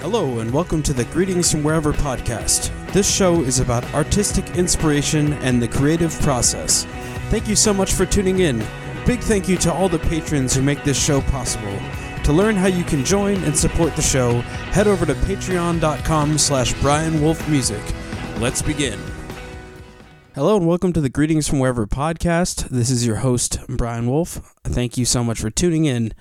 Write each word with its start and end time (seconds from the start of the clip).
Hello, 0.00 0.38
and 0.38 0.50
welcome 0.50 0.82
to 0.84 0.94
the 0.94 1.04
Greetings 1.04 1.52
from 1.52 1.62
Wherever 1.62 1.92
podcast. 1.92 2.72
This 2.94 3.08
show 3.14 3.42
is 3.42 3.60
about 3.60 3.84
artistic 3.92 4.56
inspiration 4.56 5.34
and 5.34 5.60
the 5.60 5.68
creative 5.68 6.18
process. 6.20 6.86
Thank 7.28 7.46
you 7.46 7.54
so 7.54 7.74
much 7.74 7.92
for 7.92 8.06
tuning 8.06 8.38
in. 8.38 8.64
Big 9.04 9.20
thank 9.20 9.46
you 9.46 9.58
to 9.58 9.70
all 9.70 9.90
the 9.90 9.98
patrons 9.98 10.54
who 10.54 10.62
make 10.62 10.82
this 10.84 10.98
show 10.98 11.20
possible. 11.20 11.78
To 12.24 12.32
learn 12.32 12.56
how 12.56 12.68
you 12.68 12.82
can 12.82 13.04
join 13.04 13.44
and 13.44 13.54
support 13.54 13.94
the 13.94 14.00
show, 14.00 14.40
head 14.72 14.88
over 14.88 15.04
to 15.04 15.12
patreon.com 15.12 16.38
slash 16.38 16.72
Brian 16.80 17.20
Wolf 17.20 17.46
Music. 17.46 17.82
Let's 18.38 18.62
begin. 18.62 18.98
Hello 20.34 20.56
and 20.56 20.66
welcome 20.66 20.94
to 20.94 21.02
the 21.02 21.10
Greetings 21.10 21.46
from 21.46 21.58
Wherever 21.58 21.86
podcast. 21.86 22.70
This 22.70 22.88
is 22.88 23.06
your 23.06 23.16
host, 23.16 23.58
Brian 23.68 24.06
Wolf. 24.06 24.54
Thank 24.64 24.96
you 24.96 25.04
so 25.04 25.22
much 25.22 25.38
for 25.40 25.50
tuning 25.50 25.84
in. 25.84 26.14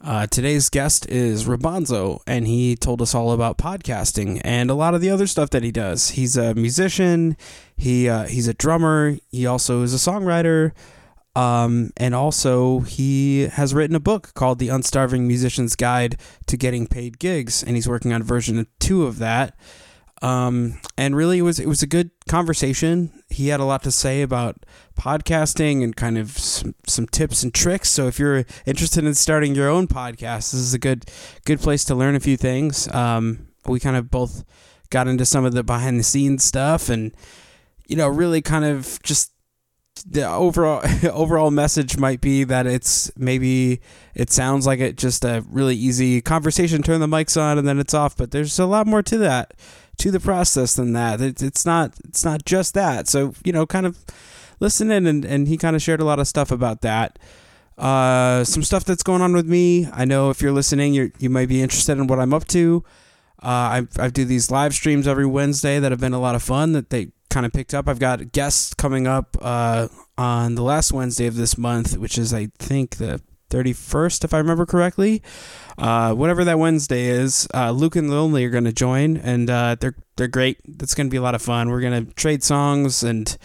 Uh, 0.00 0.28
today's 0.28 0.68
guest 0.68 1.08
is 1.08 1.46
Robonzo, 1.46 2.20
and 2.24 2.46
he 2.46 2.76
told 2.76 3.02
us 3.02 3.16
all 3.16 3.32
about 3.32 3.58
podcasting 3.58 4.40
and 4.44 4.70
a 4.70 4.74
lot 4.74 4.94
of 4.94 5.00
the 5.00 5.10
other 5.10 5.26
stuff 5.26 5.50
that 5.50 5.64
he 5.64 5.72
does. 5.72 6.10
He's 6.10 6.36
a 6.36 6.54
musician, 6.54 7.36
he 7.76 8.08
uh, 8.08 8.26
he's 8.26 8.46
a 8.46 8.54
drummer, 8.54 9.16
he 9.32 9.44
also 9.44 9.82
is 9.82 9.92
a 9.92 10.10
songwriter, 10.10 10.70
um, 11.34 11.90
and 11.96 12.14
also 12.14 12.80
he 12.80 13.48
has 13.48 13.74
written 13.74 13.96
a 13.96 14.00
book 14.00 14.32
called 14.34 14.60
The 14.60 14.68
Unstarving 14.68 15.22
Musician's 15.22 15.74
Guide 15.74 16.16
to 16.46 16.56
Getting 16.56 16.86
Paid 16.86 17.18
Gigs, 17.18 17.64
and 17.64 17.74
he's 17.74 17.88
working 17.88 18.12
on 18.12 18.22
version 18.22 18.68
two 18.78 19.04
of 19.04 19.18
that. 19.18 19.58
Um, 20.20 20.80
and 20.96 21.14
really, 21.14 21.38
it 21.38 21.42
was 21.42 21.58
it 21.60 21.68
was 21.68 21.82
a 21.82 21.86
good 21.86 22.10
conversation. 22.28 23.22
He 23.28 23.48
had 23.48 23.60
a 23.60 23.64
lot 23.64 23.82
to 23.84 23.90
say 23.90 24.22
about 24.22 24.64
podcasting 24.98 25.84
and 25.84 25.94
kind 25.94 26.18
of 26.18 26.32
some, 26.32 26.74
some 26.86 27.06
tips 27.06 27.42
and 27.42 27.54
tricks. 27.54 27.88
So 27.88 28.06
if 28.06 28.18
you're 28.18 28.44
interested 28.66 29.04
in 29.04 29.14
starting 29.14 29.54
your 29.54 29.68
own 29.68 29.86
podcast, 29.86 30.52
this 30.52 30.54
is 30.54 30.74
a 30.74 30.78
good 30.78 31.10
good 31.44 31.60
place 31.60 31.84
to 31.84 31.94
learn 31.94 32.16
a 32.16 32.20
few 32.20 32.36
things. 32.36 32.92
Um, 32.92 33.48
we 33.66 33.78
kind 33.78 33.96
of 33.96 34.10
both 34.10 34.44
got 34.90 35.06
into 35.06 35.24
some 35.24 35.44
of 35.44 35.52
the 35.52 35.62
behind 35.62 36.00
the 36.00 36.04
scenes 36.04 36.44
stuff, 36.44 36.88
and 36.88 37.14
you 37.86 37.96
know, 37.96 38.08
really 38.08 38.42
kind 38.42 38.64
of 38.64 39.00
just 39.02 39.32
the 40.06 40.28
overall 40.28 40.82
overall 41.12 41.50
message 41.50 41.96
might 41.96 42.20
be 42.20 42.44
that 42.44 42.66
it's 42.66 43.10
maybe 43.16 43.80
it 44.14 44.30
sounds 44.30 44.66
like 44.66 44.80
it 44.80 44.96
just 44.96 45.24
a 45.24 45.44
really 45.48 45.76
easy 45.76 46.20
conversation 46.20 46.82
turn 46.82 47.00
the 47.00 47.06
mics 47.06 47.40
on 47.40 47.58
and 47.58 47.66
then 47.66 47.78
it's 47.78 47.94
off 47.94 48.16
but 48.16 48.30
there's 48.30 48.58
a 48.58 48.66
lot 48.66 48.86
more 48.86 49.02
to 49.02 49.18
that 49.18 49.54
to 49.98 50.10
the 50.10 50.20
process 50.20 50.74
than 50.74 50.92
that. 50.94 51.20
It, 51.20 51.42
it's 51.42 51.66
not 51.66 51.94
it's 52.04 52.24
not 52.24 52.44
just 52.44 52.74
that. 52.74 53.08
So 53.08 53.34
you 53.44 53.52
know 53.52 53.66
kind 53.66 53.86
of 53.86 53.98
listen 54.60 54.90
in 54.90 55.06
and, 55.06 55.24
and 55.24 55.48
he 55.48 55.56
kind 55.56 55.76
of 55.76 55.82
shared 55.82 56.00
a 56.00 56.04
lot 56.04 56.18
of 56.18 56.26
stuff 56.26 56.50
about 56.50 56.80
that. 56.82 57.18
Uh, 57.76 58.42
some 58.42 58.64
stuff 58.64 58.84
that's 58.84 59.04
going 59.04 59.22
on 59.22 59.32
with 59.32 59.46
me. 59.46 59.88
I 59.92 60.04
know 60.04 60.30
if 60.30 60.42
you're 60.42 60.52
listening 60.52 60.94
you 60.94 61.12
you 61.18 61.30
might 61.30 61.48
be 61.48 61.62
interested 61.62 61.98
in 61.98 62.06
what 62.06 62.18
i'm 62.18 62.34
up 62.34 62.46
to. 62.48 62.84
Uh, 63.40 63.46
I, 63.46 63.86
I 64.00 64.08
do 64.08 64.24
these 64.24 64.50
live 64.50 64.74
streams 64.74 65.06
every 65.06 65.26
Wednesday 65.26 65.78
that 65.78 65.92
have 65.92 66.00
been 66.00 66.12
a 66.12 66.20
lot 66.20 66.34
of 66.34 66.42
fun 66.42 66.72
that 66.72 66.90
they 66.90 67.12
kind 67.30 67.46
of 67.46 67.52
picked 67.52 67.72
up. 67.72 67.88
I've 67.88 68.00
got 68.00 68.32
guests 68.32 68.74
coming 68.74 69.06
up 69.06 69.36
uh, 69.40 69.86
on 70.16 70.56
the 70.56 70.62
last 70.62 70.92
Wednesday 70.92 71.26
of 71.26 71.36
this 71.36 71.56
month, 71.56 71.96
which 71.96 72.18
is, 72.18 72.34
I 72.34 72.48
think, 72.58 72.96
the 72.96 73.20
31st, 73.50 74.24
if 74.24 74.34
I 74.34 74.38
remember 74.38 74.66
correctly. 74.66 75.22
Uh, 75.76 76.12
whatever 76.12 76.44
that 76.44 76.58
Wednesday 76.58 77.06
is, 77.06 77.46
uh, 77.54 77.70
Luke 77.70 77.96
and 77.96 78.10
Lonely 78.10 78.44
are 78.44 78.50
going 78.50 78.64
to 78.64 78.72
join, 78.72 79.16
and 79.16 79.48
uh, 79.48 79.76
they're 79.78 79.94
they're 80.16 80.28
great. 80.28 80.58
That's 80.66 80.94
going 80.94 81.06
to 81.06 81.10
be 81.10 81.16
a 81.16 81.22
lot 81.22 81.34
of 81.34 81.42
fun. 81.42 81.70
We're 81.70 81.80
going 81.80 82.06
to 82.06 82.12
trade 82.14 82.42
songs 82.42 83.02
and 83.04 83.36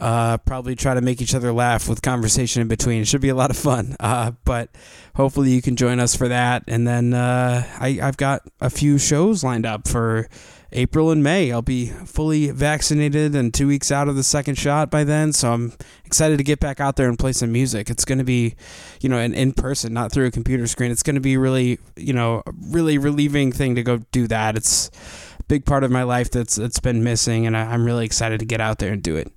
uh, 0.00 0.38
probably 0.38 0.74
try 0.74 0.94
to 0.94 1.00
make 1.00 1.20
each 1.20 1.34
other 1.34 1.52
laugh 1.52 1.88
with 1.88 2.02
conversation 2.02 2.62
in 2.62 2.68
between. 2.68 3.02
It 3.02 3.08
should 3.08 3.20
be 3.20 3.28
a 3.28 3.34
lot 3.34 3.50
of 3.50 3.56
fun. 3.56 3.96
Uh, 4.10 4.32
but 4.44 4.70
hopefully 5.14 5.50
you 5.50 5.62
can 5.62 5.76
join 5.76 6.00
us 6.00 6.16
for 6.16 6.26
that. 6.26 6.64
And 6.66 6.86
then 6.86 7.14
uh, 7.14 7.64
I, 7.78 8.00
I've 8.02 8.16
got 8.16 8.42
a 8.60 8.68
few 8.68 8.98
shows 8.98 9.44
lined 9.44 9.66
up 9.66 9.86
for 9.86 10.28
April 10.72 11.10
and 11.10 11.22
May. 11.22 11.50
I'll 11.50 11.62
be 11.62 11.86
fully 11.86 12.50
vaccinated 12.50 13.34
and 13.34 13.52
two 13.52 13.66
weeks 13.66 13.90
out 13.90 14.08
of 14.08 14.16
the 14.16 14.22
second 14.22 14.56
shot 14.56 14.90
by 14.90 15.04
then. 15.04 15.32
So 15.32 15.52
I'm 15.52 15.72
excited 16.04 16.38
to 16.38 16.44
get 16.44 16.60
back 16.60 16.80
out 16.80 16.96
there 16.96 17.08
and 17.08 17.18
play 17.18 17.32
some 17.32 17.50
music. 17.52 17.90
It's 17.90 18.04
going 18.04 18.18
to 18.18 18.24
be, 18.24 18.54
you 19.00 19.08
know, 19.08 19.18
in, 19.18 19.34
in 19.34 19.52
person, 19.52 19.92
not 19.92 20.12
through 20.12 20.26
a 20.26 20.30
computer 20.30 20.66
screen. 20.66 20.90
It's 20.90 21.02
going 21.02 21.14
to 21.14 21.20
be 21.20 21.36
really, 21.36 21.78
you 21.96 22.12
know, 22.12 22.42
a 22.46 22.52
really 22.68 22.98
relieving 22.98 23.52
thing 23.52 23.74
to 23.74 23.82
go 23.82 23.98
do 24.12 24.26
that. 24.28 24.56
It's 24.56 24.90
a 25.40 25.42
big 25.44 25.64
part 25.64 25.82
of 25.84 25.90
my 25.90 26.04
life 26.04 26.30
that's 26.30 26.54
that's 26.56 26.80
been 26.80 27.02
missing, 27.02 27.46
and 27.46 27.56
I, 27.56 27.62
I'm 27.72 27.84
really 27.84 28.04
excited 28.04 28.40
to 28.40 28.46
get 28.46 28.60
out 28.60 28.78
there 28.78 28.92
and 28.92 29.02
do 29.02 29.16
it. 29.16 29.32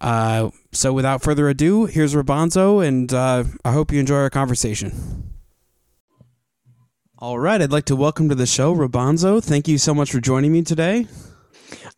Uh, 0.00 0.50
so 0.72 0.92
without 0.92 1.22
further 1.22 1.48
ado, 1.48 1.86
here's 1.86 2.14
Robonzo, 2.14 2.86
and 2.86 3.12
uh, 3.14 3.44
I 3.64 3.72
hope 3.72 3.92
you 3.92 4.00
enjoy 4.00 4.16
our 4.16 4.30
conversation. 4.30 5.35
All 7.18 7.38
right, 7.38 7.62
I'd 7.62 7.72
like 7.72 7.86
to 7.86 7.96
welcome 7.96 8.28
to 8.28 8.34
the 8.34 8.44
show 8.44 8.76
Robonzo. 8.76 9.42
Thank 9.42 9.68
you 9.68 9.78
so 9.78 9.94
much 9.94 10.12
for 10.12 10.20
joining 10.20 10.52
me 10.52 10.60
today. 10.60 11.06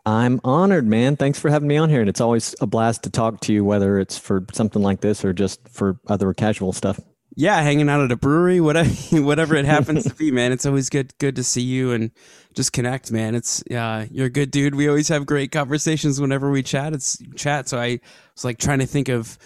I'm 0.07 0.41
honored, 0.45 0.87
man. 0.87 1.17
Thanks 1.17 1.41
for 1.41 1.51
having 1.51 1.67
me 1.67 1.77
on 1.77 1.91
here. 1.91 1.99
And 1.99 2.09
it's 2.09 2.21
always 2.21 2.55
a 2.61 2.69
blast 2.69 3.03
to 3.03 3.11
talk 3.11 3.41
to 3.41 3.53
you, 3.53 3.65
whether 3.65 3.99
it's 3.99 4.17
for 4.17 4.47
something 4.53 4.81
like 4.81 5.01
this 5.01 5.25
or 5.25 5.33
just 5.33 5.69
for 5.69 5.99
other 6.07 6.33
casual 6.35 6.73
stuff. 6.73 7.01
Yeah, 7.35 7.61
hanging 7.61 7.89
out 7.89 8.01
at 8.01 8.13
a 8.13 8.17
brewery, 8.17 8.61
whatever 8.61 8.91
whatever 9.21 9.57
it 9.57 9.65
happens 9.65 10.05
to 10.05 10.15
be, 10.15 10.31
man. 10.31 10.53
It's 10.53 10.65
always 10.65 10.89
good 10.89 11.13
good 11.19 11.35
to 11.35 11.43
see 11.43 11.63
you 11.63 11.91
and 11.91 12.13
just 12.55 12.73
connect, 12.73 13.11
man. 13.11 13.35
It's 13.35 13.61
uh, 13.73 14.07
you're 14.13 14.27
a 14.27 14.31
good 14.31 14.53
dude. 14.53 14.77
We 14.77 14.89
always 14.89 15.09
have 15.09 15.27
great 15.27 15.51
conversations 15.51 16.21
whenever 16.21 16.49
we 16.49 16.63
chat. 16.63 16.93
It's 16.93 17.21
chat. 17.35 17.69
So 17.69 17.81
I 17.81 17.99
was 18.37 18.45
like 18.45 18.59
trying 18.59 18.79
to 18.79 18.87
think 18.87 19.09
of 19.09 19.37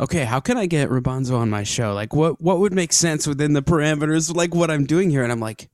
okay, 0.00 0.24
how 0.24 0.40
can 0.40 0.56
I 0.56 0.66
get 0.66 0.88
Robonzo 0.88 1.36
on 1.36 1.50
my 1.50 1.62
show? 1.62 1.92
Like 1.94 2.14
what 2.14 2.40
what 2.40 2.58
would 2.58 2.72
make 2.72 2.92
sense 2.92 3.26
within 3.26 3.52
the 3.52 3.62
parameters 3.62 4.34
like 4.34 4.54
what 4.54 4.70
I'm 4.70 4.86
doing 4.86 5.10
here? 5.10 5.22
And 5.22 5.30
I'm 5.30 5.40
like, 5.40 5.68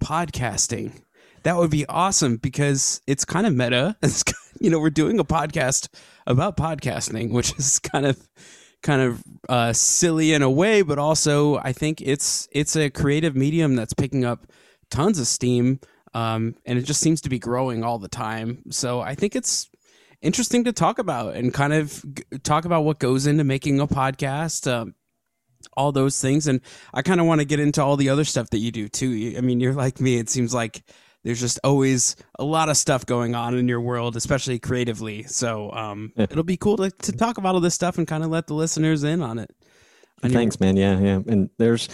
podcasting. 0.00 1.02
That 1.42 1.56
would 1.56 1.70
be 1.70 1.86
awesome 1.86 2.36
because 2.36 3.00
it's 3.06 3.24
kind 3.24 3.46
of 3.46 3.54
meta. 3.54 3.96
It's 4.02 4.22
you 4.60 4.68
know, 4.68 4.78
we're 4.78 4.90
doing 4.90 5.18
a 5.18 5.24
podcast 5.24 5.88
about 6.26 6.56
podcasting, 6.56 7.30
which 7.30 7.58
is 7.58 7.78
kind 7.78 8.04
of 8.04 8.28
kind 8.82 9.00
of 9.00 9.22
uh, 9.48 9.72
silly 9.72 10.32
in 10.32 10.42
a 10.42 10.50
way, 10.50 10.82
but 10.82 10.98
also 10.98 11.56
I 11.58 11.72
think 11.72 12.02
it's 12.02 12.48
it's 12.52 12.76
a 12.76 12.90
creative 12.90 13.34
medium 13.34 13.76
that's 13.76 13.94
picking 13.94 14.24
up 14.24 14.46
tons 14.90 15.18
of 15.18 15.26
steam, 15.26 15.80
um, 16.12 16.56
and 16.66 16.78
it 16.78 16.82
just 16.82 17.00
seems 17.00 17.22
to 17.22 17.30
be 17.30 17.38
growing 17.38 17.84
all 17.84 17.98
the 17.98 18.08
time. 18.08 18.62
So 18.70 19.00
I 19.00 19.14
think 19.14 19.34
it's 19.34 19.69
interesting 20.22 20.64
to 20.64 20.72
talk 20.72 20.98
about 20.98 21.34
and 21.34 21.52
kind 21.52 21.72
of 21.72 22.04
g- 22.14 22.24
talk 22.42 22.64
about 22.64 22.84
what 22.84 22.98
goes 22.98 23.26
into 23.26 23.44
making 23.44 23.80
a 23.80 23.86
podcast. 23.86 24.70
Um, 24.70 24.94
all 25.74 25.92
those 25.92 26.18
things 26.18 26.46
and 26.48 26.62
i 26.94 27.02
kind 27.02 27.20
of 27.20 27.26
want 27.26 27.38
to 27.38 27.44
get 27.44 27.60
into 27.60 27.82
all 27.82 27.94
the 27.98 28.08
other 28.08 28.24
stuff 28.24 28.48
that 28.48 28.60
you 28.60 28.72
do 28.72 28.88
too 28.88 29.34
i 29.36 29.42
mean 29.42 29.60
you're 29.60 29.74
like 29.74 30.00
me 30.00 30.16
it 30.16 30.30
seems 30.30 30.54
like 30.54 30.82
there's 31.22 31.38
just 31.38 31.60
always 31.62 32.16
a 32.38 32.44
lot 32.44 32.70
of 32.70 32.78
stuff 32.78 33.04
going 33.04 33.34
on 33.34 33.54
in 33.54 33.68
your 33.68 33.80
world 33.80 34.16
especially 34.16 34.58
creatively 34.58 35.22
so 35.24 35.70
um, 35.72 36.14
it'll 36.16 36.44
be 36.44 36.56
cool 36.56 36.78
to, 36.78 36.90
to 36.90 37.12
talk 37.12 37.36
about 37.36 37.54
all 37.54 37.60
this 37.60 37.74
stuff 37.74 37.98
and 37.98 38.08
kind 38.08 38.24
of 38.24 38.30
let 38.30 38.46
the 38.46 38.54
listeners 38.54 39.04
in 39.04 39.20
on 39.20 39.38
it 39.38 39.54
on 40.22 40.30
your- 40.30 40.40
Thanks, 40.40 40.58
man. 40.60 40.78
Yeah, 40.78 40.98
yeah. 40.98 41.20
And 41.26 41.50
there's, 41.58 41.90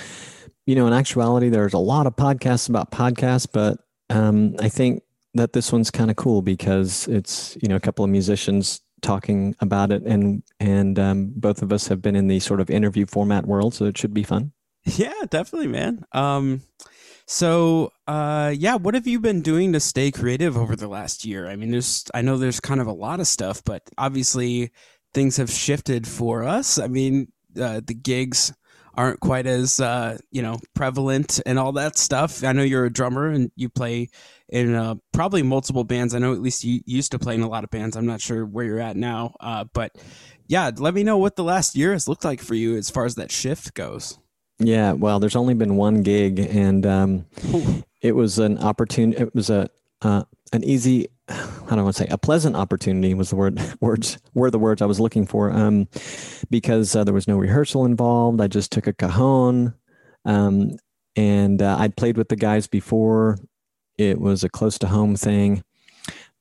you 0.65 0.77
know, 0.77 0.87
in 0.87 0.93
actuality, 0.93 1.49
there's 1.49 1.75
a 1.75 1.79
lot 1.79 2.07
of 2.07 2.15
podcasts 2.15 2.69
about 2.69 2.93
podcasts, 2.93 3.49
but 3.53 3.79
um, 4.11 4.55
I 4.61 4.69
think 4.69 5.03
that 5.37 5.53
this 5.53 5.73
one's 5.73 5.91
kind 5.91 6.11
of 6.11 6.17
cool 6.17 6.43
because 6.43 7.09
it's, 7.09 7.57
you 7.63 7.69
know, 7.69 7.77
a 7.77 7.81
couple 7.81 8.05
of 8.05 8.11
musicians 8.11 8.81
talking 9.03 9.55
about 9.61 9.93
it 9.93 10.03
and 10.05 10.43
and 10.59 10.99
um, 10.99 11.33
both 11.37 11.63
of 11.63 11.71
us 11.71 11.87
have 11.89 12.01
been 12.01 12.17
in 12.17 12.29
the 12.29 12.41
sort 12.41 12.61
of 12.61 12.71
interview 12.71 13.05
format 13.05 13.47
world 13.47 13.75
so 13.75 13.85
it 13.85 13.97
should 13.99 14.15
be 14.15 14.23
fun 14.23 14.53
Yeah, 14.87 15.25
definitely, 15.29 15.69
man. 15.69 16.05
Um, 16.13 16.63
so, 17.27 17.93
uh, 18.07 18.55
yeah, 18.57 18.77
what 18.77 18.95
have 18.95 19.07
you 19.07 19.19
been 19.19 19.43
doing 19.43 19.73
to 19.73 19.81
stay 19.81 20.13
creative 20.13 20.57
over 20.57 20.77
the 20.77 20.87
last 20.87 21.25
year? 21.25 21.49
I 21.49 21.57
mean, 21.57 21.73
there's, 21.73 22.05
I 22.15 22.23
know 22.23 22.39
there's 22.39 22.61
kind 22.61 22.81
of 22.81 22.87
a 22.87 22.93
lot 22.93 23.19
of 23.19 23.27
stuff, 23.27 23.65
but 23.65 23.83
obviously 23.99 24.71
things 25.13 25.39
have 25.39 25.51
shifted 25.51 26.07
for 26.07 26.45
us. 26.45 26.79
I 26.79 26.87
mean, 26.87 27.33
uh, 27.61 27.81
the 27.85 27.95
gigs 27.95 28.53
aren't 28.97 29.21
quite 29.21 29.47
as, 29.47 29.81
uh, 29.81 30.19
you 30.31 30.43
know, 30.43 30.57
prevalent 30.75 31.41
and 31.47 31.59
all 31.59 31.73
that 31.73 31.99
stuff. 31.99 32.43
I 32.43 32.53
know 32.53 32.63
you're 32.63 32.85
a 32.87 32.93
drummer 32.93 33.29
and 33.29 33.51
you 33.57 33.69
play 33.69 34.09
in 34.49 34.75
uh, 34.75 34.95
probably 35.13 35.43
multiple 35.43 35.85
bands. 35.85 36.15
I 36.15 36.19
know 36.19 36.33
at 36.33 36.41
least 36.41 36.65
you 36.65 36.81
used 36.87 37.13
to 37.13 37.19
play 37.19 37.35
in 37.35 37.43
a 37.43 37.49
lot 37.49 37.65
of 37.65 37.71
bands. 37.71 37.97
I'm 37.97 38.07
not 38.07 38.21
sure 38.21 38.45
where 38.47 38.65
you're 38.65 38.81
at 38.81 38.97
now, 38.97 39.35
uh, 39.41 39.65
but 39.73 39.97
yeah, 40.47 40.71
let 40.77 40.95
me 40.95 41.03
know 41.03 41.19
what 41.19 41.37
the 41.37 41.45
last 41.45 41.75
year 41.77 41.93
has 41.93 42.09
looked 42.09 42.25
like 42.25 42.41
for 42.41 42.55
you 42.55 42.77
as 42.77 42.89
far 42.91 43.05
as 43.05 43.17
that 43.17 43.31
shift 43.31 43.75
goes. 43.75 44.19
yeah 44.59 44.93
well 44.93 45.21
there's 45.21 45.37
only 45.37 45.53
been 45.55 45.77
one 45.77 46.03
gig 46.03 46.39
and 46.39 46.87
um, 46.87 47.27
it 48.01 48.13
was 48.13 48.39
an 48.39 48.57
opportunity 48.59 49.21
it 49.21 49.35
was 49.35 49.51
a 49.51 49.69
uh, 50.03 50.23
an 50.53 50.65
easy 50.65 51.09
how 51.29 51.35
do 51.71 51.81
I 51.81 51.83
want 51.83 51.97
to 51.97 52.03
say 52.05 52.09
a 52.11 52.19
pleasant 52.19 52.57
opportunity 52.57 53.15
was 53.15 53.31
the 53.31 53.37
word 53.37 53.61
words 53.81 54.19
were 54.35 54.51
the 54.51 54.59
words 54.59 54.83
I 54.83 54.87
was 54.87 55.01
looking 55.01 55.27
for 55.27 55.51
um, 55.53 55.89
because 56.51 56.95
uh, 56.95 57.05
there 57.05 57.15
was 57.15 57.29
no 57.29 57.37
rehearsal 57.37 57.85
involved. 57.85 58.41
I 58.41 58.47
just 58.49 58.73
took 58.73 58.87
a 58.87 58.93
cajon 58.93 59.75
um, 60.25 60.73
and 61.17 61.63
uh, 61.63 61.77
I'd 61.79 61.97
played 61.97 62.17
with 62.17 62.29
the 62.29 62.37
guys 62.37 62.67
before. 62.67 63.39
It 63.99 64.21
was 64.21 64.45
a 64.45 64.49
close 64.49 64.79
to 64.79 64.89
home 64.89 65.17
thing. 65.17 65.63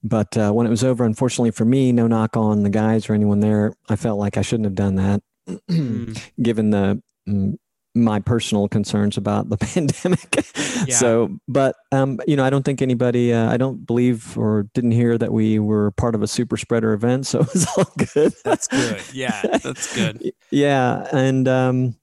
But 0.04 0.38
uh, 0.38 0.52
when 0.52 0.68
it 0.68 0.70
was 0.70 0.84
over, 0.84 1.04
unfortunately 1.04 1.52
for 1.52 1.66
me, 1.66 1.92
no 1.92 2.06
knock 2.06 2.38
on 2.38 2.62
the 2.62 2.70
guys 2.70 3.10
or 3.10 3.14
anyone 3.14 3.40
there, 3.40 3.74
I 3.90 3.96
felt 3.96 4.20
like 4.20 4.38
I 4.38 4.42
shouldn't 4.44 4.66
have 4.66 4.76
done 4.76 4.96
that, 4.96 5.22
Mm. 5.70 6.20
given 6.42 6.70
the 6.72 7.02
mm, 7.28 7.58
my 7.96 8.20
personal 8.20 8.68
concerns 8.68 9.18
about 9.18 9.50
the 9.50 9.58
pandemic. 9.74 10.46
Yeah. 10.88 10.96
So, 10.96 11.40
but 11.48 11.76
um, 11.92 12.20
you 12.28 12.36
know, 12.36 12.44
I 12.44 12.50
don't 12.50 12.64
think 12.64 12.82
anybody, 12.82 13.34
uh, 13.34 13.50
I 13.50 13.58
don't 13.58 13.86
believe 13.86 14.38
or 14.38 14.68
didn't 14.74 14.92
hear 14.92 15.18
that 15.18 15.32
we 15.32 15.58
were 15.60 15.92
part 15.92 16.14
of 16.14 16.22
a 16.22 16.28
super 16.28 16.58
spreader 16.58 16.94
event, 16.94 17.26
so 17.28 17.40
it 17.40 17.54
was 17.54 17.68
all 17.78 17.92
good. 18.14 18.34
That's 18.44 18.68
good. 18.68 19.02
Yeah, 19.14 19.42
that's 19.64 19.96
good. 19.96 20.32
yeah, 20.52 21.08
and 21.12 21.48
um, 21.48 21.96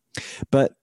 but 0.50 0.74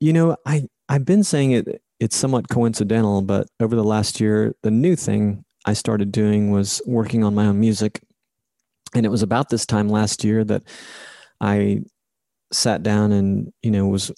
you 0.00 0.12
know, 0.12 0.36
I 0.44 0.68
I've 0.88 1.04
been 1.04 1.24
saying 1.24 1.52
it. 1.52 1.82
It's 2.00 2.16
somewhat 2.16 2.48
coincidental, 2.48 3.22
but 3.22 3.48
over 3.58 3.74
the 3.74 3.84
last 3.84 4.20
year, 4.20 4.54
the 4.62 4.70
new 4.70 4.94
thing 4.94 5.44
I 5.64 5.72
started 5.72 6.12
doing 6.12 6.52
was 6.52 6.80
working 6.86 7.24
on 7.24 7.34
my 7.34 7.46
own 7.46 7.58
music, 7.60 8.00
and 8.94 9.06
it 9.06 9.08
was 9.08 9.22
about 9.22 9.48
this 9.50 9.66
time 9.66 9.88
last 9.88 10.24
year 10.24 10.44
that 10.44 10.62
I 11.40 11.82
sat 12.52 12.82
down 12.82 13.12
and 13.12 13.52
you 13.62 13.70
know 13.70 13.86
was 13.86 14.10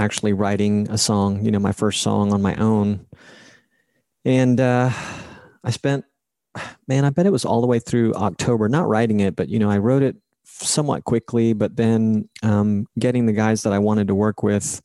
actually 0.00 0.32
writing 0.32 0.88
a 0.90 0.98
song, 0.98 1.44
you 1.44 1.50
know, 1.50 1.58
my 1.58 1.72
first 1.72 2.02
song 2.02 2.32
on 2.32 2.40
my 2.40 2.56
own. 2.56 3.06
And 4.24 4.60
uh, 4.60 4.90
I 5.62 5.70
spent, 5.70 6.04
man, 6.88 7.04
I 7.04 7.10
bet 7.10 7.26
it 7.26 7.32
was 7.32 7.44
all 7.44 7.60
the 7.60 7.66
way 7.66 7.78
through 7.78 8.14
October, 8.14 8.68
not 8.68 8.88
writing 8.88 9.20
it, 9.20 9.36
but, 9.36 9.48
you 9.48 9.58
know, 9.58 9.70
I 9.70 9.78
wrote 9.78 10.02
it 10.02 10.16
somewhat 10.44 11.04
quickly, 11.04 11.52
but 11.52 11.76
then 11.76 12.28
um, 12.42 12.86
getting 12.98 13.26
the 13.26 13.32
guys 13.32 13.62
that 13.62 13.72
I 13.72 13.78
wanted 13.78 14.08
to 14.08 14.14
work 14.14 14.42
with 14.42 14.82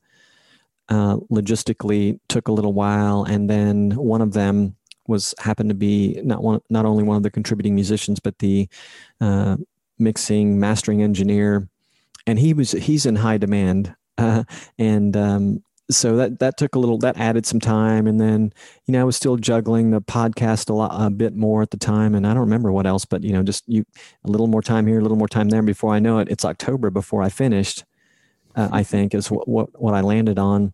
uh, 0.90 1.18
logistically 1.32 2.20
took 2.28 2.48
a 2.48 2.52
little 2.52 2.74
while. 2.74 3.24
And 3.24 3.50
then 3.50 3.92
one 3.92 4.22
of 4.22 4.34
them 4.34 4.76
was 5.08 5.34
happened 5.40 5.70
to 5.70 5.76
be 5.76 6.20
not 6.24 6.44
one, 6.44 6.62
not 6.70 6.86
only 6.86 7.04
one 7.04 7.18
of 7.18 7.24
the 7.24 7.32
contributing 7.32 7.76
musicians, 7.76 8.20
but 8.20 8.40
the 8.40 8.68
uh, 9.22 9.58
mixing, 9.98 10.60
mastering 10.60 11.02
engineer. 11.02 11.68
And 12.28 12.40
he 12.40 12.54
was, 12.54 12.72
he's 12.72 13.06
in 13.06 13.16
high 13.16 13.38
demand 13.38 13.96
uh, 14.18 14.44
and 14.78 15.16
um, 15.16 15.64
so 15.90 16.16
that 16.16 16.40
that 16.40 16.58
took 16.58 16.76
a 16.76 16.80
little 16.80 16.98
that 17.00 17.18
added 17.18 17.46
some 17.46 17.60
time. 17.60 18.08
And 18.08 18.20
then 18.20 18.54
you 18.86 18.92
know 18.92 19.02
i 19.02 19.04
was 19.04 19.16
still 19.16 19.38
juggling 19.38 19.92
the 19.92 20.02
podcast 20.02 20.70
a 20.70 20.74
lot 20.74 20.92
a 20.94 21.10
bit 21.10 21.36
more 21.36 21.62
at 21.62 21.72
the 21.72 21.78
time. 21.78 22.16
And 22.16 22.26
i 22.26 22.30
don't 22.30 22.42
remember 22.42 22.72
what 22.72 22.88
else 22.88 23.06
but 23.06 23.24
you 23.24 23.34
know 23.34 23.44
just 23.44 23.64
you 23.68 23.86
a 24.24 24.30
little 24.30 24.48
more 24.48 24.62
time 24.62 24.88
here 24.88 25.00
a 25.00 25.02
little 25.02 25.18
more 25.18 25.28
time 25.28 25.50
there. 25.50 25.62
Before 25.62 25.94
i 25.94 26.00
know 26.00 26.20
it 26.20 26.30
it's 26.30 26.46
october 26.46 26.90
before 26.90 27.22
i 27.22 27.30
finished 27.30 27.84
uh, 28.56 28.70
i 28.72 28.84
think 28.84 29.14
is 29.14 29.30
what, 29.30 29.48
what 29.48 29.80
what 29.80 29.94
i 29.94 30.02
landed 30.02 30.40
on. 30.40 30.74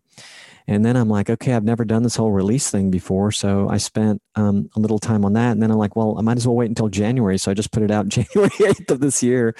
And 0.68 0.84
then 0.84 0.96
i'm 0.96 1.08
like 1.08 1.28
okay 1.28 1.52
i've 1.52 1.64
never 1.64 1.84
done 1.84 2.02
this 2.02 2.16
whole 2.16 2.32
release 2.32 2.70
thing 2.70 2.90
before. 2.90 3.32
So 3.32 3.68
i 3.68 3.76
spent 3.76 4.22
um, 4.34 4.70
a 4.76 4.80
little 4.80 4.98
time 4.98 5.24
on 5.24 5.34
that. 5.34 5.52
And 5.52 5.62
then 5.62 5.70
i'm 5.70 5.78
like 5.78 5.94
well 5.94 6.16
i 6.18 6.22
might 6.22 6.38
as 6.38 6.46
well 6.46 6.56
wait 6.56 6.70
until 6.70 6.88
january. 6.88 7.36
So 7.38 7.50
i 7.50 7.54
just 7.54 7.72
put 7.72 7.82
it 7.82 7.90
out 7.90 8.08
january 8.16 8.50
8th 8.50 8.90
of 8.90 9.00
this 9.00 9.22
year. 9.22 9.54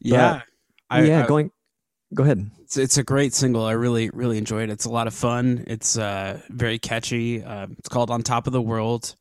Yeah. 0.00 0.42
I, 0.88 1.02
yeah 1.02 1.24
I, 1.24 1.26
going 1.26 1.50
go 2.14 2.22
ahead 2.22 2.50
it's, 2.74 2.76
it's 2.76 2.98
a 2.98 3.02
great 3.02 3.34
single. 3.34 3.64
I 3.64 3.72
really 3.72 4.10
really 4.10 4.38
enjoyed 4.38 4.68
it. 4.68 4.72
It's 4.72 4.84
a 4.84 4.90
lot 4.90 5.06
of 5.06 5.14
fun. 5.14 5.64
It's 5.66 5.96
uh, 5.96 6.40
very 6.48 6.78
catchy. 6.78 7.42
Uh, 7.42 7.68
it's 7.78 7.88
called 7.88 8.10
"On 8.10 8.22
Top 8.22 8.46
of 8.46 8.52
the 8.52 8.62
World," 8.62 9.14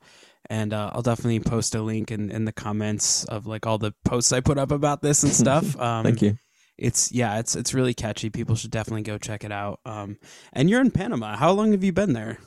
and 0.50 0.74
uh, 0.74 0.92
I'll 0.94 1.02
definitely 1.02 1.40
post 1.40 1.76
a 1.76 1.82
link 1.82 2.12
in, 2.12 2.32
in 2.32 2.46
the 2.46 2.52
comments 2.52 3.26
of 3.26 3.46
like 3.46 3.66
all 3.68 3.78
the 3.78 3.94
posts 4.06 4.32
I 4.32 4.40
put 4.40 4.58
up 4.58 4.72
about 4.72 5.02
this 5.02 5.24
and 5.24 5.32
stuff. 5.32 5.76
Um, 5.84 6.04
Thank 6.04 6.22
you. 6.22 6.38
It's 6.78 7.12
yeah, 7.12 7.40
it's 7.40 7.56
it's 7.56 7.74
really 7.74 7.94
catchy. 7.94 8.30
People 8.30 8.56
should 8.56 8.72
definitely 8.72 9.04
go 9.04 9.18
check 9.18 9.44
it 9.44 9.52
out. 9.52 9.80
Um, 9.86 10.18
and 10.54 10.70
you're 10.70 10.82
in 10.82 10.92
Panama. 10.92 11.36
How 11.36 11.52
long 11.52 11.72
have 11.72 11.84
you 11.84 11.92
been 11.92 12.14
there? 12.14 12.40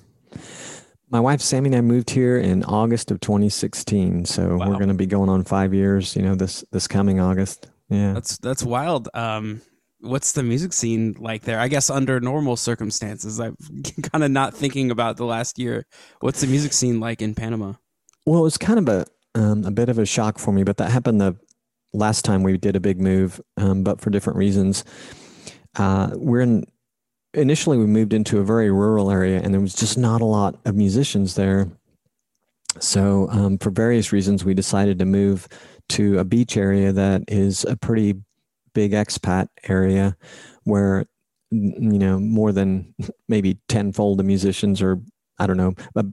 My 1.08 1.20
wife 1.20 1.40
Sammy 1.40 1.68
and 1.68 1.76
I 1.76 1.80
moved 1.82 2.10
here 2.10 2.36
in 2.36 2.64
August 2.64 3.12
of 3.12 3.20
2016, 3.20 4.24
so 4.24 4.56
wow. 4.56 4.68
we're 4.68 4.74
going 4.74 4.88
to 4.88 4.94
be 4.94 5.06
going 5.06 5.28
on 5.28 5.44
five 5.44 5.72
years. 5.72 6.16
You 6.16 6.22
know, 6.22 6.34
this 6.34 6.64
this 6.72 6.88
coming 6.88 7.20
August. 7.20 7.68
Yeah, 7.88 8.14
that's 8.14 8.38
that's 8.38 8.64
wild. 8.64 9.08
Um, 9.14 9.60
what's 10.06 10.32
the 10.32 10.42
music 10.42 10.72
scene 10.72 11.16
like 11.18 11.42
there? 11.42 11.58
I 11.58 11.68
guess 11.68 11.90
under 11.90 12.20
normal 12.20 12.56
circumstances, 12.56 13.40
I'm 13.40 13.56
kind 14.02 14.24
of 14.24 14.30
not 14.30 14.54
thinking 14.54 14.90
about 14.90 15.16
the 15.16 15.24
last 15.24 15.58
year. 15.58 15.86
What's 16.20 16.40
the 16.40 16.46
music 16.46 16.72
scene 16.72 17.00
like 17.00 17.20
in 17.20 17.34
Panama? 17.34 17.74
Well, 18.24 18.40
it 18.40 18.44
was 18.44 18.58
kind 18.58 18.78
of 18.78 18.88
a 18.88 19.06
um, 19.34 19.64
a 19.64 19.70
bit 19.70 19.88
of 19.88 19.98
a 19.98 20.06
shock 20.06 20.38
for 20.38 20.52
me, 20.52 20.64
but 20.64 20.78
that 20.78 20.90
happened 20.90 21.20
the 21.20 21.36
last 21.92 22.24
time 22.24 22.42
we 22.42 22.56
did 22.56 22.74
a 22.74 22.80
big 22.80 23.00
move, 23.00 23.40
um, 23.56 23.82
but 23.82 24.00
for 24.00 24.10
different 24.10 24.38
reasons. 24.38 24.84
Uh, 25.76 26.10
we're 26.14 26.40
in 26.40 26.64
initially 27.34 27.76
we 27.76 27.86
moved 27.86 28.14
into 28.14 28.38
a 28.38 28.44
very 28.44 28.70
rural 28.70 29.10
area, 29.10 29.40
and 29.42 29.52
there 29.52 29.60
was 29.60 29.74
just 29.74 29.98
not 29.98 30.20
a 30.20 30.26
lot 30.26 30.56
of 30.64 30.74
musicians 30.74 31.34
there. 31.34 31.68
So, 32.78 33.28
um, 33.30 33.58
for 33.58 33.70
various 33.70 34.12
reasons, 34.12 34.44
we 34.44 34.54
decided 34.54 34.98
to 34.98 35.04
move 35.04 35.48
to 35.90 36.18
a 36.18 36.24
beach 36.24 36.56
area 36.56 36.92
that 36.92 37.24
is 37.28 37.64
a 37.64 37.76
pretty 37.76 38.16
big 38.76 38.92
expat 38.92 39.48
area 39.68 40.14
where 40.64 41.06
you 41.50 41.98
know 41.98 42.20
more 42.20 42.52
than 42.52 42.94
maybe 43.28 43.58
tenfold 43.68 44.18
the 44.18 44.22
musicians 44.22 44.82
or 44.82 45.00
I 45.38 45.46
don't 45.46 45.58
know, 45.58 45.74
but 45.92 46.06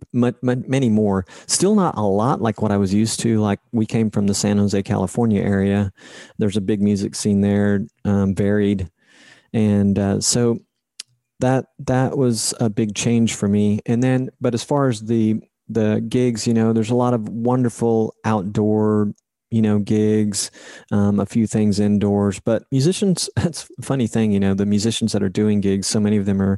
many 0.44 0.90
more. 0.90 1.26
Still 1.48 1.76
not 1.76 1.98
a 1.98 2.02
lot 2.02 2.42
like 2.42 2.62
what 2.62 2.74
I 2.74 2.78
was 2.78 2.94
used 2.94 3.22
to. 3.22 3.40
Like 3.40 3.60
we 3.72 3.86
came 3.86 4.12
from 4.12 4.28
the 4.28 4.34
San 4.34 4.58
Jose, 4.58 4.84
California 4.84 5.42
area. 5.42 5.94
There's 6.40 6.58
a 6.58 6.62
big 6.62 6.82
music 6.82 7.16
scene 7.16 7.40
there, 7.40 7.86
um, 8.04 8.36
varied, 8.36 8.90
and 9.54 9.98
uh, 9.98 10.20
so 10.20 10.60
that 11.40 11.68
that 11.80 12.18
was 12.18 12.54
a 12.60 12.70
big 12.70 12.96
change 12.96 13.36
for 13.36 13.48
me. 13.48 13.80
And 13.86 14.04
then, 14.04 14.30
but 14.42 14.54
as 14.54 14.64
far 14.64 14.90
as 14.90 15.00
the 15.00 15.40
the 15.70 16.04
gigs, 16.10 16.46
you 16.46 16.54
know, 16.54 16.74
there's 16.74 16.92
a 16.92 16.96
lot 16.96 17.14
of 17.14 17.30
wonderful 17.30 18.16
outdoor 18.26 19.14
you 19.54 19.62
know, 19.62 19.78
gigs, 19.78 20.50
um, 20.92 21.20
a 21.20 21.28
few 21.28 21.46
things 21.46 21.80
indoors. 21.80 22.40
But 22.40 22.64
musicians, 22.72 23.30
that's 23.36 23.70
funny 23.82 24.08
thing, 24.08 24.32
you 24.32 24.40
know, 24.40 24.56
the 24.56 24.66
musicians 24.66 25.12
that 25.12 25.22
are 25.22 25.30
doing 25.30 25.62
gigs, 25.62 25.86
so 25.86 26.00
many 26.00 26.18
of 26.18 26.26
them 26.26 26.42
are 26.42 26.58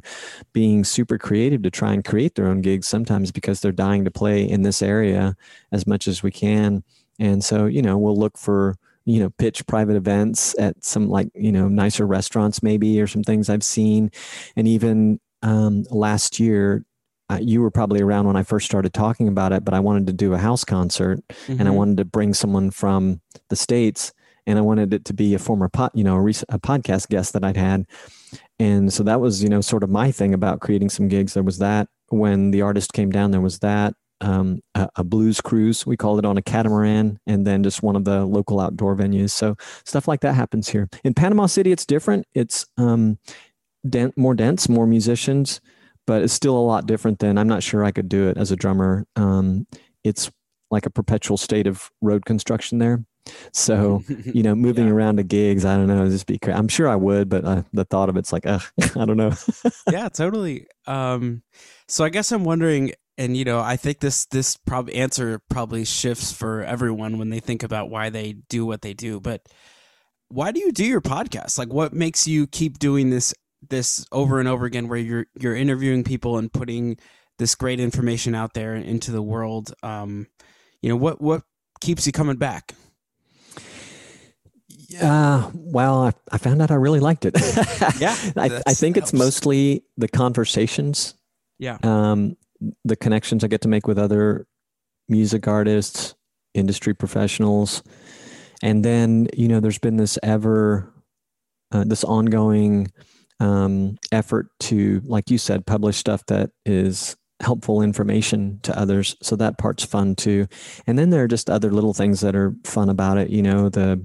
being 0.54 0.82
super 0.82 1.18
creative 1.18 1.60
to 1.62 1.70
try 1.70 1.92
and 1.92 2.02
create 2.02 2.36
their 2.36 2.46
own 2.46 2.62
gigs 2.62 2.88
sometimes 2.88 3.30
because 3.30 3.60
they're 3.60 3.70
dying 3.70 4.06
to 4.06 4.10
play 4.10 4.48
in 4.48 4.62
this 4.62 4.80
area 4.80 5.36
as 5.72 5.86
much 5.86 6.08
as 6.08 6.22
we 6.22 6.30
can. 6.30 6.82
And 7.18 7.44
so, 7.44 7.66
you 7.66 7.82
know, 7.82 7.98
we'll 7.98 8.16
look 8.16 8.38
for, 8.38 8.76
you 9.04 9.20
know, 9.20 9.28
pitch 9.28 9.66
private 9.66 9.96
events 9.96 10.58
at 10.58 10.82
some 10.82 11.10
like, 11.10 11.28
you 11.34 11.52
know, 11.52 11.68
nicer 11.68 12.06
restaurants 12.06 12.62
maybe 12.62 12.98
or 12.98 13.06
some 13.06 13.22
things 13.22 13.50
I've 13.50 13.64
seen. 13.64 14.10
And 14.56 14.66
even 14.66 15.20
um, 15.42 15.84
last 15.90 16.40
year, 16.40 16.82
you 17.40 17.60
were 17.60 17.70
probably 17.70 18.00
around 18.00 18.26
when 18.26 18.36
I 18.36 18.42
first 18.42 18.66
started 18.66 18.94
talking 18.94 19.28
about 19.28 19.52
it, 19.52 19.64
but 19.64 19.74
I 19.74 19.80
wanted 19.80 20.06
to 20.06 20.12
do 20.12 20.34
a 20.34 20.38
house 20.38 20.64
concert 20.64 21.20
mm-hmm. 21.28 21.52
and 21.52 21.62
I 21.62 21.64
mm-hmm. 21.64 21.74
wanted 21.74 21.96
to 21.98 22.04
bring 22.04 22.34
someone 22.34 22.70
from 22.70 23.20
the 23.48 23.56
States 23.56 24.12
and 24.46 24.58
I 24.58 24.62
wanted 24.62 24.94
it 24.94 25.04
to 25.06 25.12
be 25.12 25.34
a 25.34 25.38
former 25.38 25.68
pot, 25.68 25.92
you 25.94 26.04
know, 26.04 26.14
a, 26.14 26.20
rec- 26.20 26.44
a 26.48 26.58
podcast 26.58 27.08
guest 27.08 27.32
that 27.32 27.44
I'd 27.44 27.56
had. 27.56 27.86
And 28.58 28.92
so 28.92 29.02
that 29.02 29.20
was, 29.20 29.42
you 29.42 29.48
know, 29.48 29.60
sort 29.60 29.82
of 29.82 29.90
my 29.90 30.12
thing 30.12 30.34
about 30.34 30.60
creating 30.60 30.88
some 30.88 31.08
gigs. 31.08 31.34
There 31.34 31.42
was 31.42 31.58
that 31.58 31.88
when 32.08 32.52
the 32.52 32.62
artist 32.62 32.92
came 32.92 33.10
down, 33.10 33.32
there 33.32 33.40
was 33.40 33.58
that, 33.58 33.94
um, 34.20 34.60
a, 34.74 34.88
a, 34.96 35.04
blues 35.04 35.40
cruise. 35.40 35.84
We 35.84 35.96
called 35.96 36.18
it 36.18 36.24
on 36.24 36.38
a 36.38 36.42
catamaran, 36.42 37.18
and 37.26 37.46
then 37.46 37.62
just 37.62 37.82
one 37.82 37.96
of 37.96 38.04
the 38.04 38.24
local 38.24 38.60
outdoor 38.60 38.96
venues. 38.96 39.30
So 39.30 39.56
stuff 39.84 40.08
like 40.08 40.20
that 40.20 40.34
happens 40.34 40.68
here 40.68 40.88
in 41.04 41.12
Panama 41.12 41.44
City. 41.44 41.70
It's 41.70 41.84
different. 41.84 42.26
It's 42.32 42.64
um, 42.78 43.18
more 44.16 44.34
dense, 44.34 44.70
more 44.70 44.86
musicians 44.86 45.60
but 46.06 46.22
it's 46.22 46.32
still 46.32 46.56
a 46.56 46.60
lot 46.60 46.86
different 46.86 47.18
than 47.18 47.38
I'm 47.38 47.48
not 47.48 47.62
sure 47.62 47.84
I 47.84 47.90
could 47.90 48.08
do 48.08 48.28
it 48.28 48.36
as 48.36 48.50
a 48.50 48.56
drummer. 48.56 49.06
Um, 49.16 49.66
it's 50.04 50.30
like 50.70 50.86
a 50.86 50.90
perpetual 50.90 51.36
state 51.36 51.66
of 51.66 51.90
road 52.00 52.24
construction 52.24 52.78
there. 52.78 53.04
So, 53.52 54.02
you 54.24 54.42
know, 54.42 54.54
moving 54.54 54.86
yeah. 54.86 54.92
around 54.92 55.16
to 55.16 55.22
gigs, 55.22 55.64
I 55.64 55.76
don't 55.76 55.88
know, 55.88 56.08
just 56.08 56.26
be, 56.26 56.38
crazy. 56.38 56.56
I'm 56.56 56.68
sure 56.68 56.88
I 56.88 56.96
would, 56.96 57.28
but 57.28 57.44
uh, 57.44 57.62
the 57.72 57.84
thought 57.84 58.08
of 58.08 58.16
it's 58.16 58.32
like, 58.32 58.46
ugh, 58.46 58.62
I 58.96 59.04
don't 59.04 59.16
know. 59.16 59.32
yeah, 59.90 60.08
totally. 60.08 60.66
Um, 60.86 61.42
so 61.88 62.04
I 62.04 62.08
guess 62.08 62.32
I'm 62.32 62.44
wondering, 62.44 62.92
and 63.18 63.36
you 63.36 63.44
know, 63.44 63.60
I 63.60 63.76
think 63.76 64.00
this, 64.00 64.26
this 64.26 64.56
probably 64.56 64.94
answer 64.94 65.40
probably 65.48 65.84
shifts 65.84 66.32
for 66.32 66.62
everyone 66.62 67.18
when 67.18 67.30
they 67.30 67.40
think 67.40 67.62
about 67.62 67.90
why 67.90 68.10
they 68.10 68.34
do 68.48 68.64
what 68.64 68.82
they 68.82 68.94
do, 68.94 69.20
but 69.20 69.46
why 70.28 70.50
do 70.50 70.60
you 70.60 70.72
do 70.72 70.84
your 70.84 71.00
podcast? 71.00 71.58
Like 71.58 71.72
what 71.72 71.92
makes 71.92 72.26
you 72.26 72.46
keep 72.46 72.78
doing 72.78 73.10
this 73.10 73.32
this 73.68 74.06
over 74.12 74.38
and 74.38 74.48
over 74.48 74.64
again 74.66 74.88
where 74.88 74.98
you're 74.98 75.26
you're 75.38 75.56
interviewing 75.56 76.04
people 76.04 76.38
and 76.38 76.52
putting 76.52 76.96
this 77.38 77.54
great 77.54 77.80
information 77.80 78.34
out 78.34 78.54
there 78.54 78.74
into 78.74 79.10
the 79.10 79.22
world 79.22 79.72
um, 79.82 80.26
you 80.82 80.88
know 80.88 80.96
what 80.96 81.20
what 81.20 81.42
keeps 81.80 82.06
you 82.06 82.12
coming 82.12 82.36
back 82.36 82.74
uh, 85.02 85.50
well, 85.54 86.04
I, 86.04 86.12
I 86.30 86.38
found 86.38 86.62
out 86.62 86.70
I 86.70 86.74
really 86.74 87.00
liked 87.00 87.24
it. 87.24 87.34
yeah, 87.98 88.16
I, 88.36 88.62
I 88.66 88.74
think 88.74 88.96
it's 88.96 89.12
mostly 89.12 89.84
the 89.96 90.08
conversations. 90.08 91.14
Yeah. 91.58 91.78
Um, 91.82 92.36
the 92.84 92.96
connections 92.96 93.44
I 93.44 93.48
get 93.48 93.62
to 93.62 93.68
make 93.68 93.86
with 93.86 93.98
other 93.98 94.46
music 95.08 95.46
artists, 95.48 96.14
industry 96.54 96.94
professionals, 96.94 97.82
and 98.62 98.84
then 98.84 99.28
you 99.36 99.48
know, 99.48 99.60
there's 99.60 99.78
been 99.78 99.96
this 99.96 100.18
ever, 100.22 100.92
uh, 101.72 101.84
this 101.84 102.04
ongoing 102.04 102.92
um, 103.40 103.96
effort 104.12 104.48
to, 104.60 105.00
like 105.04 105.30
you 105.30 105.38
said, 105.38 105.66
publish 105.66 105.96
stuff 105.96 106.24
that 106.26 106.50
is 106.64 107.16
helpful 107.40 107.82
information 107.82 108.58
to 108.62 108.78
others. 108.78 109.14
So 109.22 109.36
that 109.36 109.58
part's 109.58 109.84
fun 109.84 110.14
too. 110.14 110.46
And 110.86 110.98
then 110.98 111.10
there 111.10 111.24
are 111.24 111.28
just 111.28 111.50
other 111.50 111.70
little 111.70 111.94
things 111.94 112.20
that 112.20 112.34
are 112.34 112.54
fun 112.64 112.88
about 112.88 113.18
it. 113.18 113.30
You 113.30 113.42
know, 113.42 113.68
the 113.68 114.04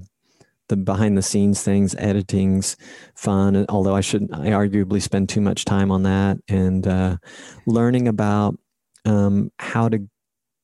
the 0.68 0.76
behind 0.76 1.18
the 1.18 1.22
scenes 1.22 1.62
things, 1.62 1.94
editing's 1.96 2.76
fun. 3.14 3.66
Although 3.68 3.96
I 3.96 4.00
should, 4.00 4.28
I 4.32 4.48
arguably 4.48 5.02
spend 5.02 5.28
too 5.28 5.40
much 5.40 5.64
time 5.64 5.90
on 5.90 6.02
that 6.04 6.38
and 6.48 6.86
uh, 6.86 7.16
learning 7.66 8.08
about 8.08 8.58
um, 9.04 9.50
how 9.58 9.88
to 9.88 10.06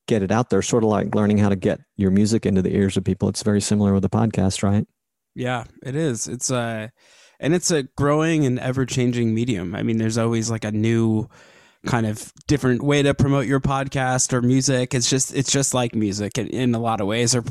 get 0.07 0.23
it 0.23 0.31
out 0.31 0.49
there. 0.49 0.61
Sort 0.61 0.83
of 0.83 0.89
like 0.89 1.13
learning 1.15 1.37
how 1.37 1.49
to 1.49 1.55
get 1.55 1.79
your 1.95 2.11
music 2.11 2.45
into 2.45 2.61
the 2.61 2.73
ears 2.75 2.97
of 2.97 3.03
people. 3.03 3.29
It's 3.29 3.43
very 3.43 3.61
similar 3.61 3.93
with 3.93 4.05
a 4.05 4.09
podcast, 4.09 4.63
right? 4.63 4.87
Yeah, 5.35 5.65
it 5.83 5.95
is. 5.95 6.27
It's 6.27 6.49
a, 6.49 6.55
uh, 6.55 6.87
and 7.39 7.53
it's 7.53 7.71
a 7.71 7.83
growing 7.83 8.45
and 8.45 8.59
ever 8.59 8.85
changing 8.85 9.33
medium. 9.33 9.75
I 9.75 9.83
mean, 9.83 9.97
there's 9.97 10.17
always 10.17 10.49
like 10.49 10.65
a 10.65 10.71
new 10.71 11.29
kind 11.85 12.05
of 12.05 12.33
different 12.47 12.81
way 12.81 13.01
to 13.01 13.13
promote 13.13 13.45
your 13.45 13.59
podcast 13.59 14.33
or 14.33 14.41
music. 14.41 14.93
It's 14.93 15.09
just 15.09 15.33
it's 15.33 15.51
just 15.51 15.73
like 15.73 15.95
music 15.95 16.37
in, 16.37 16.47
in 16.47 16.75
a 16.75 16.79
lot 16.79 16.99
of 16.99 17.07
ways, 17.07 17.35
or, 17.35 17.43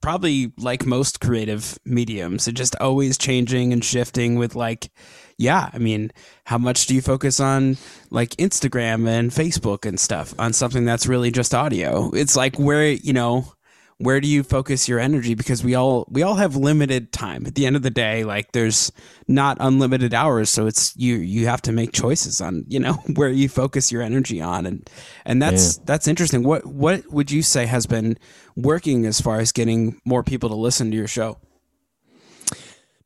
probably 0.00 0.52
like 0.56 0.86
most 0.86 1.20
creative 1.20 1.78
mediums. 1.84 2.48
It's 2.48 2.56
just 2.56 2.76
always 2.76 3.18
changing 3.18 3.72
and 3.72 3.84
shifting 3.84 4.36
with 4.36 4.54
like, 4.54 4.90
yeah. 5.36 5.68
I 5.72 5.78
mean, 5.78 6.12
how 6.44 6.58
much 6.58 6.86
do 6.86 6.94
you 6.94 7.02
focus 7.02 7.40
on 7.40 7.76
like 8.10 8.30
Instagram 8.36 9.06
and 9.06 9.30
Facebook 9.30 9.86
and 9.86 10.00
stuff 10.00 10.34
on 10.38 10.52
something 10.52 10.84
that's 10.84 11.06
really 11.06 11.30
just 11.30 11.54
audio? 11.54 12.10
It's 12.12 12.36
like 12.36 12.58
where 12.58 12.88
you 12.88 13.12
know 13.12 13.52
where 13.98 14.20
do 14.20 14.28
you 14.28 14.42
focus 14.42 14.88
your 14.88 14.98
energy? 14.98 15.34
Because 15.34 15.62
we 15.62 15.74
all 15.74 16.06
we 16.10 16.22
all 16.22 16.36
have 16.36 16.56
limited 16.56 17.12
time. 17.12 17.46
At 17.46 17.54
the 17.54 17.66
end 17.66 17.76
of 17.76 17.82
the 17.82 17.90
day 17.90 18.24
like 18.24 18.52
there's 18.52 18.92
not 19.26 19.56
unlimited 19.60 20.14
hours 20.14 20.50
so 20.50 20.66
it's 20.66 20.96
you 20.96 21.16
you 21.16 21.46
have 21.46 21.62
to 21.62 21.72
make 21.72 21.92
choices 21.92 22.40
on 22.40 22.64
you 22.68 22.80
know 22.80 22.92
where 23.14 23.28
you 23.28 23.48
focus 23.48 23.92
your 23.92 24.02
energy 24.02 24.40
on. 24.40 24.66
And 24.66 24.88
and 25.24 25.42
that's 25.42 25.76
yeah. 25.76 25.82
that's 25.86 26.08
interesting. 26.08 26.42
What 26.42 26.64
what 26.66 27.10
would 27.12 27.30
you 27.30 27.42
say 27.42 27.66
has 27.66 27.86
been 27.86 28.18
working 28.56 29.06
as 29.06 29.20
far 29.20 29.40
as 29.40 29.52
getting 29.52 30.00
more 30.04 30.22
people 30.22 30.48
to 30.48 30.56
listen 30.56 30.90
to 30.90 30.96
your 30.96 31.08
show? 31.08 31.38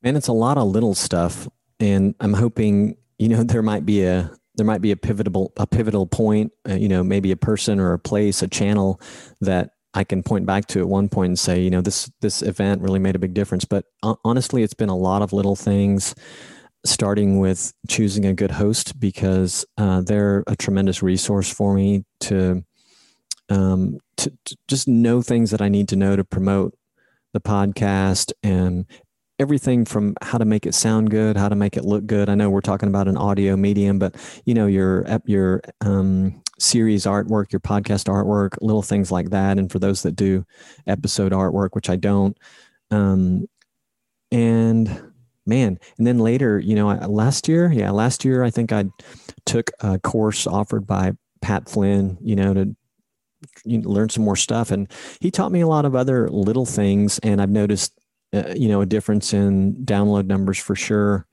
Man 0.02 0.16
it's 0.16 0.28
a 0.28 0.32
lot 0.32 0.58
of 0.58 0.68
little 0.68 0.94
stuff 0.94 1.48
and 1.82 2.14
i'm 2.20 2.32
hoping 2.32 2.96
you 3.18 3.28
know 3.28 3.42
there 3.42 3.62
might 3.62 3.84
be 3.84 4.04
a 4.04 4.30
there 4.54 4.66
might 4.66 4.80
be 4.80 4.90
a 4.90 4.96
pivotal 4.96 5.52
a 5.56 5.66
pivotal 5.66 6.06
point 6.06 6.52
uh, 6.68 6.74
you 6.74 6.88
know 6.88 7.02
maybe 7.02 7.30
a 7.30 7.36
person 7.36 7.80
or 7.80 7.92
a 7.92 7.98
place 7.98 8.42
a 8.42 8.48
channel 8.48 9.00
that 9.40 9.70
I 9.94 10.04
can 10.04 10.22
point 10.22 10.46
back 10.46 10.66
to 10.68 10.80
at 10.80 10.88
one 10.88 11.08
point 11.08 11.30
and 11.30 11.38
say, 11.38 11.60
you 11.60 11.70
know, 11.70 11.80
this 11.80 12.10
this 12.20 12.42
event 12.42 12.82
really 12.82 12.98
made 12.98 13.14
a 13.14 13.18
big 13.18 13.34
difference. 13.34 13.64
But 13.64 13.84
honestly, 14.24 14.62
it's 14.62 14.74
been 14.74 14.88
a 14.88 14.96
lot 14.96 15.22
of 15.22 15.32
little 15.32 15.56
things, 15.56 16.14
starting 16.84 17.38
with 17.38 17.72
choosing 17.88 18.24
a 18.24 18.34
good 18.34 18.52
host 18.52 18.98
because 18.98 19.64
uh, 19.76 20.00
they're 20.00 20.44
a 20.46 20.56
tremendous 20.56 21.02
resource 21.02 21.52
for 21.52 21.74
me 21.74 22.04
to, 22.20 22.64
um, 23.50 23.98
to, 24.16 24.32
to 24.46 24.56
just 24.66 24.88
know 24.88 25.22
things 25.22 25.50
that 25.50 25.60
I 25.60 25.68
need 25.68 25.88
to 25.88 25.96
know 25.96 26.16
to 26.16 26.24
promote 26.24 26.74
the 27.32 27.40
podcast 27.40 28.32
and 28.42 28.86
everything 29.42 29.84
from 29.84 30.14
how 30.22 30.38
to 30.38 30.46
make 30.46 30.64
it 30.64 30.74
sound 30.74 31.10
good, 31.10 31.36
how 31.36 31.50
to 31.50 31.54
make 31.56 31.76
it 31.76 31.84
look 31.84 32.06
good. 32.06 32.30
I 32.30 32.34
know 32.34 32.48
we're 32.48 32.62
talking 32.62 32.88
about 32.88 33.08
an 33.08 33.18
audio 33.18 33.56
medium, 33.56 33.98
but 33.98 34.16
you 34.46 34.54
know 34.54 34.66
your 34.66 35.04
your 35.26 35.60
um, 35.82 36.42
series 36.58 37.04
artwork, 37.04 37.52
your 37.52 37.60
podcast 37.60 38.08
artwork, 38.08 38.56
little 38.62 38.82
things 38.82 39.12
like 39.12 39.30
that. 39.30 39.58
And 39.58 39.70
for 39.70 39.78
those 39.78 40.02
that 40.04 40.16
do 40.16 40.46
episode 40.86 41.32
artwork, 41.32 41.70
which 41.72 41.90
I 41.90 41.96
don't, 41.96 42.38
um, 42.90 43.46
and 44.30 44.88
man, 45.44 45.78
and 45.98 46.06
then 46.06 46.18
later, 46.18 46.58
you 46.58 46.76
know, 46.76 46.88
last 47.08 47.48
year, 47.48 47.70
yeah, 47.70 47.90
last 47.90 48.24
year 48.24 48.44
I 48.44 48.50
think 48.50 48.72
I 48.72 48.84
took 49.44 49.70
a 49.80 49.98
course 49.98 50.46
offered 50.46 50.86
by 50.86 51.12
Pat 51.42 51.68
Flynn, 51.68 52.16
you 52.22 52.36
know, 52.36 52.54
to 52.54 52.76
you 53.64 53.80
learn 53.80 54.08
some 54.08 54.24
more 54.24 54.36
stuff, 54.36 54.70
and 54.70 54.88
he 55.20 55.30
taught 55.30 55.50
me 55.50 55.60
a 55.60 55.66
lot 55.66 55.84
of 55.84 55.96
other 55.96 56.28
little 56.28 56.64
things, 56.64 57.18
and 57.24 57.42
I've 57.42 57.50
noticed, 57.50 57.92
uh, 58.32 58.54
you 58.56 58.68
know, 58.68 58.80
a 58.80 58.86
difference 58.86 59.32
in 59.32 59.74
download 59.84 60.26
numbers 60.26 60.58
for 60.58 60.74
sure. 60.74 61.26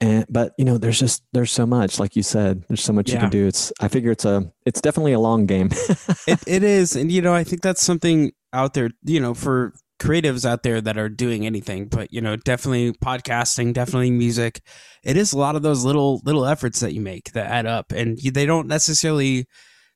And 0.00 0.24
but 0.28 0.52
you 0.56 0.64
know 0.64 0.78
there's 0.78 0.98
just 0.98 1.24
there's 1.32 1.50
so 1.50 1.66
much 1.66 1.98
like 1.98 2.14
you 2.14 2.22
said 2.22 2.62
there's 2.68 2.84
so 2.84 2.92
much 2.92 3.08
yeah. 3.08 3.16
you 3.16 3.20
can 3.22 3.30
do. 3.30 3.46
It's 3.48 3.72
i 3.80 3.88
figure 3.88 4.12
it's 4.12 4.24
a 4.24 4.50
it's 4.64 4.80
definitely 4.80 5.12
a 5.12 5.20
long 5.20 5.46
game. 5.46 5.70
It, 6.28 6.40
it 6.46 6.62
is. 6.62 6.94
And 6.94 7.10
you 7.10 7.20
know 7.20 7.34
i 7.34 7.42
think 7.42 7.62
that's 7.62 7.82
something 7.82 8.30
out 8.52 8.74
there 8.74 8.90
you 9.02 9.18
know 9.18 9.34
for 9.34 9.72
creatives 9.98 10.44
out 10.44 10.62
there 10.62 10.80
that 10.80 10.96
are 10.96 11.08
doing 11.08 11.44
anything 11.44 11.86
but 11.86 12.12
you 12.12 12.20
know 12.20 12.36
definitely 12.36 12.92
podcasting 12.92 13.72
definitely 13.72 14.12
music. 14.12 14.60
It 15.02 15.16
is 15.16 15.32
a 15.32 15.38
lot 15.38 15.56
of 15.56 15.62
those 15.62 15.84
little 15.84 16.20
little 16.24 16.46
efforts 16.46 16.78
that 16.78 16.94
you 16.94 17.00
make 17.00 17.32
that 17.32 17.50
add 17.50 17.66
up. 17.66 17.90
And 17.90 18.18
you, 18.20 18.30
they 18.30 18.46
don't 18.46 18.68
necessarily 18.68 19.46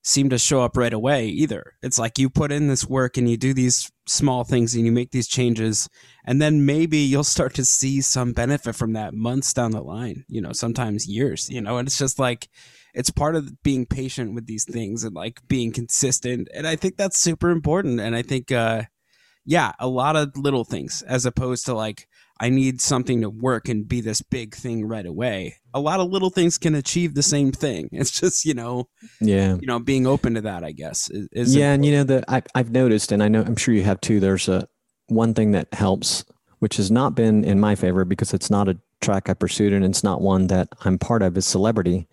seem 0.03 0.29
to 0.29 0.39
show 0.39 0.61
up 0.61 0.77
right 0.77 0.93
away 0.93 1.27
either. 1.27 1.75
It's 1.81 1.99
like 1.99 2.19
you 2.19 2.29
put 2.29 2.51
in 2.51 2.67
this 2.67 2.87
work 2.87 3.17
and 3.17 3.31
you 3.31 3.37
do 3.37 3.55
these 3.55 3.91
small 4.07 4.43
things 4.43 4.75
and 4.75 4.85
you 4.85 4.91
make 4.91 5.13
these 5.13 5.29
changes 5.29 5.89
and 6.25 6.43
then 6.43 6.67
maybe 6.67 6.99
you'll 6.99 7.23
start 7.23 7.55
to 7.55 7.65
see 7.65 8.01
some 8.01 8.33
benefit 8.33 8.75
from 8.75 8.95
that 8.95 9.15
months 9.15 9.53
down 9.53 9.71
the 9.71 9.81
line, 9.81 10.25
you 10.29 10.41
know, 10.41 10.53
sometimes 10.53 11.07
years, 11.07 11.49
you 11.49 11.61
know, 11.61 11.79
and 11.79 11.87
it's 11.87 11.99
just 11.99 12.19
like 12.19 12.49
it's 12.95 13.11
part 13.11 13.37
of 13.37 13.63
being 13.63 13.87
patient 13.87 14.35
with 14.35 14.47
these 14.47 14.65
things 14.65 15.05
and 15.05 15.15
like 15.15 15.41
being 15.47 15.73
consistent. 15.73 16.49
And 16.53 16.67
I 16.67 16.75
think 16.75 16.97
that's 16.97 17.21
super 17.21 17.51
important 17.51 18.01
and 18.01 18.17
I 18.17 18.23
think 18.23 18.51
uh 18.51 18.83
yeah, 19.45 19.73
a 19.79 19.89
lot 19.89 20.17
of 20.17 20.37
little 20.37 20.65
things 20.65 21.03
as 21.03 21.27
opposed 21.27 21.67
to 21.67 21.75
like 21.75 22.07
I 22.43 22.49
need 22.49 22.81
something 22.81 23.21
to 23.21 23.31
work 23.31 23.69
and 23.69 23.87
be 23.87 24.01
this 24.01 24.21
big 24.21 24.57
thing 24.57 24.85
right 24.85 25.07
away. 25.07 25.59
A 25.75 25.79
lot 25.79 26.01
of 26.01 26.11
little 26.11 26.29
things 26.29 26.59
can 26.59 26.75
achieve 26.75 27.15
the 27.15 27.23
same 27.23 27.53
thing. 27.53 27.89
It's 28.03 28.11
just 28.11 28.45
you 28.45 28.53
know, 28.53 28.89
yeah, 29.21 29.55
you 29.61 29.67
know, 29.69 29.79
being 29.79 30.09
open 30.09 30.35
to 30.35 30.41
that. 30.41 30.65
I 30.65 30.73
guess 30.73 31.09
is, 31.09 31.29
is 31.31 31.55
yeah, 31.55 31.73
and 31.73 31.87
you 31.87 31.93
know 31.93 32.05
that 32.05 32.25
I, 32.27 32.43
I've 32.57 32.73
noticed, 32.73 33.13
and 33.13 33.23
I 33.23 33.29
know 33.29 33.43
I'm 33.43 33.55
sure 33.55 33.73
you 33.73 33.85
have 33.85 34.01
too. 34.01 34.19
There's 34.19 34.49
a 34.49 34.67
one 35.07 35.35
thing 35.35 35.53
that 35.53 35.73
helps, 35.73 36.25
which 36.59 36.79
has 36.79 36.91
not 36.91 37.15
been 37.15 37.45
in 37.45 37.61
my 37.61 37.77
favor 37.77 38.05
because 38.05 38.35
it's 38.35 38.51
not 38.51 38.69
a 38.69 38.77
track 39.01 39.29
I 39.29 39.35
pursued 39.35 39.73
and 39.73 39.85
it's 39.85 40.03
not 40.03 40.21
one 40.21 40.49
that 40.49 40.69
I'm 40.85 40.99
part 40.99 41.23
of. 41.23 41.37
Is 41.37 41.47
celebrity. 41.47 42.09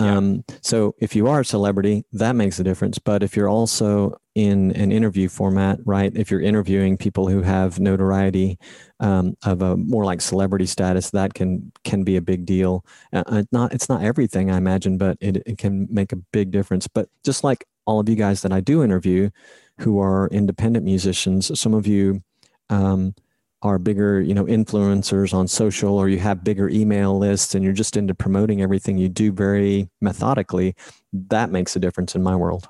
Um, 0.00 0.44
so 0.60 0.94
if 0.98 1.14
you 1.14 1.28
are 1.28 1.40
a 1.40 1.44
celebrity, 1.44 2.04
that 2.12 2.34
makes 2.34 2.58
a 2.58 2.64
difference. 2.64 2.98
But 2.98 3.22
if 3.22 3.36
you're 3.36 3.48
also 3.48 4.16
in 4.34 4.72
an 4.72 4.90
interview 4.90 5.28
format, 5.28 5.78
right? 5.84 6.12
If 6.16 6.30
you're 6.30 6.40
interviewing 6.40 6.96
people 6.96 7.28
who 7.28 7.42
have 7.42 7.78
notoriety 7.78 8.58
um, 8.98 9.36
of 9.44 9.62
a 9.62 9.76
more 9.76 10.04
like 10.04 10.20
celebrity 10.20 10.66
status, 10.66 11.10
that 11.10 11.34
can 11.34 11.70
can 11.84 12.02
be 12.02 12.16
a 12.16 12.22
big 12.22 12.44
deal. 12.44 12.84
Uh, 13.12 13.22
uh, 13.26 13.42
not 13.52 13.72
it's 13.72 13.88
not 13.88 14.02
everything 14.02 14.50
I 14.50 14.56
imagine, 14.56 14.98
but 14.98 15.16
it, 15.20 15.36
it 15.46 15.58
can 15.58 15.86
make 15.90 16.12
a 16.12 16.16
big 16.16 16.50
difference. 16.50 16.88
But 16.88 17.08
just 17.24 17.44
like 17.44 17.64
all 17.86 18.00
of 18.00 18.08
you 18.08 18.16
guys 18.16 18.42
that 18.42 18.52
I 18.52 18.60
do 18.60 18.82
interview, 18.82 19.30
who 19.78 20.00
are 20.00 20.28
independent 20.28 20.84
musicians, 20.84 21.58
some 21.58 21.74
of 21.74 21.86
you 21.86 22.22
um, 22.70 23.14
are 23.64 23.78
bigger, 23.78 24.20
you 24.20 24.34
know, 24.34 24.44
influencers 24.44 25.34
on 25.34 25.48
social, 25.48 25.98
or 25.98 26.08
you 26.08 26.18
have 26.18 26.44
bigger 26.44 26.68
email 26.68 27.18
lists, 27.18 27.54
and 27.54 27.64
you're 27.64 27.72
just 27.72 27.96
into 27.96 28.14
promoting 28.14 28.62
everything 28.62 28.98
you 28.98 29.08
do 29.08 29.32
very 29.32 29.88
methodically. 30.00 30.76
That 31.12 31.50
makes 31.50 31.74
a 31.74 31.80
difference 31.80 32.14
in 32.14 32.22
my 32.22 32.36
world. 32.36 32.68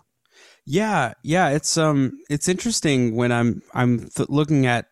Yeah, 0.65 1.13
yeah, 1.23 1.51
it's 1.51 1.77
um 1.77 2.19
it's 2.31 2.49
interesting 2.49 3.17
when 3.17 3.33
I'm 3.33 3.63
I'm 3.75 4.09
th- 4.09 4.31
looking 4.31 4.67
at 4.67 4.87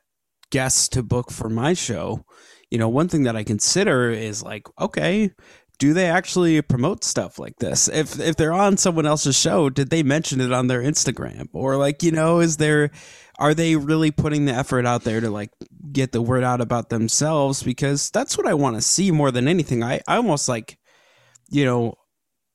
guests 0.50 0.88
to 0.88 1.02
book 1.02 1.30
for 1.30 1.48
my 1.48 1.72
show. 1.72 2.26
You 2.70 2.78
know, 2.78 2.88
one 2.88 3.08
thing 3.08 3.22
that 3.24 3.36
I 3.36 3.44
consider 3.44 4.10
is 4.10 4.42
like, 4.42 4.66
okay, 4.80 5.30
do 5.82 5.92
they 5.92 6.06
actually 6.06 6.62
promote 6.62 7.02
stuff 7.02 7.40
like 7.40 7.56
this? 7.56 7.88
If 7.88 8.20
if 8.20 8.36
they're 8.36 8.52
on 8.52 8.76
someone 8.76 9.04
else's 9.04 9.36
show, 9.36 9.68
did 9.68 9.90
they 9.90 10.04
mention 10.04 10.40
it 10.40 10.52
on 10.52 10.68
their 10.68 10.80
Instagram? 10.80 11.48
Or 11.52 11.76
like, 11.76 12.04
you 12.04 12.12
know, 12.12 12.38
is 12.38 12.58
there 12.58 12.92
are 13.40 13.52
they 13.52 13.74
really 13.74 14.12
putting 14.12 14.44
the 14.44 14.52
effort 14.52 14.86
out 14.86 15.02
there 15.02 15.20
to 15.20 15.28
like 15.28 15.50
get 15.90 16.12
the 16.12 16.22
word 16.22 16.44
out 16.44 16.60
about 16.60 16.88
themselves 16.88 17.64
because 17.64 18.12
that's 18.12 18.38
what 18.38 18.46
I 18.46 18.54
want 18.54 18.76
to 18.76 18.80
see 18.80 19.10
more 19.10 19.32
than 19.32 19.48
anything. 19.48 19.82
I 19.82 20.00
I 20.06 20.18
almost 20.18 20.48
like 20.48 20.78
you 21.50 21.64
know, 21.64 21.96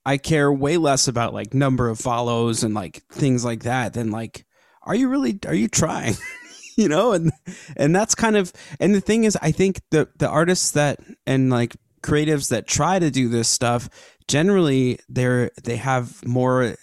I 0.05 0.15
care 0.15 0.53
way 0.53 0.77
less 0.77 1.10
about 1.10 1.34
like 1.34 1.53
number 1.53 1.89
of 1.89 2.00
follows 2.00 2.63
and 2.63 2.74
like 2.74 3.03
things 3.12 3.43
like 3.43 3.63
that 3.63 3.93
than 3.93 4.10
like, 4.10 4.46
are 4.84 4.96
you 4.96 5.10
really, 5.10 5.38
are 5.46 5.53
you 5.53 5.67
trying? 5.67 6.15
you 6.77 6.88
know, 6.88 7.12
and, 7.12 7.34
and 7.75 7.93
that's 7.93 8.15
kind 8.15 8.38
of, 8.38 8.53
and 8.79 8.96
the 8.96 9.01
thing 9.01 9.25
is, 9.25 9.38
I 9.41 9.51
think 9.51 9.81
the, 9.91 10.07
the 10.15 10.29
artists 10.29 10.72
that, 10.72 11.01
and 11.25 11.50
like 11.50 11.75
creatives 12.01 12.49
that 12.49 12.67
try 12.67 12.99
to 12.99 13.11
do 13.11 13.29
this 13.29 13.47
stuff, 13.47 13.89
generally 14.27 14.99
they're, 15.09 15.51
they 15.63 15.77
have 15.77 16.25
more, 16.25 16.75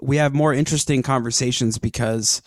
we 0.00 0.16
have 0.16 0.34
more 0.34 0.52
interesting 0.52 1.02
conversations 1.02 1.78
because, 1.78 2.42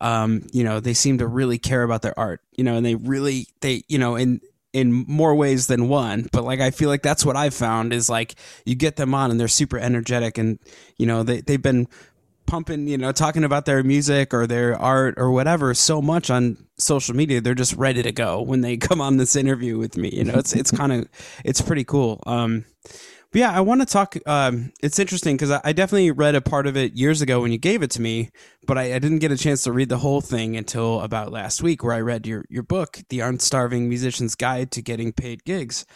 um, 0.00 0.46
you 0.52 0.64
know, 0.64 0.80
they 0.80 0.94
seem 0.94 1.18
to 1.18 1.26
really 1.26 1.58
care 1.58 1.82
about 1.82 2.02
their 2.02 2.18
art, 2.18 2.40
you 2.56 2.64
know, 2.64 2.76
and 2.76 2.84
they 2.84 2.94
really, 2.94 3.46
they, 3.60 3.82
you 3.88 3.98
know, 3.98 4.16
in 4.16 4.40
in 4.72 4.92
more 4.92 5.34
ways 5.34 5.68
than 5.68 5.88
one. 5.88 6.28
But 6.32 6.44
like 6.44 6.60
i 6.60 6.70
feel 6.70 6.90
like 6.90 7.00
that's 7.00 7.24
what 7.24 7.34
i've 7.34 7.54
found 7.54 7.94
is 7.94 8.10
like 8.10 8.34
you 8.66 8.74
get 8.74 8.96
them 8.96 9.14
on 9.14 9.30
and 9.30 9.40
they're 9.40 9.48
super 9.48 9.78
energetic 9.78 10.36
and 10.36 10.58
you 10.98 11.06
know 11.06 11.22
they, 11.22 11.40
they've 11.40 11.62
been 11.62 11.88
pumping 12.46 12.88
you 12.88 12.96
know 12.98 13.12
talking 13.12 13.44
about 13.44 13.66
their 13.66 13.82
music 13.82 14.32
or 14.32 14.46
their 14.46 14.76
art 14.76 15.14
or 15.16 15.30
whatever 15.30 15.74
so 15.74 16.00
much 16.00 16.30
on 16.30 16.56
social 16.78 17.14
media 17.14 17.40
they're 17.40 17.54
just 17.54 17.74
ready 17.74 18.02
to 18.02 18.12
go 18.12 18.40
when 18.40 18.60
they 18.60 18.76
come 18.88 19.00
on 19.00 19.16
this 19.16 19.36
interview 19.36 19.78
with 19.78 19.96
me 19.96 20.10
you 20.10 20.24
know? 20.24 20.34
It's 20.34 20.54
it's 20.54 20.70
kind 20.70 20.92
of 20.92 21.08
it's 21.44 21.60
pretty 21.60 21.84
cool. 21.84 22.22
Um 22.26 22.64
But 23.36 23.40
yeah, 23.40 23.52
I 23.52 23.60
want 23.60 23.82
to 23.82 23.86
talk. 23.86 24.16
Um, 24.24 24.72
it's 24.82 24.98
interesting 24.98 25.36
because 25.36 25.50
I, 25.50 25.60
I, 25.62 25.74
definitely 25.74 26.10
read 26.10 26.34
a 26.34 26.40
part 26.40 26.66
of 26.66 26.74
it 26.74 26.94
years 26.94 27.20
ago 27.20 27.42
when 27.42 27.52
you 27.52 27.58
gave 27.58 27.82
it 27.82 27.90
to 27.90 28.00
me, 28.00 28.30
but 28.66 28.78
I, 28.78 28.94
I, 28.94 28.98
didn't 28.98 29.18
get 29.18 29.30
a 29.30 29.36
chance 29.36 29.64
to 29.64 29.72
read 29.72 29.90
the 29.90 29.98
whole 29.98 30.22
thing 30.22 30.56
until 30.56 31.02
about 31.02 31.32
last 31.32 31.62
week, 31.62 31.84
where 31.84 31.92
I 31.92 32.00
read 32.00 32.26
your 32.26 32.46
your 32.48 32.62
book, 32.62 33.00
"The 33.10 33.18
Unstarving 33.18 33.88
Musician's 33.88 34.36
Guide 34.36 34.70
to 34.70 34.80
Getting 34.80 35.12
Paid 35.12 35.44
Gigs." 35.44 35.84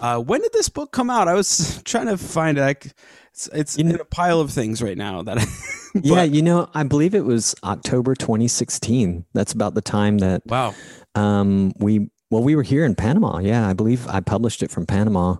Uh, 0.00 0.18
when 0.18 0.42
did 0.42 0.52
this 0.52 0.68
book 0.68 0.92
come 0.92 1.08
out? 1.08 1.28
I 1.28 1.34
was 1.34 1.82
trying 1.86 2.08
to 2.08 2.18
find 2.18 2.58
it. 2.58 2.94
It's, 3.32 3.48
it's 3.54 3.76
in 3.76 3.94
a 3.98 4.04
pile 4.04 4.40
of 4.40 4.50
things 4.50 4.82
right 4.82 4.98
now 4.98 5.22
that. 5.22 5.38
I, 5.38 5.46
yeah, 5.94 6.24
you 6.24 6.42
know, 6.42 6.68
I 6.74 6.82
believe 6.82 7.14
it 7.14 7.24
was 7.24 7.54
October 7.64 8.14
2016. 8.14 9.24
That's 9.32 9.54
about 9.54 9.72
the 9.74 9.80
time 9.80 10.18
that. 10.18 10.42
Wow. 10.44 10.74
Um, 11.14 11.72
we 11.78 12.10
well, 12.30 12.42
we 12.42 12.54
were 12.54 12.62
here 12.62 12.84
in 12.84 12.94
Panama. 12.96 13.38
Yeah, 13.38 13.66
I 13.66 13.72
believe 13.72 14.06
I 14.08 14.20
published 14.20 14.62
it 14.62 14.70
from 14.70 14.84
Panama. 14.84 15.36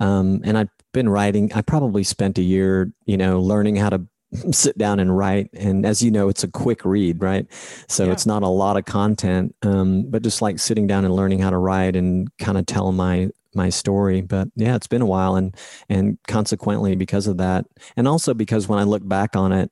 Um, 0.00 0.40
and 0.44 0.56
I've 0.56 0.70
been 0.92 1.08
writing. 1.08 1.52
I 1.52 1.62
probably 1.62 2.04
spent 2.04 2.38
a 2.38 2.42
year, 2.42 2.92
you 3.06 3.16
know, 3.16 3.40
learning 3.40 3.76
how 3.76 3.90
to 3.90 4.06
sit 4.52 4.78
down 4.78 5.00
and 5.00 5.16
write. 5.16 5.50
And 5.54 5.84
as 5.84 6.02
you 6.02 6.10
know, 6.10 6.28
it's 6.28 6.44
a 6.44 6.48
quick 6.48 6.84
read, 6.84 7.20
right? 7.20 7.46
So 7.88 8.06
yeah. 8.06 8.12
it's 8.12 8.26
not 8.26 8.42
a 8.42 8.48
lot 8.48 8.76
of 8.76 8.84
content, 8.84 9.54
um, 9.62 10.04
but 10.08 10.22
just 10.22 10.42
like 10.42 10.58
sitting 10.58 10.86
down 10.86 11.04
and 11.04 11.14
learning 11.14 11.40
how 11.40 11.50
to 11.50 11.58
write 11.58 11.96
and 11.96 12.28
kind 12.38 12.58
of 12.58 12.66
tell 12.66 12.92
my 12.92 13.30
my 13.54 13.68
story. 13.68 14.20
But 14.20 14.48
yeah, 14.54 14.76
it's 14.76 14.86
been 14.86 15.02
a 15.02 15.06
while, 15.06 15.34
and 15.34 15.56
and 15.88 16.18
consequently 16.28 16.94
because 16.94 17.26
of 17.26 17.38
that, 17.38 17.66
and 17.96 18.06
also 18.06 18.34
because 18.34 18.68
when 18.68 18.78
I 18.78 18.84
look 18.84 19.06
back 19.06 19.34
on 19.34 19.52
it, 19.52 19.70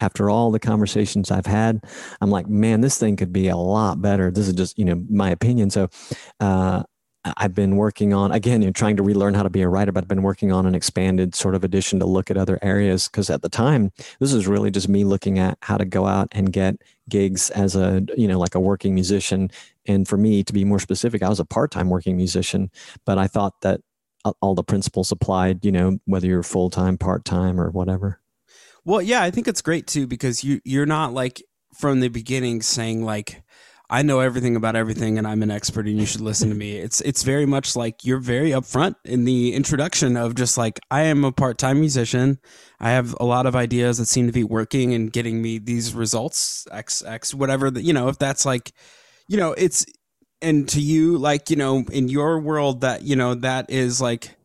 after 0.00 0.30
all 0.30 0.50
the 0.50 0.60
conversations 0.60 1.30
I've 1.30 1.46
had, 1.46 1.84
I'm 2.20 2.30
like, 2.30 2.48
man, 2.48 2.80
this 2.80 2.98
thing 2.98 3.16
could 3.16 3.32
be 3.32 3.48
a 3.48 3.56
lot 3.56 4.00
better. 4.00 4.30
This 4.30 4.46
is 4.46 4.54
just, 4.54 4.78
you 4.78 4.84
know, 4.84 5.02
my 5.10 5.30
opinion. 5.30 5.70
So, 5.70 5.88
uh, 6.40 6.84
I've 7.36 7.54
been 7.54 7.76
working 7.76 8.12
on 8.12 8.32
again, 8.32 8.62
you 8.62 8.68
know, 8.68 8.72
trying 8.72 8.96
to 8.96 9.02
relearn 9.02 9.34
how 9.34 9.42
to 9.42 9.50
be 9.50 9.62
a 9.62 9.68
writer, 9.68 9.92
but 9.92 10.04
I've 10.04 10.08
been 10.08 10.22
working 10.22 10.52
on 10.52 10.66
an 10.66 10.74
expanded 10.74 11.34
sort 11.34 11.54
of 11.54 11.64
edition 11.64 11.98
to 12.00 12.06
look 12.06 12.30
at 12.30 12.36
other 12.36 12.58
areas 12.62 13.08
because 13.08 13.30
at 13.30 13.42
the 13.42 13.48
time, 13.48 13.92
this 14.20 14.32
is 14.32 14.46
really 14.46 14.70
just 14.70 14.88
me 14.88 15.04
looking 15.04 15.38
at 15.38 15.58
how 15.62 15.76
to 15.76 15.84
go 15.84 16.06
out 16.06 16.28
and 16.32 16.52
get 16.52 16.76
gigs 17.08 17.50
as 17.50 17.74
a 17.74 18.04
you 18.16 18.28
know 18.28 18.38
like 18.38 18.54
a 18.54 18.60
working 18.60 18.94
musician. 18.94 19.50
And 19.86 20.06
for 20.06 20.16
me, 20.16 20.42
to 20.44 20.52
be 20.52 20.64
more 20.64 20.80
specific, 20.80 21.22
I 21.22 21.28
was 21.28 21.40
a 21.40 21.44
part-time 21.44 21.88
working 21.88 22.16
musician, 22.16 22.70
but 23.04 23.18
I 23.18 23.26
thought 23.26 23.60
that 23.62 23.80
all 24.42 24.54
the 24.54 24.64
principles 24.64 25.10
applied, 25.10 25.64
you 25.64 25.72
know, 25.72 25.98
whether 26.04 26.26
you're 26.26 26.42
full-time, 26.42 26.98
part-time, 26.98 27.58
or 27.58 27.70
whatever. 27.70 28.20
Well, 28.84 29.00
yeah, 29.00 29.22
I 29.22 29.30
think 29.30 29.48
it's 29.48 29.62
great 29.62 29.86
too 29.86 30.06
because 30.06 30.44
you 30.44 30.60
you're 30.64 30.86
not 30.86 31.12
like 31.12 31.42
from 31.74 32.00
the 32.00 32.08
beginning 32.08 32.62
saying 32.62 33.04
like 33.04 33.42
I 33.90 34.02
know 34.02 34.20
everything 34.20 34.54
about 34.54 34.76
everything 34.76 35.16
and 35.16 35.26
I'm 35.26 35.42
an 35.42 35.50
expert 35.50 35.86
and 35.86 35.98
you 35.98 36.04
should 36.04 36.20
listen 36.20 36.50
to 36.50 36.54
me. 36.54 36.78
It's 36.88 37.00
it's 37.00 37.22
very 37.22 37.46
much 37.46 37.76
like 37.76 38.04
you're 38.04 38.18
very 38.18 38.50
upfront 38.50 38.94
in 39.04 39.24
the 39.24 39.54
introduction 39.54 40.16
of 40.16 40.34
just 40.34 40.56
like 40.56 40.80
I 40.90 41.02
am 41.02 41.24
a 41.24 41.32
part-time 41.32 41.80
musician. 41.80 42.38
I 42.78 42.90
have 42.90 43.14
a 43.20 43.24
lot 43.24 43.46
of 43.46 43.56
ideas 43.56 43.98
that 43.98 44.06
seem 44.06 44.26
to 44.26 44.32
be 44.32 44.44
working 44.44 44.94
and 44.94 45.12
getting 45.12 45.42
me 45.42 45.58
these 45.58 45.94
results 45.94 46.66
x 46.70 47.02
x 47.04 47.34
whatever 47.34 47.70
that 47.70 47.82
you 47.82 47.92
know 47.92 48.08
if 48.08 48.18
that's 48.18 48.46
like 48.46 48.72
you 49.28 49.36
know 49.36 49.52
it's 49.52 49.84
and 50.40 50.68
to 50.68 50.80
you 50.80 51.18
like 51.18 51.50
you 51.50 51.56
know 51.56 51.84
in 51.90 52.08
your 52.08 52.38
world 52.38 52.82
that 52.82 53.02
you 53.02 53.16
know 53.16 53.34
that 53.34 53.70
is 53.70 54.00
like 54.00 54.36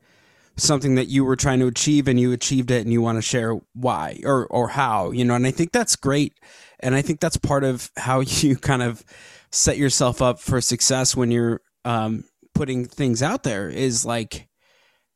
something 0.55 0.95
that 0.95 1.07
you 1.07 1.25
were 1.25 1.35
trying 1.35 1.59
to 1.59 1.67
achieve 1.67 2.07
and 2.07 2.19
you 2.19 2.31
achieved 2.31 2.71
it 2.71 2.81
and 2.81 2.91
you 2.91 3.01
want 3.01 3.17
to 3.17 3.21
share 3.21 3.55
why 3.73 4.19
or 4.23 4.45
or 4.47 4.69
how 4.69 5.11
you 5.11 5.25
know 5.25 5.35
and 5.35 5.47
i 5.47 5.51
think 5.51 5.71
that's 5.71 5.95
great 5.95 6.33
and 6.79 6.93
i 6.93 7.01
think 7.01 7.19
that's 7.19 7.37
part 7.37 7.63
of 7.63 7.91
how 7.97 8.19
you 8.41 8.55
kind 8.55 8.83
of 8.83 9.03
set 9.53 9.77
yourself 9.77 10.21
up 10.21 10.39
for 10.39 10.59
success 10.59 11.15
when 11.15 11.31
you're 11.31 11.61
um, 11.85 12.23
putting 12.53 12.85
things 12.85 13.21
out 13.21 13.43
there 13.43 13.69
is 13.69 14.05
like 14.05 14.47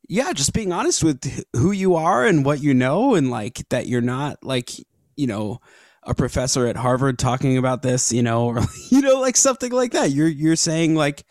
yeah 0.08 0.32
just 0.32 0.52
being 0.52 0.72
honest 0.72 1.04
with 1.04 1.44
who 1.54 1.72
you 1.72 1.94
are 1.94 2.24
and 2.24 2.44
what 2.44 2.62
you 2.62 2.72
know 2.72 3.14
and 3.14 3.30
like 3.30 3.68
that 3.68 3.86
you're 3.86 4.00
not 4.00 4.42
like 4.42 4.70
you 5.16 5.26
know 5.26 5.58
a 6.04 6.14
professor 6.14 6.66
at 6.66 6.76
harvard 6.76 7.18
talking 7.18 7.58
about 7.58 7.82
this 7.82 8.12
you 8.12 8.22
know 8.22 8.46
or 8.46 8.60
you 8.90 9.02
know 9.02 9.20
like 9.20 9.36
something 9.36 9.72
like 9.72 9.92
that 9.92 10.10
you're 10.10 10.28
you're 10.28 10.56
saying 10.56 10.94
like 10.94 11.24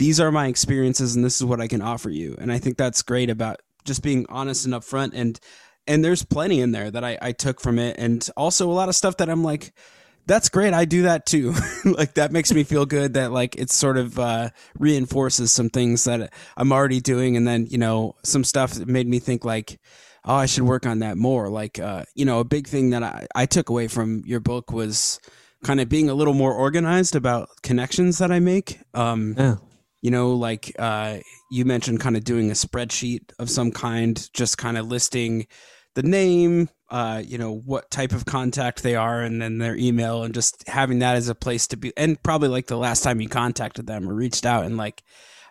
these 0.00 0.18
are 0.18 0.32
my 0.32 0.46
experiences 0.46 1.14
and 1.14 1.22
this 1.22 1.36
is 1.36 1.44
what 1.44 1.60
I 1.60 1.68
can 1.68 1.82
offer 1.82 2.08
you. 2.08 2.34
And 2.38 2.50
I 2.50 2.58
think 2.58 2.78
that's 2.78 3.02
great 3.02 3.28
about 3.28 3.60
just 3.84 4.02
being 4.02 4.24
honest 4.30 4.64
and 4.64 4.72
upfront 4.72 5.10
and 5.14 5.38
and 5.86 6.02
there's 6.02 6.24
plenty 6.24 6.62
in 6.62 6.72
there 6.72 6.90
that 6.90 7.04
I, 7.04 7.18
I 7.20 7.32
took 7.32 7.60
from 7.60 7.78
it 7.78 7.96
and 7.98 8.26
also 8.34 8.70
a 8.70 8.72
lot 8.72 8.88
of 8.88 8.94
stuff 8.94 9.18
that 9.18 9.28
I'm 9.28 9.44
like 9.44 9.74
that's 10.26 10.48
great. 10.48 10.74
I 10.74 10.84
do 10.84 11.02
that 11.02 11.26
too. 11.26 11.54
Like 11.82 12.14
that 12.14 12.30
makes 12.30 12.52
me 12.52 12.62
feel 12.62 12.84
good 12.84 13.14
that 13.14 13.32
like 13.32 13.56
it 13.56 13.70
sort 13.70 13.96
of 13.96 14.18
uh, 14.18 14.50
reinforces 14.78 15.50
some 15.50 15.70
things 15.70 16.04
that 16.04 16.32
I'm 16.56 16.72
already 16.72 17.00
doing. 17.00 17.36
And 17.36 17.48
then 17.48 17.66
you 17.66 17.78
know 17.78 18.16
some 18.22 18.44
stuff 18.44 18.74
that 18.74 18.86
made 18.86 19.08
me 19.08 19.18
think 19.18 19.44
like 19.44 19.80
oh 20.24 20.34
I 20.34 20.46
should 20.46 20.64
work 20.64 20.86
on 20.86 20.98
that 20.98 21.16
more. 21.16 21.48
Like 21.48 21.78
uh, 21.78 22.04
you 22.14 22.24
know 22.24 22.40
a 22.40 22.44
big 22.44 22.68
thing 22.68 22.90
that 22.90 23.02
I, 23.02 23.26
I 23.34 23.46
took 23.46 23.70
away 23.70 23.88
from 23.88 24.22
your 24.26 24.40
book 24.40 24.72
was 24.72 25.18
kind 25.64 25.80
of 25.80 25.88
being 25.88 26.10
a 26.10 26.14
little 26.14 26.34
more 26.34 26.52
organized 26.52 27.16
about 27.16 27.48
connections 27.62 28.18
that 28.18 28.30
I 28.30 28.40
make. 28.40 28.78
Um, 28.94 29.34
yeah. 29.38 29.56
you 30.02 30.10
know 30.10 30.34
like 30.34 30.72
uh, 30.78 31.18
you 31.50 31.64
mentioned 31.64 32.00
kind 32.00 32.16
of 32.16 32.24
doing 32.24 32.50
a 32.50 32.54
spreadsheet 32.54 33.32
of 33.38 33.48
some 33.50 33.72
kind 33.72 34.28
just 34.34 34.58
kind 34.58 34.76
of 34.76 34.86
listing 34.86 35.46
the 35.94 36.02
name 36.02 36.68
uh, 36.90 37.22
you 37.24 37.38
know 37.38 37.52
what 37.52 37.90
type 37.90 38.12
of 38.12 38.24
contact 38.24 38.82
they 38.82 38.96
are 38.96 39.22
and 39.22 39.40
then 39.40 39.58
their 39.58 39.76
email 39.76 40.22
and 40.22 40.34
just 40.34 40.66
having 40.68 40.98
that 41.00 41.16
as 41.16 41.28
a 41.28 41.34
place 41.34 41.66
to 41.68 41.76
be 41.76 41.92
and 41.96 42.22
probably 42.22 42.48
like 42.48 42.66
the 42.66 42.76
last 42.76 43.02
time 43.02 43.20
you 43.20 43.28
contacted 43.28 43.86
them 43.86 44.08
or 44.08 44.14
reached 44.14 44.44
out 44.44 44.64
and 44.64 44.76
like 44.76 45.02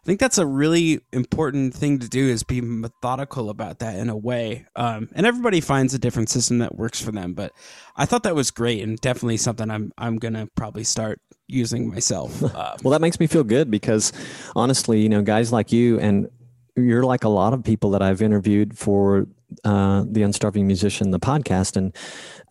I 0.01 0.05
think 0.05 0.21
that's 0.21 0.37
a 0.37 0.45
really 0.45 1.01
important 1.11 1.73
thing 1.73 1.99
to 1.99 2.07
do 2.07 2.29
is 2.29 2.43
be 2.43 2.61
methodical 2.61 3.49
about 3.49 3.79
that 3.79 3.97
in 3.97 4.09
a 4.09 4.15
way. 4.15 4.65
Um, 4.77 5.09
and 5.13 5.25
everybody 5.25 5.59
finds 5.59 5.93
a 5.93 5.99
different 5.99 6.29
system 6.29 6.59
that 6.59 6.75
works 6.75 7.01
for 7.01 7.11
them. 7.11 7.33
But 7.33 7.51
I 7.97 8.05
thought 8.05 8.23
that 8.23 8.33
was 8.33 8.49
great 8.49 8.81
and 8.81 8.97
definitely 8.97 9.37
something 9.37 9.69
I'm 9.69 9.91
I'm 9.97 10.17
gonna 10.17 10.47
probably 10.55 10.85
start 10.85 11.19
using 11.47 11.89
myself. 11.89 12.41
Um, 12.41 12.77
well, 12.83 12.91
that 12.91 13.01
makes 13.01 13.19
me 13.19 13.27
feel 13.27 13.43
good 13.43 13.69
because 13.69 14.13
honestly, 14.55 15.01
you 15.01 15.09
know, 15.09 15.21
guys 15.21 15.51
like 15.51 15.73
you 15.73 15.99
and 15.99 16.29
you're 16.77 17.03
like 17.03 17.25
a 17.25 17.29
lot 17.29 17.53
of 17.53 17.65
people 17.65 17.91
that 17.91 18.01
I've 18.01 18.21
interviewed 18.21 18.77
for 18.77 19.27
uh, 19.63 20.03
the 20.07 20.21
Unstarving 20.21 20.65
Musician, 20.65 21.11
the 21.11 21.19
podcast, 21.19 21.75
and 21.75 21.95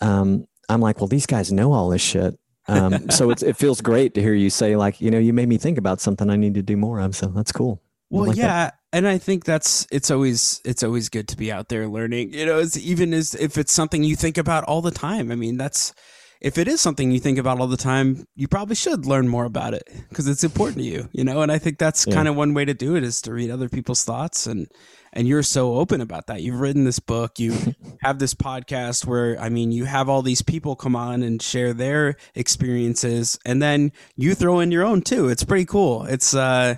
um, 0.00 0.46
I'm 0.68 0.80
like, 0.80 1.00
well, 1.00 1.08
these 1.08 1.26
guys 1.26 1.52
know 1.52 1.72
all 1.72 1.88
this 1.88 2.02
shit. 2.02 2.38
Um, 2.66 3.10
so 3.10 3.30
it 3.30 3.56
feels 3.56 3.80
great 3.80 4.14
to 4.14 4.20
hear 4.20 4.34
you 4.34 4.50
say 4.50 4.76
like, 4.76 5.00
you 5.00 5.10
know, 5.10 5.18
you 5.18 5.32
made 5.32 5.48
me 5.48 5.58
think 5.58 5.78
about 5.78 6.00
something 6.00 6.28
I 6.28 6.36
need 6.36 6.54
to 6.54 6.62
do 6.62 6.76
more 6.76 7.00
of. 7.00 7.16
So 7.16 7.26
that's 7.28 7.52
cool. 7.52 7.82
Well, 8.10 8.28
like 8.28 8.36
yeah, 8.36 8.46
that. 8.46 8.78
and 8.92 9.06
I 9.06 9.18
think 9.18 9.44
that's 9.44 9.86
it's 9.90 10.10
always 10.10 10.62
it's 10.64 10.82
always 10.82 11.08
good 11.08 11.28
to 11.28 11.36
be 11.36 11.52
out 11.52 11.68
there 11.68 11.86
learning. 11.86 12.32
You 12.32 12.46
know, 12.46 12.58
it's 12.58 12.76
even 12.76 13.12
as 13.12 13.34
if 13.34 13.58
it's 13.58 13.72
something 13.72 14.02
you 14.02 14.16
think 14.16 14.38
about 14.38 14.64
all 14.64 14.80
the 14.80 14.90
time. 14.90 15.30
I 15.30 15.34
mean, 15.34 15.58
that's 15.58 15.92
if 16.40 16.56
it 16.56 16.68
is 16.68 16.80
something 16.80 17.10
you 17.10 17.18
think 17.18 17.38
about 17.38 17.58
all 17.58 17.66
the 17.66 17.76
time, 17.76 18.26
you 18.36 18.46
probably 18.46 18.76
should 18.76 19.06
learn 19.06 19.28
more 19.28 19.44
about 19.44 19.74
it 19.74 19.88
because 20.08 20.28
it's 20.28 20.44
important 20.44 20.78
to 20.78 20.84
you, 20.84 21.08
you 21.12 21.24
know. 21.24 21.42
And 21.42 21.50
I 21.50 21.58
think 21.58 21.78
that's 21.78 22.06
yeah. 22.06 22.14
kind 22.14 22.28
of 22.28 22.36
one 22.36 22.54
way 22.54 22.64
to 22.64 22.74
do 22.74 22.96
it 22.96 23.02
is 23.02 23.20
to 23.22 23.32
read 23.32 23.50
other 23.50 23.68
people's 23.68 24.04
thoughts 24.04 24.46
and 24.46 24.68
and 25.12 25.26
you're 25.26 25.42
so 25.42 25.74
open 25.74 26.00
about 26.00 26.26
that. 26.26 26.42
You've 26.42 26.60
written 26.60 26.84
this 26.84 27.00
book, 27.00 27.38
you 27.38 27.74
have 28.02 28.18
this 28.18 28.34
podcast 28.34 29.04
where 29.04 29.40
I 29.40 29.48
mean, 29.48 29.72
you 29.72 29.84
have 29.86 30.08
all 30.08 30.22
these 30.22 30.42
people 30.42 30.76
come 30.76 30.94
on 30.94 31.22
and 31.22 31.42
share 31.42 31.72
their 31.72 32.16
experiences 32.34 33.38
and 33.44 33.60
then 33.60 33.92
you 34.16 34.34
throw 34.34 34.60
in 34.60 34.70
your 34.70 34.84
own 34.84 35.02
too. 35.02 35.28
It's 35.28 35.44
pretty 35.44 35.64
cool. 35.64 36.04
It's 36.04 36.34
uh 36.34 36.76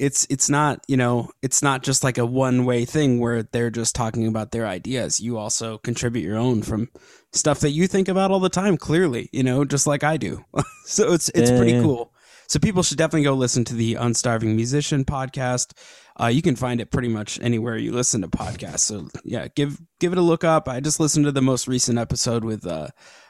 it's 0.00 0.26
it's 0.30 0.48
not 0.48 0.82
you 0.88 0.96
know 0.96 1.30
it's 1.42 1.62
not 1.62 1.82
just 1.82 2.02
like 2.02 2.16
a 2.16 2.24
one 2.24 2.64
way 2.64 2.86
thing 2.86 3.20
where 3.20 3.42
they're 3.42 3.70
just 3.70 3.94
talking 3.94 4.26
about 4.26 4.50
their 4.50 4.66
ideas. 4.66 5.20
You 5.20 5.36
also 5.36 5.76
contribute 5.78 6.24
your 6.24 6.38
own 6.38 6.62
from 6.62 6.88
stuff 7.34 7.60
that 7.60 7.70
you 7.70 7.86
think 7.86 8.08
about 8.08 8.30
all 8.30 8.40
the 8.40 8.48
time 8.48 8.76
clearly 8.76 9.28
you 9.32 9.42
know 9.42 9.64
just 9.64 9.86
like 9.86 10.02
i 10.02 10.16
do. 10.16 10.44
So 10.86 11.12
it's 11.12 11.28
it's 11.34 11.50
yeah, 11.50 11.56
pretty 11.56 11.72
yeah. 11.72 11.82
cool. 11.82 12.12
So 12.48 12.58
people 12.58 12.82
should 12.82 12.98
definitely 12.98 13.22
go 13.22 13.34
listen 13.34 13.64
to 13.66 13.74
the 13.74 13.94
unstarving 13.94 14.56
musician 14.56 15.04
podcast. 15.04 15.72
Uh, 16.20 16.26
you 16.26 16.42
can 16.42 16.56
find 16.56 16.80
it 16.80 16.90
pretty 16.90 17.06
much 17.06 17.38
anywhere 17.40 17.76
you 17.76 17.92
listen 17.92 18.22
to 18.22 18.28
podcasts. 18.28 18.80
So 18.80 19.08
yeah 19.22 19.48
give 19.54 19.78
give 20.00 20.12
it 20.12 20.18
a 20.18 20.22
look 20.22 20.42
up. 20.42 20.66
I 20.66 20.80
just 20.80 20.98
listened 20.98 21.26
to 21.26 21.32
the 21.32 21.42
most 21.42 21.68
recent 21.68 21.98
episode 21.98 22.42
with 22.42 22.66
uh, 22.66 22.88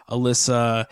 alyssa 0.09 0.87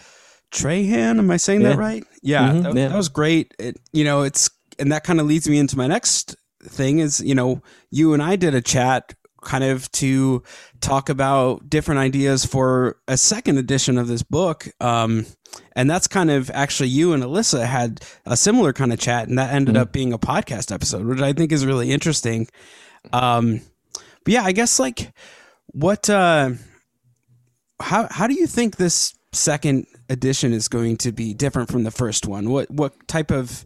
trahan. 0.52 1.18
Am 1.18 1.30
i 1.30 1.36
saying 1.36 1.60
yeah. 1.60 1.68
that 1.70 1.78
right? 1.78 2.04
Yeah, 2.20 2.48
mm-hmm, 2.50 2.62
that, 2.62 2.74
that 2.90 2.96
was 2.96 3.08
great. 3.08 3.54
It, 3.60 3.78
you 3.92 4.02
know 4.02 4.22
it's 4.22 4.50
and 4.78 4.92
that 4.92 5.04
kind 5.04 5.20
of 5.20 5.26
leads 5.26 5.48
me 5.48 5.58
into 5.58 5.76
my 5.76 5.86
next 5.86 6.36
thing 6.62 6.98
is 6.98 7.20
you 7.20 7.34
know 7.34 7.62
you 7.90 8.12
and 8.14 8.22
I 8.22 8.36
did 8.36 8.54
a 8.54 8.60
chat 8.60 9.14
kind 9.42 9.62
of 9.62 9.90
to 9.92 10.42
talk 10.80 11.08
about 11.08 11.70
different 11.70 12.00
ideas 12.00 12.44
for 12.44 12.96
a 13.06 13.16
second 13.16 13.58
edition 13.58 13.96
of 13.96 14.08
this 14.08 14.22
book 14.22 14.68
um, 14.80 15.26
and 15.76 15.88
that's 15.88 16.08
kind 16.08 16.30
of 16.30 16.50
actually 16.52 16.88
you 16.88 17.12
and 17.12 17.22
Alyssa 17.22 17.64
had 17.64 18.00
a 18.26 18.36
similar 18.36 18.72
kind 18.72 18.92
of 18.92 18.98
chat 18.98 19.28
and 19.28 19.38
that 19.38 19.52
ended 19.52 19.74
mm-hmm. 19.74 19.82
up 19.82 19.92
being 19.92 20.12
a 20.12 20.18
podcast 20.18 20.72
episode 20.72 21.06
which 21.06 21.20
I 21.20 21.32
think 21.32 21.52
is 21.52 21.64
really 21.64 21.92
interesting 21.92 22.48
um, 23.12 23.60
but 24.24 24.32
yeah 24.32 24.42
I 24.42 24.52
guess 24.52 24.78
like 24.78 25.12
what 25.68 26.10
uh, 26.10 26.50
how 27.80 28.08
how 28.10 28.26
do 28.26 28.34
you 28.34 28.46
think 28.46 28.76
this 28.76 29.14
second 29.32 29.86
edition 30.08 30.52
is 30.52 30.68
going 30.68 30.96
to 30.96 31.12
be 31.12 31.34
different 31.34 31.70
from 31.70 31.84
the 31.84 31.90
first 31.90 32.26
one 32.26 32.50
what 32.50 32.70
what 32.70 33.06
type 33.06 33.30
of 33.30 33.64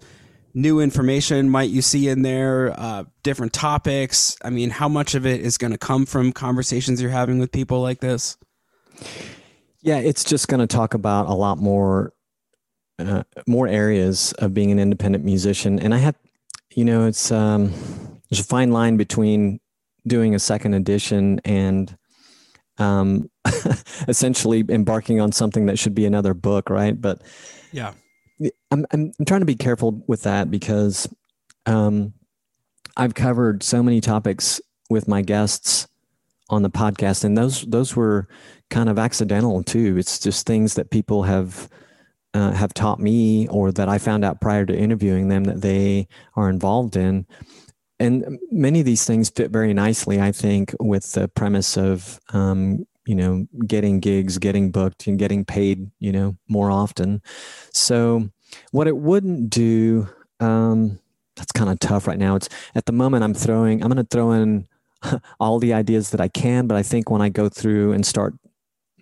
new 0.55 0.81
information 0.81 1.49
might 1.49 1.71
you 1.71 1.83
see 1.83 2.09
in 2.09 2.23
there? 2.23 2.75
Uh, 2.79 3.05
different 3.23 3.53
topics. 3.53 4.37
I 4.45 4.51
mean, 4.51 4.71
how 4.71 4.89
much 4.89 5.15
of 5.15 5.27
it 5.27 5.41
is 5.41 5.59
going 5.59 5.73
to 5.73 5.79
come 5.79 6.07
from 6.07 6.33
conversations 6.33 7.01
you're 7.01 7.11
having 7.11 7.39
with 7.39 7.53
people 7.53 7.81
like 7.81 8.01
this? 8.01 8.37
Yeah, 9.81 9.99
it's 9.99 10.25
just 10.25 10.49
going 10.49 10.61
to 10.61 10.67
talk 10.67 10.95
about 10.95 11.29
a 11.29 11.35
lot 11.35 11.59
more, 11.59 12.13
uh, 12.99 13.25
more 13.47 13.67
areas 13.67 14.33
of 14.35 14.55
being 14.55 14.71
an 14.71 14.79
independent 14.79 15.25
musician. 15.25 15.79
And 15.79 15.95
I 15.95 15.99
had, 15.99 16.15
you 16.75 16.85
know, 16.85 17.07
it's 17.07 17.33
um, 17.33 17.73
there's 18.31 18.41
a 18.41 18.45
fine 18.45 18.71
line 18.71 18.97
between 18.97 19.61
doing 20.07 20.35
a 20.35 20.39
second 20.39 20.75
edition 20.75 21.41
and 21.45 21.97
um, 22.79 23.31
essentially 24.09 24.65
embarking 24.69 25.21
on 25.21 25.33
something 25.33 25.67
that 25.67 25.79
should 25.79 25.95
be 25.95 26.07
another 26.07 26.35
book, 26.35 26.71
right? 26.71 26.99
But 26.99 27.23
yeah, 27.73 27.93
I'm, 28.71 28.87
I'm, 28.91 29.13
I'm 29.19 29.25
trying 29.25 29.41
to 29.41 29.47
be 29.47 29.55
careful 29.57 30.03
with 30.07 30.23
that 30.23 30.51
because 30.51 31.09
um, 31.67 32.13
I've 32.97 33.15
covered 33.15 33.63
so 33.63 33.83
many 33.83 34.01
topics 34.01 34.61
with 34.91 35.09
my 35.09 35.23
guests 35.23 35.89
on 36.51 36.63
the 36.63 36.71
podcast, 36.71 37.25
and 37.25 37.37
those 37.37 37.63
those 37.63 37.97
were 37.97 38.29
kind 38.71 38.89
of 38.89 38.99
accidental 38.99 39.63
too. 39.63 39.97
It's 39.97 40.19
just 40.19 40.47
things 40.47 40.75
that 40.75 40.91
people 40.91 41.23
have 41.23 41.69
uh, 42.35 42.53
have 42.53 42.75
taught 42.75 43.01
me, 43.01 43.49
or 43.49 43.73
that 43.73 43.89
I 43.89 43.99
found 43.99 44.25
out 44.25 44.41
prior 44.41 44.67
to 44.67 44.77
interviewing 44.77 45.29
them 45.29 45.45
that 45.45 45.61
they 45.61 46.09
are 46.37 46.51
involved 46.51 46.97
in. 46.97 47.27
And 47.99 48.41
many 48.51 48.81
of 48.81 48.87
these 48.87 49.05
things 49.05 49.31
fit 49.31 49.51
very 49.51 49.73
nicely, 49.73 50.21
I 50.21 50.33
think, 50.33 50.75
with 50.81 51.13
the 51.13 51.29
premise 51.29 51.77
of 51.77 52.19
um, 52.33 52.87
you 53.07 53.15
know 53.15 53.47
getting 53.67 54.01
gigs 54.01 54.39
getting 54.39 54.71
booked 54.71 55.07
and 55.07 55.19
getting 55.19 55.45
paid 55.45 55.91
you 55.99 56.13
know 56.13 56.37
more 56.49 56.71
often. 56.71 57.23
So 57.73 58.31
what 58.71 58.87
it 58.87 58.97
wouldn't 58.97 59.51
do 59.51 60.09
um 60.41 60.99
that's 61.37 61.53
kind 61.53 61.71
of 61.71 61.79
tough 61.81 62.07
right 62.07 62.19
now. 62.19 62.37
It's 62.37 62.49
at 62.75 62.87
the 62.87 62.93
moment 62.93 63.25
i'm 63.25 63.35
throwing 63.35 63.83
i'm 63.83 63.91
going 63.91 64.05
to 64.05 64.09
throw 64.09 64.33
in 64.33 64.67
all 65.41 65.59
the 65.59 65.73
ideas 65.73 66.11
that 66.11 66.21
i 66.21 66.29
can 66.29 66.67
but 66.67 66.77
i 66.77 66.83
think 66.83 67.11
when 67.11 67.23
i 67.23 67.29
go 67.29 67.49
through 67.49 67.93
and 67.93 68.07
start 68.07 68.35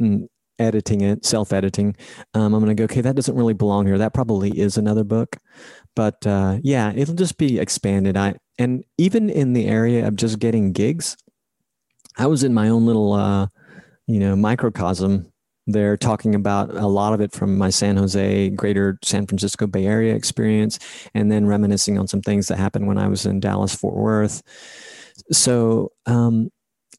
mm, 0.01 0.27
editing 0.59 1.03
it 1.03 1.25
self 1.27 1.53
editing 1.53 1.95
um, 2.35 2.55
i'm 2.55 2.65
going 2.65 2.75
to 2.75 2.81
go 2.81 2.85
okay 2.85 3.01
that 3.01 3.17
doesn't 3.17 3.35
really 3.37 3.55
belong 3.55 3.87
here. 3.87 3.99
That 3.99 4.15
probably 4.15 4.59
is 4.59 4.77
another 4.77 5.05
book. 5.05 5.37
But 5.97 6.27
uh, 6.27 6.59
yeah 6.63 6.93
it'll 6.95 7.15
just 7.15 7.37
be 7.37 7.59
expanded. 7.59 8.17
I 8.17 8.35
and 8.59 8.85
even 8.99 9.29
in 9.31 9.55
the 9.55 9.67
area 9.67 10.07
of 10.07 10.17
just 10.17 10.39
getting 10.39 10.73
gigs 10.73 11.17
i 12.17 12.27
was 12.27 12.45
in 12.45 12.53
my 12.53 12.69
own 12.69 12.85
little 12.87 13.13
uh, 13.13 13.47
you 14.13 14.21
know 14.21 14.35
microcosm 14.37 15.31
they're 15.73 15.97
talking 15.97 16.35
about 16.35 16.75
a 16.75 16.87
lot 16.87 17.13
of 17.13 17.21
it 17.21 17.33
from 17.33 17.57
my 17.57 17.71
San 17.71 17.97
Jose, 17.97 18.51
greater 18.51 18.99
San 19.05 19.27
Francisco 19.27 19.67
Bay 19.67 19.87
Area 19.87 20.15
experience, 20.15 20.79
and 21.15 21.31
then 21.31 21.47
reminiscing 21.47 21.99
on 21.99 22.07
some 22.07 22.23
things 22.23 22.49
that 22.49 22.59
happened 22.59 22.87
when 22.87 22.99
I 22.99 23.09
was 23.09 23.27
in 23.27 23.41
Dallas, 23.41 23.75
Fort 23.75 23.95
Worth. 23.95 24.43
So, 25.31 25.93
um, 26.07 26.51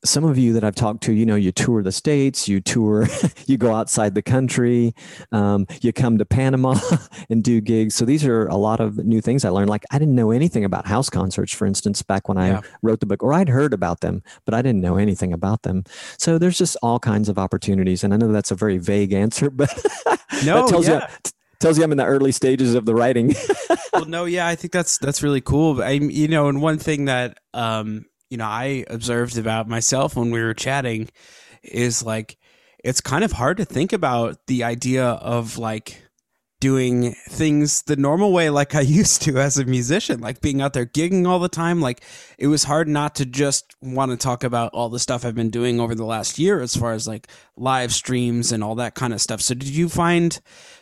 some 0.04 0.24
of 0.24 0.38
you 0.38 0.54
that 0.54 0.64
I've 0.64 0.76
talked 0.76 1.04
to, 1.04 1.14
you 1.14 1.26
know, 1.26 1.36
you 1.36 1.52
tour 1.52 1.84
the 1.84 1.92
states, 1.92 2.48
you 2.48 2.60
tour, 2.60 3.08
you 3.46 3.58
go 3.58 3.76
outside 3.76 4.16
the 4.16 4.22
country, 4.22 4.94
um, 5.32 5.68
you 5.82 5.94
come 5.94 6.18
to 6.18 6.26
Panama 6.26 6.80
and 7.30 7.44
do 7.44 7.62
gigs. 7.62 7.96
So 7.96 8.06
these 8.06 8.26
are 8.26 8.48
a 8.48 8.56
lot 8.56 8.80
of 8.80 8.98
new 8.98 9.22
things 9.22 9.46
I 9.46 9.50
learned. 9.50 9.70
Like 9.70 9.84
I 9.92 10.00
didn't 10.00 10.16
know 10.16 10.32
anything 10.32 10.66
about 10.66 10.88
house 10.88 11.10
concerts, 11.10 11.54
for 11.54 11.66
instance, 11.66 12.02
back 12.02 12.28
when 12.28 12.38
yeah. 12.38 12.60
I 12.60 12.68
wrote 12.82 13.00
the 13.00 13.06
book, 13.06 13.24
or 13.24 13.34
I'd 13.34 13.50
heard 13.50 13.74
about 13.74 14.02
them, 14.02 14.24
but 14.46 14.54
I 14.54 14.62
didn't 14.62 14.82
know 14.82 14.98
anything 14.98 15.34
about 15.34 15.64
them. 15.64 15.84
So 16.18 16.38
there's 16.38 16.58
just 16.58 16.78
all 16.82 17.00
kinds 17.00 17.30
of 17.30 17.38
opportunities, 17.38 18.04
and 18.04 18.14
I 18.14 18.18
know 18.18 18.32
that's 18.32 18.52
a 18.52 18.56
very 18.56 18.78
vague 18.78 19.14
answer, 19.14 19.50
but 19.50 19.72
no, 20.46 20.68
tells 20.68 20.88
yeah. 20.88 21.08
you 21.24 21.32
tells 21.60 21.78
you 21.78 21.84
I'm 21.84 21.92
in 21.92 21.98
the 22.00 22.06
early 22.06 22.32
stages 22.32 22.74
of 22.74 22.86
the 22.86 22.96
writing. 22.96 23.36
well, 23.94 24.06
no, 24.06 24.26
yeah, 24.26 24.48
I 24.48 24.56
think 24.56 24.74
that's 24.74 24.98
that's 24.98 25.22
really 25.22 25.42
cool. 25.42 25.82
I, 25.82 25.92
you 25.92 26.28
know, 26.28 26.50
and 26.50 26.60
one 26.60 26.80
thing 26.80 27.06
that 27.06 27.38
um, 27.54 28.06
you 28.32 28.38
know 28.38 28.46
I 28.46 28.86
observed 28.88 29.38
about 29.38 29.68
myself 29.68 30.16
when 30.16 30.32
we 30.32 30.42
were 30.42 30.54
chatting 30.54 31.10
is 31.62 32.02
like 32.02 32.38
it's 32.84 33.02
kind 33.02 33.24
of 33.24 33.34
hard 33.34 33.58
to 33.58 33.66
think 33.66 33.94
about 33.94 34.48
the 34.48 34.64
idea 34.64 35.06
of 35.06 35.60
like 35.60 36.02
doing 36.62 37.14
things 37.28 37.82
the 37.84 37.96
normal 37.96 38.32
way 38.32 38.50
like 38.50 38.76
I 38.76 38.82
used 39.02 39.24
to 39.24 39.38
as 39.40 39.58
a 39.58 39.66
musician, 39.66 40.22
like 40.22 40.40
being 40.40 40.62
out 40.62 40.74
there 40.74 40.86
gigging 40.86 41.28
all 41.28 41.40
the 41.40 41.50
time. 41.50 41.82
Like 41.82 42.02
it 42.38 42.48
was 42.48 42.64
hard 42.64 42.88
not 42.88 43.16
to 43.16 43.26
just 43.26 43.76
want 43.82 44.12
to 44.12 44.18
talk 44.18 44.46
about 44.46 44.74
all 44.74 44.88
the 44.88 45.00
stuff 45.00 45.26
I've 45.26 45.36
been 45.36 45.50
doing 45.50 45.82
over 45.82 45.94
the 45.94 46.06
last 46.06 46.40
year 46.40 46.62
as 46.62 46.76
far 46.76 46.94
as 46.94 47.08
like 47.08 47.28
live 47.58 47.94
streams 47.94 48.52
and 48.54 48.64
all 48.64 48.76
that 48.76 48.96
kind 48.96 49.12
of 49.14 49.20
stuff. 49.20 49.42
So 49.42 49.56
did 49.56 49.70
you 49.70 49.90
find 49.90 50.40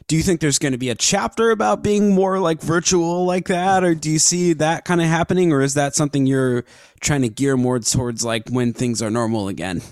do 0.09 0.17
you 0.17 0.23
think 0.23 0.41
there's 0.41 0.57
going 0.57 0.71
to 0.71 0.77
be 0.77 0.89
a 0.89 0.95
chapter 0.95 1.51
about 1.51 1.83
being 1.83 2.15
more 2.15 2.39
like 2.39 2.61
virtual 2.61 3.25
like 3.25 3.47
that 3.47 3.83
or 3.83 3.93
do 3.93 4.09
you 4.09 4.17
see 4.17 4.53
that 4.53 4.83
kind 4.83 5.01
of 5.01 5.07
happening 5.07 5.53
or 5.53 5.61
is 5.61 5.75
that 5.75 5.93
something 5.93 6.25
you're 6.25 6.65
trying 6.99 7.21
to 7.21 7.29
gear 7.29 7.55
more 7.55 7.79
towards 7.79 8.25
like 8.25 8.49
when 8.49 8.73
things 8.73 9.03
are 9.03 9.11
normal 9.11 9.47
again? 9.47 9.83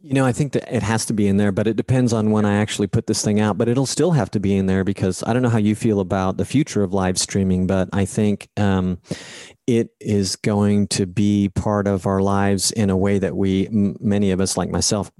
You 0.00 0.14
know, 0.14 0.24
I 0.24 0.32
think 0.32 0.52
that 0.52 0.74
it 0.74 0.82
has 0.82 1.04
to 1.06 1.12
be 1.12 1.26
in 1.26 1.36
there, 1.36 1.52
but 1.52 1.66
it 1.66 1.76
depends 1.76 2.12
on 2.12 2.30
when 2.30 2.46
I 2.46 2.54
actually 2.58 2.86
put 2.86 3.08
this 3.08 3.22
thing 3.24 3.40
out. 3.40 3.58
But 3.58 3.68
it'll 3.68 3.86
still 3.86 4.12
have 4.12 4.30
to 4.30 4.40
be 4.40 4.56
in 4.56 4.66
there 4.66 4.84
because 4.84 5.24
I 5.26 5.32
don't 5.32 5.42
know 5.42 5.48
how 5.48 5.58
you 5.58 5.74
feel 5.74 5.98
about 5.98 6.36
the 6.36 6.44
future 6.44 6.84
of 6.84 6.94
live 6.94 7.18
streaming, 7.18 7.66
but 7.66 7.88
I 7.92 8.04
think 8.04 8.48
um, 8.56 8.98
it 9.66 9.90
is 10.00 10.36
going 10.36 10.86
to 10.88 11.06
be 11.06 11.48
part 11.48 11.88
of 11.88 12.06
our 12.06 12.22
lives 12.22 12.70
in 12.70 12.88
a 12.88 12.96
way 12.96 13.18
that 13.18 13.36
we, 13.36 13.66
m- 13.66 13.96
many 13.98 14.30
of 14.30 14.40
us, 14.40 14.56
like 14.56 14.70
myself, 14.70 15.10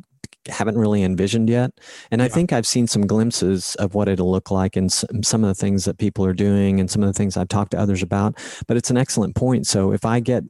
haven't 0.48 0.78
really 0.78 1.02
envisioned 1.02 1.48
yet. 1.48 1.72
And 2.10 2.20
yeah. 2.20 2.26
I 2.26 2.28
think 2.28 2.52
I've 2.52 2.66
seen 2.66 2.86
some 2.86 3.06
glimpses 3.06 3.74
of 3.76 3.94
what 3.94 4.08
it'll 4.08 4.30
look 4.30 4.50
like 4.50 4.76
and 4.76 4.92
some 4.92 5.44
of 5.44 5.48
the 5.48 5.54
things 5.54 5.84
that 5.84 5.98
people 5.98 6.24
are 6.24 6.32
doing 6.32 6.80
and 6.80 6.90
some 6.90 7.02
of 7.02 7.08
the 7.08 7.12
things 7.12 7.36
I've 7.36 7.48
talked 7.48 7.72
to 7.72 7.78
others 7.78 8.02
about. 8.02 8.38
But 8.66 8.76
it's 8.76 8.90
an 8.90 8.96
excellent 8.96 9.34
point. 9.34 9.66
So 9.66 9.92
if 9.92 10.04
I 10.04 10.20
get, 10.20 10.44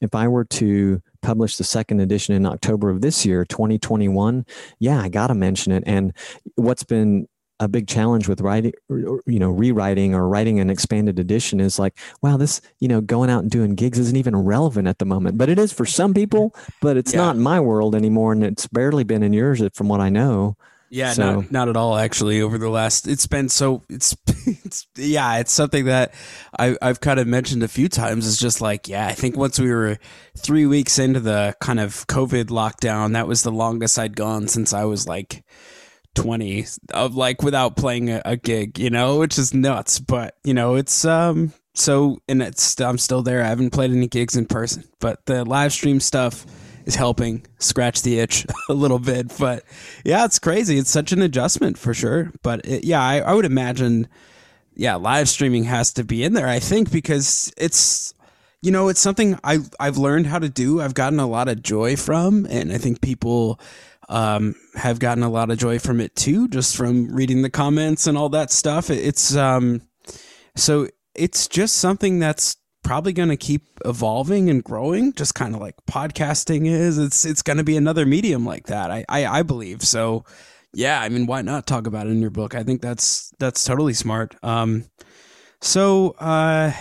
if 0.00 0.14
I 0.14 0.28
were 0.28 0.44
to 0.44 1.00
publish 1.22 1.56
the 1.56 1.64
second 1.64 2.00
edition 2.00 2.34
in 2.34 2.46
October 2.46 2.90
of 2.90 3.00
this 3.00 3.24
year, 3.24 3.44
2021, 3.44 4.44
yeah, 4.78 5.00
I 5.00 5.08
got 5.08 5.28
to 5.28 5.34
mention 5.34 5.72
it. 5.72 5.84
And 5.86 6.12
what's 6.56 6.84
been 6.84 7.28
a 7.60 7.68
big 7.68 7.86
challenge 7.86 8.28
with 8.28 8.40
writing, 8.40 8.72
you 8.88 9.38
know, 9.38 9.50
rewriting 9.50 10.14
or 10.14 10.28
writing 10.28 10.58
an 10.60 10.70
expanded 10.70 11.18
edition 11.18 11.60
is 11.60 11.78
like, 11.78 11.96
wow, 12.22 12.36
this, 12.36 12.60
you 12.80 12.88
know, 12.88 13.00
going 13.00 13.30
out 13.30 13.42
and 13.42 13.50
doing 13.50 13.74
gigs 13.74 13.98
isn't 13.98 14.16
even 14.16 14.36
relevant 14.36 14.88
at 14.88 14.98
the 14.98 15.04
moment. 15.04 15.38
But 15.38 15.48
it 15.48 15.58
is 15.58 15.72
for 15.72 15.86
some 15.86 16.14
people, 16.14 16.54
but 16.80 16.96
it's 16.96 17.12
yeah. 17.12 17.20
not 17.20 17.36
in 17.36 17.42
my 17.42 17.60
world 17.60 17.94
anymore. 17.94 18.32
And 18.32 18.44
it's 18.44 18.66
barely 18.66 19.04
been 19.04 19.22
in 19.22 19.32
yours, 19.32 19.62
from 19.74 19.88
what 19.88 20.00
I 20.00 20.08
know. 20.08 20.56
Yeah, 20.90 21.12
so. 21.12 21.40
not 21.40 21.50
not 21.50 21.68
at 21.68 21.76
all. 21.76 21.96
Actually, 21.96 22.40
over 22.40 22.56
the 22.56 22.68
last, 22.68 23.08
it's 23.08 23.26
been 23.26 23.48
so 23.48 23.82
it's, 23.88 24.16
it's 24.46 24.86
yeah, 24.96 25.38
it's 25.38 25.50
something 25.50 25.86
that 25.86 26.14
I 26.56 26.76
I've 26.80 27.00
kind 27.00 27.18
of 27.18 27.26
mentioned 27.26 27.64
a 27.64 27.68
few 27.68 27.88
times. 27.88 28.28
It's 28.28 28.38
just 28.38 28.60
like 28.60 28.86
yeah, 28.86 29.06
I 29.08 29.12
think 29.12 29.36
once 29.36 29.58
we 29.58 29.72
were 29.72 29.98
three 30.38 30.66
weeks 30.66 31.00
into 31.00 31.18
the 31.18 31.56
kind 31.60 31.80
of 31.80 32.06
COVID 32.06 32.44
lockdown, 32.44 33.14
that 33.14 33.26
was 33.26 33.42
the 33.42 33.50
longest 33.50 33.98
I'd 33.98 34.14
gone 34.14 34.46
since 34.46 34.72
I 34.72 34.84
was 34.84 35.08
like 35.08 35.42
twenty 36.14 36.66
of 36.92 37.14
like 37.14 37.42
without 37.42 37.76
playing 37.76 38.10
a, 38.10 38.22
a 38.24 38.36
gig, 38.36 38.78
you 38.78 38.90
know, 38.90 39.18
which 39.18 39.38
is 39.38 39.54
nuts. 39.54 39.98
But 39.98 40.36
you 40.44 40.54
know, 40.54 40.74
it's 40.76 41.04
um 41.04 41.52
so 41.74 42.18
and 42.28 42.42
it's 42.42 42.80
I'm 42.80 42.98
still 42.98 43.22
there. 43.22 43.42
I 43.42 43.48
haven't 43.48 43.70
played 43.70 43.90
any 43.90 44.06
gigs 44.06 44.36
in 44.36 44.46
person, 44.46 44.84
but 45.00 45.26
the 45.26 45.44
live 45.44 45.72
stream 45.72 46.00
stuff 46.00 46.46
is 46.86 46.94
helping 46.94 47.44
scratch 47.58 48.02
the 48.02 48.18
itch 48.20 48.46
a 48.68 48.74
little 48.74 48.98
bit. 48.98 49.32
But 49.38 49.64
yeah, 50.04 50.24
it's 50.24 50.38
crazy. 50.38 50.78
It's 50.78 50.90
such 50.90 51.12
an 51.12 51.22
adjustment 51.22 51.78
for 51.78 51.94
sure. 51.94 52.32
But 52.42 52.64
it, 52.66 52.84
yeah, 52.84 53.02
I, 53.02 53.20
I 53.20 53.34
would 53.34 53.44
imagine, 53.44 54.08
yeah, 54.74 54.96
live 54.96 55.28
streaming 55.28 55.64
has 55.64 55.92
to 55.94 56.04
be 56.04 56.24
in 56.24 56.34
there. 56.34 56.48
I 56.48 56.58
think 56.58 56.90
because 56.90 57.52
it's 57.56 58.14
you 58.62 58.70
know 58.70 58.88
it's 58.88 59.00
something 59.00 59.38
I 59.44 59.58
I've 59.78 59.98
learned 59.98 60.26
how 60.26 60.38
to 60.38 60.48
do. 60.48 60.80
I've 60.80 60.94
gotten 60.94 61.20
a 61.20 61.26
lot 61.26 61.48
of 61.48 61.62
joy 61.62 61.96
from, 61.96 62.46
and 62.48 62.72
I 62.72 62.78
think 62.78 63.00
people 63.00 63.60
um, 64.08 64.54
have 64.74 64.98
gotten 64.98 65.22
a 65.22 65.30
lot 65.30 65.50
of 65.50 65.58
joy 65.58 65.78
from 65.78 66.00
it 66.00 66.14
too, 66.16 66.48
just 66.48 66.76
from 66.76 67.14
reading 67.14 67.42
the 67.42 67.50
comments 67.50 68.06
and 68.06 68.18
all 68.18 68.28
that 68.30 68.50
stuff. 68.50 68.90
It's 68.90 69.34
um, 69.36 69.82
so 70.56 70.88
it's 71.14 71.48
just 71.48 71.78
something 71.78 72.18
that's 72.18 72.56
probably 72.82 73.12
going 73.12 73.30
to 73.30 73.36
keep 73.36 73.66
evolving 73.84 74.50
and 74.50 74.62
growing 74.62 75.12
just 75.14 75.34
kind 75.34 75.54
of 75.54 75.60
like 75.60 75.74
podcasting 75.86 76.66
is. 76.66 76.98
It's 76.98 77.24
it's 77.24 77.42
going 77.42 77.56
to 77.56 77.64
be 77.64 77.76
another 77.76 78.06
medium 78.06 78.44
like 78.44 78.66
that 78.66 78.90
I, 78.90 79.04
I 79.08 79.26
i 79.26 79.42
believe. 79.42 79.82
So 79.82 80.24
yeah 80.76 81.00
i 81.00 81.08
mean 81.08 81.26
why 81.26 81.40
not 81.40 81.66
talk 81.66 81.86
about 81.86 82.06
it 82.06 82.10
in 82.10 82.20
your 82.20 82.30
book? 82.30 82.54
I 82.54 82.62
think 82.62 82.82
that's 82.82 83.32
that's 83.38 83.64
totally 83.64 83.94
smart. 83.94 84.36
Um 84.44 84.84
so 85.60 86.10
uh 86.18 86.72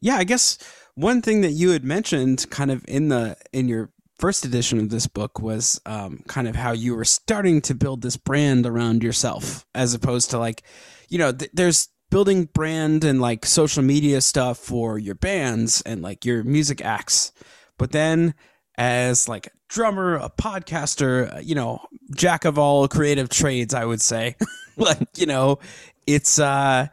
yeah 0.00 0.16
i 0.16 0.24
guess 0.24 0.56
one 0.94 1.20
thing 1.20 1.42
that 1.42 1.50
you 1.50 1.70
had 1.70 1.84
mentioned 1.84 2.48
kind 2.50 2.70
of 2.70 2.84
in 2.88 3.08
the 3.08 3.36
in 3.52 3.68
your 3.68 3.90
first 4.20 4.44
edition 4.44 4.78
of 4.78 4.90
this 4.90 5.06
book 5.06 5.40
was 5.40 5.80
um, 5.86 6.22
kind 6.28 6.46
of 6.46 6.54
how 6.54 6.72
you 6.72 6.94
were 6.94 7.06
starting 7.06 7.62
to 7.62 7.74
build 7.74 8.02
this 8.02 8.18
brand 8.18 8.66
around 8.66 9.02
yourself 9.02 9.64
as 9.74 9.94
opposed 9.94 10.30
to 10.30 10.38
like 10.38 10.62
you 11.08 11.18
know 11.18 11.32
th- 11.32 11.50
there's 11.54 11.88
building 12.10 12.44
brand 12.52 13.04
and 13.04 13.20
like 13.20 13.46
social 13.46 13.82
media 13.82 14.20
stuff 14.20 14.58
for 14.58 14.98
your 14.98 15.14
bands 15.14 15.80
and 15.82 16.02
like 16.02 16.24
your 16.24 16.44
music 16.44 16.84
acts. 16.84 17.32
But 17.78 17.92
then 17.92 18.34
as 18.76 19.28
like 19.28 19.46
a 19.46 19.50
drummer, 19.68 20.16
a 20.16 20.28
podcaster, 20.28 21.36
uh, 21.36 21.38
you 21.38 21.54
know, 21.54 21.80
jack 22.14 22.44
of 22.44 22.58
all 22.58 22.88
creative 22.88 23.28
trades, 23.28 23.72
I 23.72 23.84
would 23.84 24.00
say. 24.00 24.36
like, 24.76 25.08
you 25.16 25.26
know, 25.26 25.60
it's 26.06 26.38
uh 26.38 26.88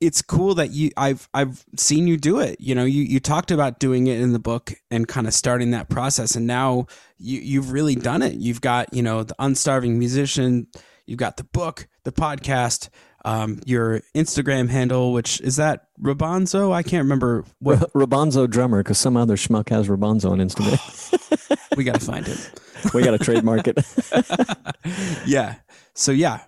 it's 0.00 0.22
cool 0.22 0.54
that 0.54 0.70
you 0.70 0.90
I've 0.96 1.28
I've 1.34 1.64
seen 1.76 2.06
you 2.06 2.16
do 2.16 2.38
it. 2.38 2.60
You 2.60 2.74
know, 2.74 2.84
you 2.84 3.02
you 3.02 3.20
talked 3.20 3.50
about 3.50 3.78
doing 3.78 4.06
it 4.06 4.20
in 4.20 4.32
the 4.32 4.38
book 4.38 4.72
and 4.90 5.06
kind 5.08 5.26
of 5.26 5.34
starting 5.34 5.72
that 5.72 5.88
process 5.88 6.36
and 6.36 6.46
now 6.46 6.86
you 7.18 7.40
you've 7.40 7.72
really 7.72 7.94
done 7.94 8.22
it. 8.22 8.34
You've 8.34 8.60
got, 8.60 8.92
you 8.92 9.02
know, 9.02 9.24
the 9.24 9.34
unstarving 9.38 9.96
musician, 9.96 10.68
you've 11.06 11.18
got 11.18 11.36
the 11.36 11.44
book, 11.44 11.88
the 12.04 12.12
podcast, 12.12 12.88
um, 13.24 13.60
your 13.66 14.00
Instagram 14.14 14.68
handle, 14.68 15.12
which 15.12 15.40
is 15.40 15.56
that 15.56 15.86
Robonzo? 16.00 16.72
I 16.72 16.82
can't 16.82 17.02
remember 17.02 17.44
what 17.58 17.78
Robonzo 17.92 18.48
drummer 18.48 18.82
because 18.82 18.98
some 18.98 19.16
other 19.16 19.36
schmuck 19.36 19.68
has 19.70 19.88
Robonzo 19.88 20.30
on 20.30 20.38
Instagram. 20.38 20.78
we 21.76 21.84
got 21.84 21.96
to 21.96 22.00
find 22.00 22.28
it. 22.28 22.50
we 22.94 23.02
got 23.02 23.12
to 23.12 23.18
trademark 23.18 23.66
it. 23.66 23.78
yeah. 25.26 25.56
So 25.94 26.12
yeah, 26.12 26.42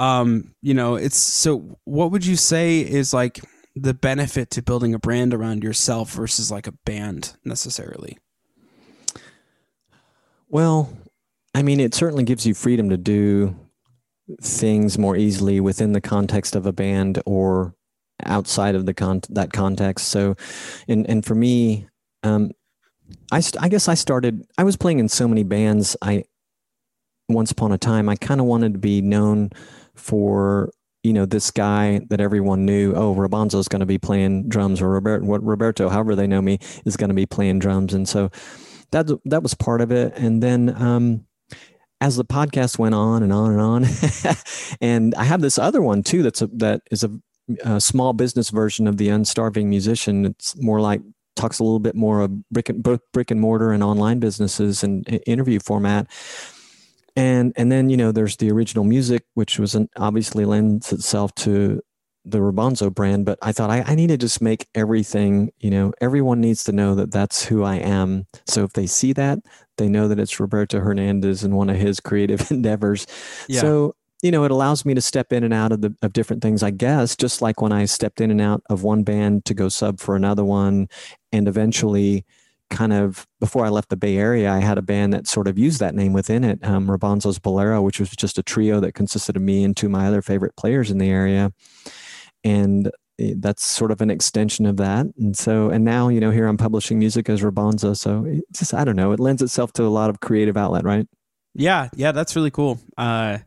um, 0.00 0.54
you 0.62 0.72
know, 0.72 0.94
it's 0.94 1.18
so 1.18 1.78
what 1.84 2.10
would 2.10 2.24
you 2.24 2.34
say 2.34 2.80
is 2.80 3.12
like 3.12 3.40
the 3.76 3.92
benefit 3.92 4.50
to 4.52 4.62
building 4.62 4.94
a 4.94 4.98
brand 4.98 5.34
around 5.34 5.62
yourself 5.62 6.12
versus 6.12 6.50
like 6.50 6.66
a 6.66 6.72
band 6.86 7.36
necessarily? 7.44 8.16
Well, 10.48 10.90
I 11.54 11.62
mean, 11.62 11.80
it 11.80 11.94
certainly 11.94 12.24
gives 12.24 12.46
you 12.46 12.54
freedom 12.54 12.88
to 12.88 12.96
do 12.96 13.54
things 14.40 14.96
more 14.96 15.16
easily 15.16 15.60
within 15.60 15.92
the 15.92 16.00
context 16.00 16.56
of 16.56 16.64
a 16.64 16.72
band 16.72 17.20
or 17.26 17.74
outside 18.24 18.74
of 18.74 18.86
the 18.86 18.94
con- 18.94 19.20
that 19.28 19.52
context. 19.52 20.08
So, 20.08 20.34
and 20.88 21.06
and 21.10 21.26
for 21.26 21.34
me, 21.34 21.88
um, 22.22 22.52
I 23.30 23.40
st- 23.40 23.62
I 23.62 23.68
guess 23.68 23.86
I 23.86 23.94
started. 23.94 24.46
I 24.56 24.64
was 24.64 24.78
playing 24.78 24.98
in 24.98 25.10
so 25.10 25.28
many 25.28 25.42
bands. 25.42 25.94
I 26.00 26.24
once 27.28 27.50
upon 27.50 27.70
a 27.70 27.78
time, 27.78 28.08
I 28.08 28.16
kind 28.16 28.40
of 28.40 28.46
wanted 28.46 28.72
to 28.72 28.78
be 28.78 29.02
known 29.02 29.50
for 30.00 30.70
you 31.02 31.12
know 31.12 31.24
this 31.24 31.50
guy 31.50 32.00
that 32.10 32.20
everyone 32.20 32.66
knew. 32.66 32.92
Oh, 32.94 33.14
Robonzo's 33.14 33.68
going 33.68 33.80
to 33.80 33.86
be 33.86 33.98
playing 33.98 34.48
drums, 34.48 34.80
or 34.80 34.90
Roberto, 34.90 35.88
however 35.88 36.14
they 36.14 36.26
know 36.26 36.42
me, 36.42 36.58
is 36.84 36.96
going 36.96 37.08
to 37.08 37.14
be 37.14 37.26
playing 37.26 37.58
drums, 37.58 37.94
and 37.94 38.08
so 38.08 38.30
that 38.90 39.08
that 39.24 39.42
was 39.42 39.54
part 39.54 39.80
of 39.80 39.92
it. 39.92 40.12
And 40.16 40.42
then 40.42 40.74
um, 40.80 41.26
as 42.00 42.16
the 42.16 42.24
podcast 42.24 42.78
went 42.78 42.94
on 42.94 43.22
and 43.22 43.32
on 43.32 43.52
and 43.52 43.60
on, 43.60 43.84
and 44.80 45.14
I 45.14 45.24
have 45.24 45.40
this 45.40 45.58
other 45.58 45.82
one 45.82 46.02
too. 46.02 46.22
That's 46.22 46.42
a, 46.42 46.48
that 46.54 46.82
is 46.90 47.04
a, 47.04 47.10
a 47.64 47.80
small 47.80 48.12
business 48.12 48.50
version 48.50 48.86
of 48.86 48.96
the 48.96 49.08
Unstarving 49.08 49.66
Musician. 49.66 50.26
It's 50.26 50.60
more 50.60 50.80
like 50.80 51.00
talks 51.36 51.58
a 51.58 51.64
little 51.64 51.78
bit 51.78 51.94
more 51.94 52.20
of 52.20 52.48
brick 52.50 52.68
and 52.68 52.82
both 52.82 53.00
brick 53.12 53.30
and 53.30 53.40
mortar 53.40 53.72
and 53.72 53.82
online 53.82 54.18
businesses 54.18 54.82
and 54.82 55.08
interview 55.26 55.58
format 55.58 56.06
and 57.20 57.52
and 57.56 57.70
then 57.70 57.90
you 57.90 57.96
know 57.96 58.12
there's 58.12 58.36
the 58.36 58.50
original 58.50 58.84
music 58.84 59.24
which 59.34 59.58
was 59.58 59.74
an, 59.74 59.88
obviously 59.96 60.44
lends 60.44 60.92
itself 60.92 61.34
to 61.34 61.80
the 62.24 62.38
Robonzo 62.38 62.92
brand 62.92 63.24
but 63.24 63.38
I 63.42 63.52
thought 63.52 63.70
I, 63.70 63.82
I 63.86 63.94
need 63.94 64.08
to 64.08 64.16
just 64.16 64.42
make 64.42 64.66
everything 64.74 65.52
you 65.58 65.70
know 65.70 65.92
everyone 66.00 66.40
needs 66.40 66.64
to 66.64 66.72
know 66.72 66.94
that 66.94 67.10
that's 67.10 67.44
who 67.44 67.62
I 67.62 67.76
am 67.76 68.26
so 68.46 68.64
if 68.64 68.72
they 68.72 68.86
see 68.86 69.12
that 69.14 69.38
they 69.76 69.88
know 69.88 70.08
that 70.08 70.18
it's 70.18 70.40
Roberto 70.40 70.80
Hernandez 70.80 71.44
and 71.44 71.56
one 71.56 71.70
of 71.70 71.76
his 71.76 72.00
creative 72.00 72.50
endeavors 72.50 73.06
yeah. 73.48 73.60
so 73.60 73.94
you 74.22 74.30
know 74.30 74.44
it 74.44 74.50
allows 74.50 74.84
me 74.84 74.94
to 74.94 75.00
step 75.00 75.32
in 75.32 75.44
and 75.44 75.54
out 75.54 75.72
of 75.72 75.80
the 75.80 75.94
of 76.02 76.12
different 76.12 76.42
things 76.42 76.62
I 76.62 76.70
guess 76.70 77.16
just 77.16 77.42
like 77.42 77.60
when 77.60 77.72
I 77.72 77.84
stepped 77.86 78.20
in 78.20 78.30
and 78.30 78.40
out 78.40 78.62
of 78.68 78.82
one 78.82 79.02
band 79.02 79.44
to 79.46 79.54
go 79.54 79.68
sub 79.68 79.98
for 79.98 80.14
another 80.16 80.44
one 80.44 80.88
and 81.32 81.48
eventually 81.48 82.24
kind 82.70 82.92
of 82.92 83.26
before 83.40 83.66
I 83.66 83.68
left 83.68 83.90
the 83.90 83.96
Bay 83.96 84.16
Area, 84.16 84.50
I 84.50 84.60
had 84.60 84.78
a 84.78 84.82
band 84.82 85.12
that 85.12 85.26
sort 85.26 85.48
of 85.48 85.58
used 85.58 85.80
that 85.80 85.94
name 85.94 86.12
within 86.12 86.44
it, 86.44 86.64
um, 86.64 86.86
Robonzo's 86.86 87.38
Bolero, 87.38 87.82
which 87.82 88.00
was 88.00 88.10
just 88.10 88.38
a 88.38 88.42
trio 88.42 88.80
that 88.80 88.92
consisted 88.94 89.36
of 89.36 89.42
me 89.42 89.64
and 89.64 89.76
two 89.76 89.86
of 89.86 89.92
my 89.92 90.06
other 90.06 90.22
favorite 90.22 90.56
players 90.56 90.90
in 90.90 90.98
the 90.98 91.10
area, 91.10 91.52
and 92.44 92.90
eh, 93.18 93.34
that's 93.36 93.64
sort 93.64 93.90
of 93.90 94.00
an 94.00 94.10
extension 94.10 94.66
of 94.66 94.76
that. 94.78 95.06
And 95.18 95.36
so, 95.36 95.68
and 95.68 95.84
now 95.84 96.08
you 96.08 96.20
know, 96.20 96.30
here 96.30 96.46
I'm 96.46 96.56
publishing 96.56 96.98
music 96.98 97.28
as 97.28 97.42
Robonzo, 97.42 97.96
so 97.96 98.24
it's 98.26 98.60
just 98.60 98.74
I 98.74 98.84
don't 98.84 98.96
know, 98.96 99.12
it 99.12 99.20
lends 99.20 99.42
itself 99.42 99.72
to 99.74 99.84
a 99.84 99.88
lot 99.88 100.10
of 100.10 100.20
creative 100.20 100.56
outlet, 100.56 100.84
right? 100.84 101.06
Yeah, 101.54 101.88
yeah, 101.94 102.12
that's 102.12 102.36
really 102.36 102.52
cool. 102.52 102.80
Uh, 102.96 103.38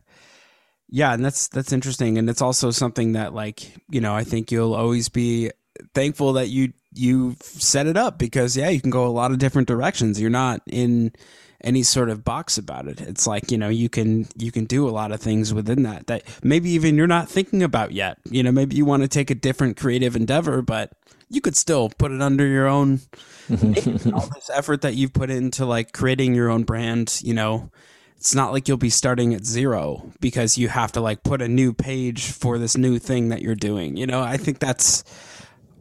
yeah, 0.88 1.14
and 1.14 1.24
that's 1.24 1.48
that's 1.48 1.72
interesting, 1.72 2.18
and 2.18 2.28
it's 2.28 2.42
also 2.42 2.70
something 2.70 3.12
that 3.12 3.34
like 3.34 3.72
you 3.88 4.00
know 4.00 4.14
I 4.14 4.24
think 4.24 4.52
you'll 4.52 4.74
always 4.74 5.08
be 5.08 5.50
thankful 5.94 6.34
that 6.34 6.48
you 6.48 6.72
you 6.94 7.36
set 7.40 7.86
it 7.86 7.96
up 7.96 8.18
because 8.18 8.56
yeah, 8.56 8.68
you 8.68 8.80
can 8.80 8.90
go 8.90 9.06
a 9.06 9.08
lot 9.08 9.30
of 9.30 9.38
different 9.38 9.68
directions. 9.68 10.20
You're 10.20 10.30
not 10.30 10.62
in 10.66 11.12
any 11.60 11.82
sort 11.82 12.10
of 12.10 12.24
box 12.24 12.58
about 12.58 12.86
it. 12.86 13.00
It's 13.00 13.26
like, 13.26 13.50
you 13.50 13.58
know, 13.58 13.68
you 13.68 13.88
can 13.88 14.26
you 14.36 14.52
can 14.52 14.64
do 14.64 14.88
a 14.88 14.90
lot 14.90 15.12
of 15.12 15.20
things 15.20 15.52
within 15.52 15.82
that 15.84 16.06
that 16.06 16.22
maybe 16.42 16.70
even 16.70 16.96
you're 16.96 17.06
not 17.06 17.28
thinking 17.28 17.62
about 17.62 17.92
yet. 17.92 18.18
You 18.24 18.42
know, 18.42 18.52
maybe 18.52 18.76
you 18.76 18.84
want 18.84 19.02
to 19.02 19.08
take 19.08 19.30
a 19.30 19.34
different 19.34 19.76
creative 19.76 20.14
endeavor, 20.14 20.62
but 20.62 20.92
you 21.30 21.40
could 21.40 21.56
still 21.56 21.88
put 21.88 22.12
it 22.12 22.22
under 22.22 22.46
your 22.46 22.66
own 22.66 23.00
all 23.50 24.28
this 24.34 24.50
effort 24.52 24.82
that 24.82 24.94
you've 24.94 25.12
put 25.12 25.30
into 25.30 25.66
like 25.66 25.92
creating 25.92 26.34
your 26.34 26.50
own 26.50 26.64
brand, 26.64 27.20
you 27.22 27.34
know, 27.34 27.70
it's 28.16 28.34
not 28.34 28.52
like 28.52 28.68
you'll 28.68 28.76
be 28.78 28.90
starting 28.90 29.34
at 29.34 29.44
zero 29.44 30.10
because 30.20 30.56
you 30.56 30.68
have 30.68 30.92
to 30.92 31.00
like 31.00 31.22
put 31.24 31.42
a 31.42 31.48
new 31.48 31.74
page 31.74 32.30
for 32.30 32.58
this 32.58 32.76
new 32.76 32.98
thing 32.98 33.28
that 33.28 33.42
you're 33.42 33.54
doing. 33.54 33.96
You 33.96 34.06
know, 34.06 34.22
I 34.22 34.38
think 34.38 34.60
that's 34.60 35.04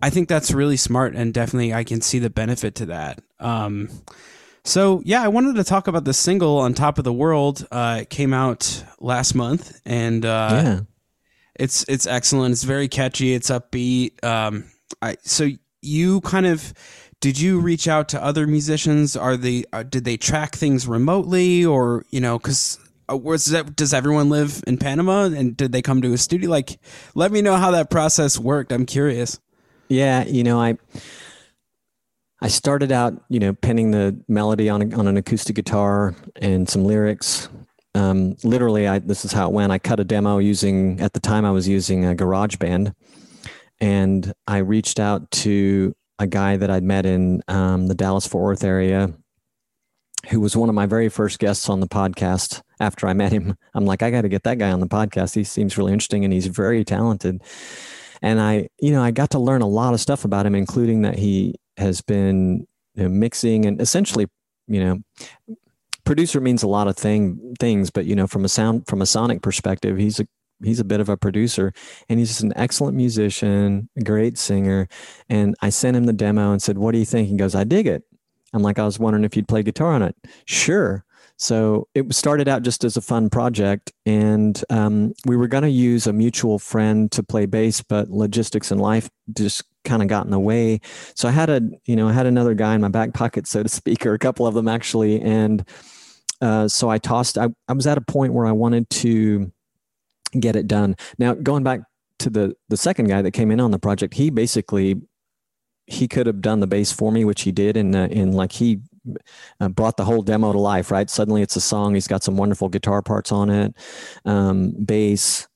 I 0.04 0.10
think 0.10 0.28
that's 0.28 0.52
really 0.52 0.76
smart, 0.76 1.16
and 1.16 1.34
definitely 1.34 1.74
I 1.74 1.86
can 1.86 2.02
see 2.02 2.20
the 2.20 2.30
benefit 2.30 2.76
to 2.76 2.88
that. 2.88 3.22
Um, 3.40 3.88
so 4.66 5.02
yeah, 5.06 5.24
I 5.24 5.30
wanted 5.30 5.56
to 5.56 5.64
talk 5.64 5.88
about 5.88 6.04
the 6.04 6.14
single 6.14 6.58
"On 6.58 6.74
Top 6.74 6.98
of 6.98 7.06
the 7.06 7.14
World." 7.14 7.66
Uh, 7.72 8.00
it 8.02 8.10
came 8.10 8.34
out 8.34 8.84
last 9.00 9.34
month, 9.34 9.80
and 9.86 10.26
uh, 10.26 10.50
yeah. 10.52 10.80
it's 11.56 11.86
it's 11.88 12.06
excellent. 12.06 12.52
It's 12.52 12.64
very 12.64 12.90
catchy. 12.90 13.34
It's 13.34 13.50
upbeat. 13.50 14.22
Um, 14.26 14.66
I 15.02 15.16
so 15.22 15.48
you 15.82 16.20
kind 16.20 16.48
of 16.48 16.74
did 17.22 17.40
you 17.40 17.62
reach 17.62 17.88
out 17.88 18.10
to 18.10 18.22
other 18.22 18.46
musicians? 18.46 19.16
Are 19.16 19.38
they 19.38 19.64
uh, 19.72 19.84
did 19.84 20.04
they 20.04 20.18
track 20.18 20.58
things 20.58 20.86
remotely, 20.86 21.64
or 21.64 22.06
you 22.10 22.20
know, 22.20 22.38
because 22.38 22.78
uh, 23.10 23.16
was 23.16 23.46
that 23.46 23.78
does 23.78 23.94
everyone 23.94 24.28
live 24.28 24.66
in 24.68 24.78
Panama, 24.78 25.28
and 25.28 25.56
did 25.56 25.72
they 25.72 25.82
come 25.82 26.02
to 26.02 26.12
a 26.12 26.18
studio? 26.18 26.50
Like, 26.50 26.78
let 27.16 27.32
me 27.32 27.42
know 27.42 27.56
how 27.56 27.72
that 27.72 27.90
process 27.90 28.38
worked. 28.38 28.74
I'm 28.74 28.86
curious. 28.86 29.40
Yeah, 29.94 30.26
you 30.26 30.44
know, 30.44 30.60
I 30.60 30.76
I 32.42 32.48
started 32.48 32.92
out, 32.92 33.14
you 33.30 33.40
know, 33.40 33.54
penning 33.54 33.92
the 33.92 34.20
melody 34.28 34.68
on 34.68 34.82
a, 34.82 34.98
on 34.98 35.08
an 35.08 35.18
acoustic 35.18 35.56
guitar 35.56 36.16
and 36.36 36.68
some 36.68 36.84
lyrics. 36.84 37.48
Um, 37.94 38.36
literally, 38.44 38.88
I 38.88 38.98
this 38.98 39.24
is 39.24 39.32
how 39.32 39.48
it 39.50 39.54
went. 39.54 39.72
I 39.72 39.78
cut 39.78 40.00
a 40.00 40.04
demo 40.04 40.40
using 40.40 41.00
at 41.00 41.14
the 41.14 41.20
time 41.20 41.46
I 41.46 41.52
was 41.52 41.68
using 41.68 42.06
a 42.06 42.16
GarageBand, 42.16 42.96
and 43.80 44.34
I 44.48 44.58
reached 44.58 45.00
out 45.00 45.30
to 45.44 45.96
a 46.18 46.26
guy 46.26 46.58
that 46.58 46.72
I'd 46.72 46.84
met 46.84 47.06
in 47.06 47.44
um, 47.48 47.86
the 47.86 47.94
Dallas 47.94 48.26
Fort 48.26 48.46
Worth 48.46 48.64
area, 48.64 49.14
who 50.30 50.40
was 50.40 50.58
one 50.58 50.70
of 50.70 50.76
my 50.76 50.88
very 50.88 51.10
first 51.10 51.38
guests 51.38 51.70
on 51.70 51.82
the 51.82 51.88
podcast. 51.88 52.64
After 52.80 53.08
I 53.08 53.14
met 53.14 53.32
him, 53.32 53.56
I'm 53.76 53.86
like, 53.86 54.02
I 54.02 54.10
got 54.10 54.22
to 54.22 54.30
get 54.30 54.42
that 54.44 54.58
guy 54.58 54.72
on 54.72 54.80
the 54.80 54.88
podcast. 54.88 55.36
He 55.36 55.44
seems 55.44 55.78
really 55.78 55.94
interesting, 55.94 56.24
and 56.26 56.34
he's 56.34 56.48
very 56.48 56.84
talented 56.84 57.44
and 58.24 58.42
I, 58.42 58.70
you 58.80 58.92
know, 58.92 59.04
I 59.04 59.12
got 59.12 59.30
to 59.32 59.40
learn 59.40 59.62
a 59.62 59.68
lot 59.68 59.94
of 59.94 60.00
stuff 60.00 60.26
about 60.26 60.46
him, 60.46 60.56
including 60.56 61.04
that 61.04 61.20
he 61.20 61.56
has 61.78 62.02
been 62.02 62.66
you 62.96 63.04
know, 63.04 63.10
mixing 63.10 63.66
and 63.66 63.80
essentially, 63.82 64.28
you 64.68 64.84
know, 64.84 65.00
producer 66.06 66.40
means 66.42 66.64
a 66.64 66.68
lot 66.68 66.88
of 66.88 66.96
thing 66.96 67.54
things, 67.60 67.92
but 67.92 68.06
you 68.06 68.16
know, 68.16 68.26
from 68.26 68.46
a 68.46 68.50
sound 68.50 68.88
from 68.88 69.02
a 69.02 69.06
sonic 69.06 69.42
perspective, 69.42 69.98
he's 69.98 70.20
a 70.20 70.28
he's 70.64 70.80
a 70.80 70.86
bit 70.86 71.02
of 71.02 71.10
a 71.10 71.18
producer 71.18 71.74
and 72.08 72.18
he's 72.18 72.30
just 72.30 72.44
an 72.44 72.54
excellent 72.56 72.96
musician, 72.96 73.90
great 74.04 74.38
singer. 74.38 74.88
And 75.30 75.56
I 75.62 75.70
sent 75.70 75.98
him 75.98 76.06
the 76.06 76.14
demo 76.14 76.54
and 76.54 76.62
said, 76.62 76.78
What 76.78 76.94
do 76.94 77.00
you 77.00 77.06
think? 77.06 77.28
He 77.28 77.36
goes, 77.36 77.56
I 77.56 77.66
dig 77.66 77.88
it. 77.88 78.04
I'm 78.54 78.62
like, 78.62 78.80
I 78.80 78.86
was 78.86 79.00
wondering 79.00 79.26
if 79.26 79.36
you'd 79.36 79.48
play 79.48 79.64
guitar 79.64 79.92
on 79.94 80.04
it. 80.04 80.16
Sure. 80.46 81.03
So 81.38 81.88
it 81.96 82.14
started 82.14 82.48
out 82.48 82.62
just 82.62 82.84
as 82.84 82.96
a 82.96 83.02
fun 83.02 83.30
project, 83.30 83.92
and 84.06 84.64
um, 84.70 85.14
we 85.26 85.36
were 85.36 85.48
going 85.48 85.64
to 85.64 85.70
use 85.70 86.08
a 86.08 86.14
mutual 86.14 86.60
friend 86.60 87.12
to 87.12 87.24
play 87.24 87.46
bass, 87.46 87.82
but 87.82 88.10
logistics 88.10 88.72
and 88.72 88.80
life 88.80 89.10
just 89.34 89.64
kind 89.84 90.02
of 90.02 90.08
got 90.08 90.26
in 90.26 90.32
the 90.32 90.40
way. 90.40 90.80
So 91.16 91.28
I 91.28 91.32
had 91.32 91.50
a, 91.50 91.62
you 91.86 91.96
know, 91.96 92.08
I 92.08 92.14
had 92.14 92.26
another 92.26 92.54
guy 92.54 92.76
in 92.76 92.82
my 92.82 92.90
back 92.90 93.14
pocket, 93.14 93.48
so 93.48 93.64
to 93.64 93.70
speak, 93.70 94.06
or 94.06 94.14
a 94.14 94.20
couple 94.20 94.48
of 94.48 94.54
them 94.54 94.68
actually, 94.68 95.20
and 95.22 95.68
uh, 96.42 96.68
so 96.68 96.90
I 96.90 96.98
tossed. 96.98 97.38
I, 97.38 97.50
I 97.68 97.74
was 97.74 97.88
at 97.88 97.98
a 97.98 98.02
point 98.02 98.34
where 98.34 98.46
I 98.46 98.52
wanted 98.52 98.90
to 98.90 99.52
get 100.40 100.56
it 100.56 100.68
done. 100.68 100.96
Now 101.18 101.34
going 101.34 101.64
back 101.64 101.82
to 102.20 102.30
the 102.30 102.56
the 102.70 102.78
second 102.78 103.08
guy 103.08 103.22
that 103.22 103.32
came 103.32 103.52
in 103.52 103.60
on 103.60 103.72
the 103.72 103.80
project, 103.80 104.14
he 104.14 104.30
basically 104.30 105.02
he 105.88 106.08
could 106.08 106.28
have 106.28 106.42
done 106.42 106.60
the 106.60 106.68
bass 106.68 106.92
for 106.92 107.12
me, 107.12 107.26
which 107.26 107.42
he 107.42 107.52
did, 107.52 107.76
and 107.76 107.96
uh, 107.96 108.08
and 108.12 108.36
like 108.36 108.54
he 108.54 108.80
brought 109.70 109.98
the 109.98 110.06
whole 110.06 110.22
demo 110.22 110.52
to 110.52 110.60
life, 110.60 110.92
right? 110.92 111.10
Suddenly 111.10 111.42
it's 111.42 111.56
a 111.56 111.62
song. 111.62 111.94
He's 111.94 112.08
got 112.08 112.24
some 112.24 112.38
wonderful 112.38 112.70
guitar 112.70 113.02
parts 113.02 113.32
on 113.32 113.50
it, 113.50 113.74
um, 114.26 114.72
bass. 114.84 115.48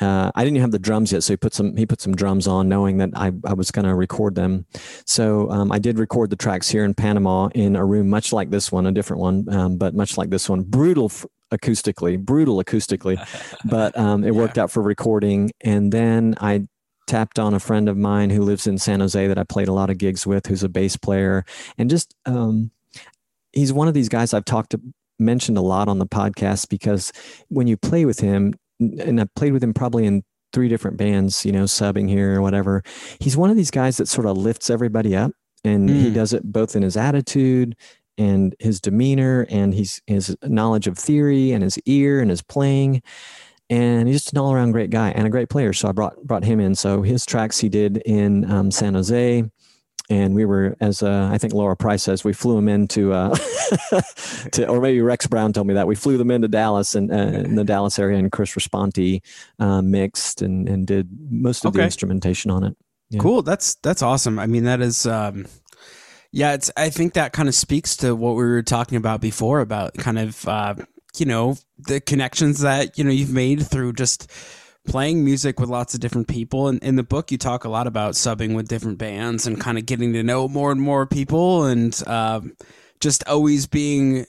Uh, 0.00 0.30
I 0.34 0.44
didn't 0.44 0.60
have 0.60 0.72
the 0.72 0.78
drums 0.78 1.12
yet, 1.12 1.22
so 1.22 1.32
he 1.32 1.36
put 1.38 1.54
some 1.54 1.74
he 1.74 1.86
put 1.86 2.02
some 2.02 2.14
drums 2.14 2.46
on, 2.46 2.68
knowing 2.68 2.98
that 2.98 3.10
I, 3.16 3.32
I 3.46 3.54
was 3.54 3.70
going 3.70 3.86
to 3.86 3.94
record 3.94 4.34
them. 4.34 4.66
So 5.06 5.50
um, 5.50 5.72
I 5.72 5.78
did 5.78 5.98
record 5.98 6.28
the 6.28 6.36
tracks 6.36 6.68
here 6.68 6.84
in 6.84 6.92
Panama 6.92 7.48
in 7.54 7.76
a 7.76 7.84
room 7.84 8.10
much 8.10 8.32
like 8.32 8.50
this 8.50 8.70
one, 8.70 8.86
a 8.86 8.92
different 8.92 9.22
one, 9.22 9.48
um, 9.48 9.78
but 9.78 9.94
much 9.94 10.18
like 10.18 10.28
this 10.28 10.50
one. 10.50 10.64
Brutal 10.64 11.06
f- 11.06 11.24
acoustically, 11.50 12.18
brutal 12.18 12.62
acoustically, 12.62 13.16
but 13.64 13.96
um, 13.96 14.22
it 14.22 14.34
yeah. 14.34 14.40
worked 14.40 14.58
out 14.58 14.70
for 14.70 14.82
recording. 14.82 15.50
And 15.62 15.90
then 15.90 16.34
I 16.40 16.66
tapped 17.06 17.38
on 17.38 17.54
a 17.54 17.60
friend 17.60 17.88
of 17.88 17.96
mine 17.96 18.30
who 18.30 18.42
lives 18.42 18.66
in 18.66 18.76
San 18.76 19.00
Jose 19.00 19.26
that 19.26 19.38
I 19.38 19.44
played 19.44 19.68
a 19.68 19.72
lot 19.72 19.88
of 19.88 19.96
gigs 19.96 20.26
with, 20.26 20.46
who's 20.46 20.62
a 20.62 20.68
bass 20.68 20.96
player, 20.96 21.44
and 21.78 21.88
just 21.88 22.14
um, 22.26 22.70
he's 23.52 23.72
one 23.72 23.88
of 23.88 23.94
these 23.94 24.08
guys 24.08 24.34
I've 24.34 24.44
talked 24.44 24.70
to 24.70 24.80
mentioned 25.18 25.56
a 25.56 25.62
lot 25.62 25.88
on 25.88 25.98
the 25.98 26.06
podcast 26.06 26.68
because 26.68 27.12
when 27.48 27.66
you 27.66 27.76
play 27.76 28.04
with 28.04 28.20
him, 28.20 28.54
and 28.80 29.20
I 29.20 29.26
played 29.34 29.52
with 29.52 29.62
him 29.62 29.72
probably 29.72 30.04
in 30.04 30.22
three 30.52 30.68
different 30.68 30.96
bands, 30.96 31.44
you 31.44 31.52
know, 31.52 31.64
subbing 31.64 32.08
here 32.08 32.36
or 32.36 32.42
whatever. 32.42 32.82
He's 33.20 33.36
one 33.36 33.50
of 33.50 33.56
these 33.56 33.70
guys 33.70 33.96
that 33.96 34.08
sort 34.08 34.26
of 34.26 34.36
lifts 34.36 34.70
everybody 34.70 35.16
up, 35.16 35.32
and 35.64 35.88
mm. 35.88 35.94
he 35.94 36.10
does 36.10 36.32
it 36.32 36.44
both 36.44 36.76
in 36.76 36.82
his 36.82 36.96
attitude 36.96 37.76
and 38.18 38.54
his 38.58 38.80
demeanor 38.80 39.46
and 39.50 39.74
his 39.74 40.00
his 40.06 40.36
knowledge 40.42 40.86
of 40.86 40.98
theory 40.98 41.52
and 41.52 41.62
his 41.62 41.78
ear 41.86 42.20
and 42.20 42.30
his 42.30 42.42
playing 42.42 43.02
and 43.68 44.08
he's 44.08 44.22
just 44.22 44.32
an 44.32 44.38
all-around 44.38 44.72
great 44.72 44.90
guy 44.90 45.10
and 45.10 45.26
a 45.26 45.30
great 45.30 45.48
player 45.48 45.72
so 45.72 45.88
i 45.88 45.92
brought 45.92 46.16
brought 46.24 46.44
him 46.44 46.60
in 46.60 46.74
so 46.74 47.02
his 47.02 47.26
tracks 47.26 47.58
he 47.58 47.68
did 47.68 47.98
in 47.98 48.50
um, 48.50 48.70
san 48.70 48.94
jose 48.94 49.44
and 50.08 50.34
we 50.34 50.44
were 50.44 50.76
as 50.80 51.02
uh, 51.02 51.28
i 51.32 51.38
think 51.38 51.52
laura 51.52 51.76
price 51.76 52.02
says 52.02 52.24
we 52.24 52.32
flew 52.32 52.56
him 52.56 52.68
into 52.68 53.12
uh, 53.12 53.34
to 54.52 54.66
or 54.68 54.80
maybe 54.80 55.00
rex 55.00 55.26
brown 55.26 55.52
told 55.52 55.66
me 55.66 55.74
that 55.74 55.86
we 55.86 55.94
flew 55.94 56.16
them 56.16 56.30
into 56.30 56.48
dallas 56.48 56.94
and 56.94 57.10
uh, 57.10 57.14
in 57.14 57.54
the 57.54 57.64
dallas 57.64 57.98
area 57.98 58.18
and 58.18 58.32
chris 58.32 58.54
responti 58.54 59.20
uh, 59.58 59.82
mixed 59.82 60.42
and 60.42 60.68
and 60.68 60.86
did 60.86 61.08
most 61.30 61.64
of 61.64 61.70
okay. 61.70 61.78
the 61.78 61.84
instrumentation 61.84 62.50
on 62.50 62.64
it 62.64 62.76
yeah. 63.10 63.20
cool 63.20 63.42
that's 63.42 63.74
that's 63.76 64.02
awesome 64.02 64.38
i 64.38 64.46
mean 64.46 64.64
that 64.64 64.80
is 64.80 65.06
um 65.06 65.46
yeah 66.32 66.54
it's 66.54 66.70
i 66.76 66.90
think 66.90 67.14
that 67.14 67.32
kind 67.32 67.48
of 67.48 67.54
speaks 67.54 67.96
to 67.96 68.14
what 68.14 68.36
we 68.36 68.44
were 68.44 68.62
talking 68.62 68.96
about 68.96 69.20
before 69.20 69.60
about 69.60 69.94
kind 69.94 70.18
of 70.18 70.46
uh 70.48 70.74
you 71.18 71.26
know 71.26 71.56
the 71.78 72.00
connections 72.00 72.60
that 72.60 72.98
you 72.98 73.04
know 73.04 73.10
you've 73.10 73.32
made 73.32 73.66
through 73.66 73.92
just 73.92 74.30
playing 74.86 75.24
music 75.24 75.60
with 75.60 75.68
lots 75.68 75.94
of 75.94 76.00
different 76.00 76.28
people. 76.28 76.68
And 76.68 76.82
in 76.82 76.96
the 76.96 77.02
book 77.02 77.30
you 77.30 77.38
talk 77.38 77.64
a 77.64 77.68
lot 77.68 77.86
about 77.86 78.14
subbing 78.14 78.54
with 78.54 78.68
different 78.68 78.98
bands 78.98 79.46
and 79.46 79.60
kind 79.60 79.78
of 79.78 79.86
getting 79.86 80.12
to 80.12 80.22
know 80.22 80.48
more 80.48 80.72
and 80.72 80.80
more 80.80 81.06
people 81.06 81.64
and 81.64 82.00
um, 82.06 82.56
just 83.00 83.26
always 83.28 83.66
being 83.66 84.26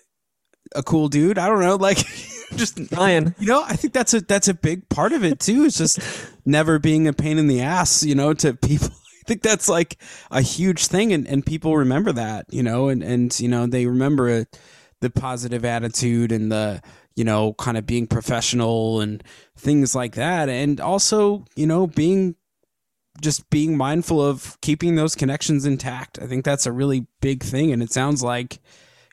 a 0.76 0.84
cool 0.84 1.08
dude. 1.08 1.38
I 1.38 1.48
don't 1.48 1.62
know 1.62 1.76
like 1.76 1.98
just 2.56 2.80
Ryan. 2.92 3.36
you 3.40 3.48
know 3.48 3.62
i 3.64 3.76
think 3.76 3.94
that's 3.94 4.14
a 4.14 4.22
that's 4.22 4.48
a 4.48 4.54
big 4.54 4.88
part 4.88 5.12
of 5.12 5.24
it 5.24 5.40
too 5.40 5.66
it's 5.66 5.78
just 5.78 6.00
never 6.46 6.80
being 6.80 7.08
a 7.08 7.14
pain 7.14 7.38
in 7.38 7.48
the 7.48 7.62
ass 7.62 8.04
you 8.04 8.16
know 8.16 8.34
to 8.34 8.54
people. 8.54 8.88
I 8.98 9.28
think 9.28 9.42
that's 9.42 9.68
like 9.68 9.98
a 10.32 10.40
huge 10.40 10.88
thing 10.88 11.12
and, 11.12 11.28
and 11.28 11.46
people 11.46 11.76
remember 11.76 12.14
that 12.14 12.46
you 12.50 12.64
know 12.64 12.88
and 12.88 13.04
and 13.04 13.38
you 13.42 13.50
know 13.50 13.68
they 13.68 13.86
remember 13.86 14.30
it 14.30 14.58
the 15.02 15.10
positive 15.10 15.66
attitude 15.66 16.32
and 16.32 16.50
the 16.50 16.82
you 17.18 17.24
know 17.24 17.54
kind 17.54 17.78
of 17.78 17.86
being 17.86 18.08
professional 18.08 19.02
and 19.02 19.24
things 19.58 19.94
like 19.94 20.16
that. 20.16 20.48
And 20.48 20.80
also 20.80 21.44
you 21.56 21.68
know 21.68 21.88
being 21.88 22.36
just 23.20 23.50
being 23.50 23.76
mindful 23.76 24.24
of 24.24 24.56
keeping 24.62 24.96
those 24.96 25.16
connections 25.16 25.66
intact. 25.66 26.20
I 26.22 26.28
think 26.28 26.46
that's 26.46 26.68
a 26.68 26.72
really 26.72 27.08
big 27.20 27.42
thing. 27.42 27.74
And 27.74 27.82
it 27.82 27.92
sounds 27.92 28.24
like 28.24 28.60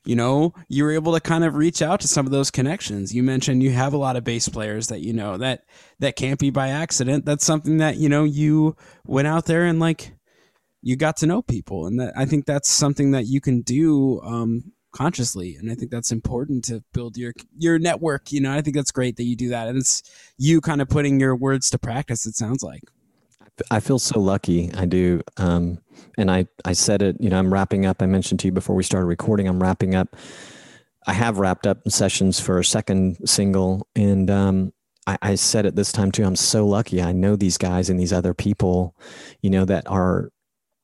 you 0.05 0.15
know 0.15 0.53
you 0.69 0.85
were 0.85 0.93
able 0.93 1.15
to 1.15 1.21
kind 1.21 1.45
of 1.45 1.55
reach 1.55 1.81
out 1.81 2.01
to 2.01 2.09
some 2.09 2.27
of 2.27 2.33
those 2.33 2.51
connections. 2.51 3.15
You 3.15 3.23
mentioned 3.23 3.63
you 3.63 3.71
have 3.71 3.95
a 3.95 3.99
lot 3.99 4.17
of 4.17 4.23
bass 4.23 4.49
players 4.51 4.89
that 4.89 5.01
you 5.01 5.15
know 5.15 5.39
that 5.39 5.65
that 5.99 6.15
can't 6.15 6.39
be 6.39 6.51
by 6.51 6.69
accident. 6.69 7.25
That's 7.25 7.45
something 7.45 7.79
that 7.79 7.97
you 7.97 8.11
know 8.11 8.25
you 8.25 8.77
went 9.07 9.29
out 9.29 9.47
there 9.47 9.65
and 9.65 9.81
like 9.81 10.13
you 10.83 10.97
got 10.97 11.17
to 11.17 11.27
know 11.27 11.41
people. 11.41 11.87
And 11.87 11.99
that 12.01 12.13
i 12.19 12.27
think 12.27 12.45
that's 12.45 12.69
something 12.69 13.13
that 13.13 13.27
you 13.27 13.41
can 13.41 13.63
do 13.63 14.21
um, 14.21 14.74
consciously 14.95 15.57
and 15.57 15.71
i 15.71 15.75
think 15.75 15.91
that's 15.91 16.13
important 16.13 16.65
to 16.65 16.83
build 16.93 17.17
your 17.17 17.33
your 17.59 17.79
network 17.79 18.31
you 18.31 18.41
know 18.41 18.53
i 18.53 18.61
think 18.61 18.77
that's 18.77 18.93
great 18.93 19.17
that 19.17 19.25
you 19.25 19.35
do 19.35 19.49
that 19.49 19.67
and 19.67 19.77
it's 19.77 20.03
you 20.39 20.61
kind 20.61 20.81
of 20.81 20.89
putting 20.89 21.19
your 21.19 21.35
words 21.35 21.69
to 21.69 21.79
practice 21.79 22.25
it 22.27 22.35
sounds 22.35 22.63
like 22.63 22.83
i 23.71 23.81
feel 23.81 23.99
so 23.99 24.21
lucky 24.21 24.73
i 24.75 24.85
do 24.85 25.21
um, 25.37 25.79
and 26.17 26.31
i 26.31 26.47
i 26.65 26.73
said 26.73 27.03
it 27.03 27.17
you 27.21 27.29
know 27.29 27.39
i'm 27.39 27.53
wrapping 27.53 27.85
up 27.85 28.01
i 28.01 28.07
mentioned 28.07 28.39
to 28.39 28.47
you 28.47 28.53
before 28.53 28.77
we 28.77 28.83
started 28.83 29.07
recording 29.07 29.49
i'm 29.49 29.61
wrapping 29.61 29.95
up 29.97 30.17
i 31.07 31.13
have 31.13 31.39
wrapped 31.39 31.67
up 31.67 31.79
sessions 31.89 32.39
for 32.39 32.59
a 32.59 32.65
second 32.65 33.17
single 33.29 33.87
and 33.97 34.31
um, 34.31 34.73
I, 35.07 35.19
I 35.21 35.35
said 35.35 35.67
it 35.67 35.77
this 35.77 35.93
time 35.93 36.11
too. 36.13 36.25
I'm 36.25 36.35
so 36.35 36.67
lucky. 36.67 37.03
I 37.03 37.13
know 37.13 37.37
these 37.37 37.59
guys 37.59 37.91
and 37.91 38.01
these 38.01 38.13
other 38.13 38.33
people, 38.33 38.97
you 39.43 39.51
know, 39.51 39.67
that 39.67 39.87
are 39.87 40.31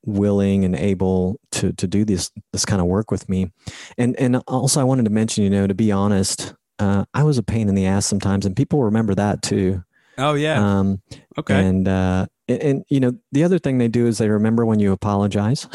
willing 0.05 0.65
and 0.65 0.75
able 0.75 1.39
to 1.51 1.71
to 1.73 1.87
do 1.87 2.03
this 2.03 2.31
this 2.51 2.65
kind 2.65 2.81
of 2.81 2.87
work 2.87 3.11
with 3.11 3.29
me. 3.29 3.51
And 3.97 4.15
and 4.19 4.37
also 4.47 4.81
i 4.81 4.83
wanted 4.83 5.05
to 5.05 5.11
mention 5.11 5.43
you 5.43 5.49
know 5.49 5.67
to 5.67 5.73
be 5.73 5.91
honest 5.91 6.53
uh, 6.79 7.05
i 7.13 7.23
was 7.23 7.37
a 7.37 7.43
pain 7.43 7.69
in 7.69 7.75
the 7.75 7.85
ass 7.85 8.05
sometimes 8.05 8.45
and 8.45 8.55
people 8.55 8.83
remember 8.83 9.15
that 9.15 9.41
too. 9.41 9.83
Oh 10.17 10.33
yeah. 10.33 10.79
Um 10.79 11.01
okay. 11.37 11.65
and 11.65 11.87
uh 11.87 12.27
and, 12.47 12.61
and, 12.61 12.85
you 12.89 12.99
know 12.99 13.13
the 13.31 13.43
other 13.43 13.59
thing 13.59 13.77
they 13.77 13.87
do 13.87 14.07
is 14.07 14.17
they 14.17 14.29
remember 14.29 14.65
when 14.65 14.79
you 14.79 14.91
apologize. 14.91 15.67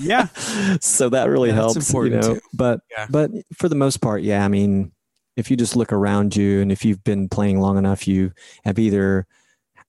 Yeah. 0.00 0.28
So 0.80 1.08
that 1.08 1.28
really 1.28 1.50
yeah, 1.50 1.54
helps 1.54 1.92
you 1.92 2.10
know 2.10 2.34
too. 2.34 2.40
but 2.52 2.80
yeah. 2.90 3.06
but 3.08 3.30
for 3.54 3.68
the 3.68 3.74
most 3.74 4.00
part 4.00 4.22
yeah 4.22 4.44
i 4.44 4.48
mean 4.48 4.92
if 5.36 5.50
you 5.50 5.56
just 5.56 5.76
look 5.76 5.92
around 5.92 6.34
you 6.36 6.60
and 6.60 6.70
if 6.72 6.84
you've 6.84 7.02
been 7.04 7.28
playing 7.28 7.60
long 7.60 7.78
enough 7.78 8.06
you 8.06 8.32
have 8.64 8.78
either 8.78 9.26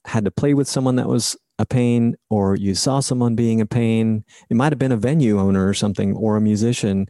had 0.06 0.26
to 0.26 0.32
play 0.32 0.54
with 0.54 0.68
someone 0.68 0.96
that 0.96 1.08
was 1.08 1.36
a 1.60 1.66
pain 1.66 2.16
or 2.30 2.56
you 2.56 2.76
saw 2.76 3.00
someone 3.00 3.36
being 3.36 3.62
a 3.62 3.66
pain. 3.66 4.24
It 4.50 4.56
might 4.56 4.72
have 4.72 4.80
been 4.80 4.92
a 4.92 4.98
venue 4.98 5.40
owner 5.40 5.68
or 5.68 5.74
something 5.74 6.16
or 6.16 6.38
a 6.38 6.42
musician. 6.42 7.08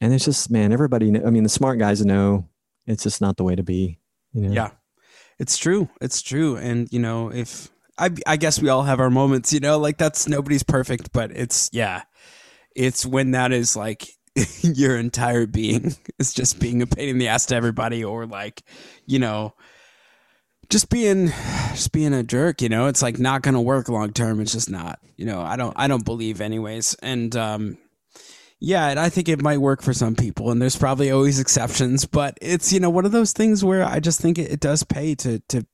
And 0.00 0.12
it's 0.14 0.24
just, 0.24 0.50
man, 0.50 0.72
everybody, 0.72 1.08
I 1.24 1.30
mean, 1.30 1.42
the 1.42 1.48
smart 1.48 1.78
guys 1.78 2.04
know 2.04 2.48
it's 2.86 3.02
just 3.02 3.20
not 3.20 3.36
the 3.36 3.44
way 3.44 3.56
to 3.56 3.62
be. 3.62 3.98
You 4.32 4.48
know? 4.48 4.52
Yeah, 4.52 4.70
it's 5.38 5.56
true. 5.56 5.88
It's 6.00 6.22
true. 6.22 6.56
And, 6.56 6.88
you 6.92 7.00
know, 7.00 7.32
if 7.32 7.70
I, 7.98 8.10
I 8.26 8.36
guess 8.36 8.60
we 8.60 8.68
all 8.68 8.84
have 8.84 9.00
our 9.00 9.10
moments, 9.10 9.52
you 9.52 9.60
know, 9.60 9.78
like 9.78 9.98
that's 9.98 10.28
nobody's 10.28 10.62
perfect, 10.62 11.12
but 11.12 11.32
it's, 11.32 11.68
yeah, 11.72 12.02
it's 12.76 13.04
when 13.04 13.32
that 13.32 13.52
is 13.52 13.74
like 13.74 14.08
your 14.62 14.96
entire 14.96 15.46
being 15.46 15.96
is 16.18 16.32
just 16.32 16.60
being 16.60 16.82
a 16.82 16.86
pain 16.86 17.08
in 17.08 17.18
the 17.18 17.28
ass 17.28 17.46
to 17.46 17.56
everybody 17.56 18.04
or 18.04 18.26
like, 18.26 18.62
you 19.06 19.18
know, 19.18 19.54
just 20.70 20.90
being 20.90 21.28
just 21.70 21.92
being 21.92 22.12
a 22.12 22.22
jerk 22.22 22.60
you 22.60 22.68
know 22.68 22.86
it's 22.86 23.02
like 23.02 23.18
not 23.18 23.42
gonna 23.42 23.60
work 23.60 23.88
long 23.88 24.12
term 24.12 24.40
it's 24.40 24.52
just 24.52 24.70
not 24.70 24.98
you 25.16 25.24
know 25.24 25.40
i 25.40 25.56
don't 25.56 25.74
i 25.76 25.88
don't 25.88 26.04
believe 26.04 26.40
anyways 26.40 26.94
and 27.02 27.36
um 27.36 27.78
yeah 28.60 28.88
and 28.88 28.98
i 28.98 29.08
think 29.08 29.28
it 29.28 29.42
might 29.42 29.58
work 29.58 29.82
for 29.82 29.92
some 29.92 30.14
people 30.14 30.50
and 30.50 30.60
there's 30.60 30.76
probably 30.76 31.10
always 31.10 31.40
exceptions 31.40 32.04
but 32.04 32.36
it's 32.40 32.72
you 32.72 32.80
know 32.80 32.90
one 32.90 33.04
of 33.04 33.12
those 33.12 33.32
things 33.32 33.64
where 33.64 33.84
i 33.84 34.00
just 34.00 34.20
think 34.20 34.38
it, 34.38 34.50
it 34.50 34.60
does 34.60 34.82
pay 34.84 35.14
to 35.14 35.38
to 35.48 35.66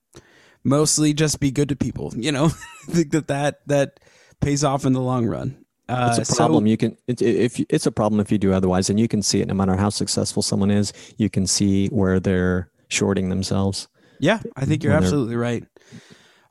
mostly 0.63 1.13
just 1.13 1.39
be 1.39 1.51
good 1.51 1.69
to 1.69 1.75
people 1.75 2.13
you 2.15 2.31
know 2.31 2.45
i 2.87 2.91
think 2.91 3.11
that 3.11 3.27
that 3.27 3.67
that 3.67 3.99
pays 4.39 4.63
off 4.63 4.85
in 4.85 4.93
the 4.93 5.01
long 5.01 5.25
run 5.25 5.57
uh, 5.87 6.15
it's 6.17 6.31
a 6.31 6.35
problem. 6.35 6.63
So, 6.63 6.69
you 6.69 6.77
can 6.77 6.97
it, 7.05 7.21
if 7.21 7.59
it's 7.69 7.85
a 7.85 7.91
problem 7.91 8.19
if 8.19 8.31
you 8.31 8.39
do 8.39 8.51
otherwise, 8.53 8.89
and 8.89 8.99
you 8.99 9.07
can 9.07 9.21
see 9.21 9.41
it 9.41 9.47
no 9.47 9.53
matter 9.53 9.75
how 9.75 9.89
successful 9.89 10.41
someone 10.41 10.71
is. 10.71 10.91
You 11.17 11.29
can 11.29 11.45
see 11.45 11.89
where 11.89 12.19
they're 12.19 12.71
shorting 12.87 13.29
themselves. 13.29 13.87
Yeah, 14.19 14.39
I 14.55 14.65
think 14.65 14.83
you're 14.83 14.93
absolutely 14.93 15.35
right. 15.35 15.63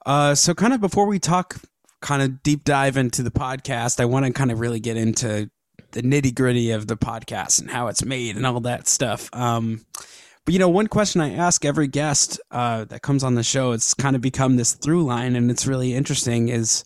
Uh, 0.04 0.34
so, 0.34 0.54
kind 0.54 0.74
of 0.74 0.80
before 0.80 1.06
we 1.06 1.18
talk, 1.18 1.56
kind 2.00 2.22
of 2.22 2.42
deep 2.42 2.64
dive 2.64 2.96
into 2.96 3.22
the 3.22 3.30
podcast, 3.30 4.00
I 4.00 4.04
want 4.04 4.26
to 4.26 4.32
kind 4.32 4.52
of 4.52 4.60
really 4.60 4.80
get 4.80 4.96
into 4.96 5.50
the 5.92 6.02
nitty 6.02 6.34
gritty 6.34 6.72
of 6.72 6.86
the 6.86 6.96
podcast 6.96 7.60
and 7.60 7.70
how 7.70 7.86
it's 7.86 8.04
made 8.04 8.36
and 8.36 8.46
all 8.46 8.60
that 8.60 8.88
stuff. 8.88 9.30
Um, 9.32 9.86
but 10.44 10.52
you 10.52 10.58
know, 10.60 10.68
one 10.68 10.88
question 10.88 11.20
I 11.20 11.34
ask 11.34 11.64
every 11.64 11.86
guest 11.86 12.38
uh, 12.50 12.84
that 12.84 13.00
comes 13.00 13.24
on 13.24 13.34
the 13.34 13.42
show, 13.42 13.72
it's 13.72 13.94
kind 13.94 14.14
of 14.14 14.20
become 14.20 14.56
this 14.56 14.74
through 14.74 15.04
line, 15.04 15.36
and 15.36 15.50
it's 15.50 15.66
really 15.66 15.94
interesting. 15.94 16.48
Is 16.48 16.84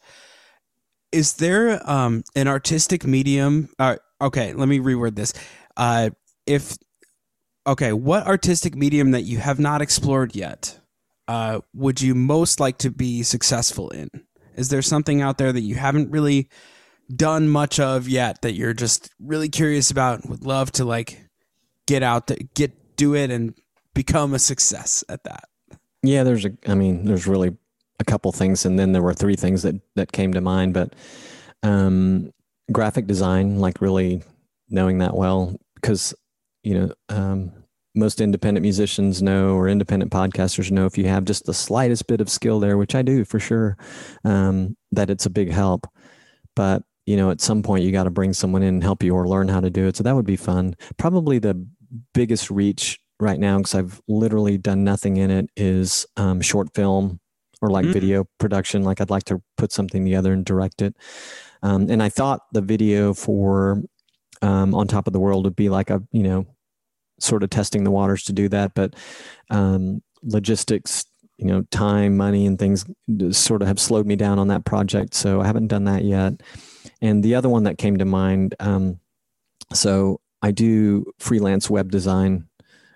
is 1.10 1.34
there 1.34 1.80
um, 1.90 2.22
an 2.36 2.46
artistic 2.46 3.04
medium? 3.04 3.70
Uh, 3.78 3.96
okay, 4.20 4.52
let 4.52 4.68
me 4.68 4.78
reword 4.78 5.16
this. 5.16 5.32
Uh, 5.76 6.10
if 6.46 6.76
okay, 7.68 7.92
what 7.92 8.26
artistic 8.26 8.74
medium 8.74 9.12
that 9.12 9.22
you 9.22 9.38
have 9.38 9.58
not 9.60 9.82
explored 9.82 10.34
yet 10.34 10.80
uh, 11.28 11.60
would 11.74 12.00
you 12.00 12.14
most 12.14 12.58
like 12.58 12.78
to 12.78 12.90
be 12.90 13.22
successful 13.22 13.90
in? 13.90 14.08
Is 14.56 14.70
there 14.70 14.82
something 14.82 15.20
out 15.20 15.38
there 15.38 15.52
that 15.52 15.60
you 15.60 15.76
haven't 15.76 16.10
really 16.10 16.48
done 17.14 17.48
much 17.48 17.78
of 17.78 18.08
yet 18.08 18.42
that 18.42 18.54
you're 18.54 18.74
just 18.74 19.10
really 19.20 19.48
curious 19.48 19.90
about? 19.90 20.28
Would 20.28 20.44
love 20.44 20.72
to 20.72 20.84
like 20.84 21.22
get 21.86 22.02
out 22.02 22.26
there, 22.26 22.38
get 22.54 22.96
do 22.96 23.14
it, 23.14 23.30
and 23.30 23.54
become 23.94 24.34
a 24.34 24.38
success 24.38 25.04
at 25.08 25.22
that. 25.24 25.44
Yeah, 26.02 26.24
there's 26.24 26.44
a. 26.44 26.50
I 26.66 26.74
mean, 26.74 27.04
there's 27.04 27.26
really 27.26 27.56
a 28.00 28.04
couple 28.04 28.32
things, 28.32 28.64
and 28.64 28.78
then 28.78 28.92
there 28.92 29.02
were 29.02 29.14
three 29.14 29.36
things 29.36 29.62
that 29.62 29.76
that 29.94 30.12
came 30.12 30.32
to 30.32 30.40
mind. 30.40 30.74
But 30.74 30.94
um, 31.62 32.32
graphic 32.72 33.06
design, 33.06 33.60
like 33.60 33.80
really 33.80 34.22
knowing 34.70 34.98
that 34.98 35.14
well, 35.14 35.54
because 35.74 36.14
you 36.62 36.74
know, 36.74 36.92
um, 37.08 37.52
most 37.98 38.20
independent 38.20 38.62
musicians 38.62 39.22
know 39.22 39.54
or 39.54 39.68
independent 39.68 40.12
podcasters 40.12 40.70
know 40.70 40.86
if 40.86 40.96
you 40.96 41.06
have 41.08 41.24
just 41.24 41.46
the 41.46 41.54
slightest 41.54 42.06
bit 42.06 42.20
of 42.20 42.30
skill 42.30 42.60
there, 42.60 42.78
which 42.78 42.94
I 42.94 43.02
do 43.02 43.24
for 43.24 43.40
sure, 43.40 43.76
um, 44.24 44.76
that 44.92 45.10
it's 45.10 45.26
a 45.26 45.30
big 45.30 45.50
help. 45.50 45.86
But 46.54 46.82
you 47.06 47.16
know, 47.16 47.30
at 47.30 47.40
some 47.40 47.62
point 47.62 47.84
you 47.84 47.92
got 47.92 48.04
to 48.04 48.10
bring 48.10 48.32
someone 48.32 48.62
in 48.62 48.74
and 48.74 48.82
help 48.82 49.02
you 49.02 49.14
or 49.14 49.26
learn 49.26 49.48
how 49.48 49.60
to 49.60 49.70
do 49.70 49.86
it. 49.86 49.96
So 49.96 50.02
that 50.04 50.14
would 50.14 50.26
be 50.26 50.36
fun. 50.36 50.76
Probably 50.98 51.38
the 51.38 51.66
biggest 52.14 52.50
reach 52.50 53.00
right 53.18 53.40
now, 53.40 53.56
because 53.56 53.74
I've 53.74 54.00
literally 54.08 54.58
done 54.58 54.84
nothing 54.84 55.16
in 55.16 55.30
it, 55.30 55.50
is 55.56 56.06
um, 56.16 56.40
short 56.40 56.74
film 56.74 57.18
or 57.60 57.70
like 57.70 57.84
mm-hmm. 57.84 57.92
video 57.92 58.24
production. 58.38 58.82
Like 58.82 59.00
I'd 59.00 59.10
like 59.10 59.24
to 59.24 59.42
put 59.56 59.72
something 59.72 60.04
together 60.04 60.32
and 60.32 60.44
direct 60.44 60.82
it. 60.82 60.94
Um, 61.62 61.90
and 61.90 62.02
I 62.02 62.08
thought 62.08 62.42
the 62.52 62.60
video 62.60 63.14
for 63.14 63.82
um, 64.42 64.74
on 64.74 64.86
top 64.86 65.06
of 65.06 65.12
the 65.12 65.18
world 65.18 65.44
would 65.44 65.56
be 65.56 65.68
like 65.68 65.90
a 65.90 66.02
you 66.12 66.22
know 66.22 66.46
sort 67.18 67.42
of 67.42 67.50
testing 67.50 67.84
the 67.84 67.90
waters 67.90 68.24
to 68.24 68.32
do 68.32 68.48
that, 68.48 68.74
but 68.74 68.94
um, 69.50 70.02
logistics, 70.22 71.04
you 71.36 71.46
know, 71.46 71.62
time, 71.70 72.16
money, 72.16 72.46
and 72.46 72.58
things 72.58 72.84
sort 73.30 73.62
of 73.62 73.68
have 73.68 73.80
slowed 73.80 74.06
me 74.06 74.16
down 74.16 74.38
on 74.38 74.48
that 74.48 74.64
project. 74.64 75.14
So 75.14 75.40
I 75.40 75.46
haven't 75.46 75.68
done 75.68 75.84
that 75.84 76.04
yet. 76.04 76.34
And 77.00 77.22
the 77.22 77.34
other 77.34 77.48
one 77.48 77.64
that 77.64 77.78
came 77.78 77.96
to 77.98 78.04
mind, 78.04 78.54
um, 78.60 78.98
so 79.72 80.20
I 80.42 80.50
do 80.50 81.04
freelance 81.18 81.68
web 81.70 81.90
design 81.90 82.48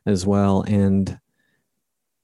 as 0.06 0.26
well, 0.26 0.62
and 0.62 1.18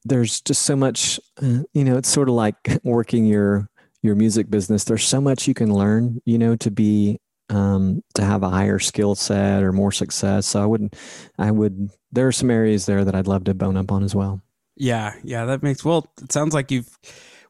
there's 0.04 0.40
just 0.40 0.62
so 0.62 0.74
much, 0.74 1.20
uh, 1.42 1.62
you 1.72 1.84
know, 1.84 1.96
it's 1.98 2.08
sort 2.08 2.28
of 2.28 2.34
like 2.34 2.56
working 2.84 3.26
your 3.26 3.68
your 4.02 4.14
music 4.14 4.48
business. 4.48 4.84
There's 4.84 5.06
so 5.06 5.20
much 5.20 5.48
you 5.48 5.54
can 5.54 5.72
learn, 5.72 6.20
you 6.24 6.38
know, 6.38 6.54
to 6.56 6.70
be 6.70 7.20
um, 7.50 8.02
to 8.14 8.24
have 8.24 8.42
a 8.42 8.50
higher 8.50 8.78
skill 8.78 9.14
set 9.14 9.62
or 9.62 9.72
more 9.72 9.92
success. 9.92 10.46
So 10.46 10.62
I 10.62 10.66
wouldn't, 10.66 10.96
I 11.38 11.50
would. 11.50 11.90
There 12.12 12.26
are 12.26 12.32
some 12.32 12.50
areas 12.50 12.86
there 12.86 13.04
that 13.04 13.14
I'd 13.14 13.26
love 13.26 13.44
to 13.44 13.54
bone 13.54 13.76
up 13.76 13.92
on 13.92 14.02
as 14.02 14.14
well. 14.14 14.42
Yeah, 14.76 15.14
yeah, 15.24 15.44
that 15.46 15.62
makes 15.62 15.84
well. 15.84 16.10
It 16.22 16.32
sounds 16.32 16.54
like 16.54 16.70
you've. 16.70 16.88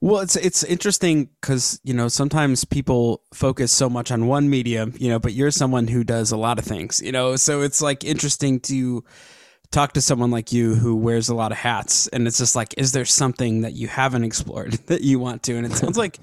Well, 0.01 0.21
it's 0.21 0.37
it's 0.37 0.63
interesting 0.63 1.29
because 1.41 1.81
you 1.83 1.93
know 1.93 2.09
sometimes 2.09 2.65
people 2.65 3.23
focus 3.35 3.73
so 3.73 3.91
much 3.91 4.11
on 4.11 4.27
one 4.27 4.49
medium, 4.49 4.95
you 4.99 5.09
know, 5.09 5.19
but 5.19 5.33
you're 5.33 5.51
someone 5.51 5.89
who 5.89 6.05
does 6.05 6.31
a 6.31 6.37
lot 6.37 6.59
of 6.59 6.65
things, 6.65 7.01
you 7.05 7.13
know. 7.13 7.37
So 7.37 7.63
it's 7.63 7.83
like 7.83 8.05
interesting 8.05 8.61
to 8.61 9.05
talk 9.71 9.93
to 9.93 10.01
someone 10.01 10.31
like 10.31 10.53
you 10.53 10.75
who 10.75 10.97
wears 10.97 11.29
a 11.29 11.35
lot 11.35 11.53
of 11.53 11.59
hats, 11.59 12.07
and 12.09 12.27
it's 12.27 12.39
just 12.39 12.57
like, 12.57 12.75
is 12.79 12.93
there 12.93 13.05
something 13.05 13.63
that 13.63 13.75
you 13.75 13.89
haven't 13.89 14.25
explored 14.25 14.73
that 14.87 15.03
you 15.03 15.19
want 15.19 15.43
to? 15.45 15.57
And 15.57 15.67
it 15.67 15.73
sounds 15.73 15.99
like 15.99 16.19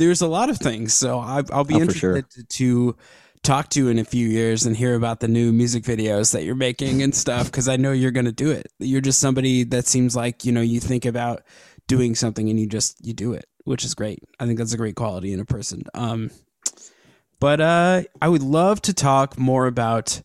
there's 0.00 0.22
a 0.22 0.26
lot 0.26 0.50
of 0.50 0.58
things. 0.58 0.94
So 0.94 1.20
I, 1.20 1.42
will 1.42 1.64
be 1.64 1.74
oh, 1.74 1.80
interested 1.80 2.00
sure. 2.00 2.22
to, 2.22 2.44
to 2.44 2.96
talk 3.42 3.68
to 3.70 3.80
you 3.80 3.88
in 3.88 3.98
a 3.98 4.04
few 4.04 4.26
years 4.26 4.66
and 4.66 4.76
hear 4.76 4.94
about 4.94 5.20
the 5.20 5.28
new 5.28 5.52
music 5.52 5.84
videos 5.84 6.32
that 6.32 6.42
you're 6.42 6.54
making 6.54 7.02
and 7.02 7.14
stuff 7.14 7.46
because 7.46 7.68
I 7.68 7.76
know 7.76 7.92
you're 7.92 8.10
going 8.10 8.26
to 8.26 8.32
do 8.32 8.50
it. 8.50 8.72
You're 8.78 9.00
just 9.00 9.20
somebody 9.20 9.64
that 9.64 9.86
seems 9.86 10.16
like, 10.16 10.44
you 10.44 10.52
know, 10.52 10.62
you 10.62 10.80
think 10.80 11.04
about 11.04 11.42
doing 11.86 12.14
something 12.14 12.48
and 12.48 12.58
you 12.58 12.66
just 12.66 13.04
you 13.04 13.12
do 13.12 13.32
it, 13.32 13.46
which 13.64 13.84
is 13.84 13.94
great. 13.94 14.20
I 14.38 14.46
think 14.46 14.58
that's 14.58 14.72
a 14.72 14.78
great 14.78 14.96
quality 14.96 15.32
in 15.32 15.40
a 15.40 15.44
person. 15.44 15.82
Um 15.94 16.30
but 17.38 17.60
uh 17.60 18.02
I 18.20 18.28
would 18.28 18.42
love 18.42 18.80
to 18.82 18.94
talk 18.94 19.38
more 19.38 19.66
about 19.66 20.22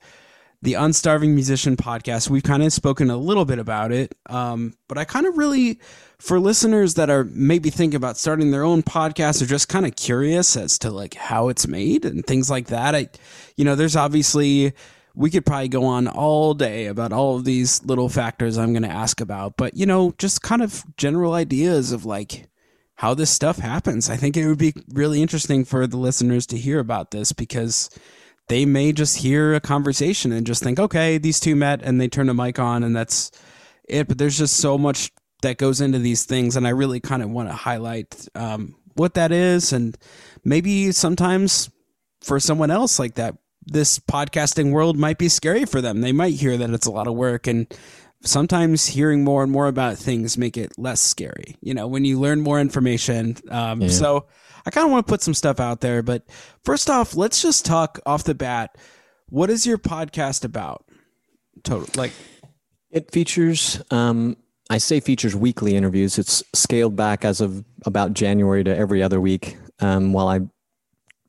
the 0.65 0.73
Unstarving 0.73 1.35
Musician 1.35 1.77
podcast. 1.77 2.27
We've 2.27 2.41
kind 2.41 2.63
of 2.63 2.73
spoken 2.73 3.11
a 3.11 3.17
little 3.17 3.45
bit 3.45 3.59
about 3.59 3.91
it, 3.91 4.15
um, 4.25 4.73
but 4.87 4.97
I 4.97 5.05
kind 5.05 5.27
of 5.27 5.37
really, 5.37 5.79
for 6.17 6.39
listeners 6.39 6.95
that 6.95 7.07
are 7.07 7.23
maybe 7.25 7.69
thinking 7.69 7.95
about 7.95 8.17
starting 8.17 8.49
their 8.49 8.63
own 8.63 8.81
podcast 8.81 9.43
or 9.43 9.45
just 9.45 9.69
kind 9.69 9.85
of 9.85 9.95
curious 9.95 10.57
as 10.57 10.79
to 10.79 10.89
like 10.89 11.13
how 11.13 11.49
it's 11.49 11.67
made 11.67 12.03
and 12.03 12.25
things 12.25 12.49
like 12.49 12.67
that. 12.67 12.95
I, 12.95 13.09
you 13.55 13.63
know, 13.63 13.75
there's 13.75 13.95
obviously 13.95 14.73
we 15.13 15.29
could 15.29 15.45
probably 15.45 15.67
go 15.67 15.85
on 15.85 16.07
all 16.07 16.55
day 16.55 16.87
about 16.87 17.13
all 17.13 17.35
of 17.35 17.45
these 17.45 17.85
little 17.85 18.09
factors 18.09 18.57
I'm 18.57 18.73
going 18.73 18.83
to 18.83 18.89
ask 18.89 19.21
about, 19.21 19.57
but 19.57 19.77
you 19.77 19.85
know, 19.85 20.15
just 20.17 20.41
kind 20.41 20.63
of 20.63 20.83
general 20.97 21.33
ideas 21.33 21.91
of 21.91 22.05
like 22.05 22.49
how 22.95 23.13
this 23.13 23.29
stuff 23.29 23.59
happens. 23.59 24.09
I 24.09 24.17
think 24.17 24.35
it 24.35 24.47
would 24.47 24.57
be 24.57 24.73
really 24.91 25.21
interesting 25.21 25.63
for 25.63 25.85
the 25.85 25.97
listeners 25.97 26.47
to 26.47 26.57
hear 26.57 26.79
about 26.79 27.11
this 27.11 27.33
because 27.33 27.91
they 28.47 28.65
may 28.65 28.91
just 28.91 29.17
hear 29.17 29.53
a 29.55 29.59
conversation 29.59 30.31
and 30.31 30.45
just 30.45 30.61
think, 30.61 30.79
okay, 30.79 31.17
these 31.17 31.39
two 31.39 31.55
met 31.55 31.81
and 31.81 31.99
they 31.99 32.07
turn 32.07 32.29
a 32.29 32.33
mic 32.33 32.59
on 32.59 32.83
and 32.83 32.95
that's 32.95 33.31
it. 33.87 34.07
But 34.07 34.17
there's 34.17 34.37
just 34.37 34.57
so 34.57 34.77
much 34.77 35.11
that 35.41 35.57
goes 35.57 35.81
into 35.81 35.99
these 35.99 36.25
things. 36.25 36.55
And 36.55 36.67
I 36.67 36.71
really 36.71 36.99
kind 36.99 37.23
of 37.23 37.29
want 37.29 37.49
to 37.49 37.55
highlight 37.55 38.27
um, 38.35 38.75
what 38.93 39.15
that 39.15 39.31
is. 39.31 39.73
And 39.73 39.97
maybe 40.43 40.91
sometimes 40.91 41.69
for 42.21 42.39
someone 42.39 42.71
else 42.71 42.99
like 42.99 43.15
that, 43.15 43.35
this 43.65 43.97
podcasting 43.97 44.71
world 44.71 44.97
might 44.97 45.17
be 45.17 45.29
scary 45.29 45.65
for 45.65 45.81
them. 45.81 46.01
They 46.01 46.11
might 46.11 46.35
hear 46.35 46.55
that 46.57 46.69
it's 46.69 46.85
a 46.85 46.91
lot 46.91 47.07
of 47.07 47.15
work 47.15 47.47
and 47.47 47.67
sometimes 48.23 48.87
hearing 48.87 49.23
more 49.23 49.43
and 49.43 49.51
more 49.51 49.67
about 49.67 49.97
things 49.97 50.37
make 50.37 50.57
it 50.57 50.71
less 50.77 51.01
scary, 51.01 51.57
you 51.61 51.73
know, 51.73 51.87
when 51.87 52.05
you 52.05 52.19
learn 52.19 52.41
more 52.41 52.59
information. 52.59 53.37
Um, 53.49 53.81
yeah. 53.81 53.89
So, 53.89 54.25
I 54.65 54.71
kind 54.71 54.85
of 54.85 54.91
want 54.91 55.05
to 55.05 55.11
put 55.11 55.21
some 55.21 55.35
stuff 55.35 55.59
out 55.59 55.81
there, 55.81 56.01
but 56.01 56.23
first 56.63 56.89
off, 56.89 57.15
let's 57.15 57.41
just 57.41 57.65
talk 57.65 57.99
off 58.05 58.23
the 58.23 58.33
bat. 58.33 58.77
What 59.29 59.49
is 59.49 59.65
your 59.67 59.77
podcast 59.77 60.43
about? 60.43 60.85
Total 61.63 61.87
like 61.95 62.11
it 62.91 63.11
features 63.11 63.81
um 63.91 64.37
I 64.69 64.79
say 64.79 64.99
features 64.99 65.35
weekly 65.35 65.75
interviews. 65.75 66.17
It's 66.17 66.43
scaled 66.53 66.95
back 66.95 67.23
as 67.23 67.39
of 67.39 67.63
about 67.85 68.13
January 68.13 68.63
to 68.63 68.75
every 68.75 69.03
other 69.03 69.21
week 69.21 69.57
um, 69.79 70.11
while 70.11 70.27
I 70.27 70.39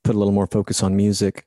put 0.05 0.15
a 0.15 0.19
little 0.19 0.33
more 0.33 0.47
focus 0.47 0.83
on 0.83 0.97
music. 0.97 1.45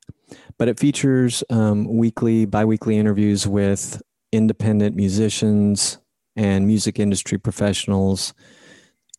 But 0.60 0.68
it 0.68 0.80
features 0.80 1.44
um, 1.50 1.88
weekly, 1.98 2.46
biweekly 2.46 2.98
interviews 2.98 3.48
with 3.48 4.02
independent 4.32 4.96
musicians 4.96 5.98
and 6.36 6.68
music 6.68 7.00
industry 7.00 7.38
professionals 7.38 8.34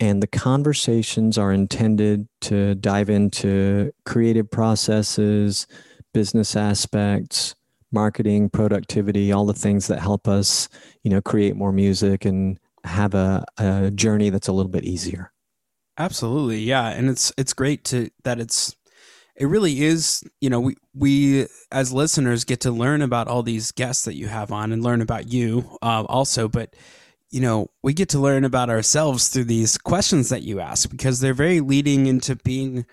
and 0.01 0.23
the 0.23 0.27
conversations 0.27 1.37
are 1.37 1.53
intended 1.53 2.27
to 2.41 2.75
dive 2.77 3.11
into 3.11 3.93
creative 4.07 4.51
processes, 4.51 5.67
business 6.15 6.57
aspects, 6.57 7.55
marketing, 7.93 8.49
productivity, 8.49 9.31
all 9.31 9.45
the 9.45 9.53
things 9.53 9.89
that 9.89 9.99
help 9.99 10.27
us, 10.27 10.71
you 11.03 11.11
know, 11.11 11.21
create 11.21 11.55
more 11.55 11.71
music 11.71 12.25
and 12.25 12.59
have 12.85 13.15
a, 13.15 13.45
a 13.59 13.91
journey 13.91 14.31
that's 14.31 14.49
a 14.49 14.53
little 14.53 14.71
bit 14.71 14.85
easier. 14.85 15.33
Absolutely. 15.99 16.61
Yeah. 16.61 16.89
And 16.89 17.11
it's 17.11 17.31
it's 17.37 17.53
great 17.53 17.85
to 17.85 18.09
that 18.25 18.41
it's 18.41 18.75
it 19.41 19.47
really 19.47 19.80
is, 19.80 20.22
you 20.43 20.51
know, 20.51 20.61
we 20.61 20.76
we 20.95 21.47
as 21.72 21.95
listeners 21.95 22.45
get 22.45 22.61
to 22.61 22.70
learn 22.70 23.01
about 23.01 23.26
all 23.26 23.43
these 23.43 23.72
guests 23.72 24.05
that 24.05 24.14
you 24.14 24.28
have 24.28 24.53
on 24.53 24.70
and 24.70 24.84
learn 24.84 25.01
about 25.01 25.32
you 25.32 25.78
uh, 25.80 26.05
also, 26.07 26.47
but 26.47 26.76
you 27.30 27.41
know, 27.41 27.70
we 27.82 27.95
get 27.95 28.11
to 28.11 28.18
learn 28.18 28.45
about 28.45 28.68
ourselves 28.68 29.28
through 29.28 29.45
these 29.45 29.78
questions 29.78 30.28
that 30.28 30.43
you 30.43 30.61
ask 30.61 30.91
because 30.91 31.20
they're 31.20 31.32
very 31.32 31.61
leading 31.61 32.07
into 32.07 32.36
being 32.36 32.84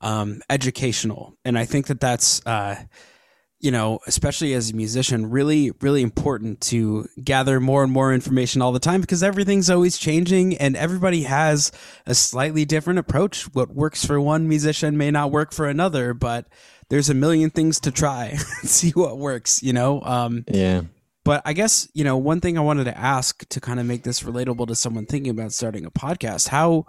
um, 0.00 0.42
educational. 0.48 1.34
And 1.44 1.58
I 1.58 1.64
think 1.64 1.88
that 1.88 1.98
that's, 1.98 2.44
uh, 2.46 2.76
you 3.58 3.70
know, 3.70 4.00
especially 4.06 4.52
as 4.52 4.70
a 4.70 4.76
musician, 4.76 5.30
really, 5.30 5.70
really 5.80 6.02
important 6.02 6.60
to 6.60 7.08
gather 7.22 7.58
more 7.58 7.82
and 7.82 7.92
more 7.92 8.12
information 8.12 8.60
all 8.60 8.72
the 8.72 8.78
time 8.78 9.00
because 9.00 9.22
everything's 9.22 9.70
always 9.70 9.96
changing 9.96 10.56
and 10.58 10.76
everybody 10.76 11.22
has 11.22 11.72
a 12.04 12.14
slightly 12.14 12.64
different 12.64 12.98
approach. 12.98 13.44
What 13.54 13.74
works 13.74 14.04
for 14.04 14.20
one 14.20 14.48
musician 14.48 14.98
may 14.98 15.10
not 15.10 15.30
work 15.30 15.52
for 15.52 15.66
another, 15.66 16.12
but 16.12 16.46
there's 16.90 17.08
a 17.08 17.14
million 17.14 17.50
things 17.50 17.80
to 17.80 17.90
try 17.90 18.26
and 18.60 18.68
see 18.68 18.90
what 18.90 19.18
works, 19.18 19.62
you 19.62 19.72
know? 19.72 20.02
Um, 20.02 20.44
yeah. 20.48 20.82
But 21.24 21.42
I 21.44 21.54
guess, 21.54 21.88
you 21.92 22.04
know, 22.04 22.16
one 22.18 22.40
thing 22.40 22.56
I 22.56 22.60
wanted 22.60 22.84
to 22.84 22.96
ask 22.96 23.48
to 23.48 23.60
kind 23.60 23.80
of 23.80 23.86
make 23.86 24.04
this 24.04 24.22
relatable 24.22 24.68
to 24.68 24.76
someone 24.76 25.06
thinking 25.06 25.30
about 25.30 25.52
starting 25.52 25.84
a 25.84 25.90
podcast, 25.90 26.48
how 26.48 26.86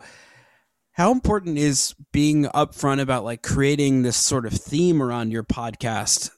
how 0.92 1.12
important 1.12 1.58
is 1.58 1.96
being 2.12 2.46
upfront 2.46 3.02
about 3.02 3.24
like 3.24 3.42
creating 3.42 4.02
this 4.02 4.18
sort 4.18 4.46
of 4.46 4.54
theme 4.54 5.02
around 5.02 5.32
your 5.32 5.44
podcast? 5.44 6.30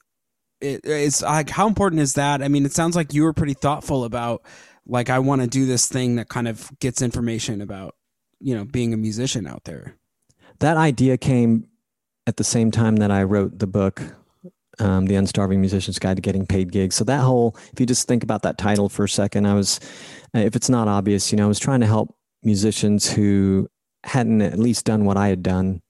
It, 0.60 0.80
it's 0.84 1.22
like 1.22 1.50
how 1.50 1.66
important 1.66 2.02
is 2.02 2.14
that? 2.14 2.42
I 2.42 2.48
mean, 2.48 2.66
it 2.66 2.72
sounds 2.72 2.96
like 2.96 3.14
you 3.14 3.22
were 3.22 3.32
pretty 3.32 3.54
thoughtful 3.54 4.04
about 4.04 4.42
like 4.86 5.10
I 5.10 5.18
want 5.18 5.42
to 5.42 5.46
do 5.46 5.66
this 5.66 5.88
thing 5.88 6.16
that 6.16 6.28
kind 6.28 6.48
of 6.48 6.70
gets 6.80 7.02
information 7.02 7.60
about, 7.60 7.94
you 8.40 8.54
know, 8.54 8.64
being 8.64 8.92
a 8.92 8.96
musician 8.96 9.46
out 9.46 9.64
there. 9.64 9.96
That 10.58 10.76
idea 10.76 11.16
came 11.16 11.68
at 12.26 12.36
the 12.36 12.44
same 12.44 12.70
time 12.70 12.96
that 12.96 13.10
I 13.10 13.22
wrote 13.22 13.58
the 13.58 13.66
book 13.66 14.02
um, 14.80 15.06
the 15.06 15.14
unstarving 15.14 15.58
musician's 15.58 15.98
guide 15.98 16.16
to 16.16 16.22
getting 16.22 16.46
paid 16.46 16.72
gigs 16.72 16.94
so 16.94 17.04
that 17.04 17.20
whole 17.20 17.56
if 17.72 17.78
you 17.78 17.86
just 17.86 18.08
think 18.08 18.22
about 18.22 18.42
that 18.42 18.58
title 18.58 18.88
for 18.88 19.04
a 19.04 19.08
second 19.08 19.46
i 19.46 19.54
was 19.54 19.78
if 20.32 20.56
it's 20.56 20.68
not 20.68 20.88
obvious 20.88 21.30
you 21.30 21.36
know 21.36 21.44
i 21.44 21.48
was 21.48 21.58
trying 21.58 21.80
to 21.80 21.86
help 21.86 22.14
musicians 22.42 23.10
who 23.10 23.68
hadn't 24.04 24.40
at 24.40 24.58
least 24.58 24.86
done 24.86 25.04
what 25.04 25.16
i 25.16 25.28
had 25.28 25.42
done 25.42 25.82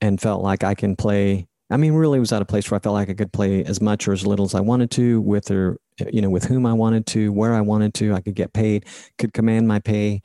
and 0.00 0.20
felt 0.20 0.42
like 0.42 0.62
i 0.62 0.74
can 0.74 0.94
play 0.94 1.46
i 1.70 1.76
mean 1.76 1.92
really 1.92 2.18
was 2.18 2.32
at 2.32 2.42
a 2.42 2.46
place 2.46 2.70
where 2.70 2.76
i 2.76 2.80
felt 2.80 2.94
like 2.94 3.08
i 3.08 3.14
could 3.14 3.32
play 3.32 3.64
as 3.64 3.80
much 3.80 4.06
or 4.06 4.12
as 4.12 4.26
little 4.26 4.44
as 4.44 4.54
i 4.54 4.60
wanted 4.60 4.90
to 4.90 5.20
with 5.20 5.50
or 5.50 5.78
you 6.10 6.20
know 6.20 6.30
with 6.30 6.44
whom 6.44 6.66
i 6.66 6.72
wanted 6.72 7.06
to 7.06 7.32
where 7.32 7.54
i 7.54 7.60
wanted 7.60 7.94
to 7.94 8.12
i 8.12 8.20
could 8.20 8.34
get 8.34 8.52
paid 8.52 8.84
could 9.18 9.32
command 9.32 9.68
my 9.68 9.78
pay 9.78 10.20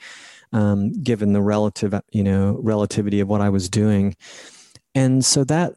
um, 0.52 0.92
given 1.04 1.34
the 1.34 1.42
relative 1.42 1.94
you 2.12 2.24
know 2.24 2.58
relativity 2.62 3.20
of 3.20 3.28
what 3.28 3.42
i 3.42 3.50
was 3.50 3.70
doing 3.70 4.16
and 4.96 5.24
so 5.24 5.44
that 5.44 5.74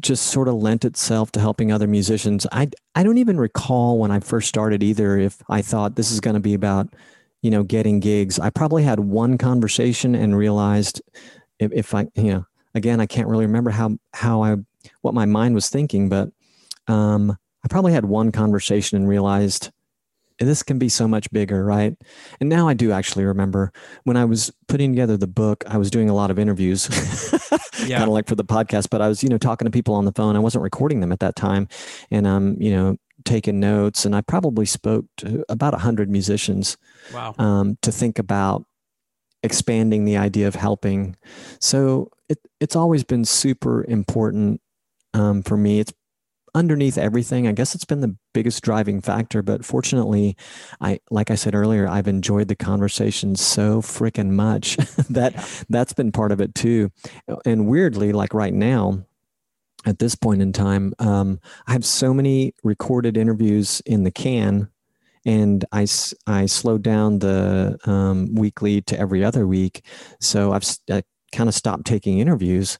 just 0.00 0.26
sort 0.26 0.48
of 0.48 0.54
lent 0.54 0.84
itself 0.84 1.32
to 1.32 1.40
helping 1.40 1.72
other 1.72 1.86
musicians. 1.86 2.46
I 2.52 2.68
I 2.94 3.02
don't 3.02 3.18
even 3.18 3.38
recall 3.38 3.98
when 3.98 4.10
I 4.10 4.20
first 4.20 4.48
started 4.48 4.82
either 4.82 5.18
if 5.18 5.42
I 5.48 5.62
thought 5.62 5.96
this 5.96 6.10
is 6.10 6.20
going 6.20 6.34
to 6.34 6.40
be 6.40 6.54
about 6.54 6.88
you 7.42 7.50
know 7.50 7.62
getting 7.62 8.00
gigs. 8.00 8.38
I 8.38 8.50
probably 8.50 8.82
had 8.82 9.00
one 9.00 9.38
conversation 9.38 10.14
and 10.14 10.36
realized 10.36 11.02
if, 11.58 11.72
if 11.72 11.94
I 11.94 12.08
you 12.14 12.32
know 12.32 12.46
again 12.78 13.00
I 13.00 13.06
can't 13.06 13.28
really 13.28 13.46
remember 13.46 13.70
how 13.70 13.98
how 14.14 14.42
I 14.42 14.56
what 15.02 15.14
my 15.14 15.26
mind 15.26 15.54
was 15.54 15.68
thinking, 15.68 16.08
but 16.08 16.30
um, 16.86 17.36
I 17.64 17.68
probably 17.68 17.92
had 17.92 18.06
one 18.06 18.32
conversation 18.32 18.96
and 18.96 19.08
realized 19.08 19.70
this 20.38 20.62
can 20.62 20.78
be 20.78 20.88
so 20.88 21.08
much 21.08 21.30
bigger, 21.32 21.64
right? 21.64 21.96
And 22.40 22.48
now 22.48 22.68
I 22.68 22.74
do 22.74 22.92
actually 22.92 23.24
remember 23.24 23.72
when 24.04 24.16
I 24.16 24.24
was 24.24 24.52
putting 24.68 24.92
together 24.92 25.16
the 25.16 25.26
book, 25.26 25.64
I 25.66 25.76
was 25.78 25.90
doing 25.90 26.08
a 26.08 26.14
lot 26.14 26.30
of 26.30 26.38
interviews, 26.38 26.88
yeah. 27.84 27.98
kind 27.98 28.08
of 28.08 28.14
like 28.14 28.28
for 28.28 28.36
the 28.36 28.44
podcast, 28.44 28.88
but 28.90 29.02
I 29.02 29.08
was, 29.08 29.22
you 29.22 29.28
know, 29.28 29.38
talking 29.38 29.66
to 29.66 29.70
people 29.70 29.94
on 29.94 30.04
the 30.04 30.12
phone. 30.12 30.36
I 30.36 30.38
wasn't 30.38 30.62
recording 30.62 31.00
them 31.00 31.10
at 31.10 31.20
that 31.20 31.34
time. 31.34 31.66
And 32.10 32.26
I'm, 32.26 32.36
um, 32.36 32.56
you 32.60 32.70
know, 32.70 32.96
taking 33.24 33.58
notes 33.58 34.04
and 34.04 34.14
I 34.14 34.20
probably 34.20 34.64
spoke 34.64 35.04
to 35.18 35.44
about 35.48 35.74
a 35.74 35.78
hundred 35.78 36.08
musicians 36.08 36.76
wow. 37.12 37.34
um, 37.38 37.76
to 37.82 37.90
think 37.90 38.18
about 38.18 38.64
expanding 39.42 40.04
the 40.04 40.16
idea 40.16 40.46
of 40.46 40.54
helping. 40.54 41.16
So 41.60 42.10
it, 42.28 42.38
it's 42.60 42.76
always 42.76 43.04
been 43.04 43.24
super 43.24 43.84
important 43.84 44.60
um, 45.14 45.42
for 45.42 45.56
me. 45.56 45.80
It's 45.80 45.92
underneath 46.54 46.98
everything, 46.98 47.46
I 47.46 47.52
guess 47.52 47.74
it's 47.74 47.84
been 47.84 48.00
the 48.00 48.16
biggest 48.34 48.62
driving 48.62 49.00
factor. 49.00 49.42
But 49.42 49.64
fortunately, 49.64 50.36
I 50.80 51.00
like 51.10 51.30
I 51.30 51.34
said 51.34 51.54
earlier, 51.54 51.88
I've 51.88 52.08
enjoyed 52.08 52.48
the 52.48 52.56
conversation 52.56 53.36
so 53.36 53.80
freaking 53.80 54.30
much 54.30 54.76
that 55.10 55.34
yeah. 55.34 55.46
that's 55.68 55.92
been 55.92 56.12
part 56.12 56.32
of 56.32 56.40
it 56.40 56.54
too. 56.54 56.90
And 57.44 57.68
weirdly, 57.68 58.12
like 58.12 58.34
right 58.34 58.54
now, 58.54 59.04
at 59.86 59.98
this 59.98 60.14
point 60.14 60.42
in 60.42 60.52
time, 60.52 60.94
um, 60.98 61.40
I 61.66 61.72
have 61.72 61.84
so 61.84 62.12
many 62.12 62.54
recorded 62.64 63.16
interviews 63.16 63.80
in 63.86 64.04
the 64.04 64.10
can. 64.10 64.68
And 65.26 65.64
I, 65.72 65.86
I 66.26 66.46
slowed 66.46 66.82
down 66.82 67.18
the 67.18 67.78
um, 67.84 68.34
weekly 68.34 68.80
to 68.82 68.98
every 68.98 69.22
other 69.24 69.46
week. 69.46 69.84
So 70.20 70.52
I've 70.52 70.64
I 70.90 71.02
kind 71.32 71.48
of 71.48 71.54
stopped 71.54 71.84
taking 71.84 72.18
interviews 72.18 72.78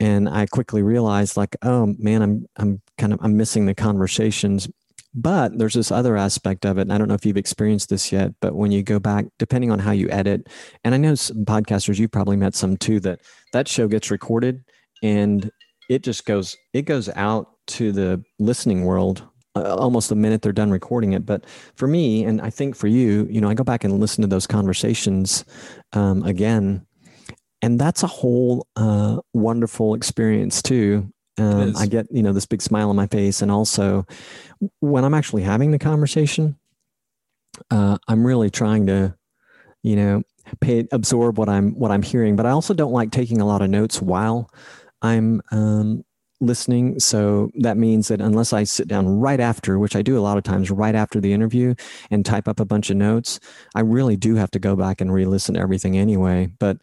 and 0.00 0.28
i 0.28 0.46
quickly 0.46 0.82
realized 0.82 1.36
like 1.36 1.56
oh 1.62 1.94
man 1.98 2.22
i'm 2.22 2.46
i'm 2.56 2.80
kind 2.98 3.12
of 3.12 3.18
i'm 3.22 3.36
missing 3.36 3.66
the 3.66 3.74
conversations. 3.74 4.68
But 5.14 5.58
there's 5.58 5.74
this 5.74 5.90
other 5.90 6.16
aspect 6.16 6.66
of 6.66 6.76
it 6.78 6.82
and 6.82 6.92
i 6.92 6.98
don't 6.98 7.08
know 7.08 7.14
if 7.14 7.24
you've 7.24 7.38
experienced 7.38 7.88
this 7.88 8.12
yet 8.12 8.34
but 8.40 8.54
when 8.54 8.70
you 8.70 8.82
go 8.82 8.98
back 8.98 9.24
depending 9.38 9.72
on 9.72 9.78
how 9.78 9.90
you 9.90 10.08
edit 10.10 10.48
and 10.84 10.94
i 10.94 10.98
know 10.98 11.14
some 11.14 11.44
podcasters 11.44 11.98
you've 11.98 12.12
probably 12.12 12.36
met 12.36 12.54
some 12.54 12.76
too 12.76 13.00
that 13.00 13.20
that 13.52 13.66
show 13.66 13.88
gets 13.88 14.10
recorded 14.10 14.62
and 15.02 15.50
it 15.88 16.02
just 16.02 16.26
goes 16.26 16.56
it 16.74 16.82
goes 16.82 17.08
out 17.16 17.48
to 17.68 17.90
the 17.90 18.22
listening 18.38 18.84
world 18.84 19.26
almost 19.64 20.08
the 20.08 20.14
minute 20.14 20.42
they're 20.42 20.52
done 20.52 20.70
recording 20.70 21.12
it. 21.12 21.26
But 21.26 21.44
for 21.74 21.86
me 21.88 22.24
and 22.24 22.40
i 22.40 22.50
think 22.50 22.76
for 22.76 22.86
you 22.86 23.26
you 23.30 23.40
know 23.40 23.48
i 23.48 23.54
go 23.54 23.64
back 23.64 23.84
and 23.84 24.00
listen 24.00 24.22
to 24.22 24.28
those 24.28 24.46
conversations 24.46 25.44
um, 25.92 26.22
again 26.22 26.86
and 27.62 27.78
that's 27.78 28.02
a 28.02 28.06
whole 28.06 28.66
uh, 28.76 29.18
wonderful 29.34 29.94
experience 29.94 30.62
too. 30.62 31.10
Um, 31.38 31.74
I 31.76 31.86
get 31.86 32.06
you 32.10 32.22
know 32.22 32.32
this 32.32 32.46
big 32.46 32.62
smile 32.62 32.90
on 32.90 32.96
my 32.96 33.06
face, 33.06 33.42
and 33.42 33.50
also 33.50 34.06
when 34.80 35.04
I'm 35.04 35.14
actually 35.14 35.42
having 35.42 35.70
the 35.70 35.78
conversation, 35.78 36.56
uh, 37.70 37.98
I'm 38.08 38.26
really 38.26 38.50
trying 38.50 38.86
to, 38.86 39.14
you 39.82 39.96
know, 39.96 40.22
pay 40.60 40.86
absorb 40.92 41.38
what 41.38 41.48
I'm 41.48 41.72
what 41.72 41.90
I'm 41.90 42.02
hearing. 42.02 42.36
But 42.36 42.46
I 42.46 42.50
also 42.50 42.74
don't 42.74 42.92
like 42.92 43.10
taking 43.10 43.40
a 43.40 43.46
lot 43.46 43.62
of 43.62 43.70
notes 43.70 44.02
while 44.02 44.50
I'm 45.02 45.40
um, 45.52 46.04
listening. 46.40 46.98
So 47.00 47.50
that 47.60 47.76
means 47.76 48.08
that 48.08 48.20
unless 48.20 48.52
I 48.52 48.64
sit 48.64 48.88
down 48.88 49.06
right 49.20 49.40
after, 49.40 49.78
which 49.78 49.96
I 49.96 50.02
do 50.02 50.18
a 50.18 50.20
lot 50.20 50.38
of 50.38 50.44
times, 50.44 50.70
right 50.70 50.94
after 50.94 51.20
the 51.20 51.32
interview, 51.32 51.74
and 52.10 52.24
type 52.24 52.48
up 52.48 52.60
a 52.60 52.64
bunch 52.64 52.90
of 52.90 52.96
notes, 52.96 53.40
I 53.74 53.80
really 53.80 54.16
do 54.16 54.34
have 54.36 54.50
to 54.52 54.58
go 54.58 54.76
back 54.76 55.00
and 55.00 55.12
re-listen 55.12 55.54
to 55.54 55.60
everything 55.60 55.96
anyway. 55.96 56.48
But 56.58 56.78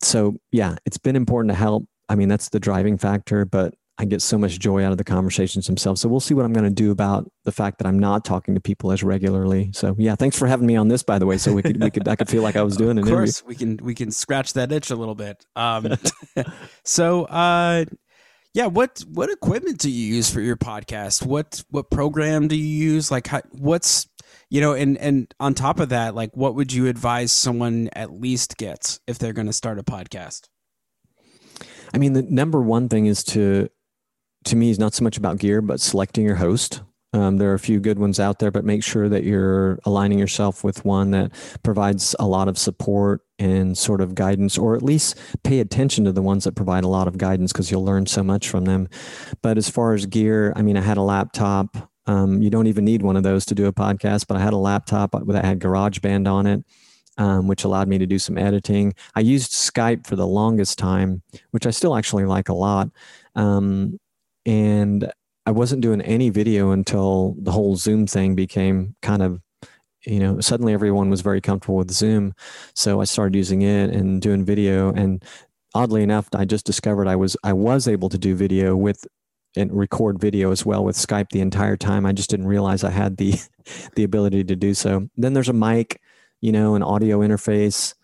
so 0.00 0.36
yeah, 0.52 0.76
it's 0.84 0.98
been 0.98 1.16
important 1.16 1.50
to 1.52 1.56
help. 1.56 1.84
I 2.08 2.14
mean, 2.14 2.28
that's 2.28 2.48
the 2.48 2.60
driving 2.60 2.98
factor, 2.98 3.44
but 3.44 3.74
I 4.00 4.04
get 4.04 4.22
so 4.22 4.38
much 4.38 4.60
joy 4.60 4.84
out 4.84 4.92
of 4.92 4.98
the 4.98 5.04
conversations 5.04 5.66
themselves. 5.66 6.00
So 6.00 6.08
we'll 6.08 6.20
see 6.20 6.32
what 6.32 6.44
I'm 6.44 6.52
going 6.52 6.64
to 6.64 6.70
do 6.70 6.92
about 6.92 7.28
the 7.44 7.50
fact 7.50 7.78
that 7.78 7.86
I'm 7.86 7.98
not 7.98 8.24
talking 8.24 8.54
to 8.54 8.60
people 8.60 8.92
as 8.92 9.02
regularly. 9.02 9.70
So 9.74 9.96
yeah, 9.98 10.14
thanks 10.14 10.38
for 10.38 10.46
having 10.46 10.66
me 10.66 10.76
on 10.76 10.86
this, 10.86 11.02
by 11.02 11.18
the 11.18 11.26
way. 11.26 11.36
So 11.36 11.52
we 11.52 11.62
could, 11.62 11.82
we 11.82 11.90
could, 11.90 12.06
I 12.06 12.14
could 12.14 12.28
feel 12.28 12.42
like 12.42 12.54
I 12.54 12.62
was 12.62 12.76
doing 12.76 12.92
an 12.92 13.04
Of 13.04 13.08
course, 13.08 13.40
interview. 13.40 13.48
we 13.48 13.54
can, 13.56 13.84
we 13.84 13.94
can 13.96 14.10
scratch 14.12 14.52
that 14.52 14.70
itch 14.70 14.90
a 14.90 14.96
little 14.96 15.16
bit. 15.16 15.44
Um, 15.56 15.96
so, 16.84 17.24
uh, 17.24 17.86
yeah, 18.54 18.66
what, 18.66 19.00
what 19.12 19.30
equipment 19.30 19.78
do 19.78 19.90
you 19.90 20.14
use 20.14 20.30
for 20.30 20.40
your 20.40 20.56
podcast? 20.56 21.26
What, 21.26 21.64
what 21.70 21.90
program 21.90 22.46
do 22.46 22.56
you 22.56 22.92
use? 22.92 23.10
Like, 23.10 23.26
how, 23.26 23.42
what's, 23.50 24.08
you 24.50 24.60
know 24.60 24.72
and 24.74 24.96
and 24.98 25.32
on 25.40 25.54
top 25.54 25.80
of 25.80 25.90
that 25.90 26.14
like 26.14 26.36
what 26.36 26.54
would 26.54 26.72
you 26.72 26.86
advise 26.86 27.32
someone 27.32 27.88
at 27.92 28.12
least 28.12 28.56
gets 28.56 29.00
if 29.06 29.18
they're 29.18 29.32
going 29.32 29.46
to 29.46 29.52
start 29.52 29.78
a 29.78 29.82
podcast? 29.82 30.48
I 31.92 31.98
mean 31.98 32.12
the 32.12 32.22
number 32.22 32.60
one 32.60 32.88
thing 32.88 33.06
is 33.06 33.22
to 33.24 33.68
to 34.44 34.56
me 34.56 34.70
is 34.70 34.78
not 34.78 34.94
so 34.94 35.04
much 35.04 35.16
about 35.16 35.38
gear 35.38 35.60
but 35.60 35.80
selecting 35.80 36.24
your 36.24 36.36
host. 36.36 36.82
Um, 37.14 37.38
there 37.38 37.50
are 37.50 37.54
a 37.54 37.58
few 37.58 37.80
good 37.80 37.98
ones 37.98 38.20
out 38.20 38.38
there 38.38 38.50
but 38.50 38.64
make 38.64 38.84
sure 38.84 39.08
that 39.08 39.24
you're 39.24 39.78
aligning 39.84 40.18
yourself 40.18 40.62
with 40.62 40.84
one 40.84 41.10
that 41.12 41.32
provides 41.62 42.14
a 42.18 42.26
lot 42.26 42.48
of 42.48 42.58
support 42.58 43.22
and 43.38 43.78
sort 43.78 44.02
of 44.02 44.14
guidance 44.14 44.58
or 44.58 44.76
at 44.76 44.82
least 44.82 45.18
pay 45.42 45.60
attention 45.60 46.04
to 46.04 46.12
the 46.12 46.20
ones 46.20 46.44
that 46.44 46.54
provide 46.54 46.84
a 46.84 46.88
lot 46.88 47.08
of 47.08 47.16
guidance 47.16 47.50
because 47.50 47.70
you'll 47.70 47.84
learn 47.84 48.04
so 48.04 48.22
much 48.22 48.50
from 48.50 48.66
them. 48.66 48.88
But 49.40 49.56
as 49.56 49.70
far 49.70 49.94
as 49.94 50.04
gear 50.04 50.52
i 50.54 50.60
mean 50.62 50.76
i 50.76 50.82
had 50.82 50.98
a 50.98 51.02
laptop 51.02 51.87
um, 52.08 52.40
you 52.42 52.48
don't 52.48 52.66
even 52.66 52.84
need 52.86 53.02
one 53.02 53.16
of 53.16 53.22
those 53.22 53.44
to 53.46 53.54
do 53.54 53.66
a 53.66 53.72
podcast, 53.72 54.26
but 54.26 54.36
I 54.36 54.40
had 54.40 54.54
a 54.54 54.58
laptop 54.58 55.14
that 55.26 55.44
had 55.44 55.60
GarageBand 55.60 56.26
on 56.26 56.46
it, 56.46 56.64
um, 57.18 57.46
which 57.46 57.64
allowed 57.64 57.86
me 57.86 57.98
to 57.98 58.06
do 58.06 58.18
some 58.18 58.38
editing. 58.38 58.94
I 59.14 59.20
used 59.20 59.52
Skype 59.52 60.06
for 60.06 60.16
the 60.16 60.26
longest 60.26 60.78
time, 60.78 61.22
which 61.50 61.66
I 61.66 61.70
still 61.70 61.94
actually 61.94 62.24
like 62.24 62.48
a 62.48 62.54
lot. 62.54 62.88
Um, 63.34 64.00
and 64.46 65.12
I 65.44 65.50
wasn't 65.50 65.82
doing 65.82 66.00
any 66.00 66.30
video 66.30 66.70
until 66.70 67.36
the 67.38 67.52
whole 67.52 67.76
Zoom 67.76 68.06
thing 68.06 68.34
became 68.34 68.96
kind 69.02 69.22
of 69.22 69.40
you 70.06 70.20
know 70.20 70.40
suddenly 70.40 70.72
everyone 70.72 71.10
was 71.10 71.22
very 71.22 71.40
comfortable 71.40 71.74
with 71.74 71.90
zoom 71.90 72.32
so 72.72 73.00
i 73.00 73.04
started 73.04 73.34
using 73.34 73.62
it 73.62 73.90
and 73.90 74.22
doing 74.22 74.44
video 74.44 74.92
and 74.92 75.24
oddly 75.74 76.04
enough 76.04 76.28
i 76.36 76.44
just 76.44 76.64
discovered 76.64 77.08
i 77.08 77.16
was 77.16 77.36
i 77.42 77.52
was 77.52 77.88
able 77.88 78.08
to 78.08 78.16
do 78.16 78.36
video 78.36 78.76
with 78.76 79.04
and 79.58 79.72
record 79.72 80.20
video 80.20 80.50
as 80.50 80.64
well 80.64 80.84
with 80.84 80.96
Skype 80.96 81.30
the 81.30 81.40
entire 81.40 81.76
time. 81.76 82.06
I 82.06 82.12
just 82.12 82.30
didn't 82.30 82.46
realize 82.46 82.84
I 82.84 82.90
had 82.90 83.16
the 83.16 83.34
the 83.94 84.04
ability 84.04 84.44
to 84.44 84.56
do 84.56 84.74
so. 84.74 85.08
Then 85.16 85.32
there's 85.32 85.48
a 85.48 85.54
mic, 85.54 86.00
you 86.40 86.52
know, 86.52 86.74
an 86.74 86.82
audio 86.82 87.20
interface. 87.20 87.94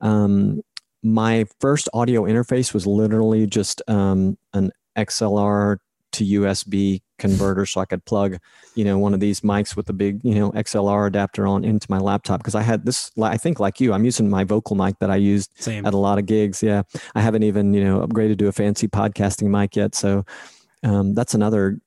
Um, 0.00 0.62
my 1.02 1.44
first 1.60 1.88
audio 1.92 2.22
interface 2.22 2.72
was 2.72 2.86
literally 2.86 3.46
just 3.46 3.82
um, 3.88 4.38
an 4.54 4.70
XLR 4.96 5.78
to 6.12 6.24
USB 6.24 7.02
converter, 7.18 7.66
so 7.66 7.80
I 7.80 7.84
could 7.84 8.04
plug, 8.04 8.38
you 8.74 8.84
know, 8.84 8.98
one 8.98 9.14
of 9.14 9.20
these 9.20 9.40
mics 9.40 9.76
with 9.76 9.88
a 9.90 9.92
big, 9.92 10.20
you 10.22 10.34
know, 10.34 10.52
XLR 10.52 11.06
adapter 11.06 11.46
on 11.46 11.64
into 11.64 11.86
my 11.90 11.98
laptop 11.98 12.40
because 12.40 12.54
I 12.54 12.62
had 12.62 12.86
this. 12.86 13.10
I 13.20 13.36
think 13.36 13.60
like 13.60 13.80
you, 13.80 13.92
I'm 13.92 14.04
using 14.04 14.30
my 14.30 14.44
vocal 14.44 14.76
mic 14.76 14.98
that 15.00 15.10
I 15.10 15.16
used 15.16 15.50
Same. 15.56 15.84
at 15.84 15.92
a 15.92 15.98
lot 15.98 16.18
of 16.18 16.26
gigs. 16.26 16.62
Yeah, 16.62 16.82
I 17.14 17.20
haven't 17.20 17.42
even 17.42 17.74
you 17.74 17.84
know 17.84 18.06
upgraded 18.06 18.38
to 18.38 18.48
a 18.48 18.52
fancy 18.52 18.88
podcasting 18.88 19.48
mic 19.48 19.76
yet, 19.76 19.94
so 19.94 20.24
um, 20.84 21.14
that's 21.14 21.34
another 21.34 21.80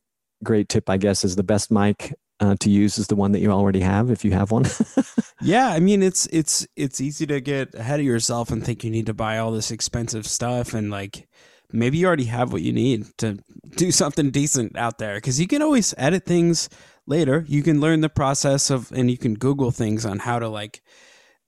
great 0.43 0.69
tip, 0.69 0.89
I 0.89 0.97
guess, 0.97 1.23
is 1.23 1.35
the 1.35 1.43
best 1.43 1.71
mic 1.71 2.13
uh, 2.39 2.55
to 2.59 2.69
use 2.69 2.97
is 2.97 3.07
the 3.07 3.15
one 3.15 3.31
that 3.31 3.39
you 3.39 3.51
already 3.51 3.79
have 3.79 4.11
if 4.11 4.23
you 4.23 4.31
have 4.31 4.51
one. 4.51 4.65
yeah, 5.41 5.69
I 5.69 5.79
mean 5.79 6.03
it's 6.03 6.27
it's 6.27 6.67
it's 6.75 7.01
easy 7.01 7.25
to 7.27 7.41
get 7.41 7.73
ahead 7.73 7.99
of 7.99 8.05
yourself 8.05 8.51
and 8.51 8.63
think 8.63 8.83
you 8.83 8.91
need 8.91 9.07
to 9.07 9.13
buy 9.13 9.39
all 9.39 9.51
this 9.51 9.71
expensive 9.71 10.27
stuff 10.27 10.73
and 10.73 10.91
like 10.91 11.27
maybe 11.71 11.97
you 11.97 12.07
already 12.07 12.25
have 12.25 12.53
what 12.53 12.61
you 12.61 12.71
need 12.71 13.05
to 13.17 13.39
do 13.75 13.91
something 13.91 14.29
decent 14.29 14.77
out 14.77 14.99
there 14.99 15.15
because 15.15 15.39
you 15.39 15.47
can 15.47 15.61
always 15.61 15.93
edit 15.97 16.25
things 16.25 16.69
later. 17.07 17.43
You 17.47 17.63
can 17.63 17.81
learn 17.81 18.01
the 18.01 18.09
process 18.09 18.69
of 18.69 18.91
and 18.91 19.09
you 19.09 19.17
can 19.17 19.33
Google 19.33 19.71
things 19.71 20.05
on 20.05 20.19
how 20.19 20.37
to 20.39 20.47
like 20.47 20.81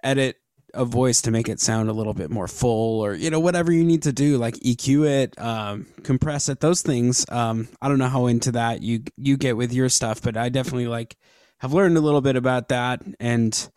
edit 0.03 0.37
a 0.73 0.85
voice 0.85 1.21
to 1.21 1.31
make 1.31 1.49
it 1.49 1.59
sound 1.59 1.89
a 1.89 1.93
little 1.93 2.13
bit 2.13 2.29
more 2.29 2.47
full 2.47 3.01
or 3.01 3.13
you 3.13 3.29
know 3.29 3.39
whatever 3.39 3.71
you 3.71 3.83
need 3.83 4.03
to 4.03 4.11
do 4.11 4.37
like 4.37 4.55
eq 4.55 5.05
it 5.05 5.39
um, 5.39 5.85
compress 6.03 6.49
it 6.49 6.59
those 6.59 6.81
things. 6.81 7.25
Um, 7.29 7.67
i 7.81 7.87
don't 7.87 7.99
know 7.99 8.07
how 8.07 8.27
into 8.27 8.51
that 8.53 8.81
you 8.81 9.03
you 9.17 9.37
get 9.37 9.57
with 9.57 9.73
your 9.73 9.89
stuff 9.89 10.21
but 10.21 10.37
i 10.37 10.49
definitely 10.49 10.87
like 10.87 11.17
have 11.59 11.73
learned 11.73 11.97
a 11.97 12.01
little 12.01 12.21
bit 12.21 12.35
about 12.35 12.69
that 12.69 13.01
and 13.19 13.69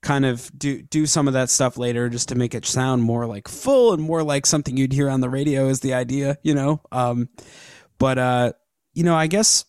kind 0.00 0.24
of 0.24 0.50
do 0.56 0.82
do 0.82 1.06
some 1.06 1.26
of 1.26 1.34
that 1.34 1.50
stuff 1.50 1.76
later 1.76 2.08
just 2.08 2.28
to 2.28 2.34
make 2.34 2.54
it 2.54 2.64
sound 2.64 3.02
more 3.02 3.26
like 3.26 3.48
full 3.48 3.92
and 3.92 4.02
more 4.02 4.22
like 4.22 4.46
something 4.46 4.76
you'd 4.76 4.92
hear 4.92 5.08
on 5.08 5.20
the 5.20 5.30
radio 5.30 5.68
is 5.68 5.80
the 5.80 5.94
idea 5.94 6.38
you 6.42 6.54
know? 6.54 6.80
Um, 6.92 7.28
but 7.98 8.18
uh 8.18 8.52
you 8.94 9.02
know 9.04 9.16
i 9.16 9.26
guess 9.26 9.64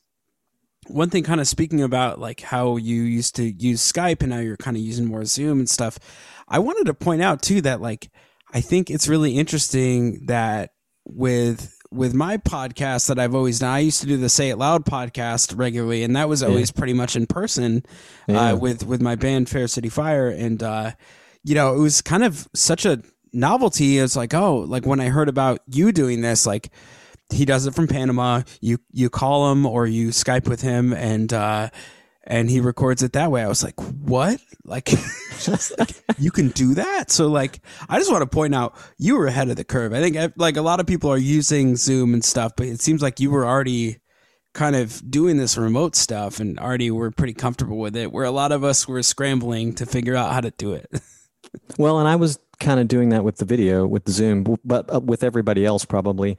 one 0.89 1.09
thing 1.09 1.23
kind 1.23 1.39
of 1.39 1.47
speaking 1.47 1.81
about 1.81 2.19
like 2.19 2.41
how 2.41 2.77
you 2.77 3.03
used 3.03 3.35
to 3.35 3.43
use 3.43 3.79
skype 3.79 4.21
and 4.21 4.29
now 4.31 4.39
you're 4.39 4.57
kind 4.57 4.75
of 4.75 4.81
using 4.81 5.05
more 5.05 5.25
zoom 5.25 5.59
and 5.59 5.69
stuff 5.69 5.99
I 6.49 6.59
wanted 6.59 6.85
to 6.85 6.93
point 6.93 7.21
out 7.21 7.41
too 7.41 7.61
that 7.61 7.81
like 7.81 8.09
I 8.53 8.61
think 8.61 8.89
it's 8.89 9.07
really 9.07 9.37
interesting 9.37 10.25
that 10.25 10.71
with 11.05 11.75
with 11.91 12.13
my 12.13 12.37
podcast 12.37 13.07
that 13.07 13.17
I've 13.17 13.33
always 13.33 13.59
done, 13.59 13.69
I 13.69 13.79
used 13.79 14.01
to 14.01 14.07
do 14.07 14.17
the 14.17 14.29
Say 14.29 14.49
It 14.49 14.57
Loud 14.57 14.85
podcast 14.85 15.57
regularly, 15.57 16.03
and 16.03 16.15
that 16.15 16.29
was 16.29 16.43
always 16.43 16.71
yeah. 16.73 16.77
pretty 16.77 16.93
much 16.93 17.15
in 17.15 17.25
person 17.25 17.83
uh, 18.27 18.33
yeah. 18.33 18.51
uh, 18.51 18.55
with 18.55 18.85
with 18.85 19.01
my 19.01 19.15
band 19.15 19.49
Fair 19.49 19.67
City 19.67 19.89
Fire, 19.89 20.29
and 20.29 20.61
uh, 20.61 20.91
you 21.43 21.55
know 21.55 21.75
it 21.75 21.79
was 21.79 22.01
kind 22.01 22.23
of 22.23 22.47
such 22.53 22.85
a 22.85 23.01
novelty. 23.33 23.97
It's 23.97 24.15
like 24.15 24.33
oh, 24.33 24.57
like 24.59 24.85
when 24.85 24.99
I 24.99 25.09
heard 25.09 25.29
about 25.29 25.61
you 25.67 25.91
doing 25.91 26.21
this, 26.21 26.45
like 26.45 26.69
he 27.31 27.45
does 27.45 27.65
it 27.65 27.75
from 27.75 27.87
Panama. 27.87 28.41
You 28.61 28.79
you 28.91 29.09
call 29.09 29.51
him 29.51 29.65
or 29.65 29.87
you 29.87 30.09
Skype 30.09 30.47
with 30.47 30.61
him, 30.61 30.93
and 30.93 31.31
uh, 31.33 31.69
and 32.23 32.49
he 32.49 32.59
records 32.59 33.01
it 33.01 33.13
that 33.13 33.31
way. 33.31 33.43
I 33.43 33.47
was 33.47 33.63
like, 33.63 33.79
what? 33.79 34.39
Like, 34.63 34.91
like 35.77 35.95
you 36.17 36.31
can 36.31 36.49
do 36.49 36.75
that? 36.75 37.11
So 37.11 37.27
like, 37.27 37.59
I 37.87 37.97
just 37.97 38.11
want 38.11 38.21
to 38.21 38.27
point 38.27 38.53
out 38.53 38.75
you 38.97 39.17
were 39.17 39.27
ahead 39.27 39.49
of 39.49 39.55
the 39.55 39.63
curve. 39.63 39.93
I 39.93 40.01
think 40.01 40.33
like 40.37 40.57
a 40.57 40.61
lot 40.61 40.79
of 40.79 40.87
people 40.87 41.11
are 41.11 41.17
using 41.17 41.75
Zoom 41.75 42.13
and 42.13 42.23
stuff, 42.23 42.53
but 42.55 42.67
it 42.67 42.81
seems 42.81 43.01
like 43.01 43.19
you 43.19 43.31
were 43.31 43.45
already 43.45 43.99
kind 44.53 44.75
of 44.75 45.01
doing 45.09 45.37
this 45.37 45.57
remote 45.57 45.95
stuff 45.95 46.39
and 46.39 46.59
already 46.59 46.91
were 46.91 47.11
pretty 47.11 47.33
comfortable 47.33 47.77
with 47.77 47.95
it. 47.95 48.11
Where 48.11 48.25
a 48.25 48.31
lot 48.31 48.51
of 48.51 48.63
us 48.63 48.87
were 48.87 49.01
scrambling 49.03 49.73
to 49.75 49.85
figure 49.85 50.15
out 50.15 50.33
how 50.33 50.41
to 50.41 50.51
do 50.51 50.73
it. 50.73 50.87
well, 51.77 51.99
and 51.99 52.07
I 52.07 52.15
was 52.15 52.39
kind 52.59 52.79
of 52.79 52.87
doing 52.87 53.09
that 53.09 53.23
with 53.23 53.37
the 53.37 53.45
video 53.45 53.87
with 53.87 54.09
Zoom, 54.09 54.57
but 54.65 54.93
uh, 54.93 54.99
with 54.99 55.23
everybody 55.23 55.65
else 55.65 55.85
probably. 55.85 56.37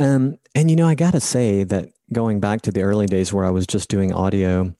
Um, 0.00 0.38
and 0.54 0.70
you 0.70 0.76
know, 0.76 0.88
I 0.88 0.94
got 0.94 1.12
to 1.12 1.20
say 1.20 1.64
that 1.64 1.90
going 2.12 2.40
back 2.40 2.62
to 2.62 2.72
the 2.72 2.82
early 2.82 3.06
days 3.06 3.32
where 3.32 3.44
I 3.44 3.50
was 3.50 3.66
just 3.66 3.88
doing 3.88 4.12
audio, 4.12 4.74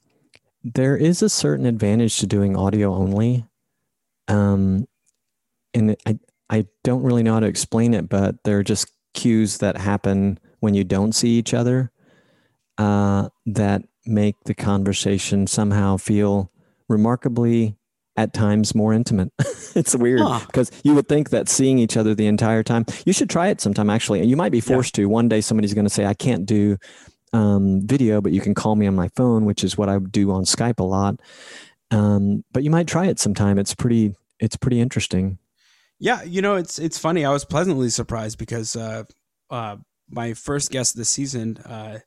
there 0.65 0.97
is 0.97 1.23
a 1.23 1.29
certain 1.29 1.67
advantage 1.67 2.19
to 2.19 2.27
doing 2.27 2.57
audio 2.57 2.95
only. 2.95 3.45
Um, 4.29 4.87
and 5.75 5.97
I, 6.07 6.19
I 6.49 6.67
don't 6.85 7.03
really 7.03 7.23
know 7.23 7.35
how 7.35 7.41
to 7.41 7.47
explain 7.47 7.95
it, 7.95 8.09
but 8.09 8.43
there 8.45 8.59
are 8.59 8.63
just 8.63 8.91
cues 9.15 9.59
that 9.59 9.77
happen 9.77 10.39
when 10.61 10.75
you 10.75 10.85
don't 10.85 11.13
see 11.13 11.31
each 11.31 11.55
other 11.55 11.91
uh, 12.79 13.29
that 13.47 13.83
make 14.07 14.37
the 14.45 14.55
conversation 14.55 15.47
somehow 15.47 15.97
feel 15.97 16.51
remarkably 16.89 17.77
at 18.17 18.35
times 18.35 18.75
more 18.75 18.93
intimate. 18.93 19.33
it's 19.75 19.97
weird 19.97 20.21
because 20.47 20.69
huh. 20.69 20.81
you 20.85 20.95
would 20.95 21.09
think 21.09 21.31
that 21.31 21.49
seeing 21.49 21.79
each 21.79 21.97
other 21.97 22.15
the 22.15 22.27
entire 22.27 22.63
time, 22.63 22.85
you 23.07 23.13
should 23.13 23.31
try 23.31 23.49
it 23.49 23.61
sometime 23.61 23.89
actually. 23.89 24.25
You 24.25 24.37
might 24.37 24.53
be 24.53 24.61
forced 24.61 24.97
yeah. 24.99 25.05
to. 25.05 25.09
One 25.09 25.29
day 25.29 25.41
somebody's 25.41 25.75
going 25.75 25.87
to 25.87 25.91
say, 25.91 26.05
I 26.05 26.15
can't 26.15 26.45
do 26.45 26.77
um, 27.33 27.87
video, 27.87 28.21
but 28.21 28.33
you 28.33 28.41
can 28.41 28.55
call 28.55 28.77
me 28.77 28.87
on 28.87 28.95
my 28.95 29.09
phone, 29.17 29.45
which 29.45 29.65
is 29.65 29.79
what 29.79 29.89
I 29.89 29.99
do 29.99 30.31
on 30.31 30.45
Skype 30.45 30.81
a 30.81 30.85
lot. 30.85 31.21
Um, 31.91 32.45
but 32.53 32.63
you 32.63 32.71
might 32.71 32.87
try 32.87 33.07
it 33.07 33.19
sometime. 33.19 33.59
It's 33.59 33.75
pretty, 33.75 34.15
it's 34.41 34.57
pretty 34.57 34.81
interesting. 34.81 35.39
Yeah. 35.99 36.23
You 36.23 36.43
know, 36.43 36.57
it's, 36.57 36.79
it's 36.79 36.99
funny. 36.99 37.25
I 37.25 37.31
was 37.31 37.45
pleasantly 37.45 37.91
surprised 37.91 38.39
because, 38.39 38.77
uh, 38.77 39.05
uh, 39.51 39.77
my 40.11 40.35
first 40.35 40.71
guest 40.71 40.97
this 40.97 41.09
season, 41.09 41.57
uh, 41.59 41.99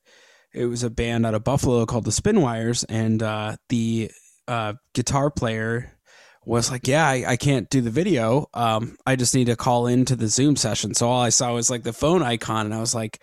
it 0.56 0.66
was 0.66 0.82
a 0.82 0.90
band 0.90 1.26
out 1.26 1.34
of 1.34 1.44
Buffalo 1.44 1.84
called 1.86 2.04
the 2.04 2.10
Spinwires, 2.10 2.84
and 2.88 3.22
uh, 3.22 3.56
the 3.68 4.10
uh, 4.48 4.74
guitar 4.94 5.30
player 5.30 5.92
was 6.44 6.70
like, 6.70 6.88
"Yeah, 6.88 7.06
I, 7.06 7.24
I 7.26 7.36
can't 7.36 7.68
do 7.68 7.80
the 7.80 7.90
video. 7.90 8.46
Um, 8.54 8.96
I 9.04 9.16
just 9.16 9.34
need 9.34 9.46
to 9.46 9.56
call 9.56 9.86
into 9.86 10.16
the 10.16 10.28
Zoom 10.28 10.56
session." 10.56 10.94
So 10.94 11.08
all 11.08 11.20
I 11.20 11.28
saw 11.28 11.52
was 11.52 11.68
like 11.68 11.82
the 11.82 11.92
phone 11.92 12.22
icon, 12.22 12.66
and 12.66 12.74
I 12.74 12.80
was 12.80 12.94
like, 12.94 13.20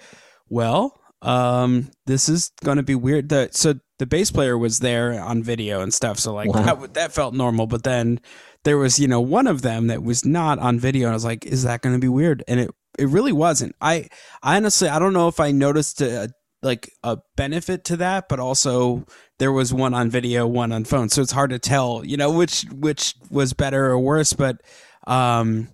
"Well, 0.50 1.00
um, 1.24 1.90
this 2.06 2.30
is 2.30 2.52
going 2.64 2.78
to 2.78 2.84
be 2.84 2.96
weird." 2.96 3.30
The 3.30 3.50
so 3.52 3.76
the 4.00 4.06
bass 4.06 4.32
player 4.32 4.58
was 4.58 4.80
there 4.80 5.20
on 5.20 5.44
video 5.44 5.82
and 5.82 5.94
stuff, 5.94 6.20
so 6.20 6.34
like 6.34 6.54
wow. 6.54 6.62
that 6.62 6.94
that 6.94 7.12
felt 7.14 7.34
normal. 7.34 7.68
But 7.68 7.84
then 7.84 8.20
there 8.64 8.78
was 8.78 9.00
you 9.00 9.08
know 9.08 9.22
one 9.22 9.48
of 9.48 9.62
them 9.62 9.88
that 9.88 10.04
was 10.04 10.26
not 10.26 10.60
on 10.60 10.80
video, 10.80 11.08
and 11.08 11.14
I 11.14 11.16
was 11.16 11.26
like, 11.26 11.46
"Is 11.46 11.64
that 11.64 11.82
going 11.82 11.96
to 11.96 12.00
be 12.00 12.10
weird?" 12.10 12.44
And 12.48 12.60
it 12.60 12.72
it 12.98 13.08
really 13.08 13.32
wasn't. 13.32 13.76
I, 13.82 14.08
I 14.42 14.58
honestly 14.58 14.90
I 14.90 15.00
don't 15.00 15.14
know 15.14 15.28
if 15.28 15.40
I 15.40 15.52
noticed 15.52 16.02
a, 16.02 16.30
like 16.62 16.92
a 17.04 17.18
benefit 17.36 17.84
to 17.86 17.98
that, 17.98 18.30
but 18.30 18.40
also 18.40 19.06
there 19.40 19.52
was 19.52 19.74
one 19.74 19.94
on 19.94 20.10
video, 20.10 20.48
one 20.48 20.72
on 20.72 20.86
phone. 20.86 21.10
So 21.10 21.22
it's 21.22 21.32
hard 21.32 21.50
to 21.50 21.60
tell, 21.60 22.06
you 22.06 22.18
know, 22.18 22.32
which 22.32 22.66
which 22.72 23.16
was 23.30 23.54
better 23.54 23.88
or 23.88 24.00
worse. 24.00 24.34
But 24.34 24.62
um 25.06 25.70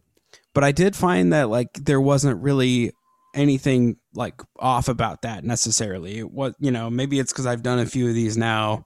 but 0.54 0.64
I 0.64 0.72
did 0.72 0.96
find 0.96 1.32
that 1.34 1.50
like 1.50 1.74
there 1.74 2.02
wasn't 2.02 2.42
really 2.42 2.92
anything 3.34 3.98
like 4.14 4.42
off 4.58 4.88
about 4.88 5.22
that 5.22 5.44
necessarily. 5.44 6.22
What 6.22 6.56
you 6.60 6.72
know, 6.72 6.90
maybe 6.90 7.20
it's 7.20 7.32
because 7.32 7.46
I've 7.46 7.64
done 7.64 7.80
a 7.80 7.86
few 7.86 8.08
of 8.08 8.16
these 8.16 8.38
now, 8.38 8.86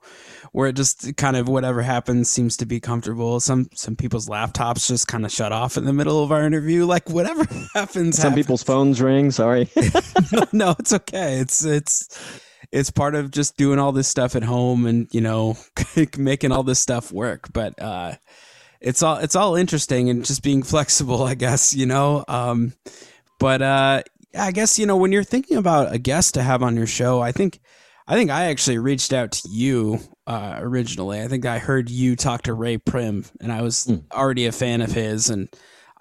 where 0.51 0.67
it 0.69 0.75
just 0.75 1.15
kind 1.17 1.35
of 1.35 1.47
whatever 1.47 1.81
happens 1.81 2.29
seems 2.29 2.57
to 2.57 2.65
be 2.65 2.79
comfortable. 2.79 3.39
Some 3.39 3.67
some 3.73 3.95
people's 3.95 4.27
laptops 4.27 4.87
just 4.87 5.07
kind 5.07 5.25
of 5.25 5.31
shut 5.31 5.51
off 5.51 5.77
in 5.77 5.85
the 5.85 5.93
middle 5.93 6.23
of 6.23 6.31
our 6.31 6.43
interview. 6.45 6.83
Like 6.93 7.09
whatever 7.09 7.43
happens. 7.73 8.17
Some 8.17 8.31
happens. 8.31 8.35
people's 8.35 8.63
phones 8.63 9.01
ring. 9.01 9.31
Sorry. 9.31 9.67
no, 10.31 10.43
no, 10.51 10.75
it's 10.77 10.93
okay. 10.93 11.39
It's 11.39 11.65
it's 11.65 12.41
it's 12.71 12.91
part 12.91 13.15
of 13.15 13.31
just 13.31 13.57
doing 13.57 13.79
all 13.79 13.91
this 13.91 14.07
stuff 14.07 14.35
at 14.35 14.43
home 14.43 14.85
and 14.85 15.07
you 15.11 15.21
know 15.21 15.57
making 16.17 16.51
all 16.51 16.61
this 16.61 16.79
stuff 16.79 17.11
work. 17.11 17.51
But 17.51 17.81
uh, 17.81 18.13
it's 18.79 19.01
all 19.01 19.17
it's 19.17 19.35
all 19.35 19.55
interesting 19.55 20.09
and 20.09 20.23
just 20.23 20.43
being 20.43 20.61
flexible, 20.61 21.23
I 21.23 21.33
guess. 21.33 21.73
You 21.73 21.87
know. 21.87 22.25
Um, 22.27 22.73
but 23.39 23.61
uh, 23.61 24.03
I 24.35 24.51
guess 24.51 24.79
you 24.79 24.85
know 24.85 24.97
when 24.97 25.11
you're 25.11 25.23
thinking 25.23 25.57
about 25.57 25.93
a 25.93 25.99
guest 25.99 26.33
to 26.35 26.43
have 26.43 26.63
on 26.63 26.75
your 26.75 26.87
show, 26.87 27.21
I 27.21 27.31
think 27.31 27.59
I 28.07 28.15
think 28.15 28.31
I 28.31 28.45
actually 28.45 28.79
reached 28.79 29.13
out 29.13 29.31
to 29.33 29.49
you 29.49 29.99
uh, 30.27 30.57
originally. 30.59 31.21
I 31.21 31.27
think 31.27 31.45
I 31.45 31.59
heard 31.59 31.89
you 31.89 32.15
talk 32.15 32.43
to 32.43 32.53
Ray 32.53 32.77
Prim, 32.77 33.25
and 33.39 33.51
I 33.51 33.61
was 33.61 33.85
mm. 33.85 34.03
already 34.11 34.45
a 34.45 34.51
fan 34.51 34.81
of 34.81 34.91
his. 34.91 35.29
And 35.29 35.49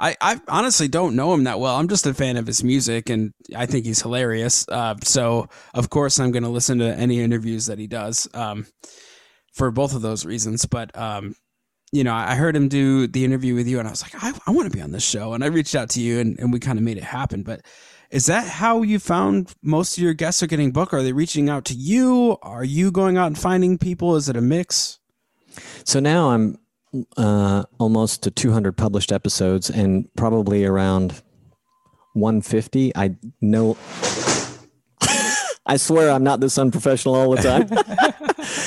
I, 0.01 0.17
I 0.21 0.41
honestly 0.49 0.89
don't 0.89 1.15
know 1.15 1.33
him 1.33 1.45
that 1.45 1.61
well. 1.61 1.77
I'm 1.77 1.89
just 1.89 2.07
a 2.07 2.15
fan 2.15 2.37
of 2.37 2.47
his 2.47 2.65
music, 2.65 3.09
and 3.09 3.33
I 3.55 3.67
think 3.67 3.85
he's 3.85 4.03
hilarious. 4.03 4.67
Uh, 4.69 4.97
so 5.03 5.49
of 5.75 5.91
course 5.91 6.19
I'm 6.19 6.33
going 6.33 6.43
to 6.43 6.49
listen 6.49 6.79
to 6.79 6.95
any 6.95 7.21
interviews 7.21 7.67
that 7.67 7.79
he 7.79 7.87
does 7.87 8.29
um, 8.35 8.67
for 9.55 9.71
both 9.71 9.95
of 9.95 10.03
those 10.03 10.27
reasons. 10.27 10.67
But 10.67 10.97
um, 10.99 11.37
you 11.93 12.03
know, 12.03 12.15
I 12.15 12.35
heard 12.35 12.57
him 12.57 12.69
do 12.69 13.07
the 13.07 13.25
interview 13.25 13.55
with 13.55 13.69
you, 13.69 13.79
and 13.79 13.87
I 13.87 13.93
was 13.93 14.03
like, 14.03 14.15
I, 14.23 14.33
I 14.47 14.51
want 14.51 14.71
to 14.71 14.77
be 14.77 14.83
on 14.83 14.91
this 14.91 15.05
show. 15.05 15.35
And 15.35 15.45
I 15.45 15.49
reached 15.49 15.77
out 15.77 15.91
to 15.91 16.01
you, 16.01 16.19
and, 16.19 16.39
and 16.41 16.53
we 16.53 16.59
kind 16.59 16.79
of 16.79 16.85
made 16.85 16.97
it 16.97 17.05
happen. 17.05 17.45
But 17.45 17.61
is 18.13 18.27
that 18.27 18.47
how 18.47 18.83
you 18.83 18.99
found 18.99 19.55
most 19.63 19.97
of 19.97 20.05
your 20.05 20.13
guests 20.13 20.43
are 20.43 20.47
getting 20.47 20.71
booked? 20.71 20.93
Are 20.93 21.03
they 21.03 21.15
reaching 21.15 21.49
out 21.49 21.65
to 21.65 21.75
you? 21.75 22.37
Are 22.43 22.63
you 22.63 22.91
going 22.91 23.17
out 23.17 23.29
and 23.29 23.39
finding 23.39 23.79
people? 23.79 24.17
Is 24.17 24.29
it 24.29 24.37
a 24.37 24.43
mix? 24.43 24.99
So 25.85 25.99
now 25.99 26.29
I'm 26.29 26.59
uh, 27.17 27.65
almost 27.79 28.23
to 28.25 28.31
200 28.31 28.77
published 28.77 29.13
episodes 29.13 29.71
and 29.71 30.09
probably 30.15 30.67
around 30.67 31.23
150. 32.13 32.95
I 32.95 33.17
know. 33.41 33.79
I 35.65 35.79
swear 35.79 36.11
I'm 36.11 36.23
not 36.23 36.41
this 36.41 36.59
unprofessional 36.59 37.15
all 37.15 37.35
the 37.35 37.43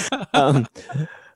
time. 0.10 0.28
um, 0.34 0.68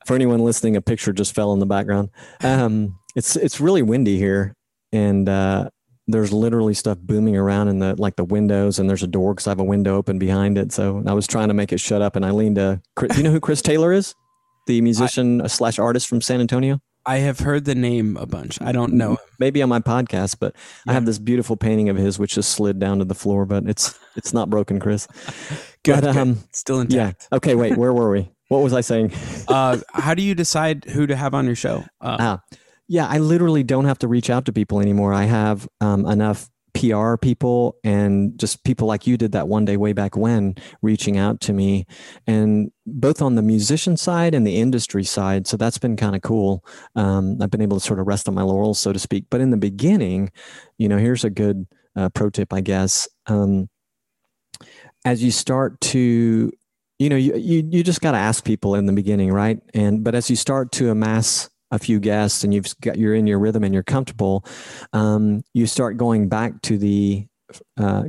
for 0.07 0.15
anyone 0.15 0.39
listening, 0.39 0.75
a 0.75 0.81
picture 0.81 1.13
just 1.13 1.35
fell 1.35 1.53
in 1.53 1.59
the 1.59 1.67
background. 1.67 2.09
Um, 2.41 2.97
it's 3.15 3.35
it's 3.35 3.59
really 3.59 3.83
windy 3.83 4.17
here, 4.17 4.55
and 4.91 5.29
uh, 5.29 5.69
there's 6.11 6.33
literally 6.33 6.73
stuff 6.73 6.97
booming 6.99 7.37
around 7.37 7.67
in 7.67 7.79
the 7.79 7.95
like 7.99 8.15
the 8.15 8.23
windows 8.23 8.79
and 8.79 8.89
there's 8.89 9.03
a 9.03 9.07
door 9.07 9.33
because 9.33 9.47
I 9.47 9.51
have 9.51 9.59
a 9.59 9.63
window 9.63 9.95
open 9.95 10.19
behind 10.19 10.57
it. 10.57 10.71
So 10.71 11.03
I 11.05 11.13
was 11.13 11.27
trying 11.27 11.49
to 11.49 11.53
make 11.53 11.71
it 11.71 11.79
shut 11.79 12.01
up 12.01 12.15
and 12.15 12.25
I 12.25 12.31
leaned 12.31 12.55
to 12.55 12.81
Chris, 12.95 13.17
you 13.17 13.23
know 13.23 13.31
who 13.31 13.39
Chris 13.39 13.61
Taylor 13.61 13.93
is? 13.93 14.15
The 14.67 14.81
musician 14.81 15.41
I, 15.41 15.47
slash 15.47 15.79
artist 15.79 16.07
from 16.07 16.21
San 16.21 16.41
Antonio? 16.41 16.79
I 17.05 17.17
have 17.19 17.39
heard 17.39 17.65
the 17.65 17.75
name 17.75 18.17
a 18.17 18.25
bunch. 18.25 18.61
I 18.61 18.71
don't 18.71 18.93
know 18.93 19.11
him. 19.11 19.17
Maybe 19.39 19.61
on 19.61 19.69
my 19.69 19.79
podcast, 19.79 20.37
but 20.39 20.53
yeah. 20.85 20.91
I 20.91 20.93
have 20.93 21.05
this 21.05 21.17
beautiful 21.17 21.55
painting 21.57 21.89
of 21.89 21.97
his 21.97 22.19
which 22.19 22.35
just 22.35 22.51
slid 22.51 22.77
down 22.77 22.99
to 22.99 23.05
the 23.05 23.15
floor, 23.15 23.45
but 23.45 23.67
it's 23.67 23.97
it's 24.15 24.33
not 24.33 24.49
broken, 24.49 24.79
Chris. 24.79 25.07
good, 25.83 26.01
but, 26.01 26.15
um, 26.15 26.39
Still 26.51 26.81
intact. 26.81 27.27
Yeah. 27.31 27.37
Okay, 27.37 27.55
wait, 27.55 27.77
where 27.77 27.93
were 27.93 28.11
we? 28.11 28.29
What 28.49 28.63
was 28.63 28.73
I 28.73 28.81
saying? 28.81 29.13
uh, 29.47 29.77
how 29.93 30.13
do 30.13 30.21
you 30.21 30.35
decide 30.35 30.85
who 30.85 31.07
to 31.07 31.15
have 31.15 31.33
on 31.33 31.45
your 31.45 31.55
show? 31.55 31.85
Uh, 32.01 32.17
ah, 32.19 32.41
yeah, 32.89 33.07
I 33.07 33.19
literally 33.19 33.63
don't 33.63 33.85
have 33.85 33.99
to 33.99 34.07
reach 34.07 34.31
out 34.31 34.45
to 34.45 34.51
people 34.51 34.79
anymore. 34.81 35.13
I 35.13 35.25
have 35.25 35.67
um, 35.79 36.07
enough 36.07 36.49
PR 36.73 37.17
people 37.17 37.77
and 37.83 38.37
just 38.39 38.63
people 38.63 38.87
like 38.87 39.05
you 39.05 39.15
did 39.15 39.31
that 39.33 39.47
one 39.47 39.63
day 39.63 39.77
way 39.77 39.93
back 39.93 40.17
when 40.17 40.55
reaching 40.81 41.15
out 41.15 41.39
to 41.41 41.53
me 41.53 41.85
and 42.25 42.71
both 42.87 43.21
on 43.21 43.35
the 43.35 43.43
musician 43.43 43.95
side 43.95 44.33
and 44.33 44.45
the 44.45 44.57
industry 44.57 45.03
side. 45.03 45.45
So 45.45 45.55
that's 45.55 45.77
been 45.77 45.97
kind 45.97 46.15
of 46.15 46.23
cool. 46.23 46.65
Um, 46.95 47.37
I've 47.39 47.51
been 47.51 47.61
able 47.61 47.79
to 47.79 47.85
sort 47.85 47.99
of 47.99 48.07
rest 48.07 48.27
on 48.27 48.33
my 48.33 48.41
laurels, 48.41 48.79
so 48.79 48.91
to 48.91 48.99
speak. 48.99 49.25
But 49.29 49.39
in 49.39 49.51
the 49.51 49.57
beginning, 49.57 50.31
you 50.79 50.89
know, 50.89 50.97
here's 50.97 51.23
a 51.23 51.29
good 51.29 51.67
uh, 51.95 52.09
pro 52.09 52.31
tip, 52.31 52.51
I 52.51 52.61
guess. 52.61 53.07
Um, 53.27 53.69
as 55.05 55.23
you 55.23 55.29
start 55.29 55.79
to, 55.81 56.51
you 56.97 57.09
know, 57.09 57.15
you, 57.15 57.35
you, 57.35 57.69
you 57.69 57.83
just 57.83 58.01
got 58.01 58.13
to 58.13 58.17
ask 58.17 58.43
people 58.43 58.73
in 58.73 58.87
the 58.87 58.93
beginning, 58.93 59.31
right? 59.31 59.59
And, 59.75 60.03
but 60.03 60.15
as 60.15 60.27
you 60.29 60.35
start 60.35 60.71
to 60.73 60.89
amass 60.89 61.49
a 61.71 61.79
few 61.79 61.99
guests 61.99 62.43
and 62.43 62.53
you've 62.53 62.73
got 62.81 62.97
you're 62.97 63.15
in 63.15 63.27
your 63.27 63.39
rhythm 63.39 63.63
and 63.63 63.73
you're 63.73 63.83
comfortable, 63.83 64.45
um, 64.93 65.43
you 65.53 65.67
start 65.67 65.97
going 65.97 66.29
back 66.29 66.61
to 66.63 66.77
the 66.77 67.27
uh, 67.77 68.03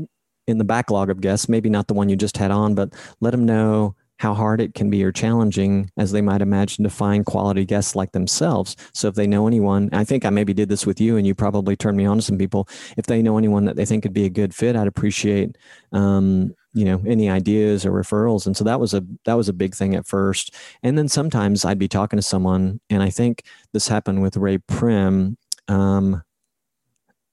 in 0.46 0.58
the 0.58 0.64
backlog 0.64 1.11
of 1.11 1.20
guests. 1.20 1.48
Maybe 1.48 1.70
not 1.70 1.86
the 1.86 1.94
one 1.94 2.08
you 2.08 2.16
just 2.16 2.36
had 2.36 2.50
on, 2.50 2.74
but 2.74 2.92
let 3.20 3.30
them 3.30 3.44
know 3.44 3.94
how 4.20 4.34
hard 4.34 4.61
it 4.61 4.74
can 4.74 4.90
be 4.90 5.02
or 5.02 5.11
challenging 5.11 5.90
as 5.96 6.12
they 6.12 6.20
might 6.20 6.42
imagine 6.42 6.84
to 6.84 6.90
find 6.90 7.24
quality 7.24 7.64
guests 7.64 7.96
like 7.96 8.12
themselves. 8.12 8.76
So 8.92 9.08
if 9.08 9.14
they 9.14 9.26
know 9.26 9.46
anyone, 9.46 9.88
I 9.94 10.04
think 10.04 10.26
I 10.26 10.30
maybe 10.30 10.52
did 10.52 10.68
this 10.68 10.84
with 10.84 11.00
you 11.00 11.16
and 11.16 11.26
you 11.26 11.34
probably 11.34 11.74
turned 11.74 11.96
me 11.96 12.04
on 12.04 12.18
to 12.18 12.22
some 12.22 12.36
people. 12.36 12.68
If 12.98 13.06
they 13.06 13.22
know 13.22 13.38
anyone 13.38 13.64
that 13.64 13.76
they 13.76 13.86
think 13.86 14.02
could 14.02 14.12
be 14.12 14.26
a 14.26 14.30
good 14.30 14.54
fit, 14.54 14.76
I'd 14.76 14.86
appreciate 14.86 15.56
um, 15.92 16.54
you 16.73 16.85
know 16.85 17.03
any 17.07 17.29
ideas 17.29 17.85
or 17.85 17.91
referrals 17.93 18.47
and 18.47 18.57
so 18.57 18.64
that 18.64 18.79
was 18.79 18.95
a 18.95 19.03
that 19.25 19.35
was 19.35 19.49
a 19.49 19.53
big 19.53 19.75
thing 19.75 19.95
at 19.95 20.07
first 20.07 20.55
and 20.83 20.97
then 20.97 21.09
sometimes 21.09 21.64
i'd 21.64 21.79
be 21.79 21.89
talking 21.89 22.16
to 22.16 22.23
someone 22.23 22.81
and 22.89 23.03
i 23.03 23.11
think 23.11 23.43
this 23.73 23.89
happened 23.89 24.23
with 24.23 24.37
ray 24.37 24.59
prim 24.59 25.37
um, 25.68 26.23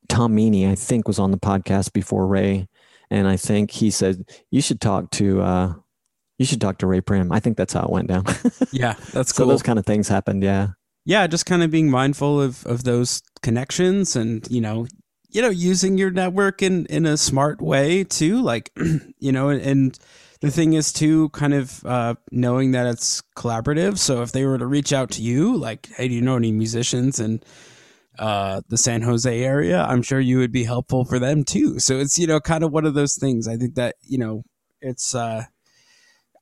tom 0.10 0.36
meaney 0.36 0.70
i 0.70 0.76
think 0.76 1.08
was 1.08 1.20
on 1.20 1.32
the 1.32 1.38
podcast 1.38 1.94
before 1.94 2.26
ray 2.26 2.68
and 3.12 3.28
i 3.28 3.38
think 3.38 3.72
he 3.72 3.92
said 3.92 4.24
you 4.50 4.62
should 4.62 4.82
talk 4.82 5.12
to 5.12 5.42
uh, 5.42 5.74
You 6.40 6.46
should 6.46 6.62
talk 6.62 6.78
to 6.80 6.88
Ray 6.88 7.02
Prim. 7.02 7.32
I 7.32 7.40
think 7.40 7.58
that's 7.58 7.74
how 7.74 7.84
it 7.84 7.90
went 7.90 8.10
down. 8.10 8.24
yeah, 8.72 8.94
that's 9.12 9.34
so 9.34 9.46
those 9.48 9.64
kind 9.64 9.80
of 9.80 9.86
things 9.88 10.08
happened. 10.08 10.44
Yeah. 10.44 10.78
yeah, 11.04 11.26
just 11.26 11.48
kind 11.48 11.64
of 11.64 11.72
being 11.72 11.90
mindful 11.90 12.40
of 12.40 12.64
of 12.68 12.84
those 12.84 13.24
connections 13.42 14.16
and 14.16 14.46
you 14.52 14.62
know, 14.62 14.86
you 15.30 15.41
know, 15.41 15.49
using 15.49 15.97
your 15.97 16.11
network 16.11 16.61
in 16.61 16.86
in 16.88 17.05
a 17.05 17.17
smart 17.17 17.61
way 17.61 18.03
too. 18.03 18.41
Like, 18.41 18.71
you 19.19 19.32
know, 19.32 19.49
and 19.49 19.97
the 20.41 20.51
thing 20.51 20.73
is 20.73 20.93
too, 20.93 21.30
kind 21.30 21.53
of 21.53 21.86
uh, 21.86 22.15
knowing 22.32 22.71
that 22.71 22.88
it's 22.88 23.21
collaborative. 23.36 23.97
So 23.97 24.21
if 24.21 24.32
they 24.32 24.45
were 24.45 24.57
to 24.57 24.67
reach 24.67 24.93
out 24.93 25.11
to 25.11 25.21
you, 25.21 25.55
like, 25.57 25.88
hey, 25.95 26.07
do 26.07 26.13
you 26.13 26.21
know 26.21 26.36
any 26.38 26.51
musicians 26.51 27.19
and 27.19 27.43
uh, 28.19 28.61
the 28.69 28.78
San 28.78 29.01
Jose 29.01 29.43
area, 29.43 29.84
I'm 29.84 30.01
sure 30.01 30.19
you 30.19 30.39
would 30.39 30.51
be 30.51 30.63
helpful 30.63 31.05
for 31.05 31.19
them 31.19 31.43
too. 31.43 31.80
So 31.80 31.99
it's 31.99 32.17
you 32.17 32.28
know 32.28 32.39
kind 32.39 32.63
of 32.63 32.71
one 32.71 32.86
of 32.86 32.93
those 32.93 33.15
things. 33.15 33.47
I 33.47 33.57
think 33.57 33.75
that 33.75 33.95
you 34.01 34.17
know 34.17 34.43
it's 34.82 35.13
uh, 35.13 35.43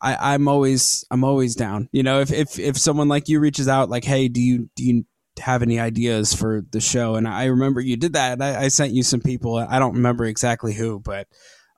I 0.02 0.34
I'm 0.34 0.48
always 0.48 1.06
I'm 1.12 1.24
always 1.24 1.56
down. 1.56 1.90
You 1.92 2.04
know 2.04 2.20
if 2.22 2.32
if 2.32 2.60
if 2.60 2.78
someone 2.78 3.08
like 3.08 3.28
you 3.28 3.40
reaches 3.40 3.68
out 3.68 3.90
like 3.90 4.04
hey 4.04 4.28
do 4.28 4.42
you 4.42 4.70
do 4.76 4.86
you 4.86 5.06
have 5.40 5.62
any 5.62 5.80
ideas 5.80 6.34
for 6.34 6.64
the 6.72 6.82
show 6.82 7.16
and 7.16 7.28
I 7.28 7.46
remember 7.46 7.82
you 7.82 7.98
did 7.98 8.14
that 8.14 8.42
I, 8.42 8.64
I 8.64 8.68
sent 8.70 8.94
you 8.94 9.04
some 9.04 9.22
people 9.22 9.58
I 9.58 9.80
don't 9.80 9.96
remember 9.96 10.26
exactly 10.26 10.74
who 10.74 11.00
but 11.00 11.28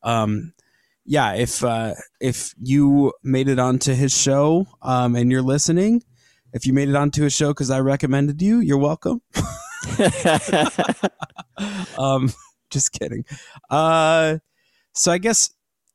um 0.04 0.54
yeah 1.06 1.34
if 1.34 1.64
uh 1.64 1.94
if 2.20 2.54
you 2.62 3.14
made 3.24 3.48
it 3.48 3.60
onto 3.60 3.94
his 3.94 4.16
show 4.16 4.68
um 4.82 5.16
and 5.16 5.32
you're 5.32 5.42
listening 5.42 6.04
if 6.54 6.66
you 6.66 6.74
made 6.74 6.90
it 6.90 6.96
onto 6.96 7.24
his 7.24 7.34
show 7.34 7.50
because 7.50 7.70
I 7.70 7.80
recommended 7.80 8.42
you 8.42 8.60
you're 8.60 8.78
welcome. 8.78 9.22
um, 11.98 12.32
just 12.70 12.92
kidding. 12.92 13.26
Uh, 13.70 14.38
so 14.94 15.12
I 15.12 15.18
guess 15.18 15.54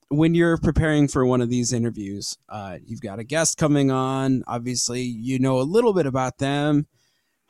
when 0.09 0.35
you're 0.35 0.59
preparing 0.59 1.09
for 1.09 1.27
one 1.27 1.41
of 1.41 1.49
these 1.49 1.73
interviews, 1.73 2.37
uh, 2.49 2.79
you've 2.85 3.01
got 3.01 3.19
a 3.19 3.25
guest 3.25 3.59
coming 3.59 3.91
on. 3.91 4.43
Obviously, 4.47 5.03
you 5.03 5.39
know 5.39 5.61
a 5.61 5.63
little 5.63 5.93
bit 5.93 6.07
about 6.07 6.39
them. 6.39 6.87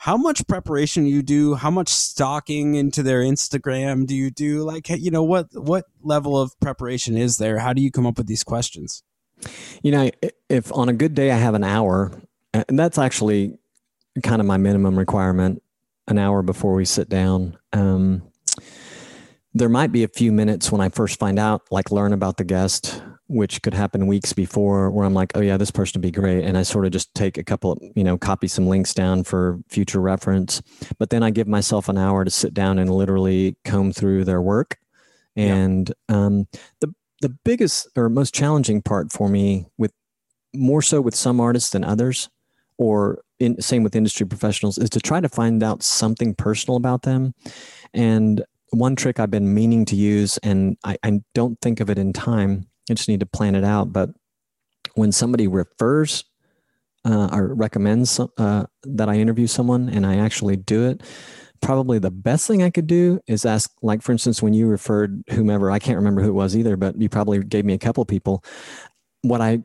How 0.03 0.16
much 0.16 0.44
preparation 0.48 1.07
you 1.07 1.22
do? 1.22 1.55
How 1.55 1.70
much 1.70 1.88
stalking 1.88 2.74
into 2.74 3.05
their 3.05 3.20
Instagram 3.20 4.05
do 4.05 4.16
you 4.16 4.32
do? 4.32 4.64
Like, 4.64 4.88
you 4.88 5.12
know, 5.12 5.22
what 5.22 5.46
what 5.53 5.84
level 6.03 6.36
of 6.36 6.59
preparation 6.59 7.16
is 7.16 7.36
there? 7.36 7.61
How 7.61 7.72
do 7.72 7.80
you 7.80 7.92
come 7.92 8.05
up 8.05 8.18
with 8.18 8.26
these 8.26 8.42
questions? 8.42 9.05
You 9.80 9.92
know, 9.92 10.11
if 10.48 10.72
on 10.72 10.88
a 10.88 10.92
good 10.92 11.14
day 11.14 11.30
I 11.30 11.36
have 11.36 11.55
an 11.55 11.62
hour, 11.62 12.11
and 12.53 12.76
that's 12.76 12.98
actually 12.98 13.61
kind 14.24 14.40
of 14.40 14.46
my 14.46 14.57
minimum 14.57 14.98
requirement 14.98 15.62
an 16.09 16.18
hour 16.18 16.42
before 16.42 16.74
we 16.74 16.84
sit 16.84 17.09
down. 17.09 17.57
Um, 17.72 18.22
there 19.55 19.68
might 19.68 19.92
be 19.92 20.03
a 20.03 20.09
few 20.09 20.32
minutes 20.32 20.72
when 20.72 20.80
I 20.80 20.88
first 20.88 21.20
find 21.20 21.38
out, 21.38 21.62
like 21.70 21.92
learn 21.92 22.12
about 22.12 22.38
the 22.38 22.44
guest, 22.44 23.00
which 23.33 23.62
could 23.62 23.74
happen 23.74 24.07
weeks 24.07 24.33
before, 24.33 24.91
where 24.91 25.07
I'm 25.07 25.14
like, 25.14 25.33
oh 25.35 25.41
yeah, 25.41 25.57
this 25.57 25.70
person 25.70 25.99
would 25.99 26.07
be 26.07 26.11
great, 26.11 26.45
and 26.45 26.57
I 26.59 26.62
sort 26.62 26.85
of 26.85 26.93
just 26.93 27.14
take 27.14 27.39
a 27.39 27.45
couple, 27.45 27.78
you 27.97 28.05
know, 28.05 28.18
copy 28.18 28.47
some 28.47 28.68
links 28.68 28.95
down 28.95 29.24
for 29.24 29.59
future 29.68 30.01
reference. 30.01 30.62
But 30.99 31.11
then 31.11 31.22
I 31.22 31.30
give 31.30 31.49
myself 31.49 31.89
an 31.89 31.99
hour 31.99 32.24
to 32.24 32.30
sit 32.30 32.55
down 32.55 32.78
and 32.78 32.91
literally 32.91 33.57
comb 33.64 33.93
through 33.93 34.24
their 34.24 34.43
work. 34.43 34.78
And 35.35 35.91
yeah. 36.09 36.16
um, 36.16 36.47
the 36.80 36.95
the 37.22 37.30
biggest 37.45 37.89
or 37.97 38.09
most 38.09 38.35
challenging 38.35 38.83
part 38.83 39.12
for 39.12 39.28
me, 39.28 39.66
with 39.78 39.93
more 40.55 40.83
so 40.83 41.01
with 41.01 41.14
some 41.14 41.41
artists 41.41 41.70
than 41.70 41.85
others, 41.85 42.28
or 42.76 43.22
in, 43.39 43.61
same 43.61 43.83
with 43.83 43.97
industry 43.97 44.26
professionals, 44.26 44.76
is 44.76 44.91
to 44.91 45.01
try 45.01 45.20
to 45.20 45.28
find 45.28 45.62
out 45.62 45.83
something 45.83 46.35
personal 46.35 46.76
about 46.76 47.03
them. 47.03 47.33
And 47.95 48.45
one 48.70 48.97
trick 48.97 49.20
I've 49.20 49.30
been 49.30 49.55
meaning 49.55 49.85
to 49.87 49.97
use, 49.97 50.39
and 50.39 50.76
I, 50.85 50.97
I 51.03 51.20
don't 51.35 51.61
think 51.61 51.80
of 51.80 51.91
it 51.91 51.99
in 51.99 52.12
time, 52.12 52.66
I 52.91 52.95
just 52.95 53.09
need 53.09 53.20
to 53.20 53.26
plan 53.26 53.55
it 53.55 53.64
out. 53.64 53.93
But 53.93 54.11
when 54.95 55.12
somebody 55.12 55.49
refers 55.49 56.24
uh, 57.05 57.28
or 57.33 57.55
recommends 57.55 58.20
uh, 58.39 58.64
that 58.85 59.09
I 59.09 59.16
interview 59.16 59.47
someone 59.47 59.89
and 59.89 60.07
I 60.07 60.16
actually 60.16 60.57
do 60.57 60.89
it, 60.89 61.03
probably 61.61 61.99
the 61.99 62.11
best 62.11 62.47
thing 62.47 62.62
I 62.62 62.70
could 62.70 62.87
do 62.87 63.20
is 63.26 63.47
ask, 63.47 63.70
like, 63.83 64.03
for 64.03 64.12
instance, 64.12 64.43
when 64.43 64.53
you 64.53 64.66
referred 64.66 65.22
whomever, 65.30 65.70
I 65.70 65.78
can't 65.78 65.97
remember 65.97 66.22
who 66.22 66.28
it 66.28 66.33
was 66.33 66.57
either, 66.57 66.76
but 66.76 67.01
you 67.01 67.09
probably 67.09 67.43
gave 67.43 67.64
me 67.64 67.72
a 67.72 67.78
couple 67.78 68.05
people. 68.05 68.45
What 69.22 69.41
I 69.41 69.62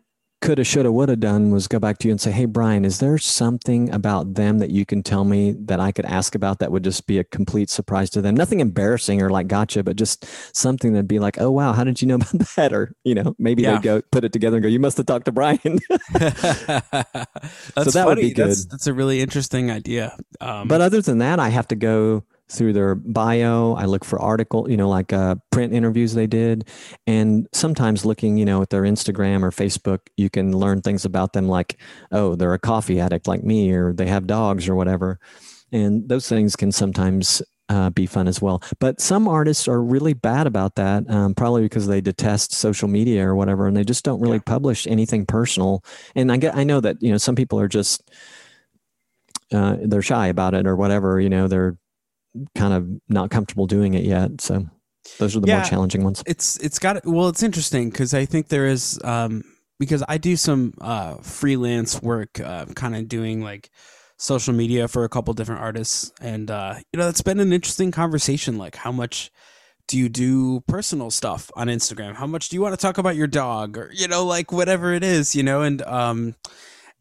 coulda, 0.47 0.63
shoulda, 0.63 0.89
woulda 0.89 1.17
done 1.17 1.51
was 1.51 1.67
go 1.67 1.77
back 1.77 1.97
to 1.97 2.07
you 2.07 2.11
and 2.13 2.21
say, 2.21 2.31
Hey, 2.31 2.45
Brian, 2.45 2.85
is 2.85 2.99
there 2.99 3.17
something 3.17 3.93
about 3.93 4.35
them 4.35 4.59
that 4.59 4.69
you 4.69 4.85
can 4.85 5.03
tell 5.03 5.25
me 5.25 5.51
that 5.51 5.81
I 5.81 5.91
could 5.91 6.05
ask 6.05 6.35
about 6.35 6.59
that 6.59 6.71
would 6.71 6.85
just 6.85 7.05
be 7.05 7.19
a 7.19 7.25
complete 7.25 7.69
surprise 7.69 8.09
to 8.11 8.21
them? 8.21 8.33
Nothing 8.33 8.61
embarrassing 8.61 9.21
or 9.21 9.29
like 9.29 9.47
gotcha, 9.47 9.83
but 9.83 9.97
just 9.97 10.25
something 10.55 10.93
that'd 10.93 11.05
be 11.05 11.19
like, 11.19 11.37
Oh, 11.41 11.51
wow, 11.51 11.73
how 11.73 11.83
did 11.83 12.01
you 12.01 12.07
know 12.07 12.15
about 12.31 12.39
that? 12.55 12.71
Or, 12.71 12.95
you 13.03 13.13
know, 13.13 13.35
maybe 13.37 13.63
yeah. 13.63 13.73
they'd 13.73 13.81
go 13.81 14.01
put 14.09 14.23
it 14.23 14.31
together 14.31 14.55
and 14.55 14.63
go, 14.63 14.69
You 14.69 14.79
must 14.79 14.95
have 14.95 15.05
talked 15.05 15.25
to 15.25 15.33
Brian. 15.33 15.59
that's 16.13 16.41
so 16.41 17.83
that 17.83 17.93
funny. 17.93 18.05
would 18.05 18.15
be 18.15 18.31
good. 18.31 18.47
That's, 18.47 18.65
that's 18.67 18.87
a 18.87 18.93
really 18.93 19.19
interesting 19.19 19.69
idea. 19.69 20.15
Um, 20.39 20.69
but 20.69 20.79
other 20.79 21.01
than 21.01 21.17
that, 21.17 21.41
I 21.41 21.49
have 21.49 21.67
to 21.67 21.75
go 21.75 22.23
through 22.49 22.73
their 22.73 22.95
bio. 22.95 23.73
I 23.73 23.85
look 23.85 24.05
for 24.05 24.19
article, 24.19 24.69
you 24.69 24.77
know, 24.77 24.89
like 24.89 25.11
uh, 25.11 25.35
print 25.51 25.73
interviews 25.73 26.13
they 26.13 26.27
did, 26.27 26.67
and 27.05 27.47
sometimes 27.53 28.05
looking, 28.05 28.37
you 28.37 28.45
know, 28.45 28.61
at 28.61 28.69
their 28.69 28.83
Instagram 28.83 29.43
or 29.43 29.51
Facebook, 29.51 29.99
you 30.15 30.29
can 30.29 30.55
learn 30.57 30.81
things 30.81 31.05
about 31.05 31.33
them, 31.33 31.47
like, 31.47 31.77
oh, 32.11 32.35
they're 32.35 32.53
a 32.53 32.59
coffee 32.59 32.99
addict 32.99 33.27
like 33.27 33.43
me, 33.43 33.71
or 33.71 33.93
they 33.93 34.07
have 34.07 34.27
dogs 34.27 34.69
or 34.69 34.75
whatever, 34.75 35.19
and 35.71 36.07
those 36.07 36.27
things 36.27 36.55
can 36.55 36.71
sometimes. 36.71 37.41
Uh, 37.69 37.89
be 37.89 38.05
fun 38.05 38.29
as 38.29 38.41
well, 38.41 38.63
but 38.79 39.01
some 39.01 39.27
artists 39.27 39.67
are 39.67 39.83
really 39.83 40.13
bad 40.13 40.47
about 40.47 40.75
that. 40.75 41.03
Um, 41.09 41.35
probably 41.35 41.63
because 41.63 41.85
they 41.85 41.99
detest 41.99 42.53
social 42.53 42.87
media 42.87 43.27
or 43.27 43.35
whatever, 43.35 43.67
and 43.67 43.75
they 43.75 43.83
just 43.83 44.05
don't 44.05 44.21
really 44.21 44.37
yeah. 44.37 44.43
publish 44.45 44.87
anything 44.87 45.25
personal. 45.25 45.83
And 46.15 46.31
I 46.31 46.37
get, 46.37 46.55
I 46.55 46.63
know 46.63 46.79
that 46.79 46.95
you 47.01 47.11
know 47.11 47.17
some 47.17 47.35
people 47.35 47.59
are 47.59 47.67
just 47.67 48.09
uh, 49.53 49.77
they're 49.81 50.01
shy 50.01 50.27
about 50.27 50.53
it 50.53 50.65
or 50.65 50.77
whatever. 50.77 51.19
You 51.19 51.29
know, 51.29 51.49
they're 51.49 51.77
kind 52.55 52.73
of 52.73 52.87
not 53.09 53.29
comfortable 53.29 53.67
doing 53.67 53.93
it 53.93 54.03
yet. 54.03 54.41
So 54.41 54.67
those 55.19 55.35
are 55.35 55.39
the 55.39 55.47
yeah, 55.47 55.57
more 55.57 55.65
challenging 55.65 56.03
ones. 56.03 56.23
It's 56.25 56.57
it's 56.57 56.79
got 56.79 57.05
well, 57.05 57.29
it's 57.29 57.43
interesting 57.43 57.89
because 57.89 58.13
I 58.13 58.25
think 58.25 58.47
there 58.49 58.67
is 58.67 58.99
um, 59.03 59.43
because 59.79 60.03
I 60.07 60.17
do 60.17 60.35
some 60.35 60.73
uh, 60.81 61.15
freelance 61.15 62.01
work, 62.01 62.39
uh, 62.39 62.65
kind 62.67 62.95
of 62.95 63.07
doing 63.07 63.41
like 63.41 63.69
social 64.17 64.53
media 64.53 64.87
for 64.87 65.03
a 65.03 65.09
couple 65.09 65.33
different 65.33 65.61
artists, 65.61 66.11
and 66.21 66.49
uh, 66.49 66.75
you 66.91 66.99
know, 66.99 67.07
it's 67.07 67.21
been 67.21 67.39
an 67.39 67.53
interesting 67.53 67.91
conversation. 67.91 68.57
Like, 68.57 68.75
how 68.75 68.91
much 68.91 69.31
do 69.87 69.97
you 69.97 70.09
do 70.09 70.61
personal 70.61 71.09
stuff 71.09 71.49
on 71.55 71.67
Instagram? 71.67 72.15
How 72.15 72.27
much 72.27 72.49
do 72.49 72.55
you 72.55 72.61
want 72.61 72.73
to 72.73 72.81
talk 72.81 72.97
about 72.97 73.15
your 73.15 73.27
dog, 73.27 73.77
or 73.77 73.91
you 73.93 74.07
know, 74.07 74.25
like 74.25 74.51
whatever 74.51 74.93
it 74.93 75.03
is, 75.03 75.35
you 75.35 75.43
know, 75.43 75.61
and 75.61 75.81
um, 75.83 76.35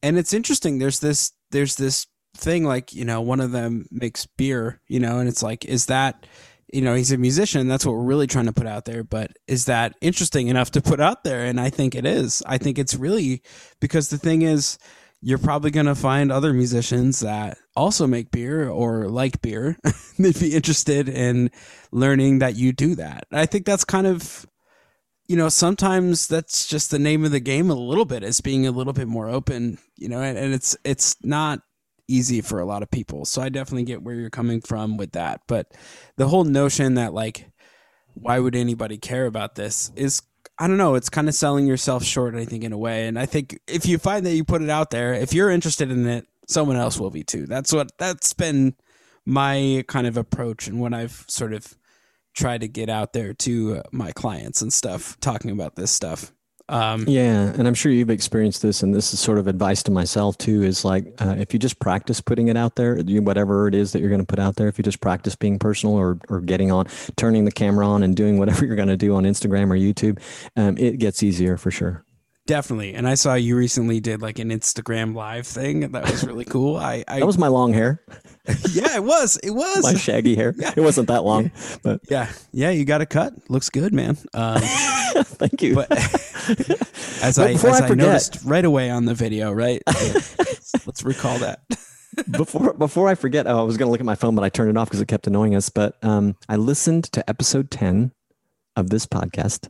and 0.02 0.18
it's 0.18 0.34
interesting. 0.34 0.78
There's 0.78 1.00
this 1.00 1.32
there's 1.50 1.76
this 1.76 2.06
thing 2.36 2.64
like 2.64 2.92
you 2.92 3.04
know 3.04 3.20
one 3.20 3.40
of 3.40 3.52
them 3.52 3.86
makes 3.90 4.26
beer 4.26 4.80
you 4.88 5.00
know 5.00 5.18
and 5.18 5.28
it's 5.28 5.42
like 5.42 5.64
is 5.64 5.86
that 5.86 6.26
you 6.72 6.82
know 6.82 6.94
he's 6.94 7.12
a 7.12 7.18
musician 7.18 7.68
that's 7.68 7.86
what 7.86 7.92
we're 7.92 8.02
really 8.02 8.26
trying 8.26 8.46
to 8.46 8.52
put 8.52 8.66
out 8.66 8.84
there 8.84 9.04
but 9.04 9.32
is 9.46 9.66
that 9.66 9.94
interesting 10.00 10.48
enough 10.48 10.70
to 10.70 10.82
put 10.82 11.00
out 11.00 11.24
there? 11.24 11.44
And 11.44 11.60
i 11.60 11.70
think 11.70 11.94
it 11.94 12.04
is. 12.06 12.42
I 12.46 12.58
think 12.58 12.78
it's 12.78 12.94
really 12.94 13.42
because 13.80 14.08
the 14.08 14.18
thing 14.18 14.42
is 14.42 14.78
you're 15.22 15.38
probably 15.38 15.70
going 15.70 15.86
to 15.86 15.94
find 15.94 16.30
other 16.30 16.52
musicians 16.52 17.20
that 17.20 17.58
also 17.74 18.06
make 18.06 18.30
beer 18.30 18.68
or 18.68 19.08
like 19.08 19.40
beer. 19.40 19.76
They'd 20.18 20.38
be 20.38 20.54
interested 20.54 21.08
in 21.08 21.50
learning 21.90 22.40
that 22.40 22.54
you 22.56 22.72
do 22.72 22.94
that. 22.96 23.24
I 23.32 23.46
think 23.46 23.64
that's 23.64 23.84
kind 23.84 24.06
of 24.06 24.46
you 25.28 25.36
know 25.36 25.48
sometimes 25.48 26.28
that's 26.28 26.66
just 26.66 26.90
the 26.90 26.98
name 26.98 27.24
of 27.24 27.32
the 27.32 27.40
game 27.40 27.70
a 27.70 27.74
little 27.74 28.04
bit 28.04 28.22
is 28.22 28.40
being 28.40 28.66
a 28.66 28.70
little 28.70 28.92
bit 28.92 29.08
more 29.08 29.28
open 29.28 29.78
you 29.96 30.08
know 30.08 30.20
and, 30.22 30.38
and 30.38 30.54
it's 30.54 30.76
it's 30.84 31.16
not 31.24 31.60
easy 32.08 32.40
for 32.40 32.60
a 32.60 32.64
lot 32.64 32.82
of 32.82 32.90
people. 32.90 33.24
So 33.24 33.42
I 33.42 33.48
definitely 33.48 33.84
get 33.84 34.02
where 34.02 34.14
you're 34.14 34.30
coming 34.30 34.60
from 34.60 34.96
with 34.96 35.12
that. 35.12 35.42
But 35.46 35.74
the 36.16 36.28
whole 36.28 36.44
notion 36.44 36.94
that 36.94 37.12
like 37.14 37.50
why 38.14 38.38
would 38.38 38.56
anybody 38.56 38.96
care 38.96 39.26
about 39.26 39.54
this 39.56 39.92
is 39.94 40.22
I 40.58 40.66
don't 40.66 40.78
know, 40.78 40.94
it's 40.94 41.10
kind 41.10 41.28
of 41.28 41.34
selling 41.34 41.66
yourself 41.66 42.02
short 42.02 42.34
I 42.34 42.44
think 42.44 42.64
in 42.64 42.72
a 42.72 42.78
way. 42.78 43.06
And 43.06 43.18
I 43.18 43.26
think 43.26 43.58
if 43.66 43.86
you 43.86 43.98
find 43.98 44.24
that 44.26 44.34
you 44.34 44.44
put 44.44 44.62
it 44.62 44.70
out 44.70 44.90
there, 44.90 45.12
if 45.14 45.34
you're 45.34 45.50
interested 45.50 45.90
in 45.90 46.06
it, 46.06 46.26
someone 46.48 46.76
else 46.76 46.98
will 46.98 47.10
be 47.10 47.24
too. 47.24 47.46
That's 47.46 47.72
what 47.72 47.92
that's 47.98 48.32
been 48.32 48.74
my 49.24 49.84
kind 49.88 50.06
of 50.06 50.16
approach 50.16 50.68
and 50.68 50.80
what 50.80 50.94
I've 50.94 51.24
sort 51.28 51.52
of 51.52 51.76
tried 52.34 52.60
to 52.60 52.68
get 52.68 52.88
out 52.88 53.12
there 53.12 53.32
to 53.32 53.76
uh, 53.76 53.82
my 53.90 54.12
clients 54.12 54.62
and 54.62 54.72
stuff 54.72 55.18
talking 55.20 55.50
about 55.50 55.74
this 55.74 55.90
stuff. 55.90 56.32
Um, 56.68 57.04
yeah, 57.06 57.52
and 57.56 57.68
I'm 57.68 57.74
sure 57.74 57.92
you've 57.92 58.10
experienced 58.10 58.62
this, 58.62 58.82
and 58.82 58.94
this 58.94 59.12
is 59.14 59.20
sort 59.20 59.38
of 59.38 59.46
advice 59.46 59.82
to 59.84 59.92
myself 59.92 60.36
too. 60.38 60.62
Is 60.62 60.84
like 60.84 61.06
uh, 61.20 61.36
if 61.38 61.52
you 61.52 61.58
just 61.58 61.78
practice 61.78 62.20
putting 62.20 62.48
it 62.48 62.56
out 62.56 62.74
there, 62.76 62.96
whatever 62.96 63.68
it 63.68 63.74
is 63.74 63.92
that 63.92 64.00
you're 64.00 64.08
going 64.08 64.20
to 64.20 64.26
put 64.26 64.38
out 64.38 64.56
there, 64.56 64.68
if 64.68 64.78
you 64.78 64.82
just 64.82 65.00
practice 65.00 65.36
being 65.36 65.58
personal 65.58 65.94
or 65.94 66.18
or 66.28 66.40
getting 66.40 66.72
on, 66.72 66.86
turning 67.16 67.44
the 67.44 67.52
camera 67.52 67.86
on, 67.86 68.02
and 68.02 68.16
doing 68.16 68.38
whatever 68.38 68.66
you're 68.66 68.76
going 68.76 68.88
to 68.88 68.96
do 68.96 69.14
on 69.14 69.24
Instagram 69.24 69.70
or 69.70 69.76
YouTube, 69.76 70.20
um, 70.56 70.76
it 70.78 70.98
gets 70.98 71.22
easier 71.22 71.56
for 71.56 71.70
sure. 71.70 72.05
Definitely. 72.46 72.94
And 72.94 73.06
I 73.06 73.14
saw 73.14 73.34
you 73.34 73.56
recently 73.56 74.00
did 74.00 74.22
like 74.22 74.38
an 74.38 74.50
Instagram 74.50 75.14
live 75.14 75.46
thing. 75.46 75.92
That 75.92 76.10
was 76.10 76.24
really 76.24 76.44
cool. 76.46 76.76
I, 76.76 77.04
I 77.06 77.20
That 77.20 77.26
was 77.26 77.38
my 77.38 77.48
long 77.48 77.72
hair, 77.72 78.02
yeah, 78.72 78.96
it 78.96 79.04
was. 79.04 79.36
It 79.42 79.50
was. 79.50 79.82
my 79.82 79.94
shaggy 79.94 80.34
hair. 80.34 80.54
Yeah. 80.56 80.72
It 80.76 80.80
wasn't 80.80 81.08
that 81.08 81.24
long, 81.24 81.50
but 81.82 82.00
yeah, 82.08 82.30
yeah. 82.52 82.70
You 82.70 82.84
got 82.84 83.00
a 83.00 83.06
cut. 83.06 83.34
Looks 83.50 83.68
good, 83.68 83.92
man. 83.92 84.16
Um, 84.32 84.60
thank 84.60 85.60
you. 85.60 85.74
but 85.74 85.90
as 87.22 87.36
But 87.36 87.38
I, 87.38 87.50
as 87.50 87.64
I 87.64 87.86
I, 87.86 87.94
noticed 87.94 88.38
right 88.44 88.64
away 88.64 88.88
on 88.88 89.04
the 89.04 89.14
video, 89.14 89.52
right? 89.52 89.82
let's, 89.86 90.86
let's 90.86 91.04
recall 91.04 91.38
that. 91.40 91.60
before 92.30 92.72
before 92.72 93.08
I 93.08 93.16
forget, 93.16 93.46
oh, 93.46 93.58
I 93.58 93.62
was 93.62 93.76
going 93.76 93.88
to 93.88 93.90
look 93.90 94.00
at 94.00 94.06
my 94.06 94.14
phone, 94.14 94.34
but 94.34 94.44
I 94.44 94.48
turned 94.48 94.70
it 94.70 94.76
off 94.76 94.88
because 94.88 95.00
it 95.00 95.08
kept 95.08 95.26
annoying 95.26 95.54
us. 95.54 95.68
But 95.68 95.96
um, 96.02 96.36
I 96.48 96.56
listened 96.56 97.04
to 97.12 97.28
episode 97.28 97.70
ten 97.70 98.12
of 98.76 98.88
this 98.88 99.04
podcast 99.06 99.68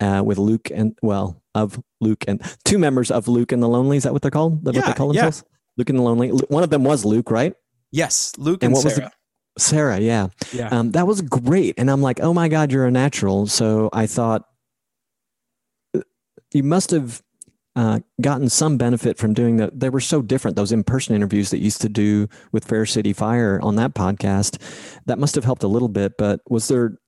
uh, 0.00 0.22
with 0.24 0.38
Luke 0.38 0.68
and 0.70 0.98
well 1.02 1.41
of 1.54 1.80
Luke 2.00 2.24
and 2.28 2.40
two 2.64 2.78
members 2.78 3.10
of 3.10 3.28
Luke 3.28 3.52
and 3.52 3.62
the 3.62 3.68
Lonely. 3.68 3.96
Is 3.96 4.02
that 4.04 4.12
what 4.12 4.22
they're 4.22 4.30
called? 4.30 4.64
That 4.64 4.74
what 4.74 4.84
Yeah, 4.84 4.86
they 4.90 4.96
call 4.96 5.14
yeah. 5.14 5.22
themselves? 5.22 5.44
Luke 5.76 5.90
and 5.90 5.98
the 5.98 6.02
Lonely. 6.02 6.28
One 6.28 6.62
of 6.62 6.70
them 6.70 6.84
was 6.84 7.04
Luke, 7.04 7.30
right? 7.30 7.54
Yes, 7.90 8.32
Luke 8.38 8.62
And 8.62 8.68
and, 8.68 8.74
what 8.74 8.84
was 8.84 8.94
the- 8.94 9.00
Sarah. 9.00 9.12
Sarah, 9.58 9.98
yeah. 10.00 10.28
yeah, 10.52 10.68
Um, 10.68 10.92
that 10.92 11.06
was 11.06 11.20
great. 11.20 11.74
And 11.76 11.90
I'm 11.90 12.00
like, 12.00 12.20
oh 12.20 12.32
my 12.32 12.48
God, 12.48 12.72
you're 12.72 12.86
a 12.86 12.90
natural. 12.90 13.46
So 13.46 13.90
I 13.92 14.06
thought 14.06 14.44
you 16.54 16.62
must 16.62 16.90
have 16.90 17.22
uh, 17.76 18.00
gotten 18.20 18.48
some 18.48 18.76
benefit 18.76 19.18
from 19.18 19.34
doing 19.34 19.56
that. 19.56 19.78
They 19.78 19.90
were 19.90 20.00
so 20.00 20.20
different, 20.22 20.56
those 20.56 20.72
in 20.72 20.84
person 20.84 21.14
interviews 21.14 21.50
that 21.50 21.58
you 21.58 21.64
used 21.64 21.80
to 21.82 21.88
do 21.88 22.28
with 22.52 22.64
Fair 22.66 22.84
City 22.86 23.12
Fire 23.12 23.58
on 23.62 23.76
that 23.76 23.94
podcast. 23.94 24.58
That 25.06 25.18
must 25.18 25.34
have 25.34 25.44
helped 25.44 25.62
a 25.64 25.68
little 25.68 25.88
bit. 25.88 26.12
But 26.18 26.40
was 26.48 26.68
there. 26.68 26.98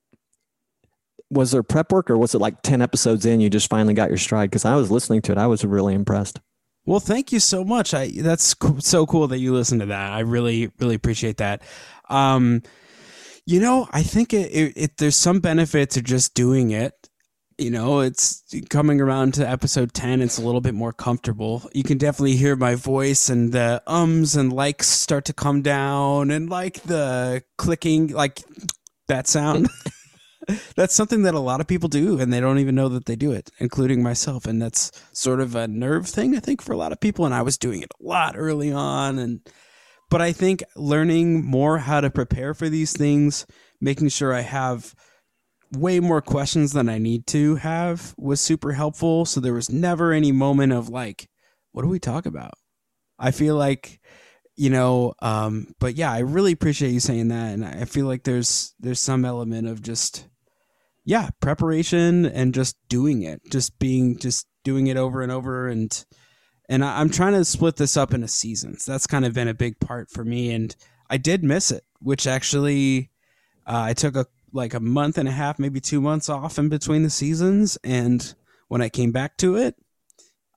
Was 1.35 1.51
there 1.51 1.63
prep 1.63 1.93
work 1.93 2.11
or 2.11 2.17
was 2.17 2.35
it 2.35 2.39
like 2.39 2.63
10 2.63 2.81
episodes 2.81 3.27
in 3.27 3.41
you 3.41 3.51
just 3.51 3.69
finally 3.69 3.95
got 3.95 4.09
your 4.09 4.19
stride? 4.19 4.51
Because 4.51 4.65
I 4.65 4.77
was 4.77 4.91
listening 4.91 5.21
to 5.23 5.33
it. 5.33 5.39
I 5.39 5.47
was 5.47 5.65
really 5.65 5.95
impressed. 5.95 6.41
Well, 6.87 7.01
thank 7.01 7.33
you 7.33 7.41
so 7.41 7.65
much. 7.65 7.95
I 7.95 8.11
that's 8.17 8.55
co- 8.55 8.79
so 8.79 9.07
cool 9.07 9.29
that 9.29 9.39
you 9.39 9.55
listen 9.55 9.79
to 9.79 9.87
that. 9.87 10.13
I 10.13 10.21
really 10.21 10.71
really 10.79 10.95
appreciate 10.95 11.39
that. 11.39 11.63
Um, 12.11 12.63
you 13.47 13.61
know, 13.61 13.89
I 13.91 14.03
think 14.03 14.33
it, 14.33 14.51
it, 14.53 14.73
it 14.77 14.97
there's 14.99 15.17
some 15.17 15.41
benefit 15.41 15.91
to 15.91 16.03
just 16.03 16.35
doing 16.35 16.71
it. 16.71 16.93
You 17.57 17.71
know, 17.71 18.01
it's 18.01 18.43
coming 18.69 19.01
around 19.01 19.35
to 19.35 19.49
episode 19.49 19.95
10, 19.95 20.21
it's 20.21 20.39
a 20.39 20.43
little 20.43 20.61
bit 20.61 20.75
more 20.75 20.93
comfortable. 20.93 21.63
You 21.73 21.85
can 21.85 21.99
definitely 21.99 22.37
hear 22.37 22.57
my 22.57 22.75
voice 22.75 23.29
and 23.29 23.53
the 23.53 23.81
ums 23.87 24.35
and 24.35 24.53
likes 24.53 24.89
start 24.89 25.27
to 25.27 25.33
come 25.33 25.63
down 25.63 26.33
and 26.33 26.51
like 26.51 26.83
the 26.83 27.45
clicking 27.57 28.09
like 28.09 28.43
that 29.07 29.29
sound. 29.29 29.69
that's 30.77 30.95
something 30.95 31.23
that 31.23 31.35
a 31.35 31.41
lot 31.41 31.61
of 31.61 31.67
people 31.67 31.89
do 31.89 32.21
and 32.21 32.33
they 32.33 32.41
don't 32.41 32.59
even 32.59 32.75
know 32.75 32.89
that 32.89 33.07
they 33.07 33.17
do 33.17 33.33
it 33.33 33.51
including 33.59 34.03
myself 34.03 34.47
and 34.47 34.61
that's 34.61 34.91
sort 35.13 35.41
of 35.41 35.55
a 35.55 35.69
nerve 35.69 36.07
thing 36.07 36.37
i 36.37 36.41
think 36.41 36.63
for 36.63 36.73
a 36.73 36.77
lot 36.77 36.93
of 36.93 37.01
people 37.01 37.25
and 37.25 37.35
i 37.35 37.43
was 37.43 37.59
doing 37.59 37.83
it 37.83 37.91
a 38.01 38.07
lot 38.07 38.35
early 38.37 38.73
on 38.73 39.19
and 39.19 39.41
but 40.11 40.21
i 40.21 40.33
think 40.33 40.63
learning 40.77 41.45
more 41.45 41.79
how 41.79 42.01
to 42.01 42.11
prepare 42.11 42.55
for 42.55 42.69
these 42.69 42.93
things 42.93 43.47
making 43.81 44.09
sure 44.09 44.33
i 44.33 44.41
have 44.41 44.95
way 45.73 46.01
more 46.01 46.21
questions 46.21 46.73
than 46.73 46.89
i 46.89 46.99
need 46.99 47.27
to 47.27 47.57
have 47.57 48.15
was 48.17 48.41
super 48.41 48.73
helpful 48.73 49.25
so 49.25 49.41
there 49.41 49.55
was 49.55 49.71
never 49.71 50.13
any 50.13 50.33
moment 50.33 50.73
of 50.73 50.89
like 50.89 51.29
what 51.75 51.83
do 51.83 51.89
we 51.89 51.99
talk 51.99 52.25
about? 52.25 52.55
I 53.19 53.33
feel 53.33 53.57
like 53.57 54.01
you 54.57 54.71
know 54.71 55.13
um 55.21 55.67
but 55.81 55.97
yeah 55.97 56.13
i 56.13 56.21
really 56.21 56.53
appreciate 56.53 56.93
you 56.93 57.01
saying 57.01 57.27
that 57.27 57.55
and 57.55 57.65
i 57.65 57.85
feel 57.85 58.07
like 58.07 58.23
there's 58.23 58.73
there's 58.79 59.01
some 59.01 59.25
element 59.25 59.67
of 59.67 59.83
just 59.83 60.29
yeah 61.05 61.29
preparation 61.41 62.27
and 62.27 62.55
just 62.55 62.77
doing 62.89 63.23
it 63.23 63.41
just 63.51 63.79
being 63.79 64.19
just 64.19 64.47
doing 64.65 64.87
it 64.89 64.97
over 64.97 65.23
and 65.23 65.31
over. 65.31 65.69
And 65.69 66.05
and 66.69 66.85
I, 66.85 67.01
i'm 67.01 67.11
trying 67.11 67.35
to 67.35 67.45
split 67.45 67.77
this 67.77 67.97
up 67.97 68.13
into 68.13 68.27
seasons. 68.27 68.85
That's 68.85 69.07
kind 69.07 69.25
of 69.25 69.35
been 69.35 69.49
a 69.49 69.55
big 69.55 69.79
part 69.79 70.11
for 70.11 70.25
me. 70.25 70.51
And 70.51 70.75
i 71.09 71.19
did 71.19 71.45
miss 71.45 71.71
it 71.71 71.85
which 72.01 72.27
actually 72.27 73.11
uh, 73.67 73.83
i 73.85 73.95
took 73.95 74.17
a 74.17 74.27
like 74.53 74.75
a 74.75 74.81
month 74.81 75.19
and 75.19 75.29
a 75.29 75.33
half 75.33 75.59
maybe 75.59 75.81
two 75.81 76.01
months 76.01 76.29
off 76.29 76.59
in 76.59 76.69
between 76.69 77.03
the 77.03 77.11
seasons. 77.11 77.79
And 77.85 78.35
when 78.69 78.83
i 78.83 78.89
came 78.89 79.13
back 79.13 79.37
to 79.39 79.57
it 79.57 79.77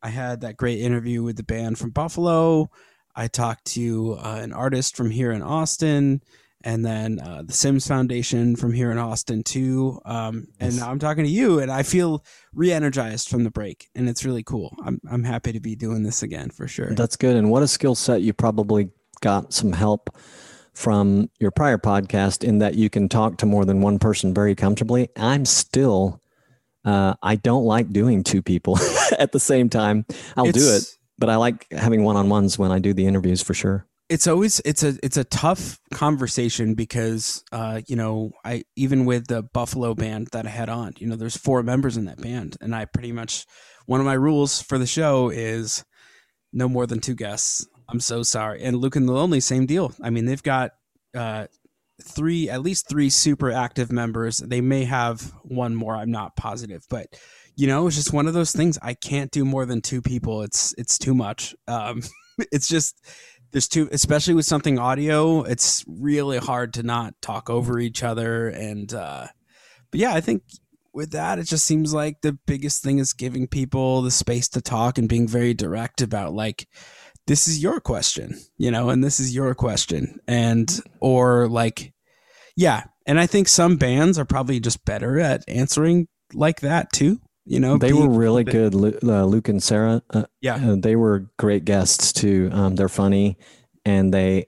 i 0.02 0.10
had 0.10 0.41
that 0.41 0.58
great 0.58 0.80
interview 0.80 1.22
with 1.22 1.36
the 1.36 1.43
band 1.43 1.78
from 1.78 1.91
buffalo. 1.91 2.72
I 3.20 3.28
talked 3.28 3.66
to 3.74 4.14
uh, 4.20 4.39
an 4.43 4.54
artist 4.54 4.95
from 4.95 5.12
here 5.12 5.32
in 5.32 5.41
austin 5.41 6.22
and 6.64 6.86
then 6.86 7.20
uh, 7.20 7.43
the 7.45 7.53
Sims 7.53 7.88
Foundation 7.88 8.55
from 8.55 8.74
here 8.74 8.91
in 8.91 8.97
Austin 8.97 9.43
too. 9.43 9.99
Um, 10.05 10.47
and 10.60 10.74
Yes. 10.74 10.80
now 10.82 10.89
I'm 10.89 10.99
talking 10.99 11.24
to 11.24 11.30
you, 11.30 11.60
and 11.60 11.72
I 11.72 11.84
feel 11.84 12.24
re-energized 12.53 13.30
from 13.30 13.43
the 13.43 13.51
break, 13.51 13.88
and 13.95 14.10
it's 14.10 14.26
really 14.26 14.43
cool. 14.43 14.76
I'm 14.84 14.99
I'm 15.10 15.24
happy 15.24 15.51
to 15.53 15.60
be 15.60 15.76
doing 15.76 16.03
this 16.03 16.24
again 16.24 16.49
for 16.49 16.68
sure. 16.68 16.93
That's 16.93 17.16
good. 17.16 17.36
And 17.36 17.49
what 17.51 17.64
a 17.64 17.68
skill 17.68 17.95
set 17.95 18.22
you 18.22 18.34
probably 18.34 18.89
got 19.22 19.53
some 19.53 19.72
help 19.74 20.10
from 20.74 21.30
your 21.39 21.49
prior 21.51 21.78
podcast 21.80 22.43
in 22.43 22.60
that 22.60 22.76
you 22.76 22.89
can 22.89 23.10
talk 23.10 23.38
to 23.38 23.45
more 23.45 23.66
than 23.66 23.82
one 23.82 23.97
person 23.97 24.32
very 24.34 24.53
comfortably. 24.53 25.10
I'm 25.18 25.43
still, 25.43 26.22
uh, 26.86 27.16
I 27.24 27.36
don't 27.36 27.64
like 27.64 27.89
doing 27.91 28.24
two 28.24 28.43
people 28.43 28.78
at 29.20 29.32
the 29.32 29.39
same 29.39 29.70
time. 29.70 30.05
I'll 30.36 30.51
do 30.51 30.76
it, 30.76 30.84
but 31.18 31.30
I 31.30 31.38
like 31.38 31.66
having 31.72 32.03
one 32.03 32.16
on 32.16 32.30
ones 32.30 32.60
when 32.60 32.72
I 32.72 32.78
do 32.78 32.93
the 32.93 33.08
interviews 33.08 33.41
for 33.41 33.55
sure. 33.55 33.88
It's 34.10 34.28
always 34.28 34.62
it's 34.64 34.84
a 34.84 34.97
it's 35.03 35.18
a 35.18 35.24
tough 35.26 35.80
conversation 35.93 36.76
because 36.76 37.43
uh 37.51 37.82
you 37.88 37.95
know 37.95 38.32
I 38.45 38.64
even 38.76 39.05
with 39.05 39.28
the 39.28 39.43
Buffalo 39.43 39.93
band 39.95 40.30
that 40.32 40.45
I 40.45 40.49
had 40.49 40.70
on 40.70 40.93
you 40.97 41.08
know 41.08 41.16
there's 41.16 41.38
four 41.38 41.62
members 41.64 41.97
in 41.97 42.05
that 42.05 42.22
band 42.22 42.58
and 42.62 42.74
I 42.74 42.86
pretty 42.86 43.12
much 43.12 43.45
one 43.86 43.99
of 43.99 44.05
my 44.05 44.14
rules 44.14 44.62
for 44.62 44.78
the 44.78 44.88
show 44.88 45.30
is 45.30 45.84
no 46.53 46.70
more 46.70 46.88
than 46.88 46.99
two 46.99 47.16
guests. 47.16 47.68
I'm 47.89 47.99
so 47.99 48.24
sorry. 48.24 48.64
And 48.64 48.78
Luke 48.78 48.95
and 48.95 49.08
the 49.08 49.14
Lonely 49.14 49.39
same 49.39 49.66
deal. 49.66 49.93
I 50.01 50.10
mean 50.10 50.26
they've 50.26 50.43
got 50.43 50.72
uh 51.16 51.47
three 52.01 52.49
at 52.49 52.62
least 52.62 52.88
three 52.88 53.10
super 53.10 53.51
active 53.51 53.91
members. 53.91 54.38
They 54.38 54.62
may 54.62 54.86
have 54.86 55.34
one 55.43 55.76
more 55.76 55.95
I'm 55.95 56.12
not 56.12 56.38
positive. 56.38 56.86
But 56.89 57.08
you 57.58 57.68
know 57.68 57.88
it's 57.88 57.97
just 57.97 58.14
one 58.14 58.28
of 58.28 58.34
those 58.34 58.53
things. 58.53 58.80
I 58.82 58.93
can't 58.93 59.32
do 59.32 59.43
more 59.43 59.66
than 59.66 59.82
two 59.82 60.01
people. 60.01 60.43
It's 60.43 60.74
it's 60.78 60.97
too 60.97 61.14
much. 61.14 61.55
Um 61.68 62.03
it's 62.51 62.68
just 62.68 63.03
there's 63.52 63.68
two 63.68 63.89
especially 63.91 64.34
with 64.34 64.45
something 64.45 64.78
audio 64.78 65.43
it's 65.43 65.84
really 65.88 66.38
hard 66.38 66.74
to 66.74 66.84
not 66.84 67.14
talk 67.22 67.50
over 67.50 67.80
each 67.80 68.04
other. 68.04 68.48
And 68.50 68.93
uh 68.93 69.28
but 69.91 70.00
yeah 70.00 70.14
i 70.14 70.22
think 70.22 70.43
with 70.93 71.12
that 71.12 71.39
it 71.39 71.43
just 71.43 71.66
seems 71.66 71.93
like 71.93 72.22
the 72.22 72.34
biggest 72.45 72.84
thing 72.84 73.00
is 73.00 73.14
giving 73.14 73.48
people 73.48 74.02
the 74.02 74.12
space 74.12 74.50
to 74.50 74.62
talk 74.62 74.98
and 74.98 75.08
being 75.10 75.28
very 75.28 75.54
direct 75.54 76.02
about 76.02 76.34
like 76.34 76.68
this 77.28 77.48
is 77.48 77.62
your 77.62 77.80
question 77.80 78.38
you 78.58 78.72
know 78.72 78.89
and 78.89 79.04
this 79.04 79.20
is 79.20 79.36
your 79.36 79.54
question. 79.56 80.20
And 80.28 80.70
or 81.00 81.48
like 81.48 81.93
yeah. 82.56 82.86
And 83.06 83.20
i 83.20 83.28
think 83.28 83.48
some 83.48 83.78
bands 83.78 84.20
are 84.20 84.26
probably 84.26 84.60
just 84.60 84.84
better 84.86 85.20
at 85.20 85.43
answering 85.48 86.08
like 86.34 86.62
that 86.62 86.91
too 86.91 87.22
you 87.48 87.60
know 87.60 87.78
They 87.78 87.93
were 87.93 88.10
really 88.10 88.43
good. 88.43 88.76
Uh, 88.76 89.26
Luke 89.26 89.48
and 89.50 89.62
Sarah, 89.64 90.02
uh, 90.14 90.26
yeah 90.41 90.56
uh, 90.56 90.76
they 90.78 90.95
were 90.95 91.30
great 91.39 91.66
guests 91.66 92.12
too. 92.14 92.50
Um, 92.52 92.76
they're 92.76 92.89
funny 92.89 93.38
and 93.86 94.14
they, 94.14 94.48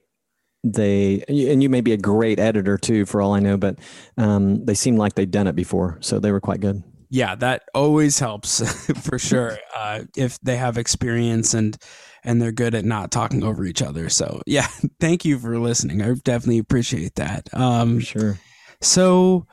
they, 0.62 1.24
and 1.28 1.62
you 1.62 1.70
may 1.70 1.80
be 1.80 1.92
a 1.92 1.96
great 1.96 2.38
editor 2.38 2.76
too, 2.76 3.06
for 3.06 3.22
all 3.22 3.32
I 3.34 3.40
know, 3.40 3.56
but 3.56 3.78
um, 4.18 4.64
they 4.66 4.74
seem 4.74 4.96
like 4.96 5.14
they'd 5.14 5.30
done 5.30 5.46
it 5.46 5.56
before. 5.56 5.96
So 6.00 6.18
they 6.18 6.30
were 6.32 6.40
quite 6.40 6.60
good. 6.60 6.82
yeah 7.10 7.34
that 7.34 7.62
always 7.74 8.18
helps 8.18 8.60
for 9.02 9.18
sure 9.18 9.58
uh, 9.74 10.02
if 10.16 10.38
they 10.40 10.56
have 10.56 10.78
experience 10.78 11.54
and 11.54 11.76
and 12.22 12.40
they're 12.40 12.52
good 12.52 12.74
at 12.74 12.84
not 12.84 13.10
talking 13.10 13.42
over 13.42 13.64
each 13.64 13.82
other 13.82 14.08
so 14.08 14.40
yeah 14.46 14.68
thank 15.00 15.24
you 15.24 15.38
for 15.38 15.58
listening 15.58 16.00
i 16.02 16.12
definitely 16.22 16.58
appreciate 16.58 17.14
that 17.16 17.48
um 17.54 17.98
sure. 17.98 18.38
so 18.80 19.46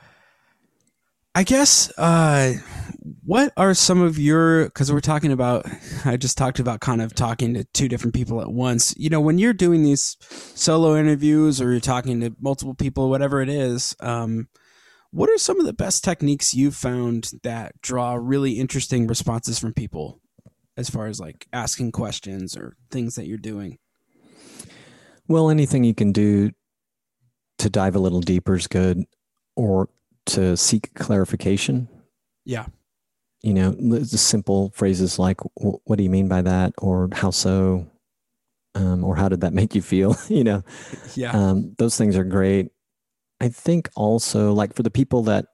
i 1.38 1.44
guess 1.44 1.96
uh 1.98 2.52
what 3.24 3.52
are 3.56 3.72
some 3.72 4.02
of 4.02 4.18
your 4.18 4.64
because 4.64 4.92
we're 4.92 5.00
talking 5.00 5.30
about 5.30 5.64
i 6.04 6.16
just 6.16 6.36
talked 6.36 6.58
about 6.58 6.80
kind 6.80 7.00
of 7.00 7.14
talking 7.14 7.54
to 7.54 7.62
two 7.72 7.88
different 7.88 8.12
people 8.12 8.40
at 8.40 8.50
once. 8.50 8.92
You 8.96 9.08
know 9.08 9.20
when 9.20 9.38
you're 9.38 9.52
doing 9.52 9.84
these 9.84 10.16
solo 10.54 10.96
interviews 10.96 11.60
or 11.60 11.70
you're 11.70 11.80
talking 11.80 12.20
to 12.20 12.34
multiple 12.40 12.74
people 12.74 13.08
whatever 13.08 13.40
it 13.40 13.48
is 13.48 13.94
um 14.00 14.48
what 15.12 15.30
are 15.30 15.38
some 15.38 15.60
of 15.60 15.66
the 15.66 15.72
best 15.72 16.02
techniques 16.02 16.54
you've 16.54 16.74
found 16.74 17.30
that 17.44 17.80
draw 17.80 18.14
really 18.14 18.58
interesting 18.58 19.06
responses 19.06 19.60
from 19.60 19.72
people 19.72 20.20
as 20.76 20.90
far 20.90 21.06
as 21.06 21.20
like 21.20 21.46
asking 21.52 21.92
questions 21.92 22.56
or 22.56 22.76
things 22.90 23.14
that 23.14 23.26
you're 23.26 23.38
doing? 23.38 23.78
Well, 25.26 25.50
anything 25.50 25.84
you 25.84 25.94
can 25.94 26.12
do 26.12 26.50
to 27.58 27.70
dive 27.70 27.96
a 27.96 28.00
little 28.00 28.20
deeper 28.20 28.54
is 28.56 28.66
good 28.66 29.04
or 29.56 29.88
to 30.28 30.56
seek 30.56 30.94
clarification. 30.94 31.88
yeah 32.44 32.66
You 33.42 33.54
know, 33.54 33.70
the 33.70 34.18
simple 34.18 34.70
phrases 34.74 35.18
like, 35.18 35.40
what 35.54 35.96
do 35.96 36.02
you 36.02 36.10
mean 36.10 36.28
by 36.28 36.42
that? 36.42 36.72
Or 36.78 37.08
how 37.12 37.30
so? 37.30 37.86
Um, 38.74 39.02
or 39.02 39.16
how 39.16 39.28
did 39.28 39.40
that 39.40 39.52
make 39.52 39.74
you 39.74 39.82
feel? 39.82 40.16
you 40.28 40.44
know, 40.44 40.62
yeah 41.14 41.32
um, 41.32 41.74
those 41.78 41.96
things 41.96 42.16
are 42.16 42.24
great. 42.24 42.68
I 43.40 43.48
think 43.48 43.88
also, 43.94 44.52
like 44.52 44.74
for 44.74 44.82
the 44.82 44.90
people 44.90 45.22
that 45.24 45.46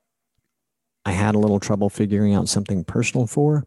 I 1.05 1.13
had 1.13 1.35
a 1.35 1.39
little 1.39 1.61
trouble 1.61 1.91
figuring 1.91 2.35
out 2.35 2.49
something 2.49 2.85
personal 2.85 3.27
for, 3.27 3.65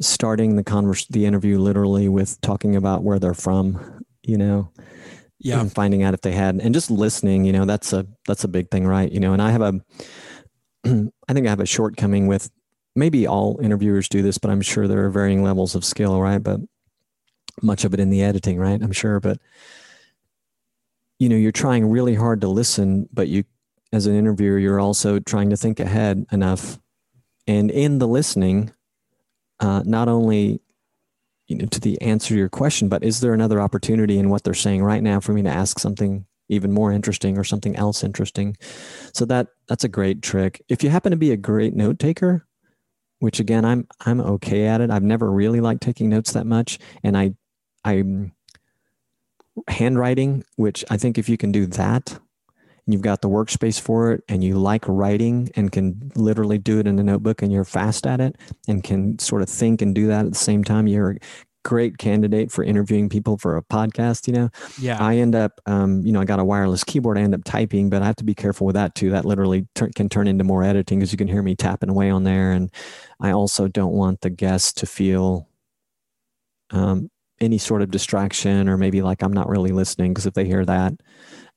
starting 0.00 0.56
the 0.56 0.64
converse 0.64 1.06
the 1.06 1.26
interview 1.26 1.58
literally 1.58 2.08
with 2.08 2.40
talking 2.40 2.74
about 2.76 3.02
where 3.02 3.18
they're 3.18 3.34
from, 3.34 4.02
you 4.22 4.38
know, 4.38 4.70
Yeah. 5.38 5.60
and 5.60 5.72
finding 5.72 6.02
out 6.02 6.14
if 6.14 6.22
they 6.22 6.32
had 6.32 6.60
and 6.60 6.72
just 6.74 6.90
listening 6.90 7.44
you 7.44 7.52
know 7.52 7.66
that's 7.66 7.92
a 7.92 8.06
that's 8.26 8.44
a 8.44 8.48
big 8.48 8.70
thing 8.70 8.86
right? 8.86 9.10
You 9.12 9.20
know 9.20 9.32
and 9.34 9.42
i 9.42 9.50
have 9.50 9.60
a 9.60 9.80
i 11.28 11.32
think 11.32 11.46
i 11.46 11.50
have 11.50 11.60
a 11.60 11.66
shortcoming 11.66 12.26
with 12.26 12.50
maybe 12.94 13.26
all 13.26 13.60
interviewers 13.62 14.08
do 14.08 14.22
this 14.22 14.38
but 14.38 14.50
i'm 14.50 14.62
sure 14.62 14.88
there 14.88 15.04
are 15.04 15.10
varying 15.10 15.42
levels 15.42 15.74
of 15.74 15.84
skill 15.84 16.20
right? 16.20 16.42
But 16.42 16.60
much 17.62 17.84
of 17.84 17.92
it 17.94 18.00
in 18.00 18.10
the 18.10 18.22
editing 18.22 18.58
right? 18.58 18.80
I'm 18.82 18.92
sure 18.92 19.20
but 19.20 19.38
you 21.18 21.28
know 21.28 21.36
you're 21.36 21.52
trying 21.52 21.86
really 21.90 22.14
hard 22.14 22.40
to 22.42 22.48
listen 22.48 23.08
but 23.12 23.28
you 23.28 23.44
as 23.92 24.06
an 24.06 24.14
interviewer 24.16 24.58
you're 24.58 24.80
also 24.80 25.18
trying 25.18 25.50
to 25.50 25.56
think 25.56 25.80
ahead 25.80 26.26
enough. 26.32 26.78
And 27.46 27.70
in 27.70 27.98
the 27.98 28.08
listening 28.08 28.72
uh, 29.60 29.82
not 29.86 30.08
only 30.08 30.60
you 31.46 31.56
know 31.56 31.66
to 31.66 31.80
the 31.80 32.00
answer 32.00 32.28
to 32.28 32.38
your 32.38 32.48
question 32.48 32.88
but 32.88 33.04
is 33.04 33.20
there 33.20 33.34
another 33.34 33.60
opportunity 33.60 34.18
in 34.18 34.30
what 34.30 34.44
they're 34.44 34.54
saying 34.54 34.82
right 34.82 35.02
now 35.02 35.20
for 35.20 35.32
me 35.32 35.42
to 35.42 35.48
ask 35.48 35.78
something 35.78 36.26
even 36.48 36.72
more 36.72 36.92
interesting 36.92 37.36
or 37.38 37.44
something 37.44 37.76
else 37.76 38.04
interesting? 38.04 38.56
So 39.12 39.24
that 39.26 39.48
that's 39.68 39.84
a 39.84 39.88
great 39.88 40.22
trick. 40.22 40.62
If 40.68 40.84
you 40.84 40.90
happen 40.90 41.10
to 41.10 41.16
be 41.16 41.32
a 41.32 41.36
great 41.36 41.74
note 41.74 41.98
taker 41.98 42.46
which 43.18 43.40
again 43.40 43.64
i'm 43.64 43.86
i'm 44.04 44.20
okay 44.20 44.66
at 44.66 44.80
it. 44.80 44.90
I've 44.90 45.02
never 45.02 45.30
really 45.30 45.60
liked 45.60 45.82
taking 45.82 46.08
notes 46.08 46.32
that 46.32 46.46
much 46.46 46.78
and 47.02 47.16
i 47.16 47.34
i'm 47.84 48.32
handwriting 49.68 50.44
which 50.56 50.84
i 50.90 50.96
think 50.96 51.16
if 51.16 51.28
you 51.28 51.36
can 51.36 51.52
do 51.52 51.66
that 51.66 52.18
you've 52.86 53.02
got 53.02 53.20
the 53.20 53.28
workspace 53.28 53.80
for 53.80 54.12
it 54.12 54.22
and 54.28 54.44
you 54.44 54.56
like 54.58 54.84
writing 54.86 55.50
and 55.56 55.72
can 55.72 56.10
literally 56.14 56.58
do 56.58 56.78
it 56.78 56.86
in 56.86 56.98
a 56.98 57.02
notebook 57.02 57.42
and 57.42 57.52
you're 57.52 57.64
fast 57.64 58.06
at 58.06 58.20
it 58.20 58.36
and 58.68 58.84
can 58.84 59.18
sort 59.18 59.42
of 59.42 59.48
think 59.48 59.82
and 59.82 59.94
do 59.94 60.06
that 60.06 60.24
at 60.26 60.32
the 60.32 60.38
same 60.38 60.62
time 60.64 60.86
you're 60.86 61.10
a 61.12 61.16
great 61.64 61.98
candidate 61.98 62.52
for 62.52 62.62
interviewing 62.62 63.08
people 63.08 63.36
for 63.36 63.56
a 63.56 63.62
podcast 63.62 64.28
you 64.28 64.32
know 64.32 64.48
Yeah. 64.78 64.98
i 65.04 65.16
end 65.16 65.34
up 65.34 65.60
um, 65.66 66.06
you 66.06 66.12
know 66.12 66.20
i 66.20 66.24
got 66.24 66.38
a 66.38 66.44
wireless 66.44 66.84
keyboard 66.84 67.18
i 67.18 67.22
end 67.22 67.34
up 67.34 67.42
typing 67.44 67.90
but 67.90 68.02
i 68.02 68.06
have 68.06 68.14
to 68.16 68.24
be 68.24 68.36
careful 68.36 68.66
with 68.68 68.74
that 68.74 68.94
too 68.94 69.10
that 69.10 69.24
literally 69.24 69.66
can 69.96 70.08
turn 70.08 70.28
into 70.28 70.44
more 70.44 70.62
editing 70.62 71.00
because 71.00 71.10
you 71.10 71.18
can 71.18 71.26
hear 71.26 71.42
me 71.42 71.56
tapping 71.56 71.88
away 71.88 72.08
on 72.08 72.22
there 72.22 72.52
and 72.52 72.72
i 73.18 73.32
also 73.32 73.66
don't 73.66 73.94
want 73.94 74.20
the 74.20 74.30
guests 74.30 74.72
to 74.74 74.86
feel 74.86 75.48
um, 76.70 77.10
any 77.40 77.58
sort 77.58 77.82
of 77.82 77.90
distraction 77.90 78.68
or 78.68 78.76
maybe 78.76 79.02
like 79.02 79.22
i'm 79.22 79.32
not 79.32 79.48
really 79.48 79.72
listening 79.72 80.12
because 80.12 80.26
if 80.26 80.34
they 80.34 80.46
hear 80.46 80.64
that 80.64 80.94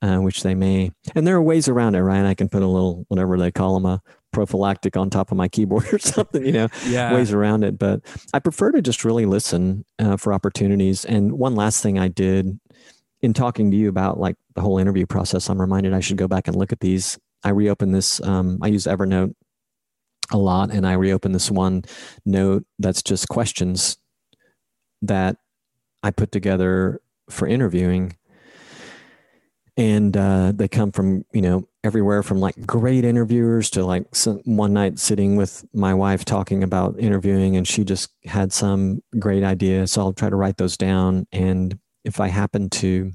uh, 0.01 0.17
which 0.17 0.43
they 0.43 0.55
may 0.55 0.91
and 1.15 1.27
there 1.27 1.35
are 1.35 1.41
ways 1.41 1.67
around 1.67 1.95
it 1.95 2.01
right 2.01 2.25
i 2.25 2.33
can 2.33 2.49
put 2.49 2.61
a 2.61 2.67
little 2.67 3.05
whatever 3.07 3.37
they 3.37 3.51
call 3.51 3.73
them 3.73 3.85
a 3.85 4.01
prophylactic 4.31 4.95
on 4.95 5.09
top 5.09 5.31
of 5.31 5.37
my 5.37 5.47
keyboard 5.47 5.85
or 5.93 5.99
something 5.99 6.45
you 6.45 6.51
know 6.51 6.67
yeah. 6.85 7.13
ways 7.13 7.33
around 7.33 7.63
it. 7.63 7.77
But 7.77 8.01
I 8.33 8.39
prefer 8.39 8.71
to 8.71 8.81
just 8.81 9.03
really 9.03 9.25
listen 9.25 9.85
uh, 9.97 10.17
for 10.17 10.33
opportunities. 10.33 11.05
And 11.05 11.33
one 11.33 11.55
last 11.55 11.81
thing 11.81 11.99
I 11.99 12.07
did 12.07 12.59
in 13.21 13.33
talking 13.33 13.71
to 13.71 13.77
you 13.77 13.89
about 13.89 14.19
like 14.19 14.35
the 14.55 14.61
whole 14.61 14.77
interview 14.77 15.05
process, 15.05 15.49
I'm 15.49 15.59
reminded 15.59 15.93
I 15.93 15.99
should 15.99 16.17
go 16.17 16.27
back 16.27 16.47
and 16.47 16.55
look 16.55 16.71
at 16.71 16.79
these. 16.79 17.19
I 17.43 17.49
reopened 17.49 17.93
this. 17.95 18.21
Um, 18.21 18.59
I 18.61 18.67
use 18.67 18.85
Evernote 18.85 19.33
a 20.31 20.37
lot, 20.37 20.71
and 20.71 20.85
I 20.85 20.93
reopened 20.93 21.33
this 21.33 21.49
one 21.49 21.83
note 22.25 22.65
that's 22.77 23.01
just 23.01 23.29
questions 23.29 23.97
that 25.01 25.37
I 26.03 26.11
put 26.11 26.31
together 26.31 27.01
for 27.29 27.47
interviewing. 27.47 28.15
And 29.77 30.15
uh, 30.17 30.51
they 30.53 30.67
come 30.67 30.91
from 30.91 31.23
you 31.31 31.41
know 31.41 31.67
everywhere 31.83 32.21
from 32.21 32.39
like 32.41 32.65
great 32.65 33.05
interviewers 33.05 33.69
to 33.71 33.85
like 33.85 34.13
some, 34.13 34.41
one 34.43 34.73
night 34.73 34.99
sitting 34.99 35.37
with 35.37 35.63
my 35.73 35.93
wife 35.93 36.25
talking 36.25 36.63
about 36.63 36.99
interviewing 36.99 37.55
and 37.55 37.65
she 37.65 37.85
just 37.85 38.11
had 38.25 38.51
some 38.51 39.01
great 39.17 39.43
idea. 39.43 39.87
So 39.87 40.01
i'll 40.01 40.13
try 40.13 40.29
to 40.29 40.35
write 40.35 40.57
those 40.57 40.75
down. 40.75 41.27
And 41.31 41.79
if 42.03 42.19
i 42.19 42.27
happen 42.27 42.69
to 42.69 43.11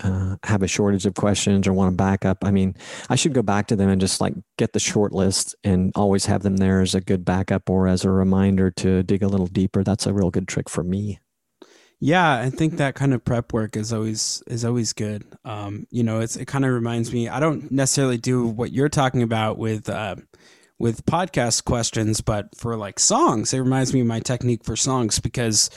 uh, 0.00 0.36
have 0.44 0.62
a 0.62 0.68
shortage 0.68 1.06
of 1.06 1.14
questions 1.14 1.66
or 1.66 1.72
want 1.72 1.90
to 1.90 1.96
back 1.96 2.24
up 2.24 2.38
i 2.44 2.52
mean 2.52 2.72
i 3.10 3.16
should 3.16 3.32
go 3.32 3.42
back 3.42 3.66
to 3.66 3.74
them 3.74 3.88
and 3.88 4.00
just 4.00 4.20
like 4.20 4.32
get 4.56 4.72
the 4.72 4.78
short 4.78 5.12
list 5.12 5.56
and 5.64 5.90
always 5.96 6.26
have 6.26 6.42
them 6.42 6.58
there 6.58 6.80
as 6.80 6.94
a 6.94 7.00
good 7.00 7.24
backup 7.24 7.68
or 7.68 7.88
as 7.88 8.04
a 8.04 8.10
reminder 8.10 8.70
to 8.70 9.02
dig 9.02 9.24
a 9.24 9.28
little 9.28 9.48
deeper. 9.48 9.82
That's 9.82 10.06
a 10.06 10.12
real 10.12 10.30
good 10.30 10.46
trick 10.46 10.68
for 10.68 10.84
me 10.84 11.18
Yeah, 12.00 12.38
I 12.38 12.50
think 12.50 12.76
that 12.76 12.94
kind 12.94 13.12
of 13.12 13.24
prep 13.24 13.52
work 13.52 13.76
is 13.76 13.92
always 13.92 14.42
is 14.46 14.64
always 14.64 14.92
good. 14.92 15.24
Um, 15.44 15.86
you 15.90 16.04
know, 16.04 16.20
it's 16.20 16.36
it 16.36 16.46
kind 16.46 16.64
of 16.64 16.72
reminds 16.72 17.12
me. 17.12 17.28
I 17.28 17.40
don't 17.40 17.72
necessarily 17.72 18.18
do 18.18 18.46
what 18.46 18.72
you're 18.72 18.88
talking 18.88 19.22
about 19.22 19.58
with 19.58 19.88
uh, 19.88 20.16
with 20.78 21.04
podcast 21.06 21.64
questions, 21.64 22.20
but 22.20 22.54
for 22.56 22.76
like 22.76 23.00
songs, 23.00 23.52
it 23.52 23.58
reminds 23.58 23.92
me 23.92 24.00
of 24.00 24.06
my 24.06 24.20
technique 24.20 24.62
for 24.62 24.76
songs 24.76 25.18
because 25.18 25.70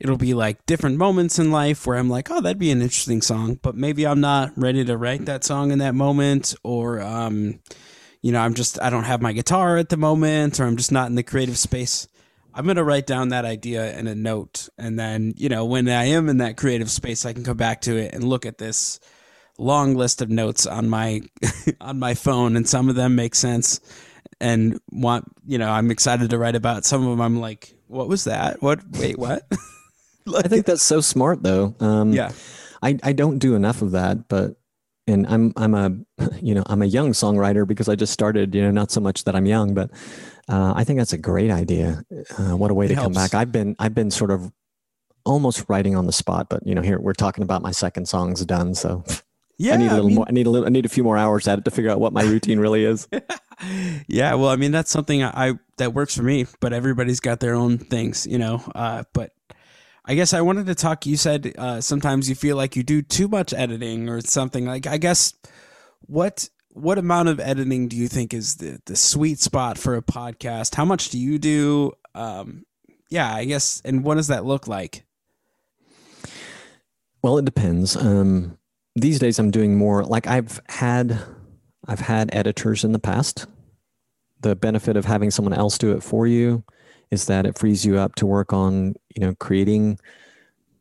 it'll 0.00 0.16
be 0.16 0.34
like 0.34 0.66
different 0.66 0.96
moments 0.96 1.38
in 1.38 1.52
life 1.52 1.86
where 1.86 1.96
I'm 1.96 2.10
like, 2.10 2.28
oh, 2.28 2.40
that'd 2.40 2.58
be 2.58 2.72
an 2.72 2.82
interesting 2.82 3.22
song, 3.22 3.60
but 3.62 3.76
maybe 3.76 4.04
I'm 4.04 4.20
not 4.20 4.52
ready 4.56 4.84
to 4.84 4.96
write 4.96 5.26
that 5.26 5.44
song 5.44 5.70
in 5.70 5.78
that 5.78 5.94
moment, 5.94 6.56
or 6.64 7.00
um, 7.00 7.60
you 8.20 8.32
know, 8.32 8.40
I'm 8.40 8.54
just 8.54 8.82
I 8.82 8.90
don't 8.90 9.04
have 9.04 9.22
my 9.22 9.32
guitar 9.32 9.76
at 9.76 9.90
the 9.90 9.96
moment, 9.96 10.58
or 10.58 10.64
I'm 10.64 10.76
just 10.76 10.90
not 10.90 11.06
in 11.06 11.14
the 11.14 11.22
creative 11.22 11.56
space. 11.56 12.08
I'm 12.54 12.64
going 12.64 12.76
to 12.76 12.84
write 12.84 13.06
down 13.06 13.28
that 13.28 13.44
idea 13.44 13.96
in 13.96 14.06
a 14.06 14.14
note. 14.14 14.68
And 14.78 14.98
then, 14.98 15.34
you 15.36 15.48
know, 15.48 15.64
when 15.64 15.88
I 15.88 16.06
am 16.06 16.28
in 16.28 16.38
that 16.38 16.56
creative 16.56 16.90
space, 16.90 17.24
I 17.24 17.32
can 17.32 17.44
come 17.44 17.56
back 17.56 17.82
to 17.82 17.96
it 17.96 18.14
and 18.14 18.24
look 18.24 18.46
at 18.46 18.58
this 18.58 19.00
long 19.58 19.94
list 19.94 20.22
of 20.22 20.30
notes 20.30 20.66
on 20.66 20.88
my 20.88 21.20
on 21.80 21.98
my 21.98 22.14
phone 22.14 22.56
and 22.56 22.68
some 22.68 22.88
of 22.88 22.94
them 22.94 23.16
make 23.16 23.34
sense 23.34 23.80
and 24.40 24.78
want, 24.90 25.24
you 25.46 25.58
know, 25.58 25.70
I'm 25.70 25.90
excited 25.90 26.30
to 26.30 26.38
write 26.38 26.54
about. 26.54 26.84
Some 26.84 27.02
of 27.02 27.10
them 27.10 27.20
I'm 27.20 27.40
like, 27.40 27.74
what 27.86 28.08
was 28.08 28.24
that? 28.24 28.62
What 28.62 28.80
wait, 28.92 29.18
what? 29.18 29.42
i 30.36 30.42
think 30.42 30.66
that's 30.66 30.82
so 30.82 31.00
smart 31.00 31.42
though 31.42 31.74
um, 31.80 32.12
yeah. 32.12 32.30
I, 32.82 32.98
I 33.02 33.12
don't 33.12 33.38
do 33.38 33.54
enough 33.54 33.82
of 33.82 33.92
that, 33.92 34.28
but 34.28 34.56
and 35.08 35.26
I'm 35.26 35.52
I'm 35.56 35.74
a 35.74 35.90
you 36.40 36.54
know 36.54 36.62
I'm 36.66 36.82
a 36.82 36.86
young 36.86 37.12
songwriter 37.12 37.66
because 37.66 37.88
I 37.88 37.94
just 37.96 38.12
started 38.12 38.54
you 38.54 38.62
know 38.62 38.70
not 38.70 38.90
so 38.90 39.00
much 39.00 39.24
that 39.24 39.34
I'm 39.34 39.46
young, 39.46 39.74
but 39.74 39.90
uh, 40.48 40.72
I 40.76 40.84
think 40.84 40.98
that's 40.98 41.12
a 41.12 41.18
great 41.18 41.50
idea. 41.50 42.02
Uh, 42.38 42.56
what 42.56 42.70
a 42.70 42.74
way 42.74 42.86
It 42.86 42.90
to 42.90 42.94
come 42.94 43.12
back. 43.12 43.34
I've 43.34 43.50
been 43.52 43.74
I've 43.78 43.94
been 43.94 44.10
sort 44.10 44.30
of 44.30 44.52
almost 45.24 45.64
writing 45.68 45.96
on 45.96 46.06
the 46.06 46.12
spot, 46.12 46.48
but 46.48 46.66
you 46.66 46.74
know 46.74 46.82
here 46.82 47.00
we're 47.00 47.12
talking 47.12 47.42
about 47.42 47.62
my 47.62 47.72
second 47.72 48.06
song's 48.06 48.44
done, 48.44 48.74
so 48.74 49.04
Yeah. 49.58 49.74
I 49.74 49.76
need 49.78 49.88
a 49.90 49.94
little 49.94 50.06
mean- 50.06 50.14
more. 50.16 50.26
I 50.28 50.32
need 50.32 50.46
a 50.46 50.50
little. 50.50 50.66
I 50.66 50.70
need 50.70 50.86
a 50.86 50.88
few 50.88 51.02
more 51.04 51.18
hours 51.18 51.48
at 51.48 51.58
it 51.58 51.64
to 51.64 51.70
figure 51.70 51.90
out 51.90 52.00
what 52.00 52.12
my 52.12 52.22
routine 52.22 52.60
really 52.60 52.84
is. 52.84 53.08
yeah, 54.08 54.34
well, 54.34 54.48
I 54.48 54.56
mean 54.56 54.70
that's 54.72 54.90
something 54.90 55.22
I, 55.22 55.48
I 55.50 55.52
that 55.78 55.94
works 55.94 56.16
for 56.16 56.22
me, 56.22 56.46
but 56.60 56.72
everybody's 56.72 57.20
got 57.20 57.40
their 57.40 57.54
own 57.54 57.78
things, 57.78 58.26
you 58.26 58.38
know. 58.38 58.62
Uh, 58.74 59.02
but 59.12 59.32
I 60.08 60.14
guess 60.14 60.32
I 60.32 60.40
wanted 60.40 60.66
to 60.66 60.74
talk. 60.74 61.04
You 61.04 61.18
said 61.18 61.52
uh, 61.58 61.82
sometimes 61.82 62.30
you 62.30 62.34
feel 62.34 62.56
like 62.56 62.76
you 62.76 62.82
do 62.82 63.02
too 63.02 63.28
much 63.28 63.52
editing 63.52 64.08
or 64.08 64.22
something. 64.22 64.64
Like 64.64 64.86
I 64.86 64.96
guess 64.96 65.34
what 66.00 66.48
what 66.70 66.96
amount 66.96 67.28
of 67.28 67.38
editing 67.38 67.88
do 67.88 67.96
you 67.96 68.08
think 68.08 68.32
is 68.32 68.56
the 68.56 68.80
the 68.86 68.96
sweet 68.96 69.38
spot 69.38 69.76
for 69.76 69.96
a 69.96 70.02
podcast? 70.02 70.74
How 70.74 70.86
much 70.86 71.10
do 71.10 71.18
you 71.18 71.38
do? 71.38 71.92
Um, 72.14 72.64
yeah, 73.10 73.34
I 73.34 73.44
guess. 73.44 73.82
And 73.84 74.02
what 74.02 74.14
does 74.14 74.28
that 74.28 74.46
look 74.46 74.66
like? 74.66 75.04
Well, 77.22 77.36
it 77.36 77.44
depends. 77.44 77.94
Um, 77.94 78.56
these 78.96 79.18
days, 79.18 79.38
I'm 79.38 79.50
doing 79.50 79.76
more. 79.76 80.04
Like 80.04 80.26
I've 80.26 80.58
had, 80.68 81.18
I've 81.86 82.00
had 82.00 82.30
editors 82.32 82.82
in 82.82 82.92
the 82.92 82.98
past. 82.98 83.46
The 84.40 84.56
benefit 84.56 84.96
of 84.96 85.04
having 85.04 85.30
someone 85.30 85.52
else 85.52 85.76
do 85.76 85.92
it 85.92 86.02
for 86.02 86.26
you 86.26 86.64
is 87.10 87.26
that 87.26 87.46
it 87.46 87.58
frees 87.58 87.84
you 87.84 87.98
up 87.98 88.14
to 88.16 88.26
work 88.26 88.52
on, 88.52 88.94
you 89.14 89.20
know, 89.20 89.34
creating 89.34 89.98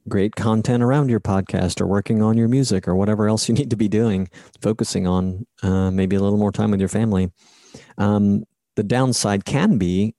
great 0.08 0.36
content 0.36 0.82
around 0.84 1.10
your 1.10 1.20
podcast 1.20 1.82
or 1.82 1.88
working 1.88 2.22
on 2.22 2.38
your 2.38 2.48
music 2.48 2.88
or 2.88 2.96
whatever 2.96 3.28
else 3.28 3.48
you 3.48 3.56
need 3.56 3.70
to 3.70 3.78
be 3.78 3.88
doing, 3.88 4.30
focusing 4.62 5.08
on 5.08 5.46
uh, 5.64 5.92
maybe 5.92 6.16
a 6.16 6.20
little 6.20 6.40
more 6.40 6.52
time 6.52 6.72
with 6.72 6.80
your 6.80 6.90
family. 6.90 7.32
Um, 7.98 8.44
the 8.76 8.84
downside 8.84 9.46
can 9.46 9.78
be 9.78 10.16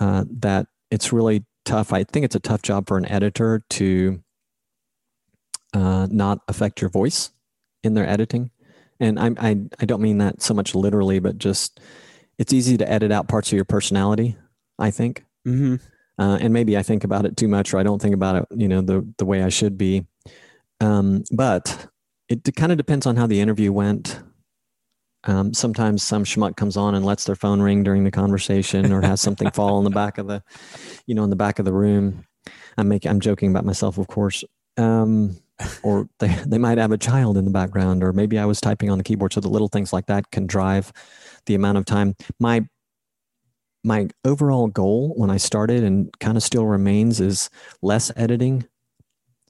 uh, 0.00 0.24
that 0.38 0.66
it's 0.90 1.12
really 1.12 1.44
tough. 1.64 1.92
I 1.92 2.04
think 2.04 2.24
it's 2.24 2.34
a 2.34 2.40
tough 2.40 2.62
job 2.62 2.88
for 2.88 2.96
an 2.96 3.06
editor 3.06 3.62
to 3.70 4.22
uh, 5.74 6.08
not 6.10 6.40
affect 6.48 6.80
your 6.80 6.90
voice 6.90 7.30
in 7.82 7.94
their 7.94 8.08
editing. 8.08 8.50
And 9.00 9.18
I, 9.18 9.30
I, 9.38 9.56
I 9.78 9.84
don't 9.84 10.02
mean 10.02 10.18
that 10.18 10.42
so 10.42 10.54
much 10.54 10.74
literally, 10.74 11.20
but 11.20 11.38
just 11.38 11.80
it's 12.38 12.52
easy 12.52 12.76
to 12.78 12.90
edit 12.90 13.12
out 13.12 13.28
parts 13.28 13.52
of 13.52 13.56
your 13.56 13.64
personality, 13.64 14.36
I 14.78 14.90
think. 14.90 15.24
Mm-hmm. 15.48 15.76
Uh, 16.20 16.36
and 16.40 16.52
maybe 16.52 16.76
I 16.76 16.82
think 16.82 17.04
about 17.04 17.24
it 17.26 17.36
too 17.36 17.48
much, 17.48 17.72
or 17.72 17.78
I 17.78 17.82
don't 17.82 18.02
think 18.02 18.14
about 18.14 18.36
it, 18.36 18.46
you 18.56 18.68
know, 18.68 18.82
the 18.82 19.06
the 19.18 19.24
way 19.24 19.42
I 19.42 19.48
should 19.48 19.78
be. 19.78 20.06
Um, 20.80 21.24
but 21.30 21.86
it 22.28 22.54
kind 22.56 22.72
of 22.72 22.78
depends 22.78 23.06
on 23.06 23.16
how 23.16 23.26
the 23.26 23.40
interview 23.40 23.72
went. 23.72 24.20
Um, 25.24 25.52
sometimes 25.52 26.02
some 26.02 26.24
schmuck 26.24 26.56
comes 26.56 26.76
on 26.76 26.94
and 26.94 27.04
lets 27.04 27.24
their 27.24 27.34
phone 27.34 27.60
ring 27.60 27.82
during 27.82 28.04
the 28.04 28.10
conversation, 28.10 28.92
or 28.92 29.00
has 29.02 29.20
something 29.20 29.50
fall 29.50 29.78
in 29.78 29.84
the 29.84 29.90
back 29.90 30.18
of 30.18 30.26
the, 30.26 30.42
you 31.06 31.14
know, 31.14 31.24
in 31.24 31.30
the 31.30 31.36
back 31.36 31.58
of 31.58 31.64
the 31.64 31.72
room. 31.72 32.24
I'm 32.76 32.88
making, 32.88 33.10
I'm 33.10 33.20
joking 33.20 33.50
about 33.50 33.64
myself, 33.64 33.98
of 33.98 34.06
course. 34.08 34.44
Um, 34.76 35.40
or 35.82 36.08
they 36.20 36.28
they 36.46 36.58
might 36.58 36.78
have 36.78 36.92
a 36.92 36.98
child 36.98 37.36
in 37.36 37.44
the 37.44 37.50
background, 37.50 38.02
or 38.04 38.12
maybe 38.12 38.38
I 38.38 38.44
was 38.44 38.60
typing 38.60 38.90
on 38.90 38.98
the 38.98 39.04
keyboard. 39.04 39.32
So 39.32 39.40
the 39.40 39.48
little 39.48 39.68
things 39.68 39.92
like 39.92 40.06
that 40.06 40.30
can 40.30 40.46
drive 40.46 40.92
the 41.46 41.54
amount 41.54 41.78
of 41.78 41.84
time. 41.84 42.14
My 42.38 42.66
my 43.88 44.06
overall 44.24 44.68
goal 44.68 45.14
when 45.16 45.30
I 45.30 45.38
started 45.38 45.82
and 45.82 46.12
kind 46.20 46.36
of 46.36 46.42
still 46.42 46.66
remains 46.66 47.20
is 47.20 47.48
less 47.80 48.12
editing. 48.16 48.66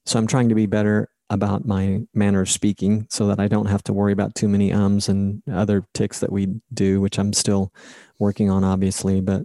So 0.06 0.18
I'm 0.18 0.28
trying 0.28 0.48
to 0.48 0.54
be 0.54 0.66
better 0.66 1.08
about 1.28 1.66
my 1.66 2.02
manner 2.14 2.40
of 2.40 2.48
speaking 2.48 3.06
so 3.10 3.26
that 3.26 3.40
I 3.40 3.48
don't 3.48 3.66
have 3.66 3.82
to 3.84 3.92
worry 3.92 4.12
about 4.12 4.36
too 4.36 4.48
many 4.48 4.72
ums 4.72 5.08
and 5.08 5.42
other 5.52 5.84
ticks 5.92 6.20
that 6.20 6.32
we 6.32 6.60
do, 6.72 7.00
which 7.00 7.18
I'm 7.18 7.32
still 7.32 7.74
working 8.20 8.48
on, 8.48 8.62
obviously. 8.62 9.20
But 9.20 9.42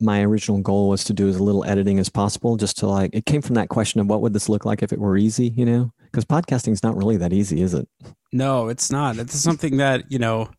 my 0.00 0.22
original 0.22 0.60
goal 0.60 0.88
was 0.88 1.04
to 1.04 1.14
do 1.14 1.28
as 1.28 1.40
little 1.40 1.64
editing 1.64 2.00
as 2.00 2.08
possible, 2.10 2.56
just 2.56 2.76
to 2.78 2.88
like, 2.88 3.14
it 3.14 3.26
came 3.26 3.42
from 3.42 3.54
that 3.54 3.68
question 3.68 4.00
of 4.00 4.08
what 4.08 4.20
would 4.20 4.34
this 4.34 4.48
look 4.48 4.64
like 4.64 4.82
if 4.82 4.92
it 4.92 4.98
were 4.98 5.16
easy, 5.16 5.54
you 5.56 5.64
know? 5.64 5.92
Because 6.10 6.24
podcasting 6.24 6.72
is 6.72 6.82
not 6.82 6.96
really 6.96 7.16
that 7.16 7.32
easy, 7.32 7.62
is 7.62 7.74
it? 7.74 7.88
No, 8.32 8.68
it's 8.68 8.90
not. 8.90 9.18
It's 9.18 9.38
something 9.38 9.76
that, 9.76 10.10
you 10.10 10.18
know, 10.18 10.50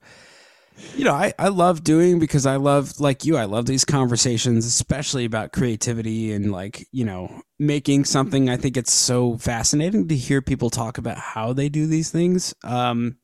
you 0.95 1.03
know, 1.03 1.13
I, 1.13 1.33
I 1.39 1.47
love 1.47 1.83
doing 1.83 2.19
because 2.19 2.45
I 2.45 2.57
love, 2.57 2.99
like 2.99 3.25
you, 3.25 3.37
I 3.37 3.45
love 3.45 3.65
these 3.65 3.85
conversations, 3.85 4.65
especially 4.65 5.25
about 5.25 5.51
creativity 5.51 6.31
and 6.33 6.51
like, 6.51 6.87
you 6.91 7.05
know, 7.05 7.41
making 7.59 8.05
something. 8.05 8.49
I 8.49 8.57
think 8.57 8.77
it's 8.77 8.93
so 8.93 9.37
fascinating 9.37 10.07
to 10.07 10.15
hear 10.15 10.41
people 10.41 10.69
talk 10.69 10.97
about 10.97 11.17
how 11.17 11.53
they 11.53 11.69
do 11.69 11.87
these 11.87 12.11
things. 12.11 12.53
Um, 12.63 13.17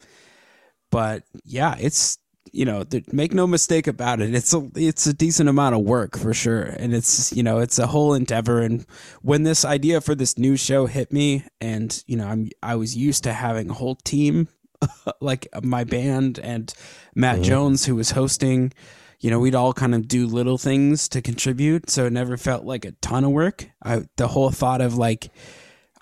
but 0.92 1.24
yeah, 1.44 1.76
it's, 1.80 2.18
you 2.54 2.66
know, 2.66 2.84
make 3.14 3.34
no 3.34 3.48
mistake 3.48 3.88
about 3.88 4.20
it. 4.20 4.36
It's 4.36 4.54
a, 4.54 4.70
it's 4.76 5.08
a 5.08 5.14
decent 5.14 5.48
amount 5.48 5.76
of 5.76 5.82
work 5.82 6.18
for 6.18 6.34
sure. 6.34 6.64
And 6.64 6.94
it's, 6.94 7.32
you 7.32 7.44
know, 7.44 7.60
it's 7.60 7.80
a 7.80 7.88
whole 7.88 8.14
endeavor. 8.14 8.60
And 8.62 8.86
when 9.22 9.44
this 9.44 9.64
idea 9.64 10.02
for 10.02 10.16
this 10.16 10.38
new 10.38 10.58
show 10.58 10.86
hit 10.86 11.14
me 11.14 11.46
and, 11.62 12.04
you 12.08 12.18
know, 12.18 12.28
I'm, 12.28 12.50
I 12.62 12.76
was 12.76 12.98
used 12.98 13.24
to 13.24 13.34
having 13.34 13.70
a 13.70 13.74
whole 13.74 13.96
team 13.96 14.50
like 15.22 15.48
my 15.64 15.84
band 15.84 16.40
and 16.40 16.74
Matt 17.16 17.36
mm-hmm. 17.36 17.44
Jones, 17.44 17.86
who 17.86 17.96
was 17.96 18.12
hosting, 18.12 18.74
you 19.20 19.30
know, 19.30 19.40
we'd 19.40 19.56
all 19.56 19.74
kind 19.74 19.94
of 19.94 20.08
do 20.08 20.28
little 20.28 20.58
things 20.58 21.08
to 21.10 21.22
contribute. 21.22 21.90
So 21.90 22.06
it 22.06 22.14
never 22.14 22.38
felt 22.38 22.66
like 22.66 22.86
a 22.86 22.92
ton 22.94 23.24
of 23.24 23.32
work. 23.32 23.70
I, 23.84 24.04
the 24.18 24.28
whole 24.28 24.50
thought 24.50 24.82
of 24.82 24.98
like, 24.98 25.30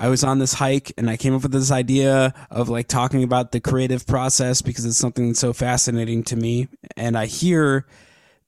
I 0.01 0.07
was 0.07 0.23
on 0.23 0.39
this 0.39 0.53
hike 0.53 0.93
and 0.97 1.09
I 1.09 1.17
came 1.17 1.35
up 1.35 1.43
with 1.43 1.51
this 1.51 1.71
idea 1.71 2.33
of 2.49 2.69
like 2.69 2.87
talking 2.87 3.21
about 3.21 3.51
the 3.51 3.59
creative 3.59 4.07
process 4.07 4.61
because 4.61 4.85
it's 4.85 4.97
something 4.97 5.27
that's 5.27 5.39
so 5.39 5.51
fascinating 5.51 6.23
to 6.23 6.37
me. 6.37 6.69
And 6.95 7.17
I 7.17 7.25
hear 7.25 7.85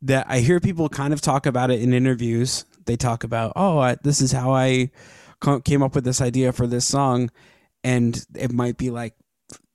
that 0.04 0.26
I 0.30 0.40
hear 0.40 0.62
people 0.62 0.88
kind 0.88 1.14
of 1.14 1.20
talk 1.20 1.46
about 1.46 1.70
it 1.70 1.82
in 1.82 1.94
interviews. 1.94 2.66
They 2.86 2.96
talk 2.96 3.26
about, 3.26 3.52
oh, 3.58 3.80
I, 3.80 3.98
this 4.02 4.22
is 4.22 4.32
how 4.32 4.54
I 4.54 4.92
came 5.66 5.84
up 5.84 5.94
with 5.94 6.06
this 6.06 6.22
idea 6.22 6.54
for 6.54 6.68
this 6.68 6.86
song. 6.86 7.30
And 7.84 8.26
it 8.34 8.54
might 8.54 8.78
be 8.78 8.90
like 8.90 9.16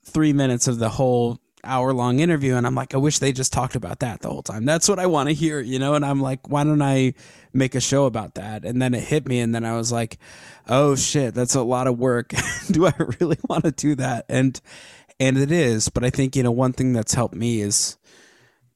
three 0.07 0.33
minutes 0.33 0.69
of 0.69 0.79
the 0.79 0.89
whole 0.89 1.41
hour 1.67 1.93
long 1.93 2.21
interview 2.21 2.55
and 2.55 2.67
I'm 2.67 2.75
like, 2.75 2.95
I 2.95 2.99
wish 2.99 3.19
they 3.19 3.33
just 3.33 3.53
talked 3.53 3.75
about 3.75 4.01
that 4.01 4.21
the 4.21 4.29
whole 4.29 4.43
time. 4.43 4.65
That's 4.65 4.89
what 4.89 4.99
I 4.99 5.07
want 5.07 5.29
to 5.29 5.35
hear, 5.35 5.61
you 5.61 5.79
know? 5.79 5.95
And 5.95 6.05
I'm 6.05 6.21
like, 6.21 6.49
why 6.49 6.65
don't 6.65 6.83
I 6.83 7.15
make 7.53 7.75
a 7.75 7.81
show 7.81 8.07
about 8.07 8.37
that? 8.37 8.65
And 8.65 8.81
then 8.81 8.95
it 8.95 9.03
hit 9.03 9.27
me 9.27 9.41
and 9.41 9.55
then 9.55 9.65
I 9.65 9.77
was 9.77 9.93
like, 9.93 10.19
oh 10.69 10.95
shit, 10.95 11.35
that's 11.35 11.55
a 11.55 11.63
lot 11.63 11.87
of 11.87 11.99
work. 11.99 12.33
do 12.71 12.87
I 12.87 12.95
really 13.21 13.39
want 13.49 13.65
to 13.65 13.73
do 13.73 13.95
that? 13.97 14.27
And 14.29 14.61
and 15.19 15.39
it 15.39 15.51
is, 15.51 15.89
but 15.89 16.05
I 16.05 16.11
think, 16.11 16.37
you 16.37 16.43
know, 16.43 16.51
one 16.51 16.75
thing 16.75 16.93
that's 16.93 17.15
helped 17.15 17.35
me 17.35 17.63
is 17.63 17.97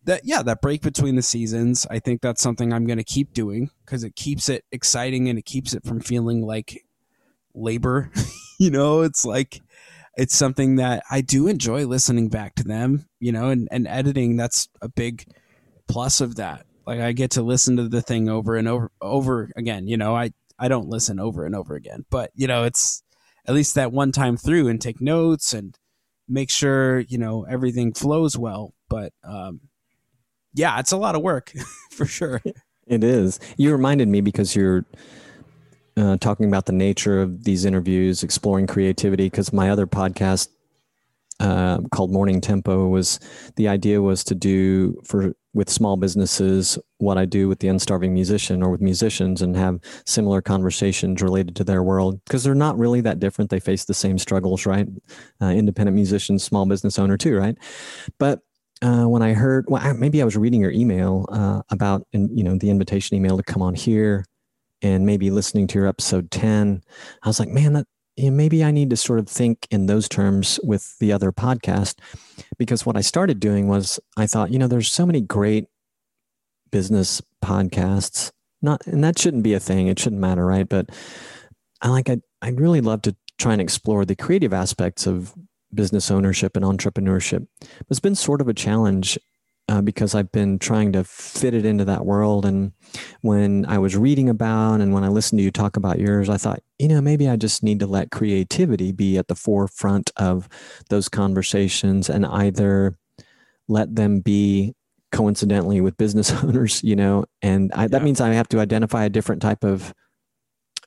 that 0.05 0.23
yeah, 0.25 0.43
that 0.43 0.63
break 0.63 0.83
between 0.83 1.17
the 1.17 1.23
seasons. 1.23 1.87
I 1.91 1.99
think 1.99 2.23
that's 2.23 2.43
something 2.43 2.73
I'm 2.73 2.87
gonna 2.87 3.05
keep 3.05 3.35
doing 3.35 3.71
because 3.85 4.05
it 4.05 4.17
keeps 4.17 4.49
it 4.49 4.65
exciting 4.73 5.29
and 5.29 5.39
it 5.39 5.45
keeps 5.45 5.75
it 5.75 5.85
from 5.85 6.01
feeling 6.01 6.41
like 6.43 6.85
labor. 7.55 8.11
you 8.59 8.71
know, 8.71 9.03
it's 9.03 9.25
like 9.25 9.61
it's 10.17 10.35
something 10.35 10.77
that 10.77 11.03
I 11.11 11.21
do 11.21 11.47
enjoy 11.47 11.87
listening 11.87 12.29
back 12.29 12.55
to 12.57 12.65
them, 12.65 13.07
you 13.21 13.33
know, 13.33 13.49
and, 13.51 13.69
and 13.71 13.87
editing, 13.87 14.37
that's 14.37 14.69
a 14.83 14.89
big 14.89 15.25
plus 15.89 16.21
of 16.21 16.37
that. 16.37 16.67
Like 16.87 17.01
I 17.01 17.13
get 17.13 17.33
to 17.33 17.43
listen 17.43 17.77
to 17.77 17.89
the 17.89 18.03
thing 18.03 18.29
over 18.29 18.57
and 18.57 18.67
over 18.67 18.91
over 19.01 19.51
again, 19.57 19.87
you 19.87 19.97
know, 19.97 20.17
I, 20.17 20.33
I 20.59 20.69
don't 20.69 20.89
listen 20.89 21.21
over 21.21 21.47
and 21.47 21.55
over 21.55 21.75
again, 21.75 22.05
but 22.11 22.31
you 22.35 22.47
know, 22.47 22.65
it's 22.65 23.03
at 23.47 23.55
least 23.55 23.75
that 23.77 23.93
one 23.93 24.13
time 24.13 24.37
through 24.37 24.69
and 24.69 24.81
take 24.81 25.01
notes 25.01 25.53
and 25.53 25.77
make 26.29 26.51
sure, 26.51 27.01
you 27.01 27.19
know, 27.19 27.45
everything 27.49 27.93
flows 27.93 28.37
well. 28.37 28.75
But 28.89 29.13
um 29.25 29.61
yeah, 30.53 30.81
it's 30.81 30.93
a 30.93 30.97
lot 30.97 31.15
of 31.15 31.23
work 31.23 31.53
for 31.93 32.07
sure. 32.07 32.43
It 32.87 33.05
is. 33.05 33.39
You 33.57 33.71
reminded 33.71 34.09
me 34.09 34.21
because 34.21 34.57
you're 34.57 34.85
uh, 36.01 36.17
talking 36.17 36.47
about 36.47 36.67
the 36.67 36.73
nature 36.73 37.21
of 37.21 37.45
these 37.45 37.65
interviews, 37.65 38.23
exploring 38.23 38.67
creativity. 38.67 39.27
Because 39.27 39.53
my 39.53 39.71
other 39.71 39.87
podcast 39.87 40.49
uh, 41.41 41.81
called 41.93 42.11
Morning 42.11 42.41
Tempo 42.41 42.89
was 42.89 43.19
the 43.57 43.69
idea 43.69 44.01
was 44.01 44.25
to 44.25 44.35
do 44.35 45.01
for 45.05 45.35
with 45.53 45.69
small 45.69 45.97
businesses 45.97 46.79
what 46.99 47.19
I 47.19 47.25
do 47.25 47.49
with 47.49 47.59
the 47.59 47.67
unstarving 47.67 48.13
musician 48.13 48.63
or 48.63 48.71
with 48.71 48.81
musicians 48.81 49.43
and 49.43 49.57
have 49.57 49.81
similar 50.07 50.41
conversations 50.41 51.23
related 51.23 51.57
to 51.57 51.65
their 51.65 51.83
world 51.83 52.21
because 52.25 52.45
they're 52.45 52.55
not 52.55 52.79
really 52.79 53.01
that 53.01 53.19
different. 53.19 53.51
They 53.51 53.59
face 53.59 53.85
the 53.85 53.95
same 53.95 54.17
struggles, 54.17 54.65
right? 54.65 54.87
Uh, 55.43 55.47
independent 55.47 55.97
musicians, 55.97 56.45
small 56.45 56.67
business 56.67 56.99
owner 56.99 57.17
too, 57.17 57.37
right? 57.37 57.59
But 58.19 58.41
uh, 58.83 59.05
when 59.05 59.23
I 59.23 59.33
heard, 59.33 59.65
well, 59.69 59.93
maybe 59.95 60.23
I 60.23 60.25
was 60.25 60.37
reading 60.37 60.61
your 60.61 60.71
email 60.71 61.27
uh, 61.33 61.63
about, 61.71 62.07
you 62.13 62.45
know, 62.45 62.57
the 62.57 62.71
invitation 62.71 63.17
email 63.17 63.37
to 63.37 63.43
come 63.43 63.61
on 63.61 63.75
here 63.75 64.25
and 64.83 65.07
maybe 65.07 65.31
listening 65.31 65.67
to 65.69 65.79
your 65.79 65.87
episode 65.87 66.31
10, 66.31 66.83
I 67.23 67.29
was 67.29 67.39
like, 67.39 67.49
man, 67.49 67.75
that 67.75 67.87
you 68.17 68.31
know, 68.31 68.37
maybe 68.37 68.63
I 68.65 68.71
need 68.71 68.91
to 68.91 68.97
sort 68.97 69.19
of 69.19 69.29
think 69.29 69.67
in 69.71 69.87
those 69.87 70.09
terms 70.09 70.61
with 70.63 70.99
the 70.99 71.13
other 71.13 71.33
podcast. 71.33 71.99
Because 72.59 72.85
what 72.85 72.97
I 72.97 73.01
started 73.01 73.41
doing 73.41 73.69
was 73.69 73.99
I 74.17 74.27
thought, 74.27 74.51
you 74.51 74.59
know, 74.59 74.67
there's 74.67 74.93
so 74.93 75.07
many 75.07 75.21
great 75.21 75.67
business 76.71 77.23
podcasts. 77.43 78.31
Not 78.63 78.87
and 78.87 79.03
that 79.03 79.19
shouldn't 79.19 79.43
be 79.43 79.55
a 79.55 79.61
thing. 79.61 79.87
It 79.87 79.99
shouldn't 79.99 80.21
matter, 80.21 80.45
right? 80.45 80.69
But 80.69 80.91
I 81.81 81.89
like 81.89 82.11
I 82.11 82.19
I'd 82.43 82.61
really 82.61 82.81
love 82.81 83.03
to 83.03 83.17
try 83.39 83.53
and 83.53 83.61
explore 83.61 84.05
the 84.05 84.17
creative 84.17 84.53
aspects 84.53 85.07
of 85.07 85.35
business 85.73 86.11
ownership 86.11 86.57
and 86.57 86.65
entrepreneurship. 86.65 87.47
It's 87.89 88.01
been 88.01 88.15
sort 88.15 88.41
of 88.41 88.49
a 88.49 88.55
challenge 88.55 89.19
uh, 89.71 89.81
because 89.81 90.17
I've 90.17 90.33
been 90.33 90.59
trying 90.59 90.93
to 90.95 91.05
fit 91.05 91.55
it 91.55 91.65
into 91.65 91.85
that 91.85 92.05
world. 92.05 92.45
And 92.45 92.73
when 93.21 93.65
I 93.67 93.79
was 93.79 93.97
reading 93.97 94.29
about 94.29 94.81
and 94.81 94.93
when 94.93 95.05
I 95.05 95.09
listened 95.09 95.39
to 95.39 95.45
you 95.45 95.53
talk 95.53 95.77
about 95.77 96.01
yours, 96.01 96.29
I 96.29 96.39
thought, 96.39 96.61
you 96.81 96.89
know, 96.89 97.01
maybe 97.01 97.29
I 97.29 97.37
just 97.37 97.63
need 97.63 97.79
to 97.79 97.87
let 97.87 98.11
creativity 98.11 98.91
be 98.91 99.17
at 99.17 99.29
the 99.29 99.37
forefront 99.37 100.11
of 100.17 100.49
those 100.89 101.09
conversations 101.09 102.11
and 102.11 102.27
either 102.27 102.97
let 103.69 103.95
them 103.95 104.19
be 104.19 104.75
coincidentally 105.13 105.81
with 105.81 105.97
business 105.97 106.33
owners, 106.43 106.83
you 106.83 106.97
know, 106.97 107.25
and 107.41 107.71
I, 107.73 107.83
yeah. 107.83 107.89
that 107.89 108.03
means 108.03 108.21
I 108.21 108.33
have 108.33 108.49
to 108.49 108.59
identify 108.59 109.05
a 109.05 109.09
different 109.11 109.41
type 109.41 109.63
of 109.63 109.95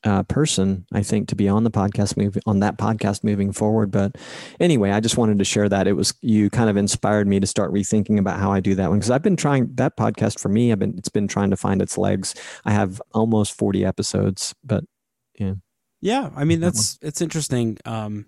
uh, 0.04 0.24
person, 0.24 0.86
I 0.92 1.02
think, 1.02 1.30
to 1.30 1.36
be 1.36 1.48
on 1.48 1.64
the 1.64 1.72
podcast 1.72 2.18
move 2.18 2.38
on 2.46 2.60
that 2.60 2.78
podcast 2.78 3.24
moving 3.24 3.52
forward. 3.52 3.92
But 3.92 4.18
anyway, 4.60 4.92
I 4.92 5.00
just 5.00 5.18
wanted 5.18 5.40
to 5.40 5.46
share 5.46 5.70
that 5.70 5.88
it 5.88 5.94
was 5.94 6.14
you 6.22 6.50
kind 6.50 6.70
of 6.70 6.78
inspired 6.78 7.28
me 7.28 7.40
to 7.40 7.48
start 7.48 7.72
rethinking 7.72 8.20
about 8.20 8.40
how 8.40 8.52
I 8.52 8.60
do 8.60 8.76
that 8.76 8.90
one 8.90 9.00
because 9.00 9.12
I've 9.12 9.24
been 9.24 9.38
trying 9.38 9.74
that 9.76 9.98
podcast 9.98 10.40
for 10.40 10.50
me. 10.50 10.72
I've 10.72 10.80
been 10.80 10.96
it's 10.98 11.10
been 11.10 11.28
trying 11.28 11.52
to 11.52 11.58
find 11.58 11.82
its 11.82 11.98
legs. 11.98 12.36
I 12.66 12.72
have 12.72 13.02
almost 13.14 13.58
forty 13.58 13.86
episodes, 13.86 14.54
but 14.64 14.84
yeah, 15.40 15.54
yeah. 16.02 16.30
I 16.36 16.44
mean 16.44 16.60
that's 16.60 17.00
it's 17.02 17.22
interesting, 17.22 17.78
um, 17.86 18.28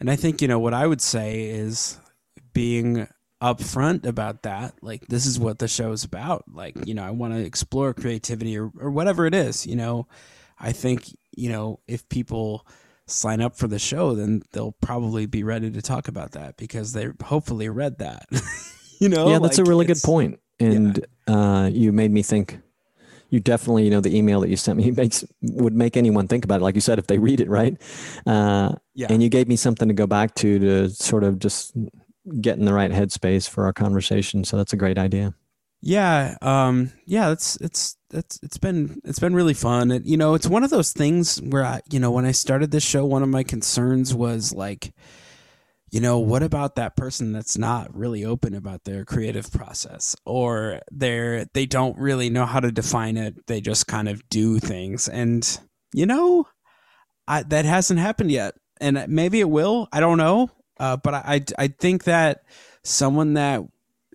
and 0.00 0.10
I 0.10 0.16
think 0.16 0.42
you 0.42 0.48
know 0.48 0.58
what 0.58 0.74
I 0.74 0.86
would 0.86 1.00
say 1.00 1.44
is 1.44 1.98
being 2.52 3.08
upfront 3.42 4.06
about 4.06 4.44
that 4.44 4.72
like 4.80 5.06
this 5.08 5.26
is 5.26 5.38
what 5.38 5.58
the 5.58 5.68
show 5.68 5.92
is 5.92 6.04
about 6.04 6.42
like 6.50 6.74
you 6.86 6.94
know 6.94 7.04
i 7.04 7.10
want 7.10 7.34
to 7.34 7.38
explore 7.38 7.92
creativity 7.92 8.56
or, 8.56 8.70
or 8.80 8.90
whatever 8.90 9.26
it 9.26 9.34
is 9.34 9.66
you 9.66 9.76
know 9.76 10.06
I 10.58 10.72
think, 10.72 11.04
you 11.36 11.50
know, 11.50 11.80
if 11.86 12.08
people 12.08 12.66
sign 13.06 13.40
up 13.40 13.56
for 13.56 13.68
the 13.68 13.78
show, 13.78 14.14
then 14.14 14.42
they'll 14.52 14.76
probably 14.80 15.26
be 15.26 15.42
ready 15.42 15.70
to 15.70 15.82
talk 15.82 16.08
about 16.08 16.32
that 16.32 16.56
because 16.56 16.92
they 16.92 17.08
hopefully 17.24 17.68
read 17.68 17.98
that. 17.98 18.26
you 19.00 19.08
know? 19.08 19.28
Yeah, 19.28 19.38
that's 19.38 19.58
like 19.58 19.66
a 19.66 19.70
really 19.70 19.86
good 19.86 20.02
point. 20.02 20.40
And 20.58 21.04
yeah. 21.28 21.34
uh, 21.34 21.66
you 21.66 21.92
made 21.92 22.10
me 22.10 22.22
think 22.22 22.60
you 23.30 23.40
definitely, 23.40 23.84
you 23.84 23.90
know, 23.90 24.00
the 24.00 24.16
email 24.16 24.40
that 24.40 24.48
you 24.48 24.56
sent 24.56 24.78
me 24.78 24.90
makes 24.96 25.24
would 25.42 25.74
make 25.74 25.96
anyone 25.96 26.28
think 26.28 26.44
about 26.44 26.60
it. 26.60 26.64
Like 26.64 26.74
you 26.74 26.80
said, 26.80 26.98
if 26.98 27.06
they 27.06 27.18
read 27.18 27.40
it, 27.40 27.48
right? 27.48 27.76
Uh, 28.26 28.74
yeah. 28.94 29.08
And 29.10 29.22
you 29.22 29.28
gave 29.28 29.48
me 29.48 29.56
something 29.56 29.88
to 29.88 29.94
go 29.94 30.06
back 30.06 30.34
to 30.36 30.58
to 30.58 30.90
sort 30.90 31.24
of 31.24 31.38
just 31.38 31.76
get 32.40 32.58
in 32.58 32.64
the 32.64 32.72
right 32.72 32.90
headspace 32.90 33.48
for 33.48 33.64
our 33.64 33.72
conversation. 33.72 34.44
So 34.44 34.56
that's 34.56 34.72
a 34.72 34.76
great 34.76 34.98
idea. 34.98 35.34
Yeah, 35.86 36.36
um, 36.42 36.90
yeah, 37.04 37.30
it's 37.30 37.54
it's 37.60 37.96
it's 38.12 38.40
it's 38.42 38.58
been 38.58 39.00
it's 39.04 39.20
been 39.20 39.36
really 39.36 39.54
fun. 39.54 39.92
And, 39.92 40.04
you 40.04 40.16
know, 40.16 40.34
it's 40.34 40.48
one 40.48 40.64
of 40.64 40.70
those 40.70 40.90
things 40.90 41.40
where 41.40 41.64
I, 41.64 41.80
you 41.88 42.00
know, 42.00 42.10
when 42.10 42.24
I 42.24 42.32
started 42.32 42.72
this 42.72 42.82
show, 42.82 43.04
one 43.06 43.22
of 43.22 43.28
my 43.28 43.44
concerns 43.44 44.12
was 44.12 44.52
like, 44.52 44.92
you 45.92 46.00
know, 46.00 46.18
what 46.18 46.42
about 46.42 46.74
that 46.74 46.96
person 46.96 47.30
that's 47.30 47.56
not 47.56 47.94
really 47.96 48.24
open 48.24 48.52
about 48.52 48.82
their 48.82 49.04
creative 49.04 49.52
process, 49.52 50.16
or 50.26 50.80
they're 50.90 51.44
they 51.54 51.66
don't 51.66 51.96
really 51.98 52.30
know 52.30 52.46
how 52.46 52.58
to 52.58 52.72
define 52.72 53.16
it. 53.16 53.46
They 53.46 53.60
just 53.60 53.86
kind 53.86 54.08
of 54.08 54.28
do 54.28 54.58
things, 54.58 55.06
and 55.08 55.60
you 55.94 56.06
know, 56.06 56.48
I, 57.28 57.44
that 57.44 57.64
hasn't 57.64 58.00
happened 58.00 58.32
yet, 58.32 58.54
and 58.80 59.04
maybe 59.06 59.38
it 59.38 59.48
will. 59.50 59.86
I 59.92 60.00
don't 60.00 60.18
know, 60.18 60.50
uh, 60.80 60.96
but 60.96 61.14
I 61.14 61.44
I 61.56 61.68
think 61.68 62.04
that 62.04 62.42
someone 62.82 63.34
that 63.34 63.62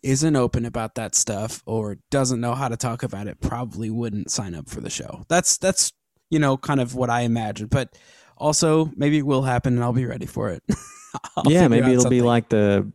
isn't 0.03 0.35
open 0.35 0.65
about 0.65 0.95
that 0.95 1.15
stuff 1.15 1.61
or 1.65 1.97
doesn't 2.09 2.41
know 2.41 2.55
how 2.55 2.67
to 2.67 2.77
talk 2.77 3.03
about 3.03 3.27
it 3.27 3.39
probably 3.39 3.89
wouldn't 3.89 4.31
sign 4.31 4.55
up 4.55 4.69
for 4.69 4.81
the 4.81 4.89
show. 4.89 5.25
That's 5.29 5.57
that's 5.57 5.93
you 6.29 6.39
know 6.39 6.57
kind 6.57 6.79
of 6.79 6.95
what 6.95 7.09
I 7.09 7.21
imagine, 7.21 7.67
but 7.67 7.97
also 8.37 8.91
maybe 8.95 9.19
it 9.19 9.25
will 9.25 9.43
happen 9.43 9.73
and 9.75 9.83
I'll 9.83 9.93
be 9.93 10.05
ready 10.05 10.25
for 10.25 10.49
it. 10.49 10.63
yeah, 11.45 11.67
maybe 11.67 11.91
it'll 11.91 12.03
something. 12.03 12.19
be 12.19 12.21
like 12.21 12.49
the 12.49 12.91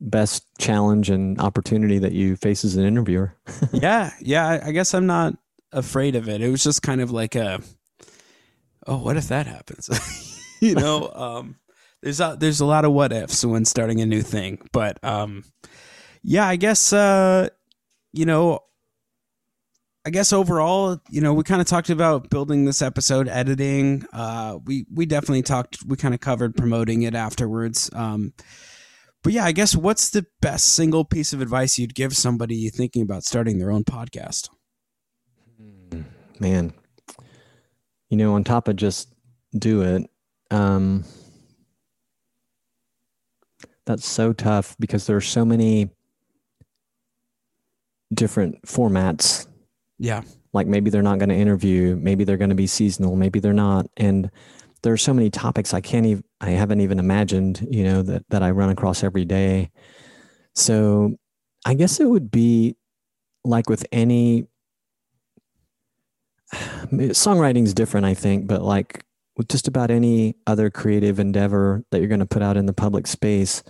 best 0.00 0.44
challenge 0.58 1.10
and 1.10 1.40
opportunity 1.40 1.98
that 1.98 2.12
you 2.12 2.36
face 2.36 2.64
as 2.64 2.76
an 2.76 2.84
interviewer. 2.84 3.34
yeah, 3.72 4.12
yeah. 4.20 4.60
I 4.64 4.72
guess 4.72 4.94
I'm 4.94 5.06
not 5.06 5.34
afraid 5.72 6.16
of 6.16 6.28
it. 6.28 6.40
It 6.40 6.50
was 6.50 6.62
just 6.62 6.82
kind 6.82 7.00
of 7.00 7.10
like 7.10 7.34
a, 7.34 7.60
oh, 8.86 8.98
what 8.98 9.16
if 9.16 9.28
that 9.28 9.46
happens? 9.46 9.90
you 10.60 10.74
know, 10.74 11.10
um, 11.10 11.56
there's 12.02 12.20
a 12.20 12.36
there's 12.38 12.60
a 12.60 12.66
lot 12.66 12.84
of 12.84 12.92
what 12.92 13.12
ifs 13.12 13.44
when 13.44 13.64
starting 13.64 14.00
a 14.00 14.06
new 14.06 14.22
thing, 14.22 14.60
but 14.72 15.02
um, 15.02 15.44
yeah, 16.28 16.46
I 16.46 16.56
guess 16.56 16.92
uh, 16.92 17.48
you 18.12 18.26
know, 18.26 18.60
I 20.04 20.10
guess 20.10 20.30
overall, 20.30 21.00
you 21.08 21.22
know, 21.22 21.32
we 21.32 21.42
kind 21.42 21.62
of 21.62 21.66
talked 21.66 21.88
about 21.88 22.28
building 22.28 22.66
this 22.66 22.82
episode, 22.82 23.28
editing. 23.28 24.04
Uh, 24.12 24.58
we 24.62 24.84
we 24.92 25.06
definitely 25.06 25.42
talked. 25.42 25.78
We 25.86 25.96
kind 25.96 26.12
of 26.12 26.20
covered 26.20 26.54
promoting 26.54 27.00
it 27.00 27.14
afterwards. 27.14 27.88
Um, 27.94 28.34
but 29.22 29.32
yeah, 29.32 29.46
I 29.46 29.52
guess 29.52 29.74
what's 29.74 30.10
the 30.10 30.26
best 30.42 30.74
single 30.74 31.06
piece 31.06 31.32
of 31.32 31.40
advice 31.40 31.78
you'd 31.78 31.94
give 31.94 32.14
somebody 32.14 32.68
thinking 32.68 33.00
about 33.00 33.24
starting 33.24 33.58
their 33.58 33.70
own 33.70 33.84
podcast? 33.84 34.50
Hmm, 35.56 36.02
man, 36.38 36.74
you 38.10 38.18
know, 38.18 38.34
on 38.34 38.44
top 38.44 38.68
of 38.68 38.76
just 38.76 39.14
do 39.58 39.80
it. 39.80 40.10
Um, 40.50 41.04
that's 43.86 44.06
so 44.06 44.34
tough 44.34 44.76
because 44.78 45.06
there 45.06 45.16
are 45.16 45.22
so 45.22 45.46
many 45.46 45.90
different 48.12 48.62
formats. 48.62 49.46
Yeah. 49.98 50.22
Like 50.52 50.66
maybe 50.66 50.90
they're 50.90 51.02
not 51.02 51.18
going 51.18 51.28
to 51.28 51.34
interview, 51.34 51.96
maybe 51.96 52.24
they're 52.24 52.36
going 52.36 52.50
to 52.50 52.56
be 52.56 52.66
seasonal, 52.66 53.16
maybe 53.16 53.40
they're 53.40 53.52
not. 53.52 53.86
And 53.96 54.30
there 54.82 54.92
are 54.92 54.98
so 54.98 55.12
many 55.12 55.30
topics 55.30 55.74
I 55.74 55.80
can't 55.80 56.06
even 56.06 56.24
I 56.40 56.50
haven't 56.50 56.80
even 56.80 56.98
imagined, 56.98 57.66
you 57.70 57.84
know, 57.84 58.02
that 58.02 58.24
that 58.30 58.42
I 58.42 58.50
run 58.50 58.70
across 58.70 59.02
every 59.02 59.24
day. 59.24 59.70
So 60.54 61.16
I 61.64 61.74
guess 61.74 62.00
it 62.00 62.06
would 62.06 62.30
be 62.30 62.76
like 63.44 63.68
with 63.68 63.84
any 63.92 64.46
songwriting 66.52 67.64
is 67.64 67.74
different, 67.74 68.06
I 68.06 68.14
think, 68.14 68.46
but 68.46 68.62
like 68.62 69.04
with 69.36 69.48
just 69.48 69.68
about 69.68 69.90
any 69.90 70.36
other 70.46 70.70
creative 70.70 71.18
endeavor 71.18 71.84
that 71.90 71.98
you're 71.98 72.08
going 72.08 72.20
to 72.20 72.26
put 72.26 72.42
out 72.42 72.56
in 72.56 72.66
the 72.66 72.72
public 72.72 73.06
space, 73.06 73.62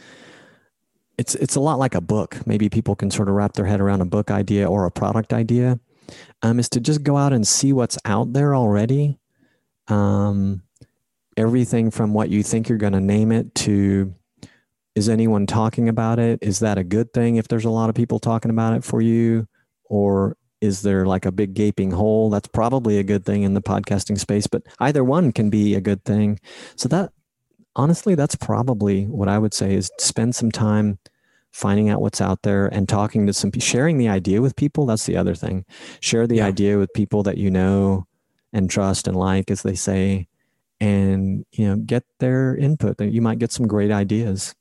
it's 1.19 1.35
it's 1.35 1.57
a 1.57 1.61
lot 1.61 1.79
like 1.79 1.95
a 1.95 2.01
book. 2.01 2.47
Maybe 2.47 2.69
people 2.69 2.95
can 2.95 3.11
sort 3.11 3.29
of 3.29 3.35
wrap 3.35 3.55
their 3.55 3.67
head 3.67 3.81
around 3.81 4.01
a 4.01 4.07
book 4.07 4.31
idea 4.31 4.69
or 4.69 4.87
a 4.87 4.91
product 4.91 5.33
idea. 5.33 5.79
Um, 6.43 6.59
is 6.59 6.69
to 6.71 6.81
just 6.81 7.03
go 7.03 7.17
out 7.17 7.33
and 7.33 7.47
see 7.47 7.73
what's 7.73 7.99
out 8.05 8.33
there 8.33 8.55
already. 8.55 9.19
Um, 9.89 10.63
everything 11.37 11.91
from 11.91 12.15
what 12.15 12.31
you 12.31 12.43
think 12.43 12.69
you're 12.69 12.79
going 12.79 12.95
to 12.95 13.01
name 13.01 13.33
it 13.33 13.55
to 13.57 14.15
is 14.95 15.09
anyone 15.09 15.47
talking 15.47 15.89
about 15.89 16.19
it? 16.19 16.39
Is 16.43 16.61
that 16.61 16.79
a 16.79 16.85
good 16.85 17.13
thing 17.13 17.37
if 17.37 17.47
there's 17.47 17.65
a 17.65 17.71
lot 17.71 17.89
of 17.89 17.95
people 17.95 18.19
talking 18.19 18.51
about 18.51 18.75
it 18.75 18.85
for 18.85 19.01
you? 19.01 19.47
Or 19.85 20.37
is 20.61 20.83
there 20.83 21.07
like 21.07 21.25
a 21.25 21.33
big 21.33 21.55
gaping 21.55 21.93
hole? 21.93 22.31
That's 22.31 22.49
probably 22.49 22.99
a 22.99 23.05
good 23.05 23.25
thing 23.25 23.43
in 23.43 23.55
the 23.55 23.63
podcasting 23.63 24.19
space, 24.19 24.47
but 24.47 24.63
either 24.81 25.05
one 25.05 25.33
can 25.33 25.51
be 25.51 25.75
a 25.75 25.81
good 25.81 26.05
thing. 26.05 26.41
So 26.75 26.89
that 26.89 27.13
honestly, 27.79 28.15
that's 28.15 28.35
probably 28.35 29.05
what 29.05 29.29
I 29.29 29.39
would 29.39 29.55
say 29.55 29.75
is 29.75 29.91
spend 29.99 30.35
some 30.35 30.51
time 30.51 30.99
finding 31.53 31.89
out 31.89 32.03
what's 32.03 32.21
out 32.21 32.43
there 32.43 32.67
and 32.67 32.89
talking 32.89 33.27
to 33.27 33.33
some 33.33 33.51
sharing 33.59 33.97
the 33.97 34.09
idea 34.09 34.43
with 34.43 34.57
people. 34.57 34.85
That's 34.85 35.07
the 35.07 35.17
other 35.17 35.35
thing. 35.35 35.65
Share 36.01 36.27
the 36.27 36.37
yeah. 36.37 36.47
idea 36.47 36.77
with 36.77 36.93
people 36.93 37.23
that 37.23 37.39
you 37.39 37.51
know 37.51 38.07
and 38.53 38.69
trust 38.69 39.09
and 39.09 39.17
like, 39.17 39.51
as 39.51 39.63
they 39.63 39.75
say, 39.75 40.27
and 40.81 41.47
you 41.53 41.67
know 41.67 41.77
get 41.77 42.05
their 42.19 42.57
input. 42.57 43.01
You 43.01 43.23
might 43.23 43.39
get 43.39 43.53
some 43.53 43.67
great 43.67 43.91
ideas. 43.91 44.55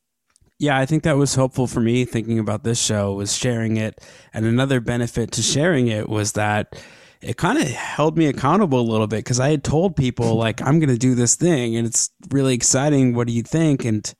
Yeah, 0.60 0.78
I 0.78 0.88
think 0.88 1.04
that 1.04 1.18
was 1.18 1.36
helpful 1.36 1.68
for 1.68 1.82
me 1.82 2.04
thinking 2.06 2.40
about 2.40 2.64
this 2.64 2.84
show 2.84 3.14
was 3.14 3.36
sharing 3.36 3.78
it. 3.78 4.04
And 4.34 4.46
another 4.46 4.80
benefit 4.80 5.32
to 5.34 5.44
sharing 5.44 5.88
it 5.88 6.10
was 6.10 6.32
that 6.32 6.82
it 7.22 7.38
kind 7.38 7.58
of 7.58 7.68
held 7.68 8.18
me 8.18 8.28
accountable 8.28 8.80
a 8.80 8.90
little 8.90 9.08
bit 9.08 9.18
because 9.18 9.40
I 9.40 9.50
had 9.50 9.64
told 9.64 9.96
people 9.96 10.36
like 10.36 10.62
I'm 10.62 10.80
going 10.80 10.90
to 10.90 10.98
do 10.98 11.16
this 11.16 11.36
thing 11.36 11.76
and 11.76 11.88
it's 11.88 12.10
really 12.30 12.54
exciting. 12.54 13.14
What 13.14 13.28
do 13.28 13.34
you 13.34 13.44
think? 13.44 13.86
And 13.86 14.14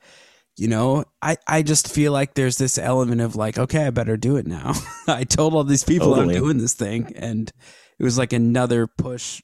you 0.58 0.68
know, 0.68 1.06
I 1.22 1.38
I 1.48 1.62
just 1.62 1.92
feel 1.92 2.12
like 2.12 2.34
there's 2.34 2.58
this 2.58 2.78
element 2.78 3.22
of 3.22 3.36
like, 3.36 3.58
okay, 3.58 3.86
I 3.86 3.92
better 3.92 4.18
do 4.18 4.38
it 4.38 4.48
now. 4.48 4.74
I 5.08 5.24
told 5.24 5.54
all 5.54 5.64
these 5.64 5.84
people 5.84 6.16
totally. 6.16 6.36
I'm 6.36 6.42
doing 6.42 6.58
this 6.58 6.74
thing, 6.74 7.14
and 7.16 7.52
it 8.00 8.04
was 8.04 8.18
like 8.18 8.34
another 8.34 8.88
push 8.88 9.42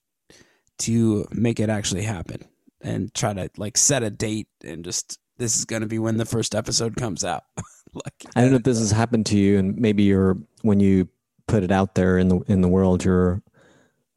to 0.79 1.27
make 1.31 1.59
it 1.59 1.69
actually 1.69 2.03
happen 2.03 2.45
and 2.81 3.13
try 3.13 3.33
to 3.33 3.49
like 3.57 3.77
set 3.77 4.01
a 4.01 4.09
date 4.09 4.47
and 4.63 4.83
just 4.83 5.19
this 5.37 5.55
is 5.55 5.65
going 5.65 5.81
to 5.81 5.87
be 5.87 5.99
when 5.99 6.17
the 6.17 6.25
first 6.25 6.55
episode 6.55 6.95
comes 6.95 7.23
out. 7.23 7.43
like 7.93 8.25
I 8.35 8.41
don't 8.41 8.49
know 8.49 8.57
if 8.57 8.63
this 8.63 8.79
has 8.79 8.91
happened 8.91 9.27
to 9.27 9.37
you 9.37 9.59
and 9.59 9.77
maybe 9.77 10.03
you're 10.03 10.37
when 10.63 10.79
you 10.79 11.09
put 11.47 11.63
it 11.63 11.71
out 11.71 11.95
there 11.95 12.17
in 12.17 12.27
the 12.29 12.39
in 12.47 12.61
the 12.61 12.67
world 12.67 13.03
you're 13.03 13.41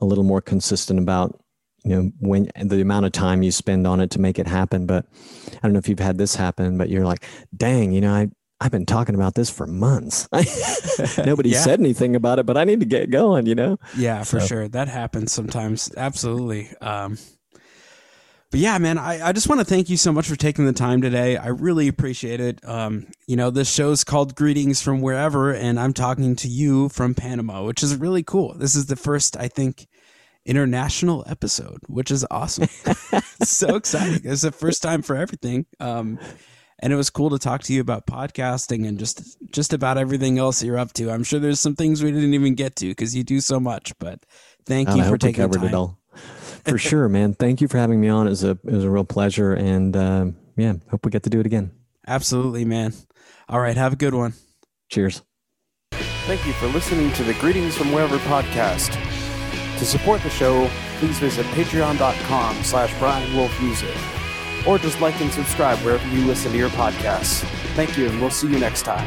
a 0.01 0.05
little 0.05 0.25
more 0.25 0.41
consistent 0.41 0.99
about 0.99 1.41
you 1.85 1.95
know 1.95 2.11
when 2.21 2.49
the 2.63 2.81
amount 2.81 3.07
of 3.07 3.13
time 3.13 3.43
you 3.43 3.51
spend 3.51 3.87
on 3.87 4.01
it 4.01 4.11
to 4.11 4.21
make 4.21 4.39
it 4.39 4.47
happen 4.47 4.87
but 4.87 5.07
I 5.49 5.59
don't 5.63 5.73
know 5.73 5.79
if 5.79 5.89
you've 5.89 5.99
had 5.99 6.19
this 6.19 6.35
happen 6.35 6.79
but 6.79 6.89
you're 6.89 7.05
like 7.05 7.25
dang 7.57 7.93
you 7.93 8.01
know 8.01 8.13
I 8.13 8.29
I've 8.59 8.71
been 8.71 8.87
talking 8.87 9.15
about 9.15 9.35
this 9.35 9.51
for 9.51 9.67
months. 9.67 10.29
Nobody 11.19 11.51
yeah. 11.51 11.61
said 11.61 11.79
anything 11.79 12.17
about 12.17 12.39
it, 12.39 12.47
but 12.47 12.57
I 12.57 12.65
need 12.65 12.81
to 12.81 12.87
get 12.87 13.11
going, 13.11 13.45
you 13.45 13.55
know? 13.55 13.79
Yeah, 13.95 14.25
for 14.25 14.41
so. 14.41 14.47
sure. 14.47 14.69
That 14.69 14.89
happens 14.89 15.31
sometimes. 15.31 15.93
Absolutely. 15.95 16.75
Um, 16.81 17.19
but 18.57 18.63
yeah, 18.63 18.79
man, 18.79 18.97
I, 18.97 19.29
I 19.29 19.33
just 19.33 19.51
want 19.51 19.59
to 19.59 19.67
thank 19.67 19.91
you 19.91 19.99
so 19.99 20.13
much 20.13 20.27
for 20.27 20.35
taking 20.35 20.65
the 20.65 20.73
time 20.73 21.03
today. 21.03 21.37
I 21.37 21.49
really 21.49 21.89
appreciate 21.89 22.41
it. 22.41 22.67
Um, 22.67 23.07
you 23.27 23.37
know, 23.37 23.51
this 23.51 23.71
show's 23.71 24.03
called 24.03 24.35
Greetings 24.35 24.81
from 24.81 25.03
Wherever, 25.03 25.53
and 25.53 25.79
I'm 25.79 25.93
talking 25.93 26.35
to 26.37 26.49
you 26.49 26.89
from 26.89 27.15
Panama, 27.15 27.65
which 27.65 27.83
is 27.83 27.95
really 27.97 28.23
cool. 28.23 28.55
This 28.55 28.75
is 28.75 28.87
the 28.87 28.97
first, 28.97 29.37
I 29.37 29.49
think, 29.49 29.87
international 30.47 31.23
episode, 31.27 31.81
which 31.87 32.11
is 32.11 32.25
awesome. 32.31 32.69
so 33.43 33.77
exciting. 33.77 34.23
It's 34.25 34.41
the 34.41 34.53
first 34.53 34.83
time 34.83 35.03
for 35.03 35.17
everything. 35.17 35.67
Um, 35.79 36.19
and 36.79 36.95
it 36.95 36.97
was 36.97 37.11
cool 37.11 37.29
to 37.29 37.39
talk 37.39 37.63
to 37.65 37.75
you 37.75 37.83
about 37.83 38.07
podcasting 38.07 38.89
and 38.89 38.99
just 38.99 39.37
just 39.51 39.75
about 39.75 39.99
everything 39.99 40.39
else 40.39 40.63
you're 40.63 40.79
up 40.79 40.95
to. 40.95 41.11
I'm 41.11 41.25
sure 41.25 41.41
there's 41.41 41.61
some 41.61 41.77
things 41.77 42.03
we 42.03 42.11
didn't 42.11 42.33
even 42.33 42.55
get 42.55 42.77
to 42.77 42.89
because 42.89 43.15
you 43.15 43.23
do 43.23 43.41
so 43.41 43.61
much. 43.61 43.93
But 43.99 44.25
thank 44.65 44.89
you 44.97 45.05
for 45.05 45.19
taking 45.19 45.47
the 45.47 45.59
time. 45.59 45.69
It 45.69 45.75
all. 45.75 45.99
For 46.67 46.79
sure, 46.79 47.09
man. 47.09 47.35
Thank 47.35 47.61
you 47.61 47.69
for 47.69 47.79
having 47.79 48.01
me 48.01 48.09
on. 48.09 48.27
It 48.27 48.31
was 48.31 48.45
a 48.45 48.51
it 48.51 48.65
was 48.65 48.85
a 48.85 48.91
real 48.91 49.05
pleasure, 49.05 49.55
and 49.55 49.97
uh, 49.97 50.27
yeah, 50.57 50.75
hope 50.91 51.05
we 51.05 51.11
get 51.11 51.23
to 51.25 51.31
do 51.31 51.41
it 51.41 51.47
again. 51.47 51.71
Absolutely, 52.07 52.65
man. 52.65 52.93
All 53.49 53.61
right, 53.61 53.77
have 53.77 53.93
a 53.93 53.97
good 53.97 54.15
one. 54.15 54.35
Cheers. 54.89 55.23
Thank 55.93 56.45
you 56.47 56.53
for 56.55 56.67
listening 56.67 57.13
to 57.13 57.25
the 57.25 57.35
Greetings 57.35 57.77
from 57.77 57.93
Wherever 57.93 58.19
podcast. 58.19 58.93
To 59.79 59.85
support 59.85 60.23
the 60.23 60.31
show, 60.31 60.69
please 60.99 61.19
visit 61.19 61.47
patreon.com 61.47 62.65
slash 62.65 62.99
Brian 62.99 63.37
Wolf 63.37 63.61
Music 63.61 63.95
or 64.67 64.79
just 64.79 65.01
like 65.01 65.21
and 65.21 65.31
subscribe 65.31 65.79
wherever 65.79 66.07
you 66.09 66.25
listen 66.27 66.51
to 66.53 66.59
your 66.59 66.71
podcasts. 66.71 67.45
Thank 67.75 67.97
you, 67.97 68.09
and 68.09 68.21
we'll 68.21 68.31
see 68.31 68.49
you 68.49 68.59
next 68.59 68.83
time. 68.83 69.07